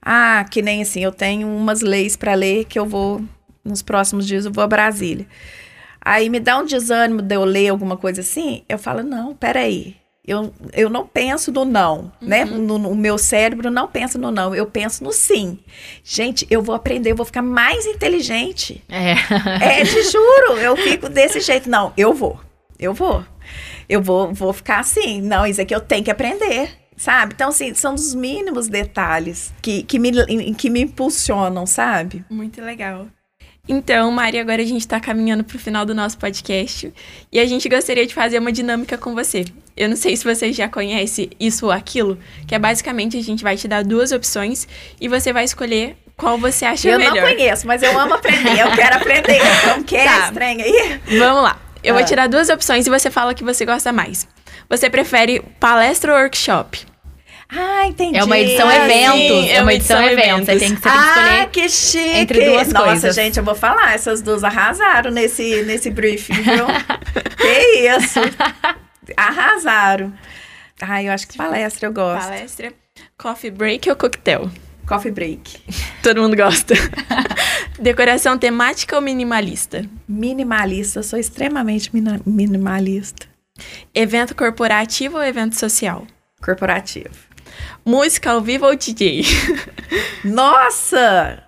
Ah, 0.00 0.44
que 0.48 0.62
nem 0.62 0.82
assim, 0.82 1.02
eu 1.02 1.10
tenho 1.12 1.48
umas 1.48 1.80
leis 1.80 2.16
para 2.16 2.34
ler 2.34 2.64
que 2.64 2.78
eu 2.78 2.86
vou. 2.86 3.20
Nos 3.64 3.82
próximos 3.82 4.24
dias 4.26 4.44
eu 4.46 4.52
vou 4.52 4.62
a 4.62 4.68
Brasília. 4.68 5.26
Aí 6.00 6.30
me 6.30 6.38
dá 6.38 6.56
um 6.58 6.64
desânimo 6.64 7.20
de 7.20 7.34
eu 7.34 7.44
ler 7.44 7.68
alguma 7.68 7.96
coisa 7.96 8.20
assim, 8.20 8.62
eu 8.68 8.78
falo, 8.78 9.02
não, 9.02 9.34
peraí. 9.34 9.96
Eu, 10.24 10.52
eu 10.72 10.88
não 10.90 11.06
penso 11.06 11.50
no 11.52 11.64
não, 11.64 12.10
né? 12.20 12.44
No, 12.44 12.78
no- 12.78 12.90
o 12.90 12.96
meu 12.96 13.16
cérebro 13.18 13.70
não 13.70 13.86
pensa 13.88 14.16
no 14.18 14.30
não, 14.32 14.52
eu 14.54 14.66
penso 14.66 15.02
no 15.04 15.12
sim. 15.12 15.58
Gente, 16.04 16.46
eu 16.50 16.62
vou 16.62 16.74
aprender, 16.74 17.12
eu 17.12 17.16
vou 17.16 17.24
ficar 17.26 17.42
mais 17.42 17.86
inteligente. 17.86 18.82
É. 18.88 19.12
É, 19.80 19.84
te 19.84 20.02
juro, 20.04 20.58
eu 20.60 20.76
fico 20.76 21.08
desse 21.08 21.40
jeito. 21.40 21.68
Não, 21.70 21.92
eu 21.96 22.12
vou. 22.12 22.40
Eu 22.78 22.92
vou. 22.92 23.24
Eu 23.88 24.02
vou, 24.02 24.32
vou 24.32 24.52
ficar 24.52 24.80
assim. 24.80 25.20
Não, 25.20 25.46
isso 25.46 25.60
aqui 25.60 25.74
eu 25.74 25.80
tenho 25.80 26.04
que 26.04 26.10
aprender. 26.10 26.70
Sabe? 26.96 27.34
Então, 27.34 27.50
assim, 27.50 27.74
são 27.74 27.94
os 27.94 28.14
mínimos 28.14 28.68
detalhes 28.68 29.52
que, 29.60 29.82
que, 29.82 29.98
me, 29.98 30.10
que 30.54 30.70
me 30.70 30.80
impulsionam, 30.80 31.66
sabe? 31.66 32.24
Muito 32.30 32.62
legal. 32.62 33.06
Então, 33.68 34.10
Mari, 34.12 34.38
agora 34.38 34.62
a 34.62 34.64
gente 34.64 34.80
está 34.80 34.98
caminhando 35.00 35.42
para 35.44 35.56
o 35.56 35.58
final 35.60 35.84
do 35.84 35.94
nosso 35.94 36.16
podcast 36.16 36.90
e 37.32 37.38
a 37.40 37.44
gente 37.44 37.68
gostaria 37.68 38.06
de 38.06 38.14
fazer 38.14 38.38
uma 38.38 38.52
dinâmica 38.52 38.96
com 38.96 39.12
você. 39.14 39.44
Eu 39.76 39.88
não 39.90 39.96
sei 39.96 40.16
se 40.16 40.24
você 40.24 40.52
já 40.52 40.68
conhece 40.68 41.28
isso 41.38 41.66
ou 41.66 41.72
aquilo, 41.72 42.16
que 42.46 42.54
é 42.54 42.58
basicamente 42.58 43.16
a 43.18 43.22
gente 43.22 43.42
vai 43.42 43.56
te 43.56 43.66
dar 43.68 43.84
duas 43.84 44.12
opções 44.12 44.66
e 45.00 45.08
você 45.08 45.32
vai 45.32 45.44
escolher 45.44 45.96
qual 46.16 46.38
você 46.38 46.64
acha 46.64 46.88
eu 46.88 46.96
melhor. 46.98 47.14
não 47.16 47.22
conheço, 47.22 47.66
mas 47.66 47.82
eu 47.82 47.98
amo 47.98 48.14
aprender. 48.14 48.58
Eu 48.58 48.70
quero 48.70 48.96
aprender. 48.96 49.40
Como 49.68 49.84
que 49.84 49.96
é 49.96 50.04
Tá. 50.04 50.32
trem 50.32 50.62
aí? 50.62 51.00
Vamos 51.18 51.42
lá. 51.42 51.60
Eu 51.86 51.94
vou 51.94 52.02
Ah. 52.02 52.06
te 52.06 52.14
dar 52.16 52.28
duas 52.28 52.48
opções 52.48 52.86
e 52.86 52.90
você 52.90 53.10
fala 53.10 53.34
que 53.34 53.44
você 53.44 53.64
gosta 53.64 53.92
mais. 53.92 54.26
Você 54.68 54.90
prefere 54.90 55.40
palestra 55.60 56.12
ou 56.12 56.18
workshop? 56.18 56.84
Ah, 57.48 57.86
entendi. 57.86 58.18
É 58.18 58.24
uma 58.24 58.36
edição 58.36 58.68
Ah, 58.68 58.76
eventos. 58.76 59.18
sim, 59.20 59.50
é 59.50 59.62
uma 59.62 59.72
edição 59.72 60.02
eventos. 60.02 60.46
Você 60.46 60.58
tem 60.58 60.74
que, 60.74 60.80
você 60.82 60.82
tem 60.82 60.92
que 60.92 60.98
ah, 60.98 61.06
escolher. 61.22 61.48
que 61.50 61.68
chique! 61.68 62.18
entre 62.18 62.44
duas 62.44 62.68
Nossa, 62.72 62.86
coisas. 62.86 63.14
gente, 63.14 63.38
eu 63.38 63.44
vou 63.44 63.54
falar. 63.54 63.94
Essas 63.94 64.20
duas 64.20 64.42
arrasaram 64.42 65.12
nesse, 65.12 65.62
nesse 65.62 65.88
briefing, 65.90 66.32
viu? 66.42 66.66
que 67.38 67.88
isso! 67.96 68.18
Arrasaram. 69.16 70.12
Ah, 70.80 71.02
eu 71.02 71.12
acho 71.12 71.28
que 71.28 71.38
palestra 71.38 71.88
eu 71.88 71.92
gosto. 71.92 72.28
Palestra, 72.28 72.72
coffee 73.16 73.50
break 73.50 73.88
ou 73.88 73.96
coquetel? 73.96 74.50
Coffee 74.86 75.10
break. 75.10 75.58
Todo 76.02 76.22
mundo 76.22 76.36
gosta. 76.36 76.74
Decoração 77.80 78.38
temática 78.38 78.94
ou 78.96 79.02
minimalista? 79.02 79.84
Minimalista, 80.08 81.02
sou 81.02 81.18
extremamente 81.18 81.90
minimalista. 82.24 83.26
Evento 83.94 84.34
corporativo 84.34 85.16
ou 85.16 85.24
evento 85.24 85.56
social? 85.56 86.06
Corporativo. 86.40 87.14
Música 87.84 88.30
ao 88.30 88.40
vivo 88.40 88.66
ou 88.66 88.76
DJ? 88.76 89.22
Nossa! 90.24 91.42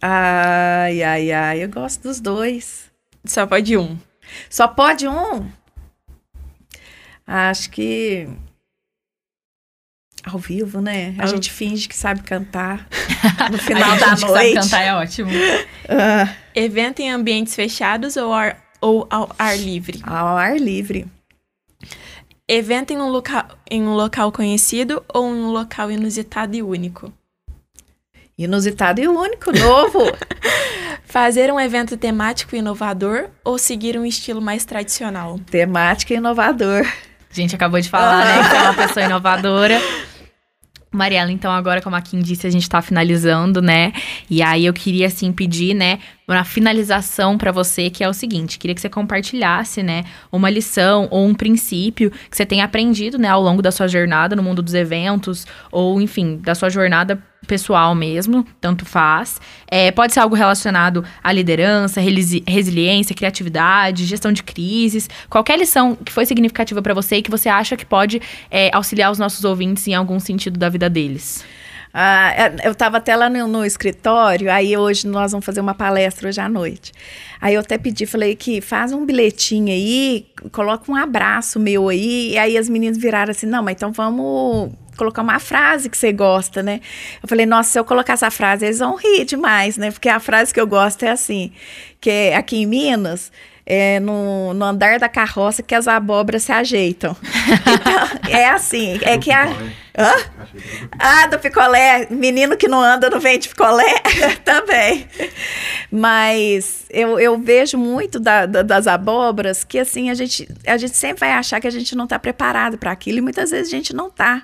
Ai, 0.00 1.02
ai, 1.02 1.32
ai, 1.32 1.64
eu 1.64 1.68
gosto 1.68 2.02
dos 2.02 2.20
dois. 2.20 2.90
Só 3.24 3.46
pode 3.46 3.76
um. 3.76 3.98
Só 4.50 4.68
pode 4.68 5.08
um? 5.08 5.50
Acho 7.26 7.70
que. 7.70 8.28
Ao 10.24 10.38
vivo, 10.38 10.80
né? 10.80 11.14
A 11.18 11.22
Ao- 11.22 11.28
gente 11.28 11.50
finge 11.50 11.86
que 11.88 11.94
sabe 11.96 12.22
cantar 12.22 12.86
no 13.50 13.56
A 13.56 13.58
final 13.58 13.90
gente 13.90 14.00
da 14.00 14.10
que 14.14 14.20
sabe 14.20 14.32
noite. 14.32 14.54
cantar 14.54 14.80
é 14.82 14.94
ótimo. 14.94 15.30
Ah, 15.88 16.28
Evento 16.54 17.00
em 17.00 17.10
ambientes 17.10 17.54
fechados 17.54 18.16
ou, 18.16 18.32
ar- 18.32 18.56
ou 18.80 19.06
ao 19.10 19.30
ar 19.38 19.58
livre? 19.58 20.00
ao 20.02 20.36
ar 20.36 20.56
livre. 20.58 21.06
Evento 22.48 22.92
em 22.92 22.98
um, 22.98 23.08
local, 23.08 23.44
em 23.70 23.82
um 23.82 23.94
local 23.94 24.30
conhecido 24.32 25.02
ou 25.12 25.26
em 25.34 25.40
um 25.40 25.50
local 25.50 25.90
inusitado 25.90 26.54
e 26.56 26.62
único? 26.62 27.12
Inusitado 28.36 29.00
e 29.00 29.06
único, 29.08 29.52
novo. 29.52 30.00
Fazer 31.06 31.52
um 31.52 31.60
evento 31.60 31.96
temático 31.96 32.56
e 32.56 32.58
inovador 32.58 33.28
ou 33.44 33.56
seguir 33.58 33.96
um 33.98 34.04
estilo 34.04 34.42
mais 34.42 34.64
tradicional? 34.64 35.38
Temática 35.50 36.12
e 36.12 36.16
inovador. 36.16 36.84
A 36.84 37.34
gente 37.34 37.54
acabou 37.54 37.80
de 37.80 37.88
falar, 37.88 38.24
né? 38.24 38.42
Que 38.42 38.48
você 38.48 38.56
é 38.56 38.62
uma 38.62 38.74
pessoa 38.74 39.06
inovadora. 39.06 39.78
Mariela, 40.96 41.30
então 41.32 41.50
agora, 41.50 41.80
como 41.80 41.96
a 41.96 42.00
Kim 42.00 42.20
disse, 42.20 42.46
a 42.46 42.50
gente 42.50 42.68
tá 42.68 42.80
finalizando, 42.80 43.60
né? 43.60 43.92
E 44.30 44.42
aí 44.42 44.64
eu 44.66 44.72
queria, 44.72 45.06
assim, 45.06 45.32
pedir, 45.32 45.74
né, 45.74 45.98
uma 46.26 46.44
finalização 46.44 47.36
pra 47.36 47.52
você, 47.52 47.90
que 47.90 48.02
é 48.02 48.08
o 48.08 48.14
seguinte: 48.14 48.58
queria 48.58 48.74
que 48.74 48.80
você 48.80 48.88
compartilhasse, 48.88 49.82
né, 49.82 50.04
uma 50.32 50.48
lição 50.48 51.08
ou 51.10 51.26
um 51.26 51.34
princípio 51.34 52.10
que 52.10 52.36
você 52.36 52.46
tenha 52.46 52.64
aprendido, 52.64 53.18
né, 53.18 53.28
ao 53.28 53.42
longo 53.42 53.60
da 53.60 53.70
sua 53.70 53.86
jornada 53.86 54.34
no 54.34 54.42
mundo 54.42 54.62
dos 54.62 54.74
eventos, 54.74 55.46
ou, 55.70 56.00
enfim, 56.00 56.38
da 56.38 56.54
sua 56.54 56.70
jornada 56.70 57.22
pessoal 57.46 57.94
mesmo, 57.94 58.46
tanto 58.58 58.86
faz. 58.86 59.38
É, 59.66 59.90
pode 59.90 60.14
ser 60.14 60.20
algo 60.20 60.34
relacionado 60.34 61.04
à 61.22 61.30
liderança, 61.30 62.00
relisi- 62.00 62.42
resiliência, 62.48 63.14
criatividade, 63.14 64.06
gestão 64.06 64.32
de 64.32 64.42
crises, 64.42 65.10
qualquer 65.28 65.58
lição 65.58 65.94
que 65.94 66.10
foi 66.10 66.24
significativa 66.24 66.80
pra 66.80 66.94
você 66.94 67.16
e 67.16 67.22
que 67.22 67.30
você 67.30 67.50
acha 67.50 67.76
que 67.76 67.84
pode 67.84 68.20
é, 68.50 68.70
auxiliar 68.74 69.12
os 69.12 69.18
nossos 69.18 69.44
ouvintes 69.44 69.86
em 69.86 69.94
algum 69.94 70.18
sentido 70.18 70.58
da 70.58 70.70
vida 70.70 70.88
deles. 70.88 71.44
Ah, 71.96 72.34
é, 72.36 72.66
eu 72.66 72.72
estava 72.72 72.96
até 72.96 73.14
lá 73.14 73.30
no, 73.30 73.46
no 73.46 73.64
escritório, 73.64 74.50
aí 74.50 74.76
hoje 74.76 75.06
nós 75.06 75.30
vamos 75.30 75.46
fazer 75.46 75.60
uma 75.60 75.74
palestra 75.74 76.28
hoje 76.28 76.40
à 76.40 76.48
noite. 76.48 76.92
Aí 77.40 77.54
eu 77.54 77.60
até 77.60 77.78
pedi, 77.78 78.04
falei 78.04 78.34
que 78.34 78.60
faz 78.60 78.92
um 78.92 79.06
bilhetinho 79.06 79.68
aí, 79.68 80.26
coloca 80.50 80.90
um 80.90 80.96
abraço 80.96 81.60
meu 81.60 81.88
aí, 81.88 82.32
e 82.32 82.38
aí 82.38 82.58
as 82.58 82.68
meninas 82.68 82.98
viraram 82.98 83.30
assim, 83.30 83.46
não, 83.46 83.62
mas 83.62 83.76
então 83.76 83.92
vamos 83.92 84.72
colocar 84.96 85.22
uma 85.22 85.38
frase 85.38 85.88
que 85.88 85.96
você 85.96 86.12
gosta, 86.12 86.64
né? 86.64 86.80
Eu 87.22 87.28
falei, 87.28 87.46
nossa, 87.46 87.70
se 87.70 87.78
eu 87.78 87.84
colocar 87.84 88.14
essa 88.14 88.30
frase, 88.30 88.64
eles 88.64 88.80
vão 88.80 88.96
rir 88.96 89.24
demais, 89.24 89.76
né? 89.76 89.92
Porque 89.92 90.08
a 90.08 90.18
frase 90.18 90.52
que 90.52 90.60
eu 90.60 90.66
gosto 90.66 91.04
é 91.04 91.10
assim, 91.12 91.52
que 92.00 92.10
é 92.10 92.34
aqui 92.34 92.56
em 92.56 92.66
Minas, 92.66 93.30
é 93.66 93.98
no, 94.00 94.52
no 94.54 94.64
andar 94.64 94.98
da 94.98 95.08
carroça 95.08 95.62
que 95.62 95.74
as 95.74 95.88
abóboras 95.88 96.42
se 96.44 96.52
ajeitam. 96.52 97.16
Então, 98.22 98.30
é 98.30 98.48
assim, 98.48 98.98
é 99.02 99.16
que 99.18 99.30
a... 99.32 99.46
Hã? 99.96 100.12
Ah, 100.98 101.26
do 101.28 101.38
picolé. 101.38 102.06
Menino 102.10 102.56
que 102.56 102.66
não 102.68 102.80
anda 102.80 103.08
não 103.08 103.20
vende 103.20 103.48
picolé 103.48 103.94
também. 104.44 105.06
Mas 105.90 106.84
eu, 106.90 107.18
eu 107.18 107.38
vejo 107.38 107.78
muito 107.78 108.18
da- 108.18 108.44
da- 108.46 108.62
das 108.62 108.86
abóboras 108.86 109.62
que 109.64 109.78
assim 109.78 110.10
a 110.10 110.14
gente, 110.14 110.48
a 110.66 110.76
gente 110.76 110.96
sempre 110.96 111.20
vai 111.20 111.32
achar 111.32 111.60
que 111.60 111.66
a 111.66 111.70
gente 111.70 111.94
não 111.94 112.04
está 112.04 112.18
preparado 112.18 112.76
para 112.76 112.90
aquilo 112.90 113.18
e 113.18 113.20
muitas 113.20 113.50
vezes 113.50 113.68
a 113.72 113.76
gente 113.76 113.94
não 113.94 114.08
está. 114.08 114.42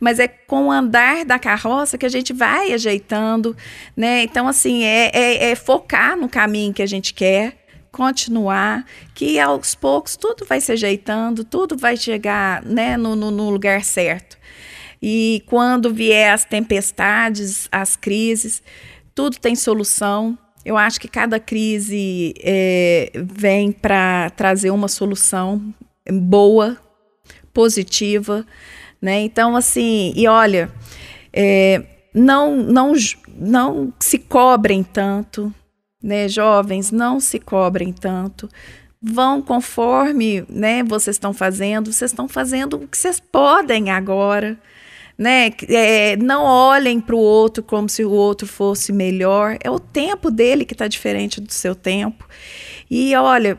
Mas 0.00 0.18
é 0.18 0.28
com 0.28 0.68
o 0.68 0.70
andar 0.72 1.24
da 1.24 1.38
carroça 1.38 1.98
que 1.98 2.06
a 2.06 2.10
gente 2.10 2.32
vai 2.32 2.72
ajeitando, 2.72 3.56
né? 3.96 4.22
Então, 4.22 4.46
assim, 4.48 4.84
é, 4.84 5.10
é- 5.12 5.50
é 5.50 5.54
focar 5.54 6.16
no 6.16 6.28
caminho 6.28 6.72
que 6.72 6.82
a 6.82 6.86
gente 6.86 7.12
quer, 7.14 7.63
continuar, 7.94 8.84
que 9.14 9.38
aos 9.38 9.76
poucos 9.76 10.16
tudo 10.16 10.44
vai 10.44 10.60
se 10.60 10.72
ajeitando, 10.72 11.44
tudo 11.44 11.76
vai 11.76 11.96
chegar 11.96 12.60
né, 12.64 12.96
no, 12.96 13.14
no- 13.14 13.30
no 13.30 13.50
lugar 13.50 13.84
certo. 13.84 14.36
E 15.00 15.44
quando 15.46 15.94
vier 15.94 16.32
as 16.32 16.44
tempestades, 16.44 17.68
as 17.70 17.94
crises, 17.94 18.62
tudo 19.14 19.36
tem 19.38 19.54
solução. 19.54 20.36
Eu 20.64 20.76
acho 20.76 20.98
que 21.00 21.06
cada 21.08 21.38
crise 21.38 22.34
é, 22.42 23.12
vem 23.14 23.70
para 23.70 24.30
trazer 24.30 24.70
uma 24.70 24.88
solução 24.88 25.72
boa, 26.10 26.76
positiva, 27.52 28.44
né? 29.00 29.20
Então, 29.20 29.54
assim, 29.54 30.12
e 30.16 30.26
olha, 30.26 30.72
é, 31.32 31.82
não, 32.14 32.56
não, 32.56 32.92
não 33.28 33.92
se 34.00 34.18
cobrem 34.18 34.82
tanto, 34.82 35.54
né? 36.04 36.28
Jovens, 36.28 36.92
não 36.92 37.18
se 37.18 37.40
cobrem 37.40 37.92
tanto. 37.92 38.48
Vão 39.00 39.42
conforme, 39.42 40.44
né? 40.48 40.82
Vocês 40.82 41.16
estão 41.16 41.32
fazendo, 41.32 41.92
vocês 41.92 42.10
estão 42.10 42.28
fazendo 42.28 42.76
o 42.76 42.86
que 42.86 42.96
vocês 42.96 43.18
podem 43.18 43.90
agora 43.90 44.58
né? 45.16 45.52
É, 45.68 46.16
não 46.16 46.42
olhem 46.44 47.00
para 47.00 47.14
o 47.14 47.18
outro 47.18 47.62
como 47.62 47.88
se 47.88 48.04
o 48.04 48.10
outro 48.10 48.46
fosse 48.46 48.92
melhor. 48.92 49.56
É 49.62 49.70
o 49.70 49.78
tempo 49.78 50.30
dele 50.30 50.64
que 50.64 50.74
está 50.74 50.88
diferente 50.88 51.40
do 51.40 51.52
seu 51.52 51.74
tempo. 51.74 52.26
E 52.90 53.14
olha, 53.14 53.56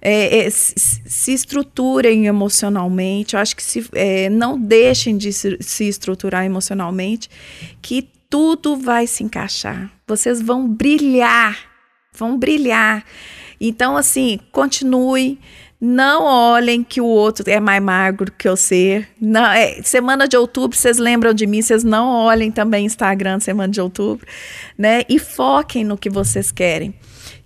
é, 0.00 0.46
é, 0.46 0.50
se, 0.50 1.32
estruturem 1.32 2.26
emocionalmente. 2.26 3.34
Eu 3.34 3.40
acho 3.40 3.54
que 3.54 3.62
se, 3.62 3.86
é, 3.92 4.28
não 4.30 4.58
deixem 4.58 5.16
de 5.16 5.32
se, 5.32 5.56
se 5.60 5.88
estruturar 5.88 6.44
emocionalmente, 6.44 7.28
que 7.80 8.08
tudo 8.28 8.76
vai 8.76 9.06
se 9.06 9.22
encaixar. 9.22 9.90
Vocês 10.06 10.42
vão 10.42 10.68
brilhar, 10.68 11.56
vão 12.16 12.38
brilhar. 12.38 13.04
Então, 13.60 13.96
assim, 13.96 14.38
continue. 14.52 15.38
Não 15.80 16.24
olhem 16.24 16.82
que 16.82 17.00
o 17.00 17.04
outro 17.04 17.48
é 17.50 17.60
mais 17.60 17.82
magro 17.82 18.32
que 18.32 18.48
eu 18.48 18.56
ser. 18.56 19.08
Não, 19.20 19.44
é, 19.44 19.82
semana 19.82 20.26
de 20.26 20.36
outubro, 20.36 20.76
vocês 20.76 20.96
lembram 20.98 21.34
de 21.34 21.46
mim, 21.46 21.60
vocês 21.60 21.84
não 21.84 22.08
olhem 22.08 22.50
também 22.50 22.86
Instagram 22.86 23.38
semana 23.40 23.70
de 23.70 23.80
outubro, 23.80 24.26
né? 24.78 25.02
E 25.08 25.18
foquem 25.18 25.84
no 25.84 25.98
que 25.98 26.08
vocês 26.08 26.50
querem, 26.50 26.94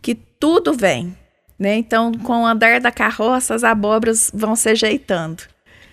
que 0.00 0.14
tudo 0.14 0.72
vem, 0.72 1.16
né? 1.58 1.76
Então, 1.76 2.12
com 2.12 2.42
o 2.42 2.46
andar 2.46 2.80
da 2.80 2.92
carroça, 2.92 3.54
as 3.54 3.64
abóboras 3.64 4.30
vão 4.32 4.54
se 4.54 4.68
ajeitando. 4.68 5.42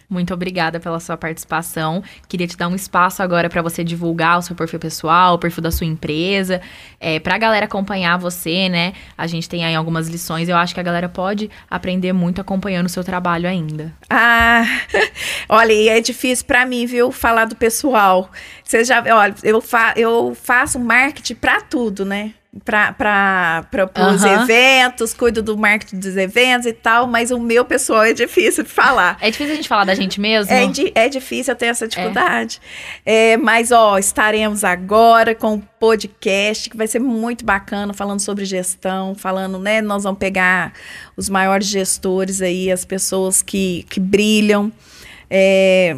Muito 0.10 0.34
obrigada 0.34 0.80
pela 0.80 1.00
sua 1.00 1.18
participação. 1.18 2.04
Queria 2.28 2.48
te 2.48 2.58
dar 2.58 2.68
um 2.68 2.76
espaço 2.76 3.24
agora 3.24 3.50
para 3.50 3.62
você 3.62 3.84
divulgar 3.84 4.40
o 4.40 4.42
seu 4.42 4.56
perfil 4.56 4.80
pessoal, 4.80 5.36
o 5.36 5.40
perfil 5.40 5.64
da 5.64 5.72
sua 5.72 5.88
empresa, 5.88 6.62
é, 7.00 7.20
para 7.20 7.36
a 7.36 7.38
galera 7.38 7.66
acompanhar 7.66 8.18
você, 8.18 8.70
né? 8.70 8.94
A 9.18 9.28
gente 9.28 9.50
tem 9.50 9.66
aí 9.66 9.76
algumas 9.76 10.08
lições. 10.08 10.50
Eu 10.50 10.58
acho 10.58 10.74
que 10.74 10.80
a 10.80 10.84
galera 10.84 11.10
pode 11.10 11.50
aprender 11.70 12.14
muito 12.14 12.42
acompanhando 12.42 12.86
o 12.86 12.90
seu 12.90 13.04
trabalho 13.04 13.48
ainda. 13.48 13.94
Ah, 14.10 14.64
olha, 15.50 15.74
é 15.92 16.02
difícil 16.02 16.46
para 16.46 16.66
mim, 16.66 16.86
viu, 16.86 17.12
falar 17.12 17.46
do 17.46 17.56
pessoal. 17.56 18.30
Você 18.64 18.84
já, 18.84 19.04
olha, 19.16 19.36
eu, 19.44 19.62
fa 19.62 19.94
eu 19.96 20.36
faço 20.36 20.80
marketing 20.80 21.36
para 21.36 21.62
tudo, 21.62 22.06
né? 22.06 22.34
Para 22.64 23.68
os 24.14 24.24
uhum. 24.24 24.44
eventos, 24.44 25.14
cuido 25.14 25.44
do 25.44 25.58
marketing 25.58 26.00
dos 26.00 26.16
eventos 26.16 26.66
e 26.66 26.74
tal, 26.74 27.06
mas 27.06 27.30
o 27.30 27.40
meu 27.40 27.66
pessoal 27.66 28.04
é 28.04 28.14
difícil 28.14 28.64
de 28.64 28.70
falar. 28.70 29.18
É 29.20 29.30
difícil 29.30 29.54
a 29.54 29.56
gente 29.58 29.68
falar 29.68 29.84
da 29.84 29.94
gente 29.94 30.22
mesmo? 30.22 30.54
É, 30.54 30.64
é 30.96 31.10
difícil, 31.10 31.54
eu 31.54 31.58
tenho 31.58 31.72
essa 31.72 31.88
dificuldade. 31.88 32.62
É. 33.06 33.34
É, 33.34 33.38
mas, 33.38 33.72
ó, 33.72 33.98
estaremos 33.98 34.64
agora 34.64 35.36
com 35.36 35.56
um 35.56 35.60
podcast 35.60 36.70
que 36.70 36.78
vai 36.78 36.88
ser 36.88 37.00
muito 37.00 37.44
bacana, 37.44 37.94
falando 37.94 38.22
sobre 38.22 38.46
gestão, 38.46 39.16
falando, 39.16 39.60
né, 39.60 39.82
nós 39.82 40.04
vamos 40.04 40.20
pegar 40.20 40.72
os 41.18 41.28
maiores 41.28 41.68
gestores 41.68 42.42
aí, 42.42 42.72
as 42.72 42.86
pessoas 42.86 43.42
que, 43.42 43.86
que 43.90 44.00
brilham, 44.00 44.72
é, 45.30 45.98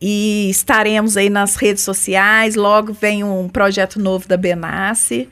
e 0.00 0.48
estaremos 0.50 1.16
aí 1.16 1.28
nas 1.28 1.56
redes 1.56 1.82
sociais, 1.82 2.54
logo 2.54 2.92
vem 2.92 3.24
um 3.24 3.48
projeto 3.48 3.98
novo 3.98 4.28
da 4.28 4.36
Benassi, 4.36 5.28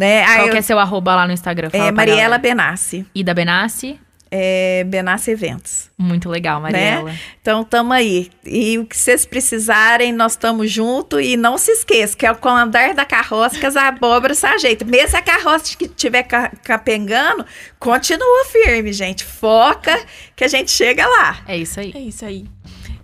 né? 0.00 0.24
Qual 0.24 0.46
eu, 0.46 0.52
que 0.52 0.58
é 0.58 0.62
seu 0.62 0.78
arroba 0.78 1.14
lá 1.14 1.26
no 1.26 1.32
Instagram? 1.32 1.68
Fala 1.68 1.84
é 1.84 1.92
Mariela 1.92 2.38
Benassi. 2.38 3.04
E 3.14 3.22
da 3.22 3.34
Benassi? 3.34 4.00
É 4.30 4.84
Benassi 4.84 5.32
Eventos. 5.32 5.90
Muito 5.98 6.28
legal, 6.28 6.62
né? 6.62 6.70
Mariela. 6.70 7.10
Né? 7.10 7.18
Então, 7.42 7.62
tamo 7.64 7.92
aí. 7.92 8.30
E 8.46 8.78
o 8.78 8.86
que 8.86 8.96
vocês 8.96 9.26
precisarem, 9.26 10.10
nós 10.12 10.32
estamos 10.32 10.70
junto. 10.70 11.20
E 11.20 11.36
não 11.36 11.58
se 11.58 11.72
esqueça 11.72 12.16
que 12.16 12.24
é 12.24 12.32
com 12.32 12.48
o 12.48 12.52
andar 12.52 12.94
da 12.94 13.04
carroça 13.04 13.58
que 13.58 13.66
as 13.66 13.76
abóboras 13.76 14.38
se 14.38 14.46
ajeitam. 14.46 14.88
Mesmo 14.88 15.08
se 15.08 15.16
a 15.16 15.22
carroça 15.22 15.76
que 15.76 15.84
estiver 15.84 16.22
capengando, 16.22 17.44
continua 17.78 18.44
firme, 18.46 18.92
gente. 18.94 19.22
Foca 19.22 20.00
que 20.34 20.44
a 20.44 20.48
gente 20.48 20.70
chega 20.70 21.06
lá. 21.06 21.40
É 21.46 21.58
isso 21.58 21.78
aí. 21.78 21.92
É 21.94 22.00
isso 22.00 22.24
aí. 22.24 22.46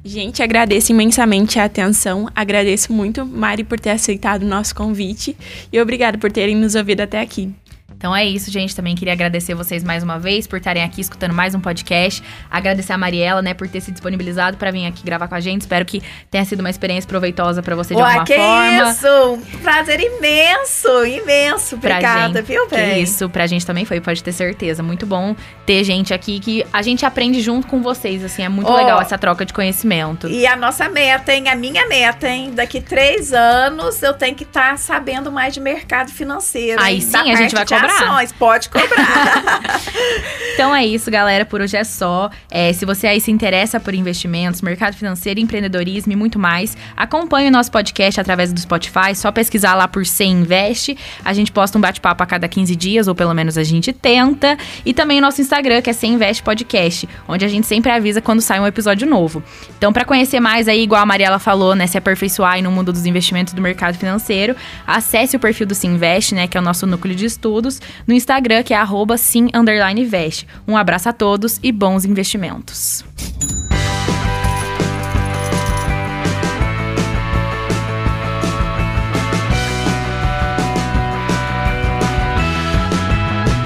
Gente, 0.06 0.40
agradeço 0.40 0.92
imensamente 0.92 1.58
a 1.58 1.64
atenção. 1.64 2.28
Agradeço 2.32 2.92
muito, 2.92 3.26
Mari, 3.26 3.64
por 3.64 3.80
ter 3.80 3.90
aceitado 3.90 4.44
o 4.44 4.46
nosso 4.46 4.72
convite. 4.72 5.36
E 5.72 5.80
obrigado 5.80 6.16
por 6.16 6.30
terem 6.30 6.54
nos 6.54 6.76
ouvido 6.76 7.00
até 7.00 7.20
aqui. 7.20 7.52
Então 7.96 8.14
é 8.14 8.24
isso, 8.24 8.50
gente. 8.50 8.76
Também 8.76 8.94
queria 8.94 9.14
agradecer 9.14 9.54
vocês 9.54 9.82
mais 9.82 10.02
uma 10.02 10.18
vez 10.18 10.46
por 10.46 10.58
estarem 10.58 10.82
aqui 10.82 11.00
escutando 11.00 11.32
mais 11.32 11.54
um 11.54 11.60
podcast. 11.60 12.22
Agradecer 12.50 12.92
a 12.92 12.98
Mariela, 12.98 13.40
né, 13.40 13.54
por 13.54 13.66
ter 13.68 13.80
se 13.80 13.90
disponibilizado 13.90 14.56
para 14.56 14.70
vir 14.70 14.86
aqui 14.86 15.02
gravar 15.02 15.28
com 15.28 15.34
a 15.34 15.40
gente. 15.40 15.62
Espero 15.62 15.84
que 15.84 16.02
tenha 16.30 16.44
sido 16.44 16.60
uma 16.60 16.68
experiência 16.70 17.08
proveitosa 17.08 17.62
para 17.62 17.74
você 17.74 17.94
de 17.94 18.00
Ué, 18.00 18.06
alguma 18.06 18.24
que 18.24 18.36
forma. 18.36 18.90
isso! 18.90 19.58
Prazer 19.62 20.00
imenso, 20.00 21.04
imenso. 21.06 21.76
Obrigada, 21.76 22.40
gente, 22.40 22.46
viu, 22.46 22.68
bem? 22.68 23.02
isso, 23.02 23.28
pra 23.30 23.46
gente 23.46 23.64
também 23.64 23.84
foi, 23.84 24.00
pode 24.00 24.22
ter 24.22 24.32
certeza. 24.32 24.82
Muito 24.82 25.06
bom 25.06 25.34
ter 25.64 25.82
gente 25.82 26.12
aqui 26.12 26.38
que 26.38 26.66
a 26.72 26.82
gente 26.82 27.06
aprende 27.06 27.40
junto 27.40 27.66
com 27.66 27.80
vocês, 27.80 28.22
assim, 28.22 28.42
é 28.42 28.48
muito 28.48 28.70
oh, 28.70 28.76
legal 28.76 29.00
essa 29.00 29.16
troca 29.16 29.46
de 29.46 29.52
conhecimento. 29.52 30.28
E 30.28 30.46
a 30.46 30.54
nossa 30.54 30.88
meta, 30.88 31.32
hein, 31.32 31.48
a 31.48 31.56
minha 31.56 31.86
meta, 31.88 32.28
hein, 32.28 32.52
daqui 32.54 32.80
três 32.80 33.32
anos 33.32 34.02
eu 34.02 34.12
tenho 34.12 34.36
que 34.36 34.44
estar 34.44 34.72
tá 34.72 34.76
sabendo 34.76 35.32
mais 35.32 35.54
de 35.54 35.60
mercado 35.60 36.10
financeiro. 36.10 36.80
Aí 36.80 36.96
hein, 36.96 37.00
sim, 37.00 37.32
a 37.32 37.36
gente 37.36 37.54
vai 37.54 37.64
cobrar 37.64 37.85
cobrar. 37.92 38.28
Pode 38.38 38.68
cobrar. 38.68 39.80
então 40.54 40.74
é 40.74 40.84
isso, 40.84 41.10
galera. 41.10 41.44
Por 41.44 41.60
hoje 41.60 41.76
é 41.76 41.84
só. 41.84 42.30
É, 42.50 42.72
se 42.72 42.84
você 42.84 43.06
aí 43.06 43.20
se 43.20 43.30
interessa 43.30 43.78
por 43.78 43.94
investimentos, 43.94 44.62
mercado 44.62 44.94
financeiro, 44.94 45.40
empreendedorismo 45.40 46.12
e 46.12 46.16
muito 46.16 46.38
mais, 46.38 46.76
acompanhe 46.96 47.48
o 47.48 47.50
nosso 47.50 47.70
podcast 47.70 48.20
através 48.20 48.52
do 48.52 48.60
Spotify. 48.60 49.14
Só 49.14 49.30
pesquisar 49.30 49.74
lá 49.74 49.86
por 49.86 50.06
C 50.06 50.24
Investe. 50.24 50.96
A 51.24 51.32
gente 51.32 51.52
posta 51.52 51.78
um 51.78 51.80
bate-papo 51.80 52.22
a 52.22 52.26
cada 52.26 52.48
15 52.48 52.74
dias, 52.74 53.08
ou 53.08 53.14
pelo 53.14 53.34
menos 53.34 53.56
a 53.58 53.64
gente 53.64 53.92
tenta. 53.92 54.56
E 54.84 54.92
também 54.92 55.18
o 55.18 55.22
nosso 55.22 55.40
Instagram, 55.40 55.82
que 55.82 55.90
é 55.90 55.92
C 55.92 56.06
Investe 56.06 56.42
Podcast, 56.42 57.08
onde 57.28 57.44
a 57.44 57.48
gente 57.48 57.66
sempre 57.66 57.90
avisa 57.90 58.20
quando 58.20 58.40
sai 58.40 58.58
um 58.60 58.66
episódio 58.66 59.06
novo. 59.06 59.42
Então, 59.76 59.92
para 59.92 60.04
conhecer 60.04 60.40
mais 60.40 60.68
aí, 60.68 60.82
igual 60.82 61.02
a 61.02 61.06
Mariela 61.06 61.38
falou, 61.38 61.74
né, 61.74 61.86
se 61.86 61.98
aperfeiçoar 61.98 62.62
no 62.62 62.70
mundo 62.70 62.92
dos 62.92 63.06
investimentos 63.06 63.52
do 63.52 63.60
mercado 63.60 63.98
financeiro, 63.98 64.56
acesse 64.86 65.36
o 65.36 65.40
perfil 65.40 65.66
do 65.66 65.74
Se 65.74 65.86
Investe, 65.86 66.34
né, 66.34 66.46
que 66.46 66.56
é 66.56 66.60
o 66.60 66.62
nosso 66.62 66.86
núcleo 66.86 67.14
de 67.14 67.26
estudos, 67.26 67.75
no 68.06 68.14
Instagram, 68.14 68.62
que 68.62 68.74
é 68.74 68.76
arroba 68.76 69.16
sim_invest. 69.16 70.46
Um 70.66 70.76
abraço 70.76 71.08
a 71.08 71.12
todos 71.12 71.58
e 71.62 71.72
bons 71.72 72.04
investimentos. 72.04 73.04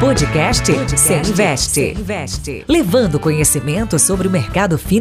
Podcast, 0.01 0.73
Podcast 0.73 1.31
Investe. 1.31 1.81
Investe. 1.91 2.65
Levando 2.67 3.21
conhecimento 3.21 3.99
sobre 3.99 4.27
o 4.29 4.31
mercado 4.31 4.79
financeiro 4.79 4.99